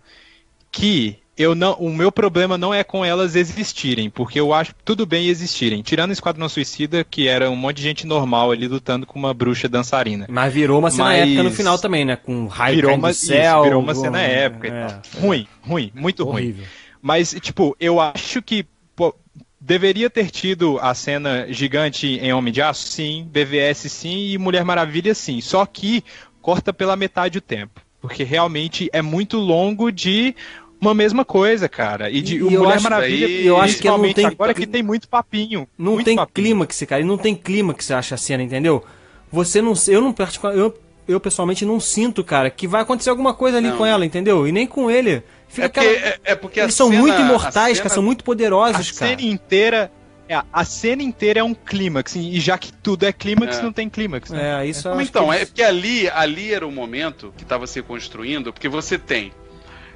que 0.72 1.23
eu 1.36 1.56
não, 1.56 1.74
o 1.74 1.92
meu 1.92 2.12
problema 2.12 2.58
não 2.58 2.74
é 2.74 2.84
com 2.84 3.04
elas 3.04 3.36
existirem, 3.36 4.10
porque 4.10 4.40
eu 4.40 4.54
acho 4.54 4.74
tudo 4.86 5.06
bem 5.06 5.28
existirem. 5.28 5.82
Tirando 5.82 6.12
o 6.12 6.14
Esquadrão 6.14 6.48
Suicida, 6.48 7.04
que 7.04 7.28
era 7.28 7.50
um 7.50 7.56
monte 7.56 7.78
de 7.78 7.84
gente 7.84 8.06
normal 8.06 8.52
ali 8.52 8.68
lutando 8.68 9.06
com 9.06 9.18
uma 9.18 9.34
bruxa 9.34 9.68
dançarina. 9.68 10.28
Mas 10.30 10.54
virou 10.54 10.78
uma 10.80 10.92
cena 10.92 11.06
Mas- 11.06 11.24
épica 11.24 11.44
no 11.44 11.52
final 11.52 11.80
também, 11.80 12.06
né? 12.06 12.16
Com 12.16 12.46
raio 12.48 12.76
Virou 12.76 12.96
uma, 12.96 13.10
do 13.10 13.14
céu. 13.16 13.56
isso, 13.56 13.64
virou 13.64 13.82
uma 13.82 13.96
cena 13.96 14.22
épica 14.22 14.68
é, 14.68 14.70
e 14.70 14.88
tal. 14.88 15.02
Ruim, 15.22 15.48
ruim, 15.62 15.92
muito 15.96 16.24
ruim. 16.24 16.56
Mas, 17.02 17.36
tipo, 17.42 17.76
eu 17.80 18.00
acho 18.00 18.42
que 18.42 18.66
pô, 18.96 19.14
deveria 19.60 20.10
ter 20.10 20.30
tido 20.30 20.78
a 20.82 20.94
cena 20.94 21.48
gigante 21.50 22.08
em 22.08 22.32
Homem 22.32 22.54
de 22.54 22.62
Aço, 22.62 22.88
sim, 22.88 23.28
BVS 23.32 23.90
sim, 23.92 24.30
e 24.32 24.38
Mulher 24.38 24.64
Maravilha 24.64 25.16
sim. 25.16 25.42
Só 25.42 25.66
que 25.66 26.04
corta 26.42 26.72
pela 26.72 26.96
metade 26.96 27.40
o 27.40 27.42
tempo. 27.42 27.82
Porque 28.02 28.24
realmente 28.26 28.90
é 28.92 29.02
muito 29.02 29.38
longo 29.38 29.90
de 29.90 30.36
uma 30.84 30.94
mesma 30.94 31.24
coisa, 31.26 31.68
cara. 31.70 32.10
E 32.10 32.22
de 32.22 32.36
E 32.36 32.44
o 32.44 32.52
eu 32.52 32.62
Mulher 32.62 32.76
acho- 32.76 32.84
Maravilha, 32.84 33.28
e 33.28 33.46
eu 33.46 33.58
acho 33.60 33.78
que 33.80 33.88
não 33.88 34.14
tem- 34.14 34.26
agora 34.26 34.54
que 34.54 34.68
tem 34.68 34.84
muito 34.84 35.08
papinho. 35.08 35.68
Não 35.78 35.94
muito 35.94 36.06
tem 36.06 36.16
papinho. 36.16 36.34
clímax, 36.34 36.84
cara. 36.88 37.02
E 37.02 37.06
não 37.06 37.18
tem 37.18 37.34
clímax, 37.36 37.86
você 37.86 37.94
acha 37.94 38.16
a 38.16 38.18
cena, 38.18 38.44
entendeu? 38.44 38.84
Você 39.32 39.62
não. 39.62 39.74
Eu 39.88 40.02
não 40.02 40.14
particular- 40.14 40.56
eu, 40.56 40.78
eu 41.08 41.20
pessoalmente 41.20 41.66
não 41.66 41.80
sinto, 41.80 42.24
cara, 42.24 42.50
que 42.50 42.68
vai 42.68 42.82
acontecer 42.82 43.10
alguma 43.10 43.34
coisa 43.34 43.58
ali 43.58 43.70
Não. 43.70 43.78
com 43.78 43.86
ela, 43.86 44.06
entendeu? 44.06 44.48
E 44.48 44.52
nem 44.52 44.68
com 44.68 44.90
ele. 44.92 45.24
Fica 45.48 45.66
É 45.66 45.70
porque, 45.70 45.80
aquela- 45.80 46.08
é, 46.08 46.20
é 46.24 46.36
porque 46.36 46.60
a 46.60 46.64
Eles 46.64 46.76
são 46.76 46.88
cena- 46.90 47.00
muito 47.02 47.16
a 47.16 47.22
imortais, 47.22 47.78
cena- 47.78 47.84
cara, 47.84 47.90
são 47.96 48.04
muito 48.04 48.22
A 48.22 48.24
poderosos, 48.26 48.92
cara. 48.92 49.12
cena 49.18 49.22
inteira. 49.22 49.92
é, 50.30 50.42
A 50.52 50.64
cena 50.66 51.04
inteira 51.04 51.42
é 51.42 51.44
um 51.44 51.54
clímax, 51.54 52.16
e 52.16 52.40
já 52.40 52.58
que 52.58 52.72
tudo 52.72 53.04
é 53.06 53.12
clímax, 53.12 53.58
É. 53.58 53.62
não 53.62 53.72
tem 53.74 53.90
clímax. 53.90 54.32
Né? 54.32 54.62
É, 54.62 54.66
isso 54.66 54.88
acho 54.90 55.02
então, 55.02 55.28
que 55.30 55.36
é 55.36 55.46
porque 55.46 55.62
ali, 55.62 56.10
ali 56.10 56.54
era 56.54 56.66
o 56.66 56.72
momento 56.72 57.32
que 57.38 57.44
estava 57.44 57.68
se 57.68 57.82
construindo, 57.84 58.52
porque 58.54 58.70
você 58.70 58.98
tem. 58.98 59.32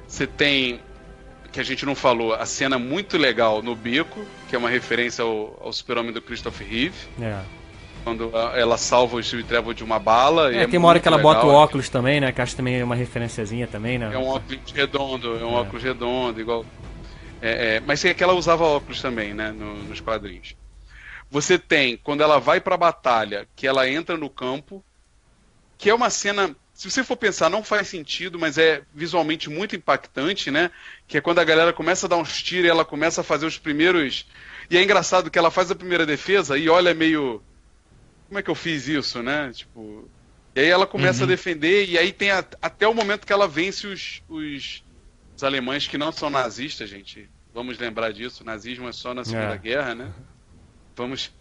Você 0.08 0.26
tem. 0.26 0.80
Que 1.52 1.60
a 1.60 1.62
gente 1.62 1.86
não 1.86 1.94
falou, 1.94 2.34
a 2.34 2.44
cena 2.44 2.78
muito 2.78 3.16
legal 3.16 3.62
no 3.62 3.74
beco, 3.74 4.22
que 4.48 4.54
é 4.54 4.58
uma 4.58 4.68
referência 4.68 5.24
ao, 5.24 5.58
ao 5.64 5.72
super-homem 5.72 6.12
do 6.12 6.20
Christopher 6.20 6.66
Reeve, 6.68 6.94
É. 7.20 7.40
quando 8.04 8.30
ela 8.54 8.76
salva 8.76 9.16
o 9.16 9.22
Steve 9.22 9.44
Trevor 9.44 9.72
de 9.72 9.82
uma 9.82 9.98
bala. 9.98 10.52
e 10.52 10.58
É, 10.58 10.66
tem 10.66 10.78
uma 10.78 10.88
hora 10.88 11.00
que 11.00 11.08
ela 11.08 11.16
bota 11.16 11.40
o 11.40 11.46
legal. 11.46 11.62
óculos 11.62 11.88
também, 11.88 12.20
né? 12.20 12.30
Que 12.32 12.42
acho 12.42 12.54
também 12.54 12.78
é 12.78 12.84
uma 12.84 12.94
referenciazinha 12.94 13.66
também, 13.66 13.98
né? 13.98 14.10
É 14.12 14.18
um 14.18 14.26
óculos 14.26 14.60
redondo, 14.74 15.38
é 15.38 15.44
um 15.44 15.56
É. 15.56 15.60
óculos 15.60 15.82
redondo, 15.82 16.38
igual. 16.38 16.66
É, 17.40 17.76
é, 17.76 17.80
mas 17.80 18.04
é 18.04 18.12
que 18.12 18.22
ela 18.22 18.34
usava 18.34 18.64
óculos 18.64 19.00
também, 19.00 19.32
né, 19.32 19.50
no- 19.50 19.82
nos 19.84 20.00
quadrinhos. 20.00 20.54
Você 21.30 21.58
tem, 21.58 21.96
quando 21.96 22.20
ela 22.22 22.38
vai 22.38 22.60
pra 22.60 22.76
batalha, 22.76 23.46
que 23.56 23.66
ela 23.66 23.88
entra 23.88 24.18
no 24.18 24.28
campo, 24.28 24.84
que 25.78 25.88
é 25.88 25.94
uma 25.94 26.10
cena, 26.10 26.54
se 26.78 26.88
você 26.88 27.02
for 27.02 27.16
pensar, 27.16 27.50
não 27.50 27.64
faz 27.64 27.88
sentido, 27.88 28.38
mas 28.38 28.56
é 28.56 28.82
visualmente 28.94 29.50
muito 29.50 29.74
impactante, 29.74 30.48
né? 30.48 30.70
Que 31.08 31.18
é 31.18 31.20
quando 31.20 31.40
a 31.40 31.44
galera 31.44 31.72
começa 31.72 32.06
a 32.06 32.08
dar 32.08 32.16
uns 32.16 32.40
tiros 32.40 32.66
e 32.66 32.70
ela 32.70 32.84
começa 32.84 33.20
a 33.20 33.24
fazer 33.24 33.46
os 33.46 33.58
primeiros. 33.58 34.26
E 34.70 34.76
é 34.76 34.82
engraçado 34.82 35.28
que 35.28 35.38
ela 35.38 35.50
faz 35.50 35.70
a 35.70 35.74
primeira 35.74 36.06
defesa 36.06 36.56
e 36.56 36.68
olha 36.68 36.94
meio. 36.94 37.42
Como 38.28 38.38
é 38.38 38.42
que 38.42 38.50
eu 38.50 38.54
fiz 38.54 38.86
isso, 38.86 39.22
né? 39.24 39.50
Tipo. 39.52 40.08
E 40.54 40.60
aí 40.60 40.68
ela 40.68 40.86
começa 40.86 41.24
a 41.24 41.26
defender, 41.26 41.88
e 41.88 41.98
aí 41.98 42.12
tem 42.12 42.30
a- 42.30 42.44
até 42.62 42.86
o 42.86 42.94
momento 42.94 43.26
que 43.26 43.32
ela 43.32 43.46
vence 43.48 43.86
os, 43.86 44.22
os, 44.28 44.84
os 45.36 45.42
alemães 45.44 45.86
que 45.88 45.98
não 45.98 46.12
são 46.12 46.30
nazistas, 46.30 46.88
gente. 46.88 47.28
Vamos 47.52 47.78
lembrar 47.78 48.12
disso, 48.12 48.44
nazismo 48.44 48.88
é 48.88 48.92
só 48.92 49.12
na 49.14 49.24
Segunda 49.24 49.54
É. 49.54 49.58
Guerra, 49.58 49.94
né? 49.94 50.12
Vamos. 50.96 51.32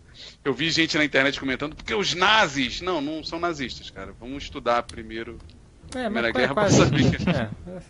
Eu 0.44 0.54
vi 0.54 0.70
gente 0.70 0.98
na 0.98 1.04
internet 1.06 1.40
comentando, 1.40 1.76
porque 1.76 1.94
os 1.94 2.14
nazis. 2.14 2.82
Não, 2.82 3.02
não 3.02 3.24
são 3.24 3.40
nazistas, 3.40 3.90
cara. 3.90 4.14
Vamos 4.20 4.44
estudar 4.44 4.84
primeiro. 4.84 5.38
É, 5.96 6.04
Primeira 6.04 6.28
mas 6.30 6.34
Guerra 6.34 6.52
é 6.52 6.54
pra 6.54 6.64
quase, 6.64 6.78
saber. 6.78 7.06
é, 7.06 7.42
é, 7.72 7.82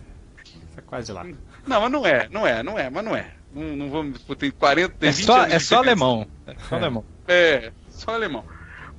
é 0.78 0.82
quase 0.86 1.12
lá. 1.12 1.24
Não, 1.66 1.82
mas 1.82 1.92
não 1.92 2.06
é, 2.06 2.28
não 2.30 2.48
é, 2.48 2.64
não 2.64 2.78
é, 2.80 2.90
mas 2.90 3.04
não 3.06 3.16
é. 3.16 3.32
Não, 3.54 3.76
não 3.76 3.90
vamos. 3.90 4.22
Tem 4.38 4.52
40, 4.52 4.94
tem 5.00 5.10
É 5.10 5.12
20 5.12 5.26
só, 5.26 5.40
anos 5.42 5.54
é 5.54 5.60
só 5.60 5.78
alemão. 5.78 6.28
É 6.46 6.56
só 6.70 6.76
É. 6.76 6.80
alemão. 6.80 7.06
É, 7.28 7.72
só 7.90 8.12
alemão. 8.14 8.46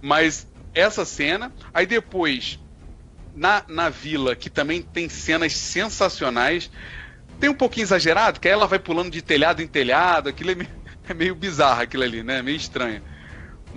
Mas 0.03 0.47
essa 0.75 1.05
cena, 1.05 1.53
aí 1.73 1.87
depois, 1.87 2.59
na, 3.35 3.63
na 3.69 3.89
vila, 3.89 4.35
que 4.37 4.51
também 4.51 4.83
tem 4.83 5.09
cenas 5.09 5.53
sensacionais, 5.55 6.71
tem 7.41 7.49
um 7.51 7.55
pouquinho 7.55 7.85
exagerado, 7.85 8.41
que 8.41 8.49
aí 8.49 8.55
ela 8.55 8.67
vai 8.67 8.79
pulando 8.79 9.11
de 9.11 9.23
telhado 9.23 9.63
em 9.63 9.67
telhado, 9.67 10.29
aquilo 10.29 10.51
é 10.51 10.55
meio, 10.57 10.71
é 11.09 11.15
meio 11.15 11.35
bizarro 11.35 11.83
aquilo 11.83 12.03
ali, 12.03 12.23
né? 12.23 12.43
Meio 12.43 12.57
estranho. 12.57 13.03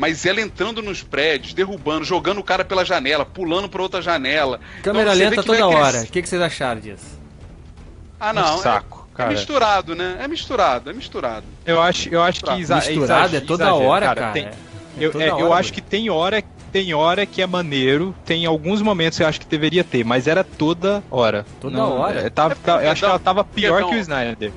Mas 0.02 0.26
ela 0.26 0.42
entrando 0.42 0.82
nos 0.82 1.04
prédios, 1.04 1.54
derrubando, 1.54 2.04
jogando 2.04 2.40
o 2.40 2.44
cara 2.44 2.66
pela 2.66 2.84
janela, 2.84 3.24
pulando 3.24 3.70
pra 3.70 3.84
outra 3.84 4.02
janela. 4.02 4.60
Câmera 4.82 5.14
Então, 5.16 5.30
lenta 5.30 5.44
toda 5.44 5.68
hora. 5.68 6.02
O 6.02 6.08
que, 6.08 6.24
que 6.24 6.28
vocês 6.28 6.42
acharam 6.42 6.82
disso? 6.82 7.06
Ah, 8.20 8.34
não. 8.34 8.56
Um 8.56 8.58
saco, 8.58 9.08
é, 9.12 9.14
é 9.14 9.18
cara. 9.18 9.30
misturado, 9.30 9.96
né? 9.96 10.18
É 10.20 10.28
misturado, 10.28 10.90
é 10.90 10.94
misturado. 10.94 11.46
Eu 11.64 11.80
acho, 11.80 12.10
eu 12.10 12.20
acho 12.24 12.42
que 12.44 12.52
exa 12.60 12.78
Misturado 12.78 13.36
é 13.36 13.42
toda 13.42 13.66
exagero, 13.66 13.86
hora, 13.88 14.06
cara. 14.16 14.32
Tem- 14.32 14.46
É 14.46 14.52
eu 15.00 15.22
é, 15.22 15.30
eu 15.30 15.50
hora, 15.52 15.60
acho 15.60 15.72
que 15.72 15.82
tem 15.82 16.10
hora, 16.10 16.44
tem 16.72 16.96
hora 16.96 17.24
que 17.28 17.40
é 17.40 17.46
maneiro, 17.46 18.16
tem 18.26 18.44
alguns 18.48 18.82
momentos 18.82 19.20
que 19.20 19.24
eu 19.24 19.28
acho 19.28 19.40
que 19.40 19.46
deveria 19.46 19.84
ter, 19.84 20.04
mas 20.04 20.26
era 20.26 20.44
toda 20.44 21.04
hora. 21.12 21.46
Toda 21.60 21.86
hora. 21.86 22.22
é, 22.22 22.30
tava- 22.32 22.54
É 22.54 22.56
tava- 22.56 22.84
eu 22.84 22.90
acho 22.92 23.02
que 23.02 23.06
ela 23.06 23.20
tava 23.20 23.44
pior 23.44 23.76
Guedão- 23.76 23.90
que 23.92 23.96
o 23.98 24.00
Snyder. 24.00 24.52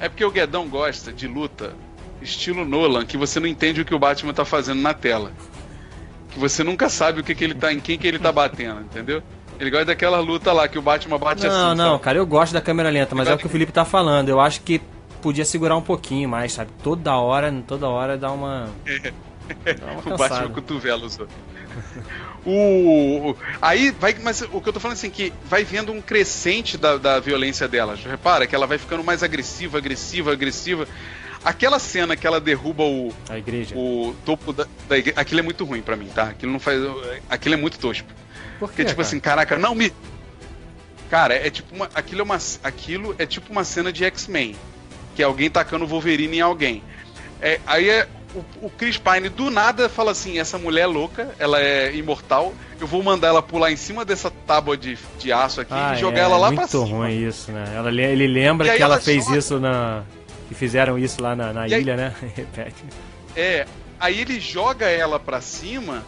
É 0.00 0.08
porque 0.08 0.24
o 0.24 0.32
Guedão 0.32 0.66
gosta 0.68 1.12
de 1.12 1.28
luta 1.28 1.74
estilo 2.22 2.64
Nolan, 2.64 3.04
que 3.06 3.16
você 3.16 3.38
não 3.40 3.46
entende 3.46 3.80
o 3.80 3.84
que 3.84 3.94
o 3.94 3.98
Batman 3.98 4.32
tá 4.32 4.44
fazendo 4.44 4.80
na 4.80 4.94
tela. 4.94 5.32
Que 6.30 6.38
você 6.38 6.62
nunca 6.62 6.88
sabe 6.88 7.20
o 7.20 7.24
que, 7.24 7.34
que 7.34 7.42
ele 7.44 7.54
tá, 7.54 7.72
em 7.72 7.80
quem 7.80 7.98
que 7.98 8.06
ele 8.06 8.18
tá 8.18 8.30
batendo, 8.30 8.80
entendeu? 8.82 9.22
Ele 9.58 9.68
gosta 9.70 9.86
daquela 9.86 10.20
luta 10.20 10.52
lá 10.52 10.66
que 10.68 10.78
o 10.78 10.82
Batman 10.82 11.18
bate 11.18 11.46
Não, 11.46 11.68
assim. 11.70 11.76
não, 11.78 11.90
sabe? 11.92 12.02
cara, 12.04 12.18
eu 12.18 12.26
gosto 12.26 12.52
da 12.52 12.60
câmera 12.60 12.88
lenta, 12.88 13.14
mas 13.14 13.28
é 13.28 13.34
o 13.34 13.38
que 13.38 13.46
o 13.46 13.50
Felipe 13.50 13.72
tá 13.72 13.84
falando. 13.84 14.28
Eu 14.28 14.40
acho 14.40 14.60
que 14.62 14.80
podia 15.20 15.44
segurar 15.44 15.76
um 15.76 15.82
pouquinho 15.82 16.28
mais, 16.28 16.52
sabe? 16.52 16.70
Toda 16.82 17.14
hora, 17.16 17.52
toda 17.66 17.88
hora 17.88 18.16
dá 18.16 18.30
uma. 18.32 18.70
Dá 19.64 19.86
uma 19.92 20.14
O 20.14 20.16
Batman 20.16 20.48
cotovelo 20.50 21.06
usou. 21.06 21.26
O, 22.46 23.30
o- 23.30 23.36
aí 23.60 23.90
vai, 23.90 24.14
mas 24.22 24.40
o 24.42 24.60
que 24.60 24.68
eu 24.68 24.72
tô 24.72 24.80
falando 24.80 24.96
assim 24.96 25.10
que 25.10 25.32
vai 25.44 25.64
vendo 25.64 25.92
um 25.92 26.00
crescente 26.00 26.78
da, 26.78 26.96
da 26.96 27.18
violência 27.20 27.66
dela. 27.68 27.96
Repara 27.96 28.46
que 28.46 28.54
ela 28.54 28.66
vai 28.66 28.78
ficando 28.78 29.02
mais 29.04 29.22
agressiva, 29.22 29.78
agressiva, 29.78 30.32
agressiva. 30.32 30.86
Aquela 31.44 31.78
cena 31.78 32.16
que 32.16 32.26
ela 32.26 32.38
derruba 32.40 32.82
o, 32.84 33.12
A 33.28 33.38
igreja. 33.38 33.74
o 33.76 34.14
topo 34.26 34.52
da, 34.52 34.66
da 34.88 34.98
igreja, 34.98 35.18
aquilo 35.18 35.40
é 35.40 35.42
muito 35.42 35.64
ruim 35.64 35.80
pra 35.80 35.96
mim, 35.96 36.08
tá? 36.14 36.24
Aquilo 36.24 36.52
não 36.52 36.60
faz, 36.60 36.78
aquilo 37.30 37.54
é 37.54 37.58
muito 37.58 37.78
tosco. 37.78 38.06
Por 38.58 38.68
Porque 38.68 38.84
tipo 38.84 38.96
cara? 38.96 39.08
assim, 39.08 39.18
caraca, 39.20 39.56
não 39.58 39.74
me 39.74 39.90
Cara, 41.08 41.34
é 41.34 41.50
tipo 41.50 41.74
uma 41.74 41.88
aquilo 41.94 42.20
é 42.20 42.24
uma 42.24 42.38
aquilo 42.62 43.14
é 43.18 43.26
tipo 43.26 43.50
uma 43.50 43.64
cena 43.64 43.92
de 43.92 44.04
X-Men, 44.04 44.54
que 45.16 45.22
é 45.22 45.24
alguém 45.24 45.50
tacando 45.50 45.86
Wolverine 45.86 46.36
em 46.36 46.40
alguém. 46.40 46.84
É, 47.42 47.58
aí 47.66 47.88
é 47.88 48.06
o, 48.32 48.66
o 48.66 48.70
Chris 48.70 48.96
Pine 48.96 49.28
do 49.28 49.50
nada 49.50 49.88
fala 49.88 50.12
assim: 50.12 50.38
essa 50.38 50.56
mulher 50.56 50.82
é 50.82 50.86
louca, 50.86 51.34
ela 51.38 51.60
é 51.60 51.92
imortal, 51.96 52.54
eu 52.80 52.86
vou 52.86 53.02
mandar 53.02 53.26
ela 53.28 53.42
pular 53.42 53.72
em 53.72 53.76
cima 53.76 54.04
dessa 54.04 54.30
tábua 54.30 54.76
de, 54.76 54.96
de 55.18 55.32
aço 55.32 55.60
aqui 55.62 55.72
Ah, 55.74 55.94
e 55.96 55.98
jogar 55.98 56.18
é, 56.20 56.24
ela 56.24 56.36
lá 56.36 56.46
muito 56.48 56.58
pra 56.60 56.68
cima. 56.68 56.84
ruim 56.84 57.26
isso, 57.26 57.50
né? 57.50 57.72
Ela, 57.74 57.90
le- 57.90 58.02
ele 58.04 58.28
lembra 58.28 58.68
que 58.76 58.80
ela, 58.80 58.94
ela 58.94 59.02
fez 59.02 59.24
joga. 59.24 59.38
isso 59.38 59.58
na. 59.58 60.04
Que 60.50 60.54
fizeram 60.56 60.98
isso 60.98 61.22
lá 61.22 61.36
na, 61.36 61.52
na 61.52 61.68
E 61.68 61.74
aí- 61.74 61.80
ilha, 61.80 61.96
né? 61.96 62.12
Repete. 62.34 62.82
É, 63.36 63.66
aí 64.00 64.20
ele 64.20 64.40
joga 64.40 64.86
ela 64.88 65.20
pra 65.20 65.40
cima 65.40 66.04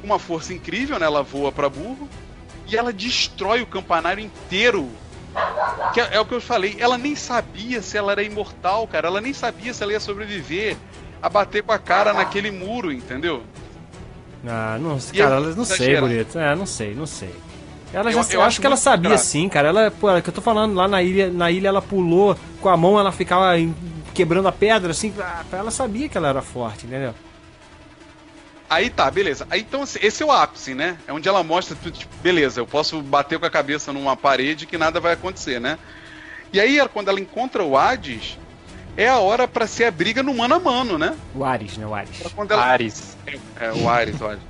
com 0.00 0.06
uma 0.08 0.18
força 0.18 0.52
incrível, 0.52 0.98
né? 0.98 1.06
Ela 1.06 1.22
voa 1.22 1.52
pra 1.52 1.68
burro 1.68 2.08
e 2.66 2.76
ela 2.76 2.92
destrói 2.92 3.62
o 3.62 3.66
campanário 3.66 4.24
inteiro. 4.24 4.90
Que 5.94 6.00
é, 6.00 6.08
é 6.16 6.20
o 6.20 6.24
que 6.26 6.34
eu 6.34 6.40
falei, 6.40 6.74
ela 6.80 6.98
nem 6.98 7.14
sabia 7.14 7.80
se 7.80 7.96
ela 7.96 8.10
era 8.10 8.24
imortal, 8.24 8.88
cara. 8.88 9.06
Ela 9.06 9.20
nem 9.20 9.32
sabia 9.32 9.72
se 9.72 9.80
ela 9.84 9.92
ia 9.92 10.00
sobreviver 10.00 10.76
a 11.22 11.28
bater 11.28 11.62
com 11.62 11.70
a 11.70 11.78
cara 11.78 12.12
naquele 12.12 12.50
muro, 12.50 12.90
entendeu? 12.90 13.44
Ah, 14.44 14.76
não, 14.80 14.98
cara, 14.98 15.12
eu- 15.14 15.26
ela- 15.44 15.54
não 15.54 15.64
sei, 15.64 16.00
bonito. 16.00 16.36
É, 16.40 16.56
não 16.56 16.66
sei, 16.66 16.92
não 16.94 17.06
sei. 17.06 17.32
Ela 17.92 18.10
Eu- 18.10 18.22
já, 18.22 18.32
eu 18.34 18.40
eu, 18.40 18.42
acho 18.42 18.60
que 18.60 18.66
ela 18.66 18.76
sabia 18.76 19.10
grave. 19.10 19.24
sim, 19.24 19.48
cara. 19.48 19.68
Ela, 19.68 19.90
pô, 19.90 20.10
é 20.10 20.22
que 20.22 20.28
eu 20.28 20.32
tô 20.32 20.40
falando, 20.40 20.74
lá 20.74 20.86
na 20.86 21.02
ilha, 21.02 21.28
na 21.30 21.50
ilha 21.50 21.68
ela 21.68 21.82
pulou 21.82 22.36
com 22.60 22.68
a 22.68 22.76
mão, 22.76 22.98
ela 22.98 23.10
ficava 23.10 23.58
em- 23.58 23.74
quebrando 24.14 24.46
a 24.48 24.52
pedra, 24.52 24.90
assim, 24.92 25.12
ela 25.52 25.70
sabia 25.70 26.08
que 26.08 26.16
ela 26.16 26.28
era 26.28 26.42
forte, 26.42 26.86
entendeu? 26.86 27.14
Aí 28.68 28.88
tá, 28.88 29.10
beleza. 29.10 29.46
Aí 29.50 29.60
então 29.62 29.82
assim, 29.82 29.98
esse 30.02 30.22
é 30.22 30.26
o 30.26 30.30
ápice, 30.30 30.74
né? 30.74 30.96
É 31.06 31.12
onde 31.12 31.28
ela 31.28 31.42
mostra 31.42 31.76
tudo, 31.82 31.96
tipo, 31.98 32.14
beleza, 32.22 32.60
eu 32.60 32.66
posso 32.66 33.02
bater 33.02 33.38
com 33.38 33.46
a 33.46 33.50
cabeça 33.50 33.92
numa 33.92 34.16
parede 34.16 34.66
que 34.66 34.78
nada 34.78 35.00
vai 35.00 35.14
acontecer, 35.14 35.60
né? 35.60 35.76
E 36.52 36.60
aí 36.60 36.80
quando 36.92 37.08
ela 37.08 37.18
encontra 37.18 37.64
o 37.64 37.76
Hades, 37.76 38.38
é 38.96 39.08
a 39.08 39.18
hora 39.18 39.48
pra 39.48 39.66
ser 39.66 39.84
a 39.86 39.90
briga 39.90 40.22
no 40.22 40.32
mano 40.34 40.54
a 40.54 40.60
mano, 40.60 40.96
né? 40.98 41.16
O 41.34 41.44
Ares, 41.44 41.76
né? 41.76 41.86
O 41.86 41.94
Ares. 41.94 42.20
Ela 42.20 42.62
Ares. 42.64 43.16
É, 43.58 43.72
o 43.72 43.88
Ares, 43.88 44.20
o 44.20 44.26
Ares. 44.26 44.40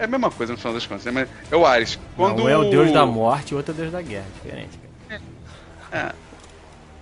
É 0.00 0.04
a 0.04 0.06
mesma 0.06 0.30
coisa 0.30 0.54
no 0.54 0.58
final 0.58 0.72
das 0.72 0.86
contas, 0.86 1.04
né? 1.04 1.12
mas 1.12 1.28
é 1.52 1.56
o 1.56 1.66
Ares. 1.66 1.98
Quando 2.16 2.44
Um 2.44 2.48
é 2.48 2.56
o 2.56 2.70
deus 2.70 2.90
da 2.90 3.04
morte 3.04 3.50
e 3.50 3.54
o 3.54 3.58
outro 3.58 3.72
é 3.72 3.74
o 3.74 3.76
deus 3.76 3.92
da 3.92 4.00
guerra. 4.00 4.24
Diferente. 4.42 4.80
cara. 5.90 6.14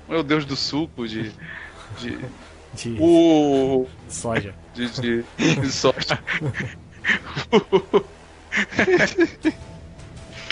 Um 0.08 0.14
é 0.14 0.18
o 0.18 0.22
deus 0.24 0.44
do 0.44 0.56
suco, 0.56 1.06
de. 1.06 1.32
de 2.00 2.18
De 2.74 2.96
o. 3.00 3.86
soja. 4.08 4.52
de, 4.74 4.90
de, 4.90 5.24
de 5.38 5.70
soja. 5.72 6.18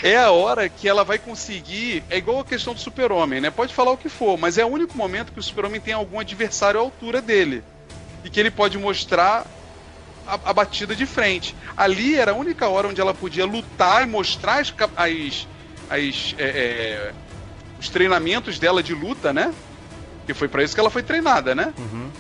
é 0.03 0.17
a 0.17 0.31
hora 0.31 0.69
que 0.69 0.89
ela 0.89 1.03
vai 1.05 1.19
conseguir. 1.19 2.05
É 2.09 2.17
igual 2.17 2.39
a 2.41 2.45
questão 2.45 2.75
do 2.75 2.81
super-homem, 2.81 3.41
né? 3.41 3.51
Pode 3.51 3.75
falar 3.75 3.91
o 3.91 3.97
que 3.97 4.09
for, 4.09 4.39
mas 4.39 4.57
é 4.57 4.65
o 4.65 4.69
único 4.69 4.97
momento 4.97 5.33
que 5.33 5.41
o 5.41 5.43
super-homem 5.43 5.81
tem 5.81 5.95
algum 5.95 6.21
adversário 6.21 6.79
à 6.79 6.83
altura 6.83 7.21
dele. 7.21 7.65
E 8.25 8.31
que 8.31 8.39
ele 8.39 8.51
pode 8.51 8.79
mostrar 8.79 9.47
a, 10.27 10.51
a, 10.51 10.53
batida 10.53 10.95
de 10.95 11.07
frente. 11.07 11.55
Ali 11.77 12.17
era 12.17 12.33
a 12.33 12.35
única 12.35 12.69
hora 12.69 12.89
onde 12.89 13.01
ela 13.01 13.15
podia 13.15 13.45
lutar 13.45 14.03
e 14.03 14.07
mostrar 14.07 14.61
as, 14.61 14.75
as, 14.97 15.49
as 15.91 16.35
é, 16.39 16.45
é, 16.45 17.13
os 17.79 17.89
treinamentos 17.89 18.59
dela 18.59 18.83
de 18.83 18.95
luta, 18.95 19.33
né? 19.33 19.55
Que 20.27 20.35
foi 20.35 20.49
para 20.49 20.63
isso 20.63 20.75
que 20.75 20.81
ela 20.81 20.91
foi 20.91 21.03
treinada, 21.03 21.55
né? 21.55 21.73
Uhum. 21.79 22.11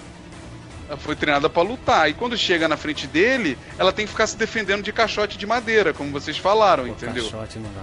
Ela 0.88 0.96
foi 0.96 1.16
treinada 1.16 1.48
para 1.50 1.62
lutar. 1.62 2.08
E 2.08 2.14
quando 2.14 2.36
chega 2.36 2.68
na 2.68 2.76
frente 2.76 3.06
dele, 3.06 3.58
ela 3.78 3.92
tem 3.92 4.06
que 4.06 4.12
ficar 4.12 4.26
se 4.26 4.36
defendendo 4.36 4.82
de 4.82 4.92
caixote 4.92 5.36
de 5.36 5.46
madeira, 5.46 5.92
como 5.92 6.12
vocês 6.12 6.38
falaram, 6.38 6.84
Pô, 6.84 6.90
entendeu? 6.90 7.24
Caixote 7.24 7.58
não 7.58 7.70
dá. 7.72 7.82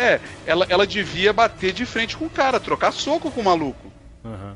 É, 0.00 0.20
ela, 0.46 0.66
ela 0.68 0.86
devia 0.86 1.32
bater 1.32 1.72
de 1.72 1.84
frente 1.84 2.16
com 2.16 2.26
o 2.26 2.30
cara, 2.30 2.60
trocar 2.60 2.92
soco 2.92 3.30
com 3.30 3.40
o 3.40 3.44
maluco. 3.44 3.90
Uhum. 4.24 4.54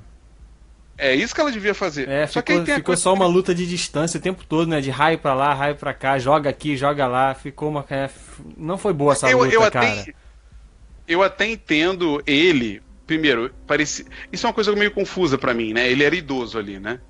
É 0.96 1.14
isso 1.14 1.34
que 1.34 1.40
ela 1.40 1.50
devia 1.50 1.74
fazer. 1.74 2.08
É, 2.08 2.26
só 2.26 2.40
ficou, 2.40 2.60
que 2.60 2.66
ficou 2.66 2.84
coisa... 2.84 3.02
só 3.02 3.12
uma 3.12 3.26
luta 3.26 3.54
de 3.54 3.66
distância 3.66 4.18
o 4.18 4.22
tempo 4.22 4.44
todo, 4.44 4.68
né? 4.68 4.80
De 4.80 4.90
raio 4.90 5.18
pra 5.18 5.34
lá, 5.34 5.52
raio 5.52 5.74
pra 5.74 5.92
cá, 5.92 6.18
joga 6.18 6.48
aqui, 6.48 6.76
joga 6.76 7.06
lá. 7.06 7.34
Ficou 7.34 7.68
uma. 7.68 7.84
É, 7.90 8.08
não 8.56 8.78
foi 8.78 8.92
boa 8.92 9.12
essa 9.12 9.28
eu, 9.28 9.38
luta, 9.38 9.54
eu 9.54 9.70
cara. 9.70 9.90
Até, 9.90 10.14
eu 11.08 11.22
até 11.22 11.46
entendo 11.46 12.22
ele. 12.26 12.82
Primeiro, 13.06 13.52
parece, 13.66 14.06
isso 14.32 14.46
é 14.46 14.48
uma 14.48 14.54
coisa 14.54 14.74
meio 14.74 14.90
confusa 14.90 15.36
para 15.36 15.52
mim, 15.52 15.74
né? 15.74 15.90
Ele 15.90 16.04
era 16.04 16.14
idoso 16.14 16.58
ali, 16.58 16.78
né? 16.78 17.00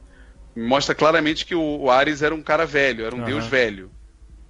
Mostra 0.57 0.95
claramente 0.95 1.47
que 1.47 1.55
o, 1.55 1.82
o 1.82 1.91
Ares 1.91 2.20
era 2.22 2.35
um 2.35 2.43
cara 2.43 2.66
velho, 2.66 3.05
era 3.05 3.14
um 3.14 3.20
uhum. 3.20 3.24
deus 3.24 3.47
velho. 3.47 3.91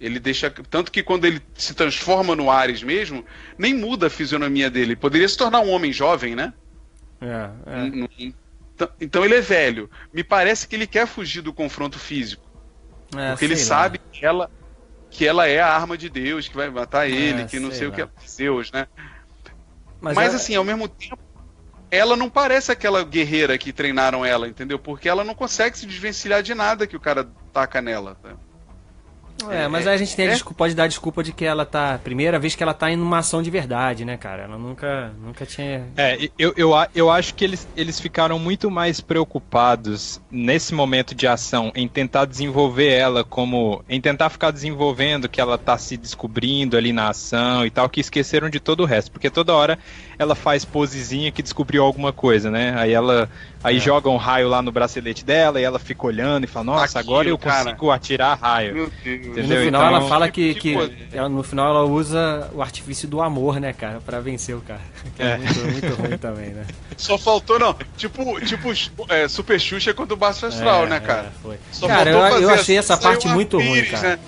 Ele 0.00 0.18
deixa. 0.18 0.50
Tanto 0.50 0.90
que 0.90 1.02
quando 1.02 1.24
ele 1.24 1.40
se 1.54 1.74
transforma 1.74 2.34
no 2.34 2.50
Ares 2.50 2.82
mesmo, 2.82 3.24
nem 3.58 3.74
muda 3.74 4.06
a 4.06 4.10
fisionomia 4.10 4.70
dele. 4.70 4.96
Poderia 4.96 5.28
se 5.28 5.36
tornar 5.36 5.60
um 5.60 5.70
homem 5.70 5.92
jovem, 5.92 6.34
né? 6.34 6.52
É, 7.20 7.50
é. 7.66 7.86
Então, 7.86 8.08
então 9.00 9.24
ele 9.24 9.36
é 9.36 9.40
velho. 9.40 9.90
Me 10.12 10.24
parece 10.24 10.66
que 10.66 10.74
ele 10.74 10.86
quer 10.86 11.06
fugir 11.06 11.40
do 11.40 11.52
confronto 11.52 11.98
físico. 11.98 12.44
É, 13.16 13.30
porque 13.30 13.44
ele 13.44 13.54
lá. 13.54 13.60
sabe 13.60 14.00
que 14.12 14.24
ela, 14.26 14.50
que 15.10 15.26
ela 15.26 15.46
é 15.46 15.60
a 15.60 15.68
arma 15.68 15.96
de 15.96 16.08
Deus, 16.08 16.48
que 16.48 16.56
vai 16.56 16.68
matar 16.68 17.08
ele, 17.08 17.42
é, 17.42 17.46
que 17.46 17.60
não 17.60 17.70
sei, 17.70 17.80
sei 17.80 17.88
o 17.88 17.92
que 17.92 18.02
é 18.02 18.08
Deus, 18.36 18.72
né? 18.72 18.86
Mas, 20.00 20.16
Mas 20.16 20.32
é... 20.32 20.36
assim, 20.36 20.56
ao 20.56 20.64
mesmo 20.64 20.88
tempo, 20.88 21.18
ela 21.90 22.16
não 22.16 22.28
parece 22.28 22.72
aquela 22.72 23.04
guerreira 23.04 23.56
que 23.56 23.72
treinaram 23.72 24.24
ela, 24.24 24.48
entendeu? 24.48 24.78
Porque 24.78 25.08
ela 25.08 25.22
não 25.22 25.34
consegue 25.34 25.78
se 25.78 25.86
desvencilhar 25.86 26.42
de 26.42 26.54
nada 26.54 26.86
que 26.86 26.96
o 26.96 27.00
cara 27.00 27.28
taca 27.52 27.80
nela. 27.80 28.16
Tá? 28.20 28.34
É, 29.50 29.68
mas 29.68 29.86
aí 29.86 29.94
a 29.94 29.96
gente 29.96 30.14
tem 30.14 30.26
a 30.26 30.30
é. 30.30 30.32
desculpa, 30.32 30.58
pode 30.58 30.74
dar 30.74 30.84
a 30.84 30.88
desculpa 30.88 31.22
de 31.22 31.32
que 31.32 31.44
ela 31.44 31.66
tá. 31.66 31.98
Primeira 32.02 32.38
vez 32.38 32.54
que 32.54 32.62
ela 32.62 32.74
tá 32.74 32.90
em 32.90 32.96
uma 32.96 33.18
ação 33.18 33.42
de 33.42 33.50
verdade, 33.50 34.04
né, 34.04 34.16
cara? 34.16 34.44
Ela 34.44 34.56
nunca, 34.56 35.12
nunca 35.20 35.44
tinha. 35.44 35.86
É, 35.96 36.30
eu, 36.38 36.54
eu, 36.56 36.70
eu 36.94 37.10
acho 37.10 37.34
que 37.34 37.44
eles, 37.44 37.66
eles 37.76 38.00
ficaram 38.00 38.38
muito 38.38 38.70
mais 38.70 39.00
preocupados 39.00 40.20
nesse 40.30 40.74
momento 40.74 41.14
de 41.14 41.26
ação 41.26 41.72
em 41.74 41.88
tentar 41.88 42.24
desenvolver 42.24 42.90
ela 42.90 43.24
como. 43.24 43.84
em 43.88 44.00
tentar 44.00 44.30
ficar 44.30 44.50
desenvolvendo 44.50 45.28
que 45.28 45.40
ela 45.40 45.58
tá 45.58 45.76
se 45.76 45.96
descobrindo 45.96 46.76
ali 46.76 46.92
na 46.92 47.08
ação 47.08 47.66
e 47.66 47.70
tal, 47.70 47.88
que 47.88 48.00
esqueceram 48.00 48.48
de 48.48 48.60
todo 48.60 48.80
o 48.80 48.86
resto. 48.86 49.10
Porque 49.10 49.30
toda 49.30 49.54
hora 49.54 49.78
ela 50.18 50.34
faz 50.34 50.64
posezinha 50.64 51.32
que 51.32 51.42
descobriu 51.42 51.82
alguma 51.82 52.12
coisa, 52.12 52.50
né? 52.50 52.74
Aí 52.76 52.92
ela 52.92 53.28
Aí 53.64 53.78
é. 53.78 53.80
joga 53.80 54.10
um 54.10 54.18
raio 54.18 54.46
lá 54.46 54.60
no 54.60 54.70
bracelete 54.70 55.24
dela 55.24 55.58
e 55.58 55.64
ela 55.64 55.78
fica 55.78 56.06
olhando 56.06 56.44
e 56.44 56.46
fala, 56.46 56.66
nossa, 56.66 56.98
Aquilo, 56.98 57.14
agora 57.14 57.28
eu 57.30 57.38
cara. 57.38 57.64
consigo 57.64 57.90
atirar 57.90 58.38
raio. 58.38 58.92
Deus. 59.02 59.24
No 59.36 59.42
final 59.42 59.64
então, 59.64 59.86
ela 59.86 60.00
fala 60.02 60.30
que, 60.30 60.54
que 60.54 60.76
ela, 61.10 61.30
no 61.30 61.42
final 61.42 61.70
ela 61.70 61.84
usa 61.84 62.50
o 62.52 62.60
artifício 62.60 63.08
do 63.08 63.22
amor, 63.22 63.58
né, 63.58 63.72
cara, 63.72 64.02
pra 64.04 64.20
vencer 64.20 64.54
o 64.54 64.60
cara. 64.60 64.82
Que 65.16 65.22
é, 65.22 65.26
é. 65.26 65.38
Muito, 65.38 65.60
muito 65.60 65.94
ruim 65.94 66.18
também, 66.18 66.50
né? 66.50 66.66
Só 66.96 67.16
faltou, 67.16 67.58
não. 67.58 67.74
Tipo, 67.96 68.38
tipo 68.40 68.68
é, 69.08 69.28
Super 69.28 69.58
Xuxa 69.58 69.94
contra 69.94 70.12
o 70.12 70.16
Baixo 70.16 70.44
Astral, 70.44 70.84
é, 70.84 70.88
né, 70.88 71.00
cara? 71.00 71.32
É, 71.46 71.56
Só 71.72 71.86
cara, 71.86 72.10
eu, 72.10 72.18
eu 72.18 72.50
achei 72.50 72.76
essa 72.76 72.96
parte 72.96 73.28
muito 73.28 73.58
ruim, 73.58 73.84
cara. 73.84 74.18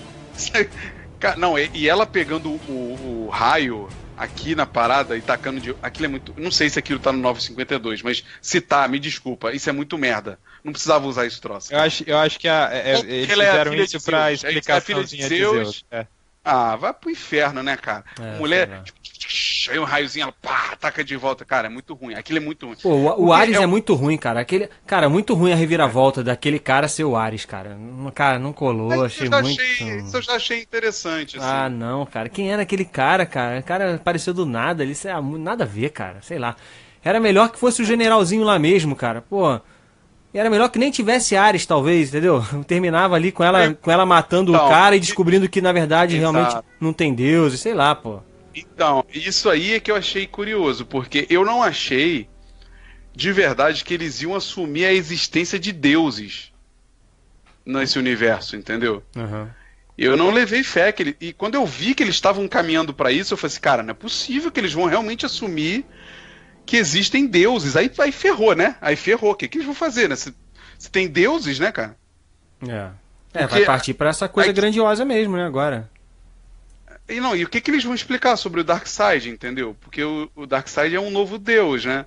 Né? 0.53 0.67
Não, 1.35 1.57
e 1.57 1.89
ela 1.89 2.05
pegando 2.05 2.49
o, 2.49 3.25
o 3.27 3.29
raio 3.31 3.89
aqui 4.17 4.55
na 4.55 4.65
parada 4.65 5.15
e 5.15 5.21
tacando 5.21 5.61
de. 5.61 5.75
Aquilo 5.81 6.05
é 6.05 6.09
muito. 6.09 6.33
Não 6.35 6.49
sei 6.49 6.69
se 6.69 6.79
aquilo 6.79 6.99
tá 6.99 7.11
no 7.11 7.19
952, 7.19 8.01
mas 8.01 8.23
se 8.41 8.59
tá, 8.59 8.87
me 8.87 8.99
desculpa. 8.99 9.53
Isso 9.53 9.69
é 9.69 9.73
muito 9.73 9.97
merda. 9.97 10.39
Não 10.63 10.71
precisava 10.71 11.07
usar 11.07 11.25
esse 11.25 11.39
troço. 11.39 11.71
Eu 11.71 11.79
acho, 11.79 12.03
eu 12.07 12.17
acho 12.17 12.39
que 12.39 12.47
a, 12.47 12.69
é, 12.71 12.93
é 12.93 12.99
eles 12.99 13.29
fizeram 13.29 13.73
é 13.73 13.77
isso 13.77 14.01
pra 14.03 14.31
explicaçãozinha 14.33 15.25
é 15.25 15.29
de 15.29 15.37
Zeus. 15.37 15.51
De 15.51 15.63
Zeus. 15.63 15.85
É. 15.91 16.07
Ah, 16.43 16.75
vai 16.75 16.93
pro 16.93 17.11
inferno, 17.11 17.61
né, 17.61 17.75
cara? 17.75 18.05
É, 18.19 18.37
Mulher, 18.37 18.83
aí 19.71 19.79
um 19.79 19.83
raiozinho, 19.83 20.23
ela 20.23 20.31
pá, 20.31 20.75
taca 20.79 21.03
de 21.03 21.15
volta. 21.15 21.45
Cara, 21.45 21.67
é 21.67 21.69
muito 21.69 21.93
ruim. 21.93 22.15
Aquilo 22.15 22.37
é 22.37 22.41
muito 22.41 22.65
ruim. 22.65 22.75
Pô, 22.81 22.89
o, 22.89 23.27
o 23.27 23.33
Ares 23.33 23.57
é, 23.57 23.63
é, 23.63 23.65
muito 23.65 23.93
ruim, 23.93 24.17
cara. 24.17 24.39
Aquele, 24.39 24.69
cara, 24.85 25.09
muito 25.09 25.33
ruim 25.33 25.51
a 25.51 25.55
reviravolta 25.55 26.23
daquele 26.23 26.59
cara 26.59 26.87
ser 26.87 27.03
o 27.03 27.15
Ares, 27.15 27.45
cara. 27.45 27.77
Cara, 28.13 28.39
não 28.39 28.53
colou, 28.53 28.89
Mas 28.89 29.01
achei 29.01 29.29
muito. 29.29 29.61
Achei, 29.61 29.97
isso 29.97 30.17
eu 30.17 30.21
já 30.21 30.33
achei 30.33 30.61
interessante, 30.61 31.37
assim. 31.37 31.47
Ah, 31.47 31.69
não, 31.69 32.05
cara. 32.05 32.29
Quem 32.29 32.51
era 32.51 32.61
aquele 32.61 32.85
cara, 32.85 33.25
cara? 33.25 33.59
O 33.59 33.63
cara 33.63 33.95
apareceu 33.95 34.33
do 34.33 34.45
nada 34.45 34.83
ali, 34.83 34.93
é 35.05 35.37
nada 35.37 35.63
a 35.63 35.67
ver, 35.67 35.89
cara. 35.89 36.19
Sei 36.21 36.37
lá. 36.39 36.55
Era 37.03 37.19
melhor 37.19 37.49
que 37.49 37.59
fosse 37.59 37.81
o 37.81 37.85
generalzinho 37.85 38.43
lá 38.43 38.59
mesmo, 38.59 38.95
cara. 38.95 39.21
Pô. 39.21 39.59
Era 40.33 40.49
melhor 40.49 40.69
que 40.69 40.77
nem 40.77 40.91
tivesse 40.91 41.35
Ares, 41.35 41.65
talvez, 41.65 42.09
entendeu? 42.09 42.43
Terminava 42.67 43.15
ali 43.15 43.31
com 43.31 43.43
ela, 43.43 43.73
com 43.73 43.89
ela 43.89 44.05
matando 44.05 44.51
então, 44.51 44.65
o 44.65 44.69
cara 44.69 44.95
e 44.95 44.99
descobrindo 44.99 45.49
que, 45.49 45.61
na 45.61 45.71
verdade, 45.71 46.15
exato. 46.15 46.33
realmente 46.33 46.65
não 46.79 46.93
tem 46.93 47.13
Deus, 47.13 47.59
sei 47.59 47.73
lá, 47.73 47.95
pô. 47.95 48.19
Então, 48.57 49.05
isso 49.13 49.49
aí 49.49 49.75
é 49.75 49.79
que 49.79 49.91
eu 49.91 49.95
achei 49.95 50.25
curioso, 50.25 50.85
porque 50.85 51.27
eu 51.29 51.45
não 51.45 51.61
achei 51.61 52.27
de 53.15 53.31
verdade 53.31 53.83
que 53.83 53.93
eles 53.93 54.21
iam 54.21 54.35
assumir 54.35 54.85
a 54.85 54.93
existência 54.93 55.59
de 55.59 55.71
deuses 55.71 56.51
nesse 57.63 57.99
universo, 57.99 58.55
entendeu? 58.55 59.03
Uhum. 59.15 59.47
Eu 59.97 60.15
não 60.15 60.31
levei 60.31 60.63
fé 60.63 60.91
que 60.91 61.03
ele... 61.03 61.17
E 61.19 61.33
quando 61.33 61.55
eu 61.55 61.65
vi 61.65 61.93
que 61.93 62.03
eles 62.03 62.15
estavam 62.15 62.47
caminhando 62.47 62.93
para 62.93 63.11
isso, 63.11 63.33
eu 63.33 63.37
falei 63.37 63.51
assim, 63.51 63.61
cara, 63.61 63.83
não 63.83 63.91
é 63.91 63.95
possível 63.95 64.51
que 64.51 64.59
eles 64.59 64.73
vão 64.73 64.85
realmente 64.85 65.25
assumir 65.25 65.85
que 66.65 66.77
existem 66.77 67.25
deuses. 67.25 67.75
Aí, 67.75 67.91
aí 67.99 68.11
ferrou, 68.11 68.55
né? 68.55 68.75
Aí 68.79 68.95
ferrou. 68.95 69.31
O 69.31 69.35
que, 69.35 69.47
que 69.47 69.57
eles 69.57 69.65
vão 69.65 69.75
fazer, 69.75 70.07
né? 70.07 70.15
Se, 70.15 70.33
se 70.77 70.91
tem 70.91 71.07
deuses, 71.07 71.59
né, 71.59 71.71
cara? 71.71 71.97
É. 72.67 72.89
É, 73.33 73.47
vai 73.47 73.65
partir 73.65 73.93
para 73.93 74.09
essa 74.09 74.27
coisa 74.27 74.49
aí, 74.49 74.53
grandiosa 74.53 75.03
mesmo, 75.03 75.35
né, 75.35 75.45
agora. 75.45 75.89
E 77.09 77.19
não, 77.19 77.35
e 77.35 77.43
o 77.43 77.49
que, 77.49 77.61
que 77.61 77.71
eles 77.71 77.83
vão 77.83 77.95
explicar 77.95 78.35
sobre 78.35 78.61
o 78.61 78.63
Darkseid, 78.63 79.29
entendeu? 79.29 79.75
Porque 79.79 80.03
o, 80.03 80.29
o 80.35 80.45
Darkseid 80.45 80.95
é 80.95 80.99
um 80.99 81.09
novo 81.09 81.37
deus, 81.37 81.85
né? 81.85 82.05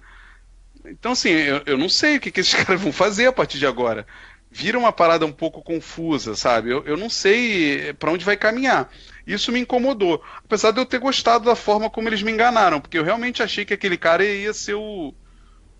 Então, 0.85 1.13
assim, 1.13 1.31
eu, 1.31 1.63
eu 1.67 1.79
não 1.79 1.89
sei 1.89 2.17
o 2.17 2.21
que, 2.21 2.31
que 2.31 2.41
esses 2.41 2.53
caras 2.65 2.81
vão 2.81 2.93
fazer 2.93 3.27
a 3.27 3.33
partir 3.33 3.59
de 3.59 3.67
agora. 3.67 4.07
Vira 4.51 4.79
uma 4.79 4.93
parada 4.93 5.25
um 5.25 5.33
pouco 5.33 5.63
confusa, 5.63 6.35
sabe? 6.35 6.71
Eu, 6.71 6.85
eu 6.85 6.97
não 6.97 7.09
sei 7.09 7.93
para 7.95 8.11
onde 8.11 8.25
vai 8.25 8.37
caminhar. 8.37 8.91
Isso 9.27 9.53
me 9.53 9.61
incomodou. 9.61 10.23
Apesar 10.45 10.73
de 10.73 10.81
eu 10.81 10.87
ter 10.87 10.99
gostado 10.99 11.45
da 11.45 11.55
forma 11.55 11.89
como 11.89 12.09
eles 12.09 12.23
me 12.23 12.33
enganaram, 12.33 12.81
porque 12.81 12.99
eu 12.99 13.05
realmente 13.05 13.43
achei 13.43 13.65
que 13.65 13.73
aquele 13.73 13.97
cara 13.97 14.25
ia 14.25 14.53
ser 14.53 14.75
o, 14.75 15.15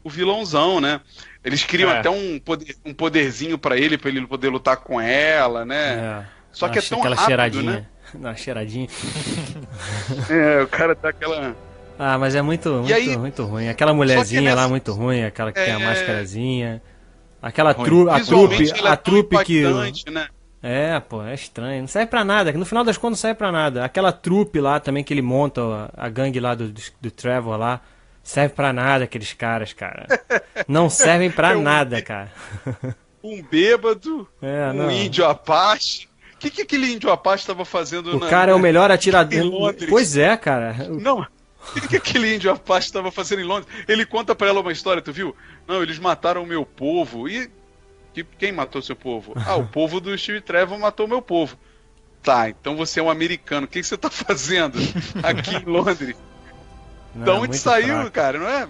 o 0.05 0.09
vilãozão, 0.09 0.81
né? 0.81 1.01
Eles 1.45 1.65
criam 1.65 1.91
é. 1.91 1.99
até 1.99 2.09
um, 2.09 2.39
poder, 2.39 2.77
um 2.85 2.95
poderzinho 2.95 3.59
para 3.59 3.77
ele, 3.77 3.99
para 3.99 4.11
ele 4.11 4.27
poder 4.27 4.49
lutar 4.51 4.77
com 4.77 5.01
ela, 5.01 5.65
né? 5.65 6.25
É. 6.27 6.41
Só 6.53 6.69
que 6.69 6.79
é 6.79 6.83
tão 6.83 6.99
aquela 6.99 7.17
rápido, 7.17 7.29
cheiradinha. 7.29 7.73
né? 7.73 7.87
Uma 8.15 8.35
cheiradinha. 8.35 8.89
é, 10.31 10.63
o 10.63 10.69
cara 10.69 10.95
tá 10.95 11.11
aquela. 11.11 11.55
Ah, 11.99 12.19
mas 12.19 12.35
é 12.35 12.43
muito, 12.43 12.71
muito, 12.71 12.95
aí, 12.95 13.17
muito 13.17 13.45
ruim. 13.45 13.69
Aquela 13.69 13.93
mulherzinha 13.93 14.41
nessa... 14.41 14.57
lá 14.57 14.69
muito 14.69 14.93
ruim, 14.93 15.23
aquela 15.23 15.53
que 15.53 15.59
é... 15.59 15.65
tem 15.67 15.75
a 15.75 15.81
é. 15.81 15.85
máscarazinha. 15.85 16.83
Aquela 17.43 17.73
tru, 17.73 18.11
a 18.11 18.21
trupe, 18.21 18.73
a 18.85 18.93
é 18.93 18.97
trupe 18.97 19.45
que. 19.45 19.63
Né? 20.11 20.29
É, 20.63 21.01
pô, 21.01 21.23
é 21.23 21.35
estranho. 21.35 21.81
Não 21.81 21.89
serve 21.89 22.09
pra 22.09 22.25
nada. 22.25 22.53
No 22.53 22.67
final 22.67 22.85
das 22.85 22.99
contas 22.99 23.19
não 23.19 23.23
serve 23.23 23.39
pra 23.39 23.51
nada. 23.51 23.85
Aquela 23.85 24.13
trupe 24.13 24.61
lá 24.61 24.79
também 24.79 25.03
que 25.03 25.13
ele 25.15 25.23
monta, 25.23 25.91
a, 25.97 26.09
gangue 26.09 26.39
lá 26.39 26.55
do, 26.55 26.69
do, 26.69 26.81
do 27.01 27.11
Trevor 27.11 27.57
lá. 27.57 27.81
Serve 28.23 28.55
pra 28.55 28.73
nada 28.73 29.05
aqueles 29.05 29.33
caras, 29.33 29.73
cara. 29.73 30.07
Não 30.69 30.91
servem 30.91 31.31
pra 31.31 31.53
é 31.53 31.57
um, 31.57 31.63
nada, 31.63 32.03
cara. 32.03 32.31
Um 33.25 33.43
bêbado, 33.43 34.29
é, 34.43 34.71
um 34.71 34.75
não. 34.75 34.91
índio 34.91 35.25
apache. 35.25 36.07
O 36.41 36.43
que, 36.43 36.51
que 36.51 36.63
aquele 36.63 36.91
índio 36.91 37.11
apache 37.11 37.43
estava 37.43 37.67
fazendo 37.67 38.17
O 38.17 38.21
na, 38.21 38.29
cara 38.29 38.53
é 38.53 38.55
o 38.55 38.59
melhor 38.59 38.91
atirador. 38.91 39.75
Pois 39.91 40.17
é, 40.17 40.35
cara. 40.39 40.75
Não, 40.89 41.27
o 41.77 41.89
que 41.89 41.97
aquele 41.97 42.35
índio 42.35 42.51
Apache 42.51 42.87
estava 42.87 43.11
fazendo 43.11 43.43
em 43.43 43.45
Londres? 43.45 43.69
Ele 43.87 44.07
conta 44.07 44.35
para 44.35 44.49
ela 44.49 44.61
uma 44.61 44.73
história, 44.73 45.03
tu 45.03 45.13
viu? 45.13 45.37
Não, 45.69 45.83
eles 45.83 45.99
mataram 45.99 46.43
o 46.43 46.47
meu 46.47 46.65
povo. 46.65 47.29
E 47.29 47.51
que, 48.15 48.25
quem 48.25 48.53
matou 48.53 48.81
seu 48.83 48.97
povo? 48.97 49.35
Ah, 49.37 49.57
o 49.57 49.67
povo 49.67 50.01
do 50.01 50.17
Steve 50.17 50.41
Trevor 50.41 50.79
matou 50.79 51.07
meu 51.07 51.21
povo. 51.21 51.57
Tá, 52.23 52.49
então 52.49 52.75
você 52.75 53.01
é 53.01 53.03
um 53.03 53.11
americano. 53.11 53.67
O 53.67 53.69
que, 53.69 53.81
que 53.81 53.87
você 53.87 53.97
tá 53.97 54.11
fazendo 54.11 54.79
aqui 55.23 55.57
em 55.57 55.65
Londres? 55.65 56.17
Não, 57.15 57.25
da 57.25 57.35
onde 57.35 57.57
saiu, 57.57 57.97
fraco. 57.97 58.11
cara, 58.11 58.39
não 58.39 58.49
é? 58.49 58.69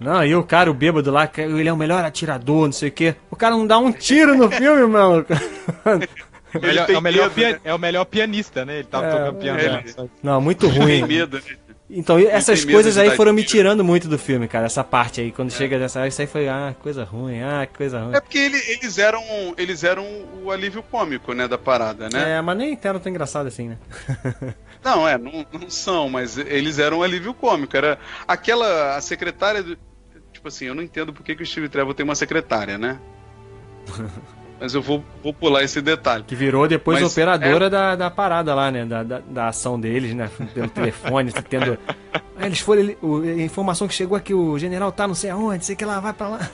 Não, 0.00 0.24
e 0.24 0.34
o 0.34 0.44
cara, 0.44 0.70
o 0.70 0.74
bêbado 0.74 1.10
lá, 1.10 1.28
ele 1.36 1.68
é 1.68 1.72
o 1.72 1.76
melhor 1.76 2.04
atirador, 2.04 2.66
não 2.66 2.72
sei 2.72 2.88
o 2.88 2.92
quê. 2.92 3.16
O 3.30 3.36
cara 3.36 3.56
não 3.56 3.66
dá 3.66 3.78
um 3.78 3.90
tiro 3.90 4.36
no 4.36 4.48
filme, 4.48 4.86
maluco. 4.86 5.32
É 6.54 6.58
o 6.58 6.60
melhor, 6.60 6.90
é 6.90 6.98
o 6.98 7.02
melhor, 7.02 7.36
medo, 7.36 7.52
né? 7.52 7.60
é 7.64 7.74
o 7.74 7.78
melhor 7.78 8.04
pianista, 8.04 8.64
né? 8.64 8.76
Ele 8.76 8.84
tava 8.84 9.06
é, 9.06 9.10
tocando 9.10 9.38
piano. 9.38 9.60
Ele... 9.60 10.10
Não, 10.22 10.40
muito 10.40 10.66
ruim. 10.68 11.00
Tem 11.00 11.06
medo, 11.06 11.36
né? 11.36 11.56
Então, 11.90 12.18
essas 12.18 12.64
coisas 12.66 12.98
aí 12.98 13.16
foram 13.16 13.32
me 13.32 13.42
tirando 13.42 13.82
muito 13.82 14.08
do 14.08 14.18
filme, 14.18 14.46
cara. 14.46 14.66
Essa 14.66 14.84
parte 14.84 15.22
aí, 15.22 15.32
quando 15.32 15.48
é. 15.48 15.54
chega 15.54 15.78
dessa 15.78 16.06
isso 16.06 16.20
aí 16.20 16.26
foi, 16.26 16.46
ah, 16.46 16.74
coisa 16.82 17.02
ruim, 17.02 17.40
ah, 17.40 17.66
coisa 17.66 18.00
ruim. 18.00 18.14
É 18.14 18.20
porque 18.20 18.36
ele, 18.36 18.58
eles 18.68 18.98
eram 18.98 19.22
eles 19.56 19.82
eram 19.82 20.04
o 20.42 20.50
alívio 20.50 20.82
cômico, 20.82 21.32
né, 21.32 21.48
da 21.48 21.56
parada, 21.56 22.10
né? 22.10 22.36
É, 22.36 22.42
mas 22.42 22.58
nem 22.58 22.78
eram 22.82 23.00
tão 23.00 23.10
engraçado 23.10 23.46
assim, 23.46 23.70
né? 23.70 23.78
não, 24.84 25.08
é, 25.08 25.16
não, 25.16 25.46
não 25.50 25.70
são, 25.70 26.10
mas 26.10 26.36
eles 26.36 26.78
eram 26.78 26.98
um 26.98 27.02
alívio 27.02 27.32
cômico. 27.32 27.74
Era 27.74 27.98
aquela, 28.26 28.96
a 28.96 29.00
secretária, 29.00 29.62
do, 29.62 29.78
tipo 30.30 30.46
assim, 30.46 30.66
eu 30.66 30.74
não 30.74 30.82
entendo 30.82 31.12
por 31.12 31.24
que, 31.24 31.34
que 31.34 31.42
o 31.42 31.46
Steve 31.46 31.70
Trevor 31.70 31.94
tem 31.94 32.04
uma 32.04 32.14
secretária, 32.14 32.76
né? 32.76 33.00
Mas 34.60 34.74
eu 34.74 34.82
vou, 34.82 35.04
vou 35.22 35.32
pular 35.32 35.62
esse 35.62 35.80
detalhe. 35.80 36.24
Que 36.24 36.34
virou 36.34 36.66
depois 36.66 37.00
Mas 37.00 37.12
operadora 37.12 37.66
é... 37.66 37.70
da, 37.70 37.96
da 37.96 38.10
parada 38.10 38.54
lá, 38.54 38.70
né? 38.70 38.84
Da, 38.84 39.02
da, 39.02 39.18
da, 39.20 39.48
ação 39.48 39.78
deles, 39.78 40.14
né? 40.14 40.28
Pelo 40.52 40.68
telefone, 40.68 41.32
tendo. 41.48 41.78
Aí 42.36 42.46
eles 42.46 42.60
foram. 42.60 42.96
O, 43.00 43.22
a 43.22 43.42
informação 43.42 43.86
que 43.86 43.94
chegou 43.94 44.16
aqui, 44.16 44.34
o 44.34 44.58
general 44.58 44.90
tá 44.90 45.06
não 45.06 45.14
sei 45.14 45.30
aonde, 45.30 45.64
sei 45.64 45.76
que 45.76 45.84
lá, 45.84 46.00
vai 46.00 46.12
pra 46.12 46.28
lá. 46.28 46.50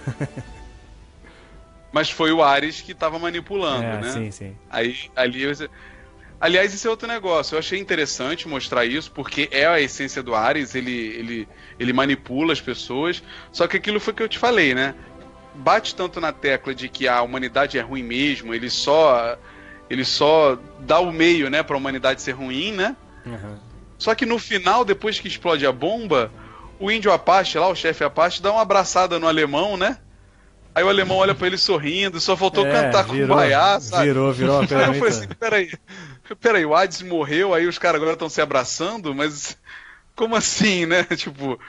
Mas 1.91 2.11
foi 2.11 2.33
o 2.33 2.43
Ares 2.43 2.81
que 2.81 2.93
tava 2.93 3.19
manipulando, 3.19 3.85
é, 3.85 4.01
né? 4.01 4.11
Sim, 4.11 4.31
sim. 4.31 4.57
Aí 4.69 4.97
ali. 5.17 5.45
Aliás, 6.41 6.75
isso 6.75 6.87
é 6.87 6.91
outro 6.91 7.09
negócio. 7.09 7.55
Eu 7.55 7.59
achei 7.59 7.79
interessante 7.79 8.47
mostrar 8.47 8.85
isso, 8.85 9.11
porque 9.13 9.49
é 9.51 9.65
a 9.65 9.81
essência 9.81 10.23
do 10.23 10.35
Ares, 10.35 10.75
ele, 10.75 10.93
ele, 10.93 11.49
ele 11.79 11.93
manipula 11.93 12.53
as 12.53 12.61
pessoas. 12.61 13.23
Só 13.51 13.67
que 13.67 13.77
aquilo 13.77 13.99
foi 13.99 14.13
que 14.13 14.23
eu 14.23 14.29
te 14.29 14.39
falei, 14.39 14.75
né? 14.75 14.95
Bate 15.55 15.95
tanto 15.95 16.21
na 16.21 16.33
tecla 16.33 16.75
de 16.75 16.89
que 16.89 17.07
a 17.07 17.23
humanidade 17.23 17.79
é 17.79 17.81
ruim 17.81 18.03
mesmo, 18.03 18.55
ele 18.55 18.69
só 18.69 19.37
ele 19.89 20.05
só 20.05 20.59
dá 20.81 20.99
o 20.99 21.13
meio, 21.13 21.51
né, 21.51 21.63
para 21.63 21.77
a 21.77 21.79
humanidade 21.79 22.23
ser 22.23 22.33
ruim, 22.33 22.73
né? 22.73 22.97
Uhum. 23.25 23.57
Só 23.99 24.15
que 24.15 24.27
no 24.27 24.39
final, 24.39 24.85
depois 24.85 25.21
que 25.21 25.29
explode 25.29 25.67
a 25.67 25.73
bomba, 25.73 26.31
o 26.79 26.91
índio 26.91 27.13
Apache 27.13 27.59
lá, 27.59 27.69
o 27.69 27.75
chefe 27.75 28.03
Apache, 28.03 28.43
dá 28.43 28.51
uma 28.51 28.63
abraçada 28.63 29.19
no 29.19 29.29
alemão, 29.29 29.77
né? 29.77 29.99
Aí 30.75 30.83
o 30.83 30.89
alemão 30.89 31.19
olha 31.19 31.35
para 31.35 31.47
ele 31.47 31.57
sorrindo, 31.57 32.19
só 32.19 32.37
faltou 32.37 32.67
é, 32.67 32.73
cantar 32.73 33.05
virou, 33.05 33.29
com 33.29 33.33
o 33.33 33.37
Baiá, 33.37 33.79
sabe? 33.79 34.07
Virou, 34.07 34.33
virou 34.33 34.61
uma 34.61 34.67
Aí 34.83 34.89
eu 34.89 34.95
falei 34.95 35.09
assim, 35.09 35.29
peraí, 35.39 35.73
peraí, 36.41 36.65
o 36.65 36.75
Hades 36.75 37.03
morreu, 37.03 37.55
aí 37.55 37.69
os 37.69 37.79
caras 37.79 37.97
agora 37.97 38.15
estão 38.15 38.29
se 38.29 38.41
abraçando, 38.41 39.15
mas 39.15 39.57
como 40.17 40.35
assim, 40.35 40.85
né? 40.85 41.05
Tipo, 41.17 41.61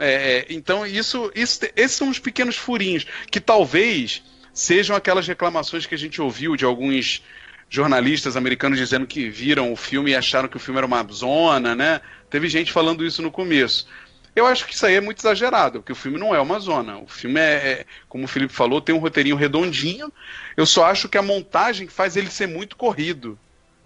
é, 0.00 0.38
é, 0.38 0.46
então, 0.48 0.86
isso, 0.86 1.30
isso, 1.34 1.60
esses 1.76 1.96
são 1.96 2.08
os 2.08 2.18
pequenos 2.18 2.56
furinhos 2.56 3.06
que 3.30 3.38
talvez 3.38 4.22
sejam 4.52 4.96
aquelas 4.96 5.26
reclamações 5.26 5.86
que 5.86 5.94
a 5.94 5.98
gente 5.98 6.20
ouviu 6.20 6.56
de 6.56 6.64
alguns 6.64 7.22
jornalistas 7.68 8.36
americanos 8.36 8.78
dizendo 8.78 9.06
que 9.06 9.28
viram 9.28 9.72
o 9.72 9.76
filme 9.76 10.10
e 10.10 10.16
acharam 10.16 10.48
que 10.48 10.56
o 10.56 10.60
filme 10.60 10.78
era 10.78 10.86
uma 10.86 11.06
zona, 11.12 11.74
né? 11.74 12.00
Teve 12.28 12.48
gente 12.48 12.72
falando 12.72 13.04
isso 13.04 13.22
no 13.22 13.30
começo. 13.30 13.86
Eu 14.34 14.46
acho 14.46 14.66
que 14.66 14.74
isso 14.74 14.86
aí 14.86 14.94
é 14.94 15.00
muito 15.00 15.18
exagerado, 15.18 15.80
porque 15.80 15.92
o 15.92 15.96
filme 15.96 16.18
não 16.18 16.34
é 16.34 16.40
uma 16.40 16.58
zona. 16.58 16.98
O 16.98 17.06
filme 17.06 17.38
é, 17.38 17.54
é, 17.54 17.86
como 18.08 18.24
o 18.24 18.28
Felipe 18.28 18.52
falou, 18.52 18.80
tem 18.80 18.94
um 18.94 18.98
roteirinho 18.98 19.36
redondinho. 19.36 20.12
Eu 20.56 20.66
só 20.66 20.84
acho 20.84 21.08
que 21.08 21.18
a 21.18 21.22
montagem 21.22 21.88
faz 21.88 22.16
ele 22.16 22.30
ser 22.30 22.46
muito 22.46 22.76
corrido. 22.76 23.38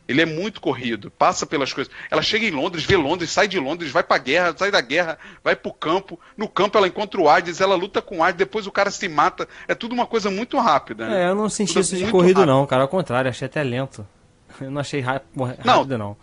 Ele 0.06 0.20
é 0.20 0.26
muito 0.26 0.60
corrido, 0.60 1.10
passa 1.10 1.46
pelas 1.46 1.72
coisas. 1.72 1.92
Ela 2.10 2.20
chega 2.20 2.44
em 2.44 2.50
Londres, 2.50 2.84
vê 2.84 2.96
Londres, 2.96 3.30
sai 3.30 3.48
de 3.48 3.58
Londres, 3.58 3.90
vai 3.90 4.02
pra 4.02 4.18
guerra, 4.18 4.54
sai 4.56 4.70
da 4.70 4.80
guerra, 4.80 5.18
vai 5.42 5.56
pro 5.56 5.72
campo. 5.72 6.20
No 6.36 6.46
campo 6.46 6.76
ela 6.76 6.86
encontra 6.86 7.18
o 7.20 7.28
Hades, 7.28 7.60
ela 7.60 7.74
luta 7.74 8.02
com 8.02 8.18
o 8.18 8.22
Hades, 8.22 8.36
depois 8.36 8.66
o 8.66 8.72
cara 8.72 8.90
se 8.90 9.08
mata. 9.08 9.48
É 9.66 9.74
tudo 9.74 9.94
uma 9.94 10.06
coisa 10.06 10.30
muito 10.30 10.58
rápida. 10.58 11.08
Né? 11.08 11.24
É, 11.24 11.28
eu 11.28 11.34
não 11.34 11.48
senti 11.48 11.72
tudo 11.72 11.82
isso 11.82 11.96
de 11.96 12.10
corrido, 12.10 12.40
rápido. 12.40 12.52
não, 12.52 12.66
cara. 12.66 12.82
Ao 12.82 12.88
contrário, 12.88 13.30
achei 13.30 13.46
até 13.46 13.62
lento. 13.62 14.06
Eu 14.60 14.70
não 14.70 14.80
achei 14.80 15.00
rápido, 15.00 15.28
não. 15.64 15.84
não. 15.98 16.16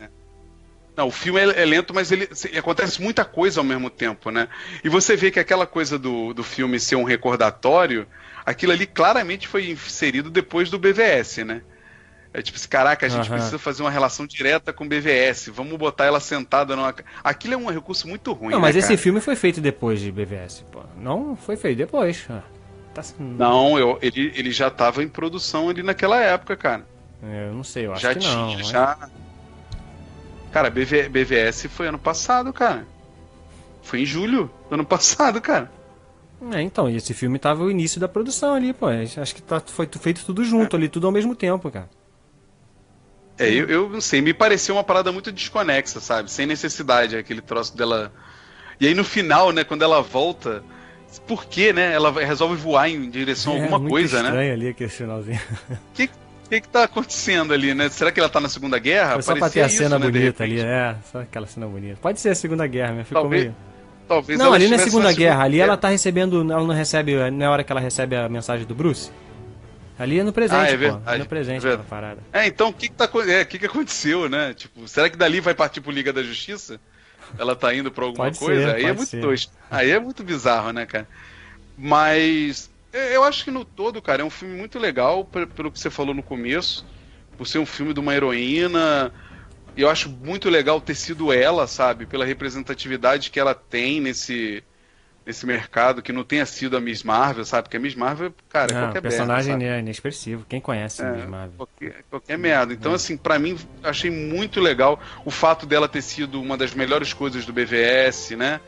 É. 0.00 0.08
Não, 0.96 1.08
o 1.08 1.10
filme 1.10 1.38
é, 1.40 1.62
é, 1.62 1.64
lento, 1.66 1.92
mas 1.92 2.10
ele 2.10 2.26
acontece 2.56 3.02
muita 3.02 3.26
coisa 3.26 3.60
ao 3.60 3.64
mesmo 3.64 3.90
tempo, 3.90 4.30
né? 4.30 4.48
E 4.82 4.88
você 4.88 5.16
vê 5.16 5.30
que 5.30 5.38
aquela 5.38 5.66
coisa 5.66 5.98
do, 5.98 6.32
do 6.32 6.42
filme 6.42 6.80
ser 6.80 6.96
um 6.96 7.04
recordatório, 7.04 8.06
aquilo 8.46 8.72
ali 8.72 8.86
claramente 8.86 9.46
foi 9.46 9.70
inserido 9.70 10.30
depois 10.30 10.70
do 10.70 10.78
BVS, 10.78 11.38
né? 11.38 11.62
É 12.34 12.42
tipo 12.42 12.58
assim, 12.58 12.68
caraca, 12.68 13.06
a 13.06 13.08
gente 13.08 13.30
uhum. 13.30 13.36
precisa 13.36 13.60
fazer 13.60 13.84
uma 13.84 13.90
relação 13.92 14.26
direta 14.26 14.72
com 14.72 14.84
o 14.84 14.88
BVS. 14.88 15.50
Vamos 15.54 15.78
botar 15.78 16.06
ela 16.06 16.18
sentada 16.18 16.74
numa. 16.74 16.92
Aquilo 17.22 17.54
é 17.54 17.56
um 17.56 17.70
recurso 17.70 18.08
muito 18.08 18.32
ruim. 18.32 18.50
Não, 18.52 18.60
mas 18.60 18.74
né, 18.74 18.80
esse 18.80 18.88
cara? 18.88 18.98
filme 18.98 19.20
foi 19.20 19.36
feito 19.36 19.60
depois 19.60 20.00
de 20.00 20.10
BVS, 20.10 20.64
pô. 20.72 20.80
Não 20.98 21.36
foi 21.36 21.54
feito 21.56 21.78
depois. 21.78 22.26
Tá... 22.92 23.02
Não, 23.20 23.78
eu, 23.78 24.00
ele, 24.02 24.32
ele 24.34 24.50
já 24.50 24.66
estava 24.66 25.00
em 25.04 25.08
produção 25.08 25.68
ali 25.68 25.84
naquela 25.84 26.20
época, 26.20 26.56
cara. 26.56 26.84
É, 27.22 27.46
eu 27.48 27.54
não 27.54 27.62
sei, 27.62 27.86
eu 27.86 27.92
acho 27.92 28.02
já 28.02 28.12
que 28.12 28.18
tinha, 28.18 28.34
não. 28.34 28.62
Já. 28.64 29.08
Cara, 30.50 30.70
BV, 30.70 31.08
BVS 31.08 31.66
foi 31.66 31.86
ano 31.86 32.00
passado, 32.00 32.52
cara. 32.52 32.84
Foi 33.80 34.00
em 34.00 34.06
julho 34.06 34.50
do 34.68 34.74
ano 34.74 34.84
passado, 34.84 35.40
cara. 35.40 35.70
É, 36.52 36.60
então, 36.60 36.90
e 36.90 36.96
esse 36.96 37.14
filme 37.14 37.38
tava 37.38 37.62
o 37.62 37.70
início 37.70 38.00
da 38.00 38.08
produção 38.08 38.54
ali, 38.54 38.72
pô. 38.72 38.88
Acho 38.88 39.34
que 39.34 39.40
tá, 39.40 39.60
foi 39.60 39.88
feito 40.00 40.24
tudo 40.24 40.44
junto 40.44 40.74
é. 40.74 40.78
ali, 40.80 40.88
tudo 40.88 41.06
ao 41.06 41.12
mesmo 41.12 41.36
tempo, 41.36 41.70
cara. 41.70 41.88
É, 43.38 43.48
eu, 43.48 43.68
eu 43.68 43.88
não 43.88 44.00
sei, 44.00 44.20
me 44.20 44.32
pareceu 44.32 44.76
uma 44.76 44.84
parada 44.84 45.10
muito 45.10 45.32
desconexa, 45.32 46.00
sabe? 46.00 46.30
Sem 46.30 46.46
necessidade, 46.46 47.16
aquele 47.16 47.40
troço 47.40 47.76
dela. 47.76 48.12
E 48.80 48.86
aí 48.86 48.94
no 48.94 49.04
final, 49.04 49.50
né, 49.50 49.64
quando 49.64 49.82
ela 49.82 50.00
volta, 50.00 50.62
por 51.26 51.44
que, 51.44 51.72
né? 51.72 51.92
Ela 51.92 52.12
resolve 52.12 52.56
voar 52.56 52.88
em 52.88 53.10
direção 53.10 53.54
a 53.54 53.56
é, 53.56 53.58
alguma 53.60 53.78
muito 53.78 53.90
coisa, 53.90 54.22
né? 54.22 54.28
estranho 54.28 54.52
ali 54.52 54.68
aquele 54.68 54.90
finalzinho. 54.90 55.40
O 55.70 55.76
que, 55.94 56.10
que 56.48 56.60
que 56.60 56.68
tá 56.68 56.84
acontecendo 56.84 57.52
ali, 57.52 57.74
né? 57.74 57.88
Será 57.88 58.12
que 58.12 58.20
ela 58.20 58.28
tá 58.28 58.40
na 58.40 58.48
Segunda 58.48 58.78
Guerra? 58.78 59.14
Foi 59.14 59.22
só 59.22 59.34
pra 59.34 59.50
ter 59.50 59.62
a 59.62 59.68
cena 59.68 59.96
isso, 59.96 59.98
né, 59.98 60.10
bonita 60.10 60.44
ali, 60.44 60.60
é, 60.60 60.94
só 61.10 61.20
aquela 61.20 61.46
cena 61.46 61.66
bonita. 61.66 61.98
Pode 62.00 62.20
ser 62.20 62.30
a 62.30 62.34
Segunda 62.34 62.66
Guerra, 62.66 62.94
mas 62.94 63.08
ficou 63.08 63.22
talvez, 63.22 63.42
meio... 63.44 63.56
Talvez 64.06 64.38
não, 64.38 64.52
ali 64.52 64.68
na 64.68 64.78
Segunda 64.78 65.12
Guerra, 65.12 65.44
ali 65.44 65.60
ela 65.60 65.76
tá 65.76 65.88
recebendo, 65.88 66.40
ela 66.40 66.64
não 66.64 66.74
recebe, 66.74 67.30
não 67.30 67.46
é 67.46 67.48
hora 67.48 67.64
que 67.64 67.72
ela 67.72 67.80
recebe 67.80 68.14
a 68.14 68.28
mensagem 68.28 68.66
do 68.66 68.74
Bruce? 68.74 69.10
Ali 69.98 70.18
é 70.18 70.24
no 70.24 70.32
presente, 70.32 70.58
ah, 70.58 70.68
é 70.68 70.76
verdade, 70.76 71.04
pô. 71.04 71.10
É 71.10 71.18
no 71.18 71.26
presente 71.26 71.66
é 71.66 71.76
parada. 71.76 72.20
É, 72.32 72.46
então 72.46 72.68
o 72.68 72.72
que 72.72 72.88
que, 72.88 72.94
tá, 72.94 73.08
é, 73.28 73.44
que 73.44 73.58
que 73.58 73.66
aconteceu, 73.66 74.28
né? 74.28 74.52
Tipo, 74.52 74.88
será 74.88 75.08
que 75.08 75.16
dali 75.16 75.40
vai 75.40 75.54
partir 75.54 75.80
pro 75.80 75.92
Liga 75.92 76.12
da 76.12 76.22
Justiça? 76.22 76.80
Ela 77.38 77.54
tá 77.54 77.72
indo 77.72 77.90
pra 77.90 78.04
alguma 78.04 78.24
pode 78.24 78.38
coisa? 78.38 78.70
Ser, 78.70 78.76
Aí 78.76 78.84
é 78.84 78.92
muito 78.92 79.16
doido. 79.20 79.48
Aí 79.70 79.90
é 79.90 79.98
muito 80.00 80.24
bizarro, 80.24 80.72
né, 80.72 80.84
cara? 80.84 81.08
Mas 81.76 82.70
eu 82.92 83.24
acho 83.24 83.44
que 83.44 83.50
no 83.50 83.64
todo, 83.64 84.00
cara, 84.00 84.22
é 84.22 84.24
um 84.24 84.30
filme 84.30 84.56
muito 84.56 84.78
legal, 84.78 85.24
pelo 85.24 85.70
que 85.70 85.78
você 85.78 85.90
falou 85.90 86.14
no 86.14 86.22
começo, 86.22 86.86
por 87.36 87.46
ser 87.46 87.58
um 87.58 87.66
filme 87.66 87.92
de 87.92 88.00
uma 88.00 88.14
heroína. 88.14 89.12
Eu 89.76 89.90
acho 89.90 90.08
muito 90.08 90.48
legal 90.48 90.80
ter 90.80 90.94
sido 90.94 91.32
ela, 91.32 91.66
sabe? 91.66 92.06
Pela 92.06 92.24
representatividade 92.24 93.30
que 93.30 93.40
ela 93.40 93.54
tem 93.54 94.00
nesse, 94.00 94.62
nesse 95.26 95.46
mercado 95.46 96.02
que 96.02 96.12
não 96.12 96.22
tenha 96.22 96.44
sido 96.44 96.76
a 96.76 96.80
Miss 96.80 97.02
Marvel, 97.02 97.44
sabe? 97.44 97.64
Porque 97.64 97.76
a 97.76 97.80
Miss 97.80 97.94
Marvel, 97.94 98.34
cara, 98.48 98.74
é 98.74 98.80
qualquer 98.80 99.00
personagem 99.00 99.56
merda, 99.56 99.76
é 99.76 99.80
inexpressivo. 99.80 100.44
Quem 100.48 100.60
conhece 100.60 101.02
é, 101.02 101.06
a 101.06 101.12
Miss 101.12 101.26
Marvel? 101.26 101.56
Qualquer, 101.56 102.04
qualquer 102.10 102.38
merda. 102.38 102.74
Então, 102.74 102.92
é. 102.92 102.94
assim, 102.96 103.16
para 103.16 103.38
mim, 103.38 103.56
achei 103.82 104.10
muito 104.10 104.60
legal 104.60 105.00
o 105.24 105.30
fato 105.30 105.64
dela 105.66 105.88
ter 105.88 106.02
sido 106.02 106.40
uma 106.40 106.56
das 106.56 106.74
melhores 106.74 107.12
coisas 107.12 107.46
do 107.46 107.52
BVS, 107.52 108.30
né? 108.32 108.60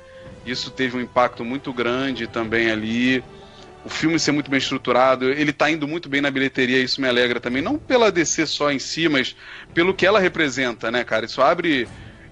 Isso 0.45 0.71
teve 0.71 0.97
um 0.97 1.01
impacto 1.01 1.45
muito 1.45 1.73
grande 1.73 2.27
também 2.27 2.71
ali. 2.71 3.23
O 3.85 3.89
filme 3.89 4.19
ser 4.19 4.33
muito 4.33 4.51
bem 4.51 4.59
estruturado, 4.59 5.31
ele 5.31 5.53
tá 5.53 5.71
indo 5.71 5.87
muito 5.87 6.09
bem 6.09 6.21
na 6.21 6.31
bilheteria, 6.31 6.83
isso 6.83 7.01
me 7.01 7.07
alegra 7.07 7.39
também. 7.39 7.63
Não 7.63 7.79
pela 7.79 8.11
DC 8.11 8.47
só 8.47 8.73
em 8.73 8.81
si, 8.81 9.09
mas 9.09 9.37
pelo 9.75 9.95
que 9.95 10.05
ela 10.05 10.19
representa, 10.19 10.91
né, 10.91 11.05
cara? 11.05 11.27
Isso 11.27 11.41
abre 11.41 11.87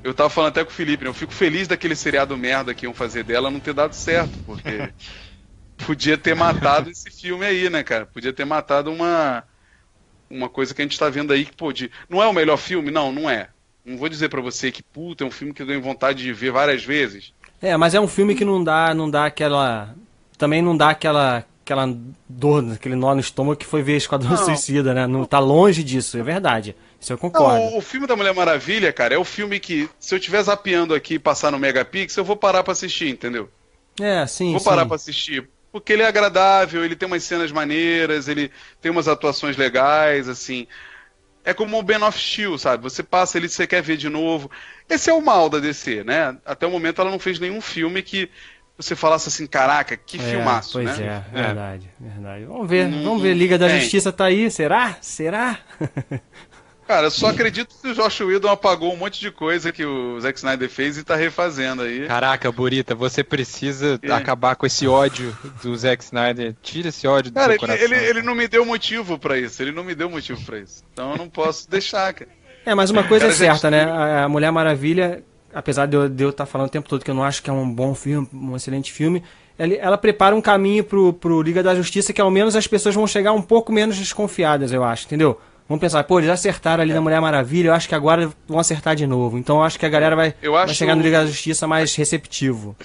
eu 0.05 0.12
tava 0.12 0.28
falando 0.28 0.51
até 0.51 0.62
com 0.62 0.70
o 0.70 0.74
Felipe, 0.74 1.02
né? 1.02 1.09
Eu 1.09 1.14
fico 1.14 1.32
feliz 1.32 1.66
daquele 1.66 1.97
seriado 1.97 2.36
merda 2.36 2.74
que 2.74 2.85
iam 2.85 2.93
fazer 2.93 3.24
dela 3.24 3.51
não 3.51 3.59
ter 3.59 3.72
dado 3.72 3.94
certo, 3.94 4.39
porque 4.44 4.93
podia 5.86 6.18
ter 6.18 6.36
matado 6.36 6.90
esse 6.90 7.10
filme 7.10 7.44
aí, 7.47 7.70
né, 7.70 7.82
cara? 7.82 8.05
Podia 8.05 8.32
ter 8.32 8.44
matado 8.44 8.93
uma 8.93 9.43
uma 10.31 10.48
coisa 10.48 10.74
que 10.74 10.82
a 10.82 10.85
gente 10.85 10.98
tá 10.98 11.09
vendo 11.09 11.32
aí 11.32 11.47
que 11.47 11.56
pode. 11.56 11.90
Não 12.09 12.22
é 12.22 12.26
o 12.26 12.32
melhor 12.35 12.59
filme? 12.59 12.90
Não, 12.90 13.10
não 13.10 13.31
é. 13.31 13.48
Não 13.85 13.97
vou 13.97 14.09
dizer 14.09 14.28
para 14.28 14.43
você 14.43 14.70
que 14.70 14.82
puta, 14.82 15.24
é 15.24 15.26
um 15.26 15.31
filme 15.31 15.55
que 15.55 15.62
eu 15.62 15.66
tenho 15.66 15.81
vontade 15.81 16.22
de 16.22 16.32
ver 16.32 16.52
várias 16.52 16.85
vezes. 16.85 17.32
É, 17.62 17.74
mas 17.76 17.94
é 17.94 18.01
um 18.01 18.09
filme 18.09 18.35
que 18.35 18.44
não 18.44 18.62
dá, 18.62 18.93
não 18.93 19.10
dá 19.10 19.24
aquela 19.24 19.94
também 20.36 20.60
não 20.60 20.76
dá 20.76 20.90
aquela 20.90 21.47
aquela 21.62 21.97
dor, 22.28 22.72
aquele 22.74 22.94
nó 22.94 23.14
no 23.14 23.20
estômago 23.20 23.56
que 23.56 23.64
foi 23.64 23.82
ver 23.82 23.97
Esquadrão 23.97 24.31
não. 24.31 24.36
Suicida, 24.36 24.93
né? 24.93 25.06
Não 25.06 25.24
tá 25.24 25.39
longe 25.39 25.82
disso, 25.82 26.18
é 26.18 26.22
verdade. 26.22 26.76
Isso 27.05 27.12
eu 27.12 27.18
concordo. 27.18 27.59
Não, 27.59 27.76
o 27.76 27.82
filme 27.82 28.06
da 28.06 28.16
Mulher 28.16 28.32
Maravilha, 28.32 28.90
cara, 28.90 29.14
é 29.14 29.18
o 29.18 29.24
filme 29.26 29.60
que, 29.60 29.90
se 30.01 30.14
eu 30.14 30.18
estiver 30.18 30.43
zapeando 30.43 30.94
aqui 30.94 31.14
e 31.14 31.18
passar 31.18 31.51
no 31.52 31.59
Megapix, 31.59 32.16
eu 32.16 32.24
vou 32.24 32.35
parar 32.35 32.64
pra 32.64 32.72
assistir, 32.72 33.10
entendeu? 33.10 33.51
É, 34.01 34.26
sim. 34.26 34.52
Vou 34.52 34.59
sim. 34.59 34.64
parar 34.64 34.86
pra 34.86 34.97
assistir. 34.97 35.47
Porque 35.70 35.93
ele 35.93 36.01
é 36.02 36.06
agradável, 36.06 36.82
ele 36.82 36.97
tem 36.97 37.06
umas 37.06 37.22
cenas 37.22 37.52
maneiras, 37.52 38.26
ele 38.26 38.51
tem 38.81 38.90
umas 38.90 39.06
atuações 39.06 39.55
legais, 39.55 40.31
assim. 40.31 40.66
É 41.44 41.52
como 41.52 41.78
o 41.78 41.82
Ben 41.82 42.02
of 42.02 42.18
Steel, 42.18 42.56
sabe? 42.56 42.82
Você 42.85 43.02
passa 43.02 43.36
ele, 43.36 43.51
você 43.51 43.66
quer 43.66 43.82
ver 43.82 43.98
de 43.98 44.09
novo. 44.09 44.51
Esse 44.89 45.10
é 45.10 45.12
o 45.12 45.20
mal 45.20 45.51
da 45.51 45.59
DC, 45.59 46.05
né? 46.05 46.39
Até 46.47 46.66
o 46.66 46.70
momento 46.70 47.02
ela 47.02 47.10
não 47.10 47.18
fez 47.18 47.39
nenhum 47.39 47.60
filme 47.60 48.02
que 48.02 48.31
você 48.78 48.97
falasse 48.97 49.28
assim, 49.28 49.47
caraca, 49.47 49.94
que 49.94 50.16
É, 50.16 50.20
filmaço, 50.20 50.72
pois 50.72 50.98
né? 50.98 51.22
é, 51.35 51.36
verdade, 51.43 51.90
verdade. 52.01 52.44
Vamos 52.47 52.66
ver, 52.66 52.89
Não- 52.89 53.05
vamos 53.05 53.22
ver. 53.22 53.35
Liga 53.35 53.59
da 53.59 53.68
tem. 53.68 53.78
Justiça 53.81 54.10
tá 54.10 54.24
aí, 54.24 54.51
será? 54.51 54.97
Será? 55.02 55.59
Cara, 56.86 57.06
eu 57.06 57.11
só 57.11 57.28
acredito 57.28 57.74
que 57.81 57.89
o 57.89 57.94
Josh 57.94 58.20
Whedon 58.20 58.48
apagou 58.51 58.93
um 58.93 58.97
monte 58.97 59.19
de 59.19 59.31
coisa 59.31 59.73
que 59.73 59.85
o 59.86 60.20
Zack 60.20 60.39
Snyder 60.39 60.69
fez 60.69 60.98
e 60.98 61.02
tá 61.02 61.16
refazendo 61.16 61.82
aí. 61.82 62.06
Caraca, 62.06 62.52
Burita, 62.52 62.94
você 62.94 63.24
precisa 63.24 63.98
É. 64.02 64.12
acabar 64.12 64.55
com 64.55 64.66
esse 64.66 64.86
ódio 64.86 65.35
do 65.62 65.74
Zack 65.77 66.05
Snyder. 66.05 66.55
Tira 66.62 66.89
esse 66.89 67.06
ódio 67.06 67.31
do 67.31 67.35
Cara, 67.35 67.47
seu 67.47 67.52
ele, 67.52 67.59
coração. 67.61 67.85
ele, 67.85 67.94
ele 67.97 68.23
não 68.23 68.35
me 68.35 68.47
deu 68.47 68.65
motivo 68.66 69.19
pra 69.19 69.39
isso. 69.39 69.62
Ele 69.62 69.73
não 69.73 69.82
me 69.82 69.94
deu 69.94 70.11
motivo 70.11 70.44
pra 70.44 70.59
isso. 70.59 70.82
Então 70.93 71.12
eu 71.12 71.16
não 71.16 71.28
posso 71.28 71.69
deixar, 71.70 72.12
cara. 72.12 72.31
É, 72.66 72.74
mas 72.74 72.90
uma 72.90 73.02
coisa 73.05 73.27
é 73.27 73.28
Cara, 73.28 73.39
gente, 73.39 73.61
certa, 73.61 73.70
né? 73.70 74.23
A 74.23 74.28
Mulher 74.28 74.51
Maravilha, 74.52 75.23
apesar 75.55 75.86
de 75.86 75.97
eu 76.23 76.31
estar 76.31 76.44
falando 76.47 76.66
o 76.69 76.70
tempo 76.70 76.89
todo 76.89 77.05
que 77.05 77.11
eu 77.11 77.15
não 77.15 77.24
acho 77.24 77.43
que 77.43 77.48
é 77.48 77.52
um 77.52 77.70
bom 77.70 77.94
filme, 77.94 78.28
um 78.32 78.56
excelente 78.56 78.93
filme, 78.93 79.23
ela 79.59 79.97
prepara 79.97 80.35
um 80.35 80.40
caminho 80.40 80.82
pro, 80.85 81.12
pro 81.12 81.40
Liga 81.40 81.62
da 81.62 81.74
Justiça 81.74 82.12
que 82.12 82.20
ao 82.20 82.31
menos 82.31 82.56
as 82.56 82.66
pessoas 82.66 82.94
vão 82.94 83.06
chegar 83.06 83.32
um 83.32 83.43
pouco 83.43 83.73
menos 83.73 83.97
desconfiadas, 83.97 84.73
eu 84.73 84.82
acho, 84.85 85.06
entendeu? 85.06 85.40
Vamos 85.69 85.81
pensar, 85.81 86.05
pô, 86.05 86.19
eles 86.20 86.31
acertaram 86.31 86.82
ali 86.82 86.93
na 86.93 87.01
Mulher 87.01 87.20
Maravilha, 87.20 87.69
eu 87.69 87.74
acho 87.74 87.89
que 87.89 87.95
agora 87.95 88.31
vão 88.47 88.59
acertar 88.59 88.95
de 88.95 89.07
novo. 89.07 89.39
Então 89.39 89.57
eu 89.57 89.62
acho 89.62 89.78
que 89.78 89.86
a 89.86 89.89
galera 89.89 90.15
vai, 90.15 90.35
Eu 90.43 90.53
vai 90.53 90.69
chegar 90.69 90.95
no 90.95 91.03
Liga 91.03 91.20
da 91.20 91.27
Justiça 91.27 91.66
mais 91.66 91.95
receptivo. 91.95 92.77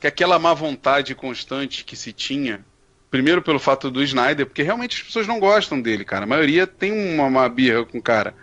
Que 0.00 0.06
aquela 0.06 0.38
má 0.38 0.54
vontade 0.54 1.14
constante 1.14 1.84
que 1.84 1.94
se 1.94 2.12
tinha, 2.12 2.60
primeiro 3.10 3.42
pelo 3.42 3.58
fato 3.58 3.90
do 3.90 4.02
Snyder, 4.02 4.46
porque 4.46 4.62
realmente 4.62 4.96
as 4.96 5.02
pessoas 5.02 5.26
não 5.26 5.38
gostam 5.38 5.80
dele, 5.80 6.04
cara. 6.04 6.24
A 6.24 6.26
maioria 6.26 6.66
tem 6.66 6.92
uma, 6.92 7.24
uma 7.24 7.48
birra 7.48 7.84
com 7.84 7.98
o 7.98 8.02
cara. 8.02 8.34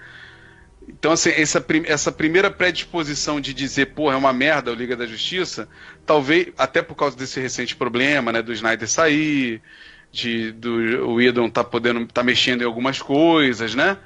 Então, 0.87 1.11
assim, 1.11 1.31
essa, 1.31 1.59
prim- 1.59 1.83
essa 1.87 2.11
primeira 2.11 2.51
predisposição 2.51 3.41
de 3.41 3.55
dizer, 3.55 3.87
porra, 3.87 4.13
é 4.13 4.17
uma 4.17 4.31
merda 4.31 4.71
o 4.71 4.75
Liga 4.75 4.95
da 4.95 5.07
Justiça, 5.07 5.67
talvez, 6.05 6.49
até 6.55 6.83
por 6.83 6.93
causa 6.93 7.17
desse 7.17 7.39
recente 7.39 7.75
problema, 7.75 8.31
né, 8.31 8.41
do 8.43 8.53
Snyder 8.53 8.87
sair, 8.87 9.61
de, 10.15 10.51
do 10.53 11.09
o 11.09 11.15
Whedon 11.15 11.49
tá 11.49 11.63
podendo, 11.63 12.07
tá 12.07 12.23
mexendo 12.23 12.61
em 12.61 12.65
algumas 12.65 13.01
coisas, 13.01 13.75
né? 13.75 13.97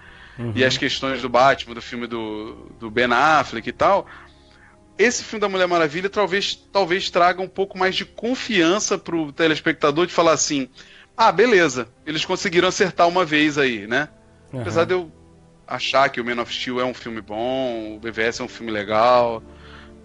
E 0.56 0.64
as 0.64 0.78
questões 0.78 1.22
do 1.22 1.30
Batman, 1.30 1.76
do 1.76 1.82
filme 1.82 2.08
do, 2.08 2.72
do 2.80 2.90
Ben 2.90 3.12
Affleck 3.12 3.70
e 3.70 3.74
tal. 3.74 4.08
Esse 4.98 5.24
filme 5.24 5.40
da 5.40 5.48
Mulher 5.48 5.68
Maravilha 5.68 6.10
talvez, 6.10 6.56
talvez 6.56 7.10
traga 7.10 7.42
um 7.42 7.48
pouco 7.48 7.78
mais 7.78 7.96
de 7.96 8.06
confiança 8.06 8.98
pro 8.98 9.32
telespectador 9.32 10.08
de 10.08 10.14
falar 10.14 10.32
assim: 10.32 10.68
ah, 11.16 11.32
beleza, 11.32 11.88
eles 12.06 12.26
conseguiram 12.26 12.68
acertar 12.68 13.08
uma 13.08 13.24
vez 13.24 13.58
aí, 13.58 13.86
né? 13.86 14.10
Apesar 14.52 14.86
de 14.86 14.94
eu 14.94 15.12
achar 15.68 16.10
que 16.10 16.20
o 16.20 16.26
Man 16.26 16.42
of 16.42 16.52
Steel 16.52 16.80
é 16.80 16.86
um 16.86 16.94
filme 16.94 17.22
bom, 17.22 17.96
o 17.96 18.00
BVS 18.00 18.40
é 18.40 18.44
um 18.44 18.48
filme 18.48 18.72
legal, 18.72 19.44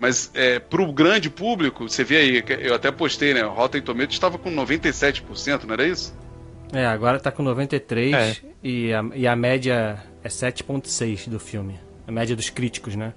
mas 0.05 0.31
é, 0.35 0.59
pro 0.59 0.93
grande 0.93 1.31
público, 1.31 1.89
você 1.89 2.05
vê 2.05 2.17
aí, 2.19 2.45
eu 2.61 2.75
até 2.75 2.91
postei, 2.93 3.33
né? 3.35 3.45
O 3.45 3.51
Rotten 3.51 3.81
Tomatoes 3.81 4.13
estava 4.15 4.37
com 4.39 4.51
97%, 4.55 5.65
não 5.65 5.73
era 5.75 5.87
isso? 5.87 6.15
É, 6.73 6.85
agora 6.87 7.19
tá 7.21 7.31
com 7.31 7.43
93 7.43 8.13
É. 8.15 8.37
e, 8.63 8.93
a, 8.93 9.05
e 9.15 9.27
a 9.27 9.35
média 9.37 9.97
é 10.23 10.29
7.6 10.29 11.29
do 11.29 11.39
filme. 11.41 11.79
A 12.07 12.13
média 12.13 12.35
dos 12.37 12.51
críticos, 12.51 12.95
né? 12.97 13.15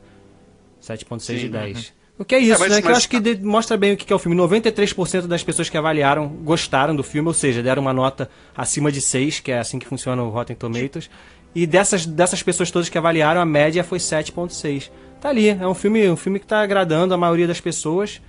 7.6 0.81 1.35
de 1.35 1.41
Sim. 1.41 1.49
10. 1.49 1.93
O 2.19 2.25
que 2.25 2.33
é 2.35 2.39
isso, 2.39 2.55
É, 2.55 2.57
mas- 2.59 2.69
né? 2.71 2.81
Que 2.81 2.87
eu 2.87 2.91
mas- 2.91 2.97
acho 2.99 3.09
que 3.09 3.19
de- 3.19 3.43
mostra 3.43 3.77
bem 3.77 3.93
o 3.93 3.97
que 3.97 4.05
que 4.05 4.13
é 4.13 4.15
o 4.15 4.19
filme. 4.19 4.35
93% 4.37 5.27
das 5.27 5.43
pessoas 5.43 5.69
que 5.69 5.77
avaliaram 5.77 6.27
gostaram 6.27 6.95
do 6.95 7.03
filme, 7.03 7.27
ou 7.27 7.33
seja, 7.33 7.61
deram 7.61 7.81
uma 7.81 7.93
nota 7.93 8.29
acima 8.55 8.91
de 8.91 9.01
6, 9.01 9.39
que 9.39 9.51
é 9.51 9.59
assim 9.59 9.77
que 9.77 9.85
funciona 9.85 10.23
o 10.23 10.29
Rotten 10.29 10.55
Tomatoes. 10.55 11.09
E 11.53 11.65
dessas, 11.67 12.05
dessas 12.05 12.41
pessoas 12.43 12.71
todas 12.71 12.89
que 12.89 12.97
avaliaram, 12.97 13.41
a 13.41 13.45
média 13.45 13.83
foi 13.83 13.99
7.6. 13.99 14.91
Tá 15.19 15.29
ali, 15.29 15.49
é 15.49 15.67
um 15.67 15.73
filme, 15.73 16.09
um 16.09 16.15
filme 16.17 16.39
que 16.39 16.45
tá 16.47 16.61
agradando 16.61 17.13
a 17.13 17.17
maioria 17.17 17.47
das 17.47 17.59
pessoas. 17.59 18.21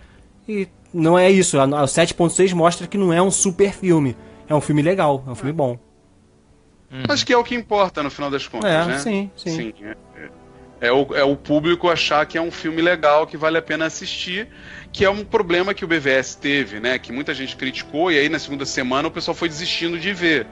E 0.49 0.67
não 0.93 1.19
é 1.19 1.31
isso, 1.31 1.59
a, 1.59 1.65
a 1.65 1.85
7.6 1.85 2.55
mostra 2.55 2.87
que 2.87 2.97
não 2.97 3.13
é 3.13 3.21
um 3.21 3.31
super 3.31 3.73
filme. 3.73 4.17
É 4.49 4.55
um 4.55 4.61
filme 4.61 4.81
legal, 4.81 5.23
é 5.27 5.31
um 5.31 5.35
filme 5.35 5.53
bom. 5.53 5.79
Acho 7.09 7.27
que 7.27 7.33
é 7.35 7.37
o 7.37 7.45
que 7.45 7.55
importa 7.55 8.03
no 8.03 8.11
final 8.11 8.31
das 8.31 8.47
contas, 8.47 8.71
É, 8.71 8.85
né? 8.87 8.99
sim, 8.99 9.31
sim. 9.37 9.75
é, 9.83 9.89
é- 9.91 10.29
é 10.81 10.93
o, 10.93 11.15
é 11.15 11.25
o 11.25 11.35
público 11.37 11.89
achar 11.91 12.25
que 12.25 12.39
é 12.39 12.41
um 12.41 12.53
filme 12.53 12.81
legal, 12.81 13.27
que 13.27 13.37
vale 13.37 13.59
a 13.59 13.63
pena 13.63 13.85
assistir, 13.87 14.49
que 14.93 15.05
é 15.05 15.11
um 15.11 15.25
problema 15.25 15.75
que 15.75 15.85
o 15.85 15.89
BVS 15.89 16.37
teve, 16.37 16.79
né? 16.79 16.99
Que 17.01 17.13
muita 17.13 17.35
gente 17.35 17.57
criticou 17.57 18.13
e 18.13 18.19
aí 18.19 18.29
na 18.29 18.39
segunda 18.39 18.65
semana 18.65 19.09
o 19.09 19.11
pessoal 19.11 19.35
foi 19.35 19.49
desistindo 19.49 19.99
de 19.99 20.13
ver. 20.15 20.47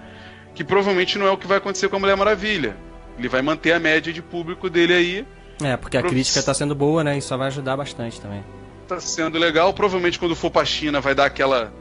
Que 0.53 0.65
provavelmente 0.65 1.17
não 1.17 1.27
é 1.27 1.31
o 1.31 1.39
que 1.39 1.47
vai 1.47 1.59
acontecer 1.59 1.89
com 1.89 1.97
a 1.97 2.01
Mulher 2.01 2.17
Maravilha. 2.17 2.77
Ele 3.17 3.29
vai 3.29 3.41
manter 3.41 3.73
a 3.73 3.79
média 3.79 4.13
de 4.13 4.21
público 4.21 4.69
dele 4.69 4.93
aí, 4.95 5.27
É, 5.62 5.77
porque 5.77 5.97
a 5.97 6.01
Pro- 6.01 6.11
crítica 6.11 6.43
tá 6.43 6.53
sendo 6.53 6.74
boa, 6.74 7.03
né? 7.03 7.16
E 7.16 7.23
só 7.23 7.37
vai 7.37 7.47
ajudar 7.49 7.77
bastante 7.77 8.20
também. 8.20 8.45
tá 8.89 9.01
sendo 9.01 9.39
legal. 9.39 9.73
Provavelmente 9.74 10.19
quando 10.19 10.37
for 10.37 10.51
pra 10.51 10.65
China 10.65 11.01
vai 11.01 11.15
dar 11.15 11.24
aquela. 11.27 11.73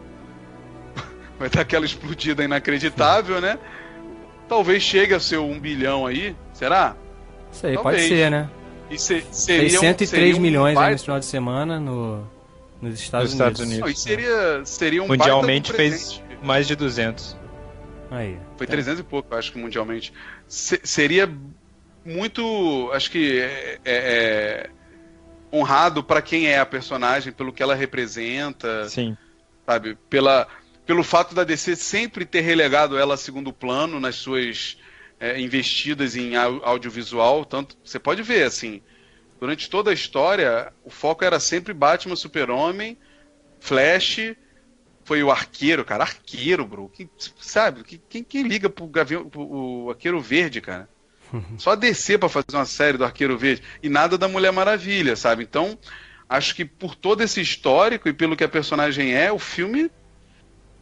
vai 1.40 1.50
dar 1.50 1.62
aquela 1.62 1.86
explodida 1.86 2.44
inacreditável, 2.44 3.40
né? 3.42 3.60
Talvez 4.48 4.82
chegue 4.84 5.14
a 5.14 5.20
ser 5.20 5.38
um 5.38 5.60
bilhão 5.60 6.06
aí. 6.06 6.36
Será? 6.54 6.96
Isso 7.52 7.66
aí, 7.68 7.74
Talvez. 7.76 7.98
pode 7.98 8.08
ser, 8.08 8.32
né? 8.32 8.50
E 8.90 8.98
se, 9.00 9.26
seria 9.32 9.62
Fez 9.62 9.76
um- 9.76 9.80
103 9.80 10.10
seria 10.10 10.36
um 10.36 10.40
milhões 10.40 10.70
aí 10.70 10.76
baita- 10.76 10.92
nesse 10.92 11.04
final 11.06 11.20
de 11.20 11.26
semana 11.26 11.80
no, 11.80 12.24
nos 12.82 13.00
Estados, 13.00 13.26
Nos 13.26 13.34
Estados 13.34 13.60
Unidos. 13.62 13.80
Não, 13.80 13.86
Unidos. 13.88 14.00
e 14.00 14.04
seria, 14.04 14.62
seria 14.66 15.04
um 15.04 15.08
Mundialmente 15.08 15.74
fez 15.74 16.22
mais 16.44 16.68
de 16.68 16.76
200. 16.76 17.36
Aí. 18.12 18.38
Foi 18.56 18.68
300 18.68 19.00
e 19.00 19.04
pouco, 19.04 19.34
eu 19.34 19.38
acho 19.40 19.52
que 19.52 19.58
mundialmente. 19.58 20.14
Se- 20.48 20.80
seria 20.84 21.28
muito, 22.06 22.90
acho 22.94 23.10
que 23.12 23.40
é, 23.42 23.80
é- 23.84 24.70
é 24.70 24.70
honrado 25.54 26.04
pra 26.04 26.22
quem 26.22 26.48
é 26.48 26.60
a 26.60 26.66
personagem, 26.66 27.34
pelo 27.34 27.54
que 27.54 27.64
ela 27.64 27.76
representa, 27.76 28.88
Sim. 28.90 29.18
sabe? 29.66 29.98
Pela, 30.10 30.48
pelo 30.86 31.04
fato 31.04 31.34
da 31.36 31.44
DC 31.44 31.76
sempre 31.76 32.26
ter 32.26 32.42
relegado 32.42 32.98
ela 32.98 33.16
a 33.16 33.18
segundo 33.18 33.54
plano 33.54 34.00
nas 34.00 34.16
suas 34.16 34.78
é, 35.20 35.40
investidas 35.40 36.16
em 36.16 36.36
au- 36.36 36.64
audiovisual. 36.64 37.46
Tanto 37.46 37.78
você 37.84 38.00
pode 38.00 38.22
ver 38.22 38.44
assim, 38.44 38.82
durante 39.40 39.70
toda 39.70 39.92
a 39.92 39.94
história, 39.94 40.74
o 40.84 40.90
foco 40.90 41.24
era 41.24 41.40
sempre 41.40 41.74
Batman, 41.74 42.16
Super-Homem, 42.16 42.98
Flash. 43.60 44.36
Foi 45.04 45.24
o 45.24 45.32
arqueiro, 45.32 45.86
cara. 45.86 46.04
Arqueiro, 46.04 46.66
bro. 46.68 46.90
Quem, 46.90 47.10
sabe? 47.40 47.84
Quem, 47.84 48.02
quem, 48.10 48.24
quem 48.24 48.44
liga 48.44 48.70
pro, 48.70 48.88
gavião, 48.88 49.30
pro 49.30 49.42
o 49.42 49.90
arqueiro 49.92 50.20
verde, 50.20 50.62
cara? 50.62 50.90
Só 51.58 51.76
descer 51.76 52.20
pra 52.20 52.30
fazer 52.30 52.46
uma 52.54 52.66
série 52.66 52.98
do 52.98 53.06
Arqueiro 53.06 53.38
Verde. 53.38 53.62
E 53.82 53.90
nada 53.90 54.18
da 54.18 54.28
Mulher 54.28 54.52
Maravilha, 54.52 55.16
sabe? 55.16 55.44
Então, 55.44 55.78
acho 56.30 56.56
que 56.56 56.66
por 56.66 56.96
todo 56.96 57.22
esse 57.22 57.42
histórico 57.42 58.08
e 58.10 58.14
pelo 58.14 58.36
que 58.36 58.44
a 58.44 58.50
personagem 58.50 59.14
é, 59.14 59.32
o 59.32 59.40
filme. 59.40 59.90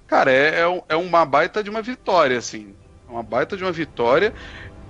Cara, 0.07 0.31
é, 0.31 0.61
é, 0.61 0.83
é 0.89 0.95
uma 0.95 1.25
baita 1.25 1.63
de 1.63 1.69
uma 1.69 1.81
vitória, 1.81 2.37
assim. 2.37 2.75
Uma 3.07 3.23
baita 3.23 3.57
de 3.57 3.63
uma 3.63 3.71
vitória. 3.71 4.33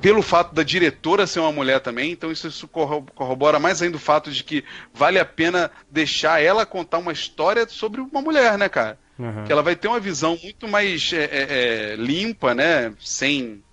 Pelo 0.02 0.22
fato 0.22 0.54
da 0.54 0.64
diretora 0.64 1.26
ser 1.26 1.40
uma 1.40 1.52
mulher 1.52 1.80
também, 1.80 2.12
então 2.12 2.30
isso, 2.30 2.48
isso 2.48 2.68
corro- 2.68 3.06
corrobora 3.16 3.58
mais 3.58 3.82
ainda 3.82 3.96
o 3.96 4.00
fato 4.00 4.32
de 4.32 4.44
que 4.44 4.66
vale 4.94 5.18
a 5.18 5.24
pena 5.26 5.72
deixar 5.90 6.42
ela 6.44 6.66
contar 6.66 6.98
uma 6.98 7.14
história 7.14 7.66
sobre 7.70 8.02
uma 8.02 8.22
mulher, 8.22 8.58
né, 8.58 8.68
cara? 8.68 9.00
Uhum. 9.18 9.44
que 9.46 9.52
ela 9.52 9.62
vai 9.62 9.76
ter 9.76 9.88
uma 9.88 10.00
visão 10.00 10.38
muito 10.42 10.68
mais 10.68 11.14
é, 11.14 11.24
é, 11.24 11.94
é, 11.94 11.96
limpa, 11.96 12.54
né? 12.56 12.94
Sem 13.00 13.64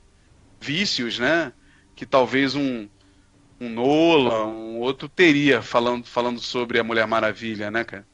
vícios, 0.61 1.19
né? 1.19 1.53
Que 2.01 2.06
talvez 2.06 2.55
um, 2.55 2.89
um 3.60 3.68
Nola, 3.68 4.47
um 4.47 4.78
outro 4.78 5.06
teria 5.06 5.60
falando, 5.60 6.06
falando 6.06 6.40
sobre 6.40 6.78
a 6.78 6.82
Mulher 6.82 7.06
Maravilha, 7.06 7.70
né, 7.70 7.85
cara? 7.85 8.06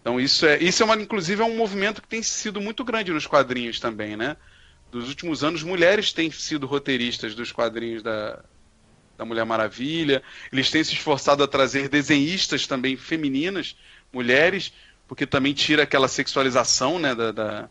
Então 0.00 0.18
isso 0.18 0.46
é, 0.46 0.56
isso 0.56 0.82
é 0.82 0.86
uma, 0.86 0.94
inclusive 0.94 1.42
é 1.42 1.44
um 1.44 1.54
movimento 1.54 2.00
que 2.00 2.08
tem 2.08 2.22
sido 2.22 2.62
muito 2.62 2.82
grande 2.82 3.12
nos 3.12 3.26
quadrinhos 3.26 3.78
também, 3.78 4.16
né? 4.16 4.38
Dos 4.90 5.10
últimos 5.10 5.44
anos, 5.44 5.62
mulheres 5.62 6.14
têm 6.14 6.30
sido 6.30 6.66
roteiristas 6.66 7.34
dos 7.34 7.52
quadrinhos 7.52 8.02
da, 8.02 8.42
da 9.18 9.24
Mulher 9.26 9.44
Maravilha. 9.44 10.22
Eles 10.50 10.70
têm 10.70 10.82
se 10.82 10.94
esforçado 10.94 11.44
a 11.44 11.46
trazer 11.46 11.90
desenhistas 11.90 12.66
também 12.66 12.96
femininas, 12.96 13.76
mulheres, 14.10 14.72
porque 15.06 15.26
também 15.26 15.52
tira 15.52 15.82
aquela 15.82 16.08
sexualização 16.08 16.98
né, 16.98 17.14
da, 17.14 17.32
da, 17.32 17.68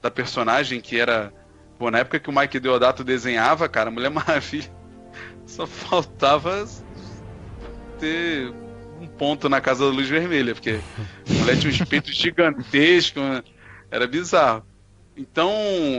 da 0.00 0.10
personagem 0.10 0.80
que 0.80 0.98
era. 0.98 1.34
Pô, 1.78 1.90
na 1.90 1.98
época 1.98 2.18
que 2.18 2.30
o 2.30 2.32
Mike 2.32 2.58
Deodato 2.58 3.04
desenhava, 3.04 3.68
cara, 3.68 3.90
Mulher 3.90 4.08
Maravilha 4.08 4.85
só 5.46 5.66
faltava 5.66 6.64
ter 7.98 8.52
um 9.00 9.06
ponto 9.08 9.48
na 9.48 9.60
casa 9.60 9.84
da 9.84 9.90
luz 9.90 10.08
vermelha, 10.08 10.54
porque 10.54 10.84
a 11.28 11.34
mulher 11.38 11.56
tinha 11.56 11.70
uns 11.70 11.80
peitos 11.80 12.14
gigantescos, 12.14 13.22
né? 13.22 13.42
era 13.90 14.06
bizarro. 14.06 14.64
Então, 15.16 15.50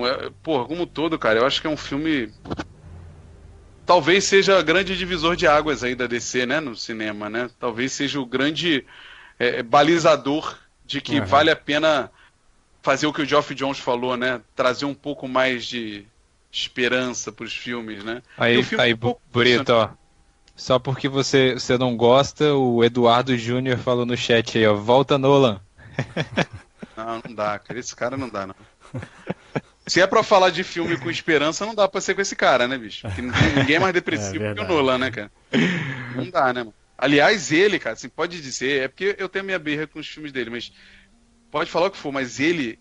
é, 0.06 0.30
pô, 0.44 0.66
como 0.66 0.86
todo, 0.86 1.18
cara, 1.18 1.40
eu 1.40 1.46
acho 1.46 1.62
que 1.62 1.68
é 1.68 1.70
um 1.70 1.78
filme. 1.78 2.32
Talvez 3.86 4.26
seja 4.26 4.60
o 4.60 4.64
grande 4.64 4.98
divisor 4.98 5.36
de 5.36 5.48
águas 5.48 5.84
aí 5.84 5.96
da 5.96 6.08
DC, 6.08 6.46
né, 6.46 6.60
no 6.60 6.76
cinema, 6.76 7.30
né? 7.30 7.50
Talvez 7.58 7.94
seja 7.94 8.20
o 8.20 8.26
grande 8.26 8.86
é, 9.40 9.64
balizador 9.64 10.58
de 10.86 11.00
que 11.02 11.20
Uhum. 11.20 11.26
vale 11.26 11.50
a 11.50 11.56
pena 11.56 12.12
fazer 12.84 13.08
o 13.08 13.14
que 13.14 13.22
o 13.22 13.26
Geoff 13.26 13.56
Jones 13.56 13.80
falou, 13.80 14.18
né? 14.18 14.42
Trazer 14.56 14.86
um 14.86 14.94
pouco 14.94 15.28
mais 15.28 15.66
de 15.66 16.06
esperança 16.52 17.32
para 17.32 17.46
os 17.46 17.54
filmes, 17.54 18.04
né? 18.04 18.22
Aí, 18.38 18.64
filme 18.64 18.84
aí 18.84 18.92
é 18.92 19.06
um 19.06 19.16
Burito, 19.32 19.74
ó. 19.74 19.90
Só 20.56 20.80
porque 20.80 21.08
você, 21.08 21.54
você 21.54 21.78
não 21.78 21.96
gosta, 21.96 22.54
o 22.56 22.84
Eduardo 22.84 23.38
Júnior 23.38 23.78
falou 23.78 24.06
no 24.06 24.18
chat 24.18 24.58
aí, 24.58 24.66
ó. 24.66 24.74
Volta 24.74 25.18
Nolan. 25.18 25.62
Não, 26.98 27.22
não 27.24 27.36
dá, 27.36 27.60
cara. 27.60 27.80
Esse 27.80 27.96
cara 27.96 28.18
não 28.18 28.28
dá, 28.28 28.48
não. 28.48 28.56
Se 29.86 30.02
é 30.02 30.08
pra 30.08 30.24
falar 30.24 30.50
de 30.50 30.64
filme 30.64 30.98
com 30.98 31.12
esperança, 31.12 31.64
não 31.64 31.76
dá 31.76 31.88
pra 31.88 32.02
ser 32.02 32.16
com 32.16 32.22
esse 32.22 32.36
cara, 32.36 32.68
né, 32.68 32.76
bicho? 32.76 33.08
Porque 33.08 33.22
ninguém 33.22 33.76
é 33.76 33.80
mais 33.80 33.94
depressivo 33.96 34.44
é 34.44 34.56
que 34.56 34.62
o 34.62 34.68
Nolan, 34.68 34.98
né, 34.98 35.12
cara? 35.12 35.32
Não 36.16 36.28
dá, 36.30 36.52
né, 36.52 36.64
mano? 36.64 36.74
Aliás, 36.98 37.52
ele, 37.52 37.78
cara, 37.78 37.94
assim, 37.94 38.10
pode 38.10 38.42
dizer, 38.42 38.82
é 38.82 38.88
porque 38.88 39.16
eu 39.20 39.30
tenho 39.30 39.46
minha 39.46 39.60
birra 39.60 39.86
com 39.86 40.00
os 40.00 40.08
filmes 40.08 40.32
dele, 40.32 40.50
mas 40.50 40.74
pode 41.52 41.70
falar 41.70 41.88
o 41.88 41.92
que 41.92 41.98
for, 41.98 42.12
mas 42.12 42.40
ele 42.40 42.80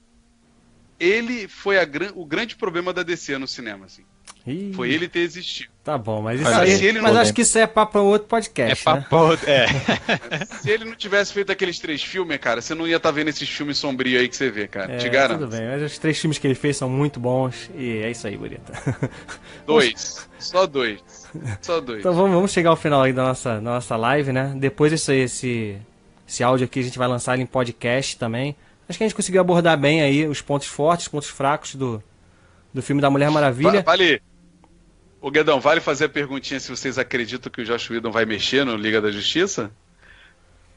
ele 0.99 1.49
foi 1.49 1.79
a, 1.79 1.87
o 2.15 2.25
grande 2.25 2.57
problema 2.57 2.93
da 2.93 3.03
DC 3.03 3.37
no 3.39 3.47
cinema, 3.47 3.87
assim. 3.87 4.03
Ih, 4.47 4.73
foi 4.75 4.91
ele 4.93 5.09
ter 5.09 5.21
existido. 5.21 5.71
Tá 5.83 5.99
bom, 5.99 6.23
mas 6.23 6.41
isso 6.41 6.49
aí, 6.49 6.93
mas 7.01 7.15
não... 7.15 7.21
acho 7.21 7.35
que 7.35 7.43
isso 7.43 7.59
é 7.59 7.67
papo 7.67 7.93
para 7.93 8.01
outro 8.01 8.29
podcast. 8.29 8.81
É 8.81 8.85
papo 8.85 9.17
né? 9.17 9.23
outro, 9.23 9.51
é. 9.51 9.67
Se 10.63 10.71
ele 10.71 10.85
não 10.85 10.95
tivesse 10.95 11.33
feito 11.33 11.51
aqueles 11.51 11.81
três 11.81 12.03
filmes, 12.03 12.39
cara, 12.39 12.61
você 12.61 12.73
não 12.73 12.87
ia 12.87 12.97
estar 12.97 13.09
tá 13.09 13.15
vendo 13.15 13.29
esses 13.29 13.49
filmes 13.49 13.77
sombrios 13.77 14.21
aí 14.21 14.29
que 14.29 14.37
você 14.37 14.49
vê, 14.49 14.69
cara. 14.69 14.93
É, 14.93 14.97
Te 14.99 15.09
garanto. 15.09 15.41
Tudo 15.41 15.51
bem, 15.51 15.67
mas 15.67 15.83
os 15.83 15.99
três 15.99 16.19
filmes 16.19 16.39
que 16.39 16.47
ele 16.47 16.55
fez 16.55 16.77
são 16.77 16.89
muito 16.89 17.19
bons 17.19 17.69
e 17.75 17.99
é 17.99 18.11
isso 18.11 18.27
aí, 18.27 18.37
bonita. 18.37 18.73
Dois. 19.67 20.29
Só 20.39 20.67
dois. 20.67 21.03
Só 21.61 21.81
dois. 21.81 22.01
Então 22.01 22.15
vamos, 22.15 22.31
vamos 22.31 22.53
chegar 22.53 22.71
ao 22.71 22.77
final 22.77 23.03
aí 23.03 23.13
da 23.13 23.25
nossa, 23.25 23.55
da 23.55 23.61
nossa 23.61 23.97
live, 23.97 24.33
né? 24.33 24.55
Depois 24.57 24.93
disso 24.93 25.11
aí, 25.11 25.21
esse, 25.21 25.77
esse 26.29 26.45
áudio 26.45 26.67
aqui 26.67 26.79
a 26.79 26.83
gente 26.83 26.99
vai 26.99 27.09
lançar 27.09 27.35
ele 27.35 27.43
em 27.43 27.47
podcast 27.47 28.17
também. 28.17 28.55
Acho 28.89 28.99
que 28.99 29.05
a 29.05 29.07
gente 29.07 29.17
conseguiu 29.17 29.41
abordar 29.41 29.77
bem 29.77 30.03
aí 30.03 30.27
os 30.27 30.41
pontos 30.41 30.69
fortes, 30.69 31.07
os 31.07 31.11
pontos 31.11 31.29
fracos 31.29 31.75
do, 31.75 32.03
do 32.73 32.83
filme 32.83 33.03
da 33.03 33.11
Mulher 33.11 33.31
Maravilha. 33.31 33.83
Vale, 33.83 34.23
Ô 35.21 35.31
Guedão, 35.31 35.61
vale 35.61 35.81
fazer 35.81 36.05
a 36.05 36.09
perguntinha 36.09 36.61
se 36.61 36.71
vocês 36.71 36.99
acreditam 36.99 37.51
que 37.51 37.61
o 37.61 37.65
Josh 37.65 37.91
Whedon 37.91 38.13
vai 38.13 38.25
mexer 38.25 38.65
no 38.65 38.77
Liga 38.77 39.01
da 39.01 39.11
Justiça? 39.11 39.73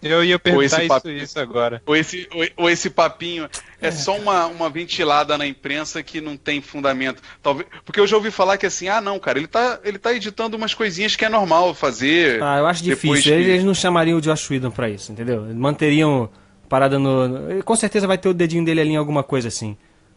Eu 0.02 0.24
ia 0.24 0.40
perguntar 0.40 0.84
isso, 0.84 1.10
isso, 1.10 1.40
agora. 1.40 1.84
Ou 1.86 1.96
esse, 1.96 2.28
ou, 2.34 2.48
ou 2.64 2.70
esse 2.70 2.90
papinho 2.90 3.50
é, 3.82 3.90
é 3.90 3.92
só 3.92 4.18
uma, 4.18 4.48
uma 4.48 4.70
ventilada 4.70 5.38
na 5.38 5.46
imprensa 5.46 6.02
que 6.02 6.22
não 6.22 6.38
tem 6.38 6.62
fundamento. 6.62 7.22
Talvez, 7.44 7.68
porque 7.84 8.00
eu 8.00 8.08
já 8.08 8.16
ouvi 8.16 8.32
falar 8.32 8.58
que 8.58 8.66
assim, 8.66 8.88
ah 8.88 9.02
não, 9.02 9.20
cara, 9.20 9.38
ele 9.38 9.48
tá, 9.48 9.80
ele 9.84 10.00
tá 10.00 10.14
editando 10.14 10.56
umas 10.56 10.74
coisinhas 10.74 11.18
que 11.18 11.26
é 11.26 11.30
normal 11.30 11.76
fazer. 11.76 12.42
Ah, 12.42 12.58
eu 12.60 12.66
acho 12.66 12.82
difícil. 12.82 13.22
Que... 13.22 13.30
Eles 13.30 13.64
não 13.64 13.74
chamariam 13.74 14.18
o 14.18 14.22
Josh 14.22 14.50
Whedon 14.50 14.72
pra 14.72 14.90
isso, 14.90 15.12
entendeu? 15.12 15.42
Manteriam 15.54 16.30
parada 16.70 17.00
no. 17.00 17.64
Com 17.66 17.76
certeza 17.76 18.08
vai 18.08 18.18
ter 18.18 18.30
o 18.30 18.34
dedinho 18.34 18.64
dele 18.64 18.82
ali 18.82 18.92
em 18.92 18.98
alguma 18.98 19.24
coisa 19.24 19.48
assim. 19.48 19.76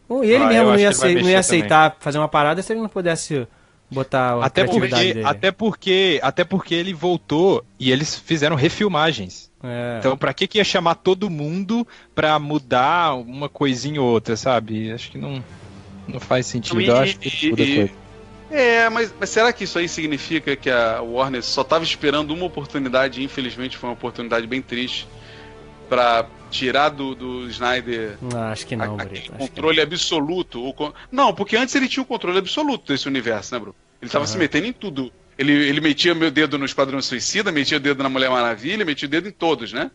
E 0.09 0.31
ele 0.31 0.43
ah, 0.43 0.47
mesmo 0.47 0.65
não 0.65 0.79
ia, 0.79 0.91
não 1.21 1.29
ia 1.29 1.39
aceitar 1.39 1.91
também. 1.91 2.03
fazer 2.03 2.17
uma 2.19 2.27
parada 2.27 2.61
se 2.61 2.71
ele 2.71 2.81
não 2.81 2.89
pudesse 2.89 3.47
botar 3.89 4.33
a 4.33 4.45
até 4.45 4.65
porque, 4.65 4.87
dele. 4.87 5.23
Até 5.23 5.51
porque, 5.51 6.19
até 6.21 6.43
porque 6.43 6.75
ele 6.75 6.93
voltou 6.93 7.63
e 7.79 7.91
eles 7.91 8.15
fizeram 8.15 8.55
refilmagens. 8.55 9.51
É. 9.63 9.97
Então, 9.99 10.17
pra 10.17 10.33
que, 10.33 10.47
que 10.47 10.57
ia 10.57 10.63
chamar 10.63 10.95
todo 10.95 11.29
mundo 11.29 11.87
pra 12.13 12.37
mudar 12.37 13.15
uma 13.15 13.47
coisinha 13.47 14.01
ou 14.01 14.07
outra, 14.07 14.35
sabe? 14.35 14.91
Acho 14.91 15.11
que 15.11 15.17
não, 15.17 15.43
não 16.07 16.19
faz 16.19 16.45
sentido. 16.45 16.81
E, 16.81 16.87
Eu 16.87 16.97
acho 16.97 17.17
que 17.17 17.53
e, 17.57 17.91
É, 18.51 18.89
mas, 18.89 19.13
mas 19.17 19.29
será 19.29 19.53
que 19.53 19.63
isso 19.63 19.79
aí 19.79 19.87
significa 19.87 20.55
que 20.55 20.69
a 20.69 21.01
Warner 21.01 21.41
só 21.41 21.61
estava 21.61 21.83
esperando 21.83 22.31
uma 22.31 22.45
oportunidade 22.45 23.21
e 23.21 23.23
infelizmente 23.23 23.77
foi 23.77 23.89
uma 23.89 23.93
oportunidade 23.93 24.45
bem 24.45 24.61
triste 24.61 25.07
para 25.87 26.25
tirar 26.53 26.89
do, 26.89 27.15
do 27.15 27.49
Snyder 27.49 28.17
não, 28.21 28.43
acho 28.43 28.65
que 28.65 28.75
não, 28.75 28.97
a, 28.97 29.37
controle 29.37 29.81
absoluto? 29.81 30.61
Ou, 30.61 30.93
não, 31.11 31.33
porque 31.33 31.57
antes 31.57 31.73
ele 31.75 31.89
tinha 31.89 32.03
o 32.03 32.05
controle 32.05 32.37
absoluto 32.37 32.93
desse 32.93 33.07
universo, 33.07 33.53
né, 33.53 33.59
Bruno? 33.59 33.75
Ele 34.01 34.11
tava 34.11 34.23
uhum. 34.25 34.31
se 34.31 34.37
metendo 34.37 34.67
em 34.67 34.73
tudo. 34.73 35.11
Ele, 35.37 35.51
ele 35.51 35.81
metia 35.81 36.13
meu 36.13 36.29
dedo 36.29 36.57
no 36.57 36.65
Esquadrão 36.65 37.01
Suicida, 37.01 37.51
metia 37.51 37.77
o 37.77 37.79
dedo 37.79 38.03
na 38.03 38.09
Mulher 38.09 38.29
Maravilha, 38.29 38.85
metia 38.85 39.07
o 39.07 39.09
dedo 39.09 39.27
em 39.27 39.31
todos, 39.31 39.73
né? 39.73 39.89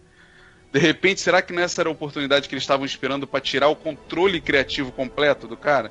De 0.72 0.78
repente, 0.78 1.20
será 1.20 1.40
que 1.40 1.52
nessa 1.52 1.80
era 1.80 1.88
a 1.88 1.92
oportunidade 1.92 2.48
que 2.48 2.54
eles 2.54 2.64
estavam 2.64 2.84
esperando 2.84 3.26
para 3.26 3.40
tirar 3.40 3.68
o 3.68 3.76
controle 3.76 4.40
criativo 4.40 4.92
completo 4.92 5.46
do 5.46 5.56
cara? 5.56 5.90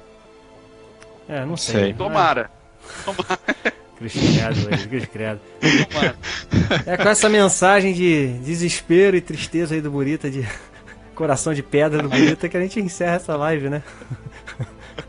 É, 1.28 1.46
não 1.46 1.58
sei. 1.58 1.94
Tomara. 1.94 2.52
É. 2.84 3.04
Tomara. 3.04 3.40
É 6.86 6.98
com 6.98 7.10
essa 7.10 7.28
mensagem 7.30 7.94
de 7.94 8.28
desespero 8.40 9.18
e 9.18 9.22
tristeza 9.22 9.76
aí 9.76 9.82
do 9.82 9.90
Burita, 9.90 10.30
de 10.30 10.48
coração 11.16 11.54
de 11.54 11.64
pedra 11.64 12.02
do 12.04 12.10
Burita, 12.10 12.48
que 12.48 12.58
a 12.58 12.62
gente 12.62 12.80
encerra 12.80 13.16
essa 13.16 13.36
live, 13.36 13.70
né? 13.70 13.84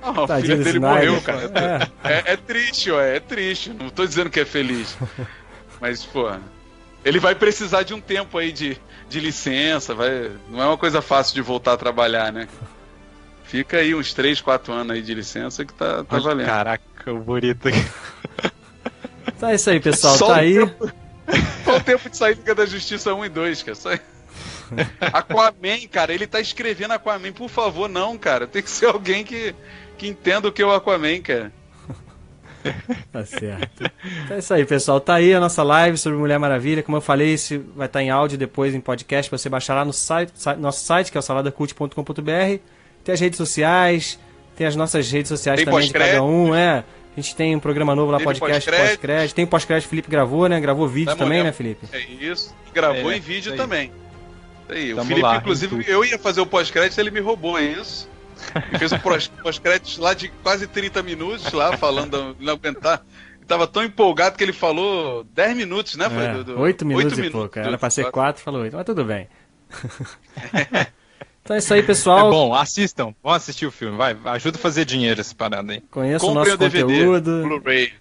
Não, 0.00 0.24
a 0.24 0.40
filha 0.40 0.56
dele 0.56 0.78
morreu, 0.78 1.20
cara. 1.20 1.90
É. 2.04 2.12
É, 2.12 2.32
é 2.32 2.36
triste, 2.36 2.90
ó, 2.90 3.00
é 3.00 3.20
triste. 3.20 3.70
Não 3.70 3.90
tô 3.90 4.06
dizendo 4.06 4.30
que 4.30 4.40
é 4.40 4.44
feliz. 4.44 4.96
Mas, 5.80 6.04
pô, 6.04 6.30
ele 7.04 7.18
vai 7.18 7.34
precisar 7.34 7.82
de 7.82 7.94
um 7.94 8.00
tempo 8.00 8.38
aí 8.38 8.52
de, 8.52 8.76
de 9.08 9.20
licença, 9.20 9.94
vai, 9.94 10.30
não 10.48 10.62
é 10.62 10.66
uma 10.66 10.78
coisa 10.78 11.00
fácil 11.00 11.34
de 11.34 11.42
voltar 11.42 11.74
a 11.74 11.76
trabalhar, 11.76 12.32
né? 12.32 12.48
Fica 13.44 13.78
aí 13.78 13.94
uns 13.94 14.12
3, 14.12 14.40
4 14.42 14.72
anos 14.72 14.94
aí 14.94 15.00
de 15.00 15.14
licença 15.14 15.64
que 15.64 15.72
tá, 15.72 16.04
tá 16.04 16.18
valendo. 16.18 16.46
Caraca, 16.46 17.12
o 17.12 17.20
bonito. 19.38 19.40
Tá 19.40 19.54
isso 19.54 19.70
aí, 19.70 19.80
pessoal. 19.80 20.16
Só 20.16 20.26
tá 20.28 20.36
aí. 20.36 20.54
Tempo... 20.54 20.92
Só 21.64 21.76
o 21.76 21.80
tempo 21.80 22.10
de 22.10 22.16
sair 22.16 22.34
Liga 22.34 22.54
da 22.54 22.66
Justiça 22.66 23.14
1 23.14 23.24
e 23.24 23.28
2, 23.28 23.62
cara. 23.62 23.74
Só... 23.74 23.90
Aquaman, 25.00 25.86
cara, 25.90 26.12
ele 26.12 26.26
tá 26.26 26.40
escrevendo 26.40 26.92
Aquaman. 26.92 27.32
Por 27.32 27.48
favor, 27.48 27.88
não, 27.88 28.16
cara. 28.18 28.46
Tem 28.46 28.62
que 28.62 28.70
ser 28.70 28.86
alguém 28.86 29.24
que, 29.24 29.54
que 29.96 30.08
entenda 30.08 30.48
o 30.48 30.52
que 30.52 30.62
é 30.62 30.66
o 30.66 30.72
Aquaman, 30.72 31.20
cara. 31.20 31.52
tá 33.12 33.24
certo. 33.24 33.90
Então 34.24 34.36
é 34.36 34.38
isso 34.38 34.54
aí, 34.54 34.64
pessoal. 34.64 35.00
Tá 35.00 35.14
aí 35.14 35.32
a 35.32 35.40
nossa 35.40 35.62
live 35.62 35.96
sobre 35.96 36.18
Mulher 36.18 36.38
Maravilha. 36.38 36.82
Como 36.82 36.96
eu 36.96 37.00
falei, 37.00 37.34
isso 37.34 37.64
vai 37.76 37.86
estar 37.86 38.00
tá 38.00 38.02
em 38.02 38.10
áudio 38.10 38.36
depois 38.36 38.74
em 38.74 38.80
podcast 38.80 39.28
pra 39.28 39.38
você 39.38 39.48
baixar 39.48 39.74
lá 39.74 39.84
no 39.84 39.92
site, 39.92 40.32
nosso 40.58 40.84
site, 40.84 41.10
que 41.10 41.18
é 41.18 41.20
o 41.20 41.22
saladacult.com.br. 41.22 42.58
Tem 43.04 43.12
as 43.12 43.20
redes 43.20 43.36
sociais, 43.36 44.18
tem 44.56 44.66
as 44.66 44.76
nossas 44.76 45.10
redes 45.10 45.28
sociais 45.28 45.58
tem 45.58 45.64
também 45.64 45.86
de 45.86 45.92
cada 45.92 46.22
um, 46.22 46.54
é. 46.54 46.84
A 47.18 47.20
gente 47.20 47.34
tem 47.34 47.56
um 47.56 47.58
programa 47.58 47.96
novo 47.96 48.12
lá, 48.12 48.20
podcast 48.20 48.70
pós-crédito. 48.70 49.34
Tem 49.34 49.44
pós-crédito, 49.44 49.88
Felipe 49.88 50.08
gravou, 50.08 50.48
né? 50.48 50.60
Gravou 50.60 50.86
vídeo 50.86 51.06
Tamo 51.06 51.18
também, 51.18 51.42
né, 51.42 51.50
Felipe? 51.50 51.88
É 51.92 51.98
isso. 51.98 52.54
Gravou 52.72 53.10
é, 53.10 53.16
em 53.16 53.20
vídeo 53.20 53.56
também. 53.56 53.90
Aí, 54.68 54.94
o 54.94 55.04
Felipe, 55.04 55.22
lá, 55.22 55.36
inclusive, 55.38 55.84
eu 55.88 56.04
ia 56.04 56.16
fazer 56.16 56.40
o 56.40 56.46
pós-crédito, 56.46 56.96
ele 57.00 57.10
me 57.10 57.18
roubou, 57.18 57.58
é 57.58 57.64
isso? 57.64 58.08
Ele 58.70 58.78
fez 58.78 58.92
um 58.92 58.98
pós-crédito 59.42 60.00
lá 60.00 60.14
de 60.14 60.28
quase 60.28 60.68
30 60.68 61.02
minutos, 61.02 61.52
lá, 61.52 61.76
falando, 61.76 62.36
não 62.38 62.52
aguentar. 62.52 63.02
tava 63.48 63.66
tão 63.66 63.82
empolgado 63.82 64.38
que 64.38 64.44
ele 64.44 64.52
falou 64.52 65.24
10 65.34 65.56
minutos, 65.56 65.96
né? 65.96 66.04
É, 66.06 66.34
do, 66.34 66.44
do, 66.44 66.60
8 66.60 66.86
minutos 66.86 67.12
8 67.14 67.18
e 67.18 67.22
minutos, 67.22 67.40
pouco. 67.40 67.58
Era 67.58 67.76
pra 67.76 67.90
ser 67.90 68.12
4, 68.12 68.40
falou 68.40 68.62
8, 68.62 68.76
mas 68.76 68.86
tudo 68.86 69.04
bem. 69.04 69.26
Então 71.48 71.56
é 71.56 71.60
isso 71.60 71.72
aí, 71.72 71.82
pessoal. 71.82 72.28
É 72.28 72.30
bom, 72.30 72.52
assistam. 72.52 73.14
Vão 73.22 73.32
assistir 73.32 73.64
o 73.64 73.70
filme. 73.70 73.96
Vai, 73.96 74.14
ajuda 74.26 74.58
a 74.58 74.60
fazer 74.60 74.84
dinheiro 74.84 75.18
essa 75.18 75.34
parada 75.34 75.72
aí. 75.72 75.80
Conheça 75.90 76.26
o 76.26 76.34
nosso 76.34 76.54
o 76.54 76.58
conteúdo. 76.58 77.42
Blu-ray. 77.42 77.92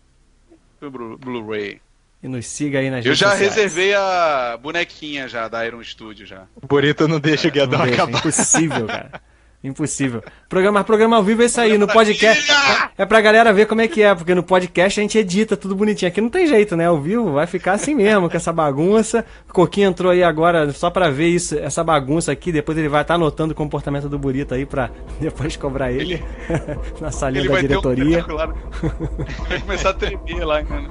Blu-ray. 1.17 1.79
E 2.21 2.27
nos 2.27 2.45
siga 2.45 2.79
aí 2.79 2.89
nas 2.89 3.05
Eu 3.05 3.15
já 3.15 3.29
sociais. 3.31 3.55
reservei 3.55 3.93
a 3.93 4.59
bonequinha 4.61 5.29
já 5.29 5.47
da 5.47 5.65
Iron 5.65 5.81
Studio 5.81 6.25
já. 6.25 6.43
O 6.61 6.67
Burito 6.67 7.07
não 7.07 7.21
deixa 7.21 7.47
é, 7.47 7.49
o 7.49 7.53
Guedão 7.53 7.81
acabar. 7.83 8.19
Impossível, 8.19 8.85
cara. 8.85 9.21
Impossível. 9.63 10.23
Programa, 10.47 10.83
programa 10.83 11.17
ao 11.17 11.23
vivo 11.23 11.41
é 11.41 11.45
isso 11.45 11.59
aí. 11.59 11.77
No 11.77 11.87
podcast. 11.87 12.51
É 12.95 13.05
pra 13.05 13.19
galera 13.19 13.51
ver 13.51 13.65
como 13.65 13.81
é 13.81 13.87
que 13.87 14.03
é, 14.03 14.13
porque 14.13 14.35
no 14.35 14.43
podcast 14.43 14.99
a 14.99 15.03
gente 15.03 15.17
edita 15.17 15.57
tudo 15.57 15.75
bonitinho. 15.75 16.09
Aqui 16.09 16.21
não 16.21 16.29
tem 16.29 16.45
jeito, 16.45 16.75
né? 16.75 16.85
Ao 16.85 16.99
vivo 16.99 17.33
vai 17.33 17.47
ficar 17.47 17.73
assim 17.73 17.95
mesmo, 17.95 18.29
com 18.29 18.37
essa 18.37 18.53
bagunça. 18.53 19.25
O 19.49 19.53
Coquinho 19.53 19.89
entrou 19.89 20.11
aí 20.11 20.23
agora 20.23 20.71
só 20.71 20.89
pra 20.89 21.09
ver 21.09 21.27
isso, 21.27 21.57
essa 21.57 21.83
bagunça 21.83 22.31
aqui. 22.31 22.51
Depois 22.51 22.77
ele 22.77 22.87
vai 22.87 23.01
estar 23.01 23.15
tá 23.15 23.15
anotando 23.15 23.53
o 23.53 23.55
comportamento 23.55 24.07
do 24.07 24.19
Burito 24.19 24.53
aí 24.53 24.65
pra 24.65 24.91
depois 25.19 25.57
cobrar 25.57 25.91
ele, 25.91 26.13
ele... 26.13 26.23
na 27.01 27.11
salinha 27.11 27.45
ele 27.45 27.49
da 27.49 27.61
diretoria. 27.61 28.25
Um... 28.25 29.43
vai 29.47 29.59
começar 29.59 29.89
a 29.89 29.93
tremer 29.93 30.45
lá, 30.45 30.63
cara. 30.63 30.85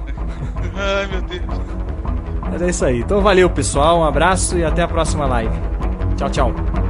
Ai, 0.75 1.07
meu 1.07 1.21
Deus. 1.21 1.43
Mas 2.51 2.61
é 2.61 2.69
isso 2.69 2.85
aí. 2.85 2.99
Então 2.99 3.21
valeu, 3.21 3.49
pessoal. 3.49 3.99
Um 3.99 4.03
abraço 4.03 4.57
e 4.57 4.63
até 4.63 4.81
a 4.81 4.87
próxima 4.87 5.25
live. 5.25 5.55
Tchau, 6.17 6.29
tchau. 6.29 6.86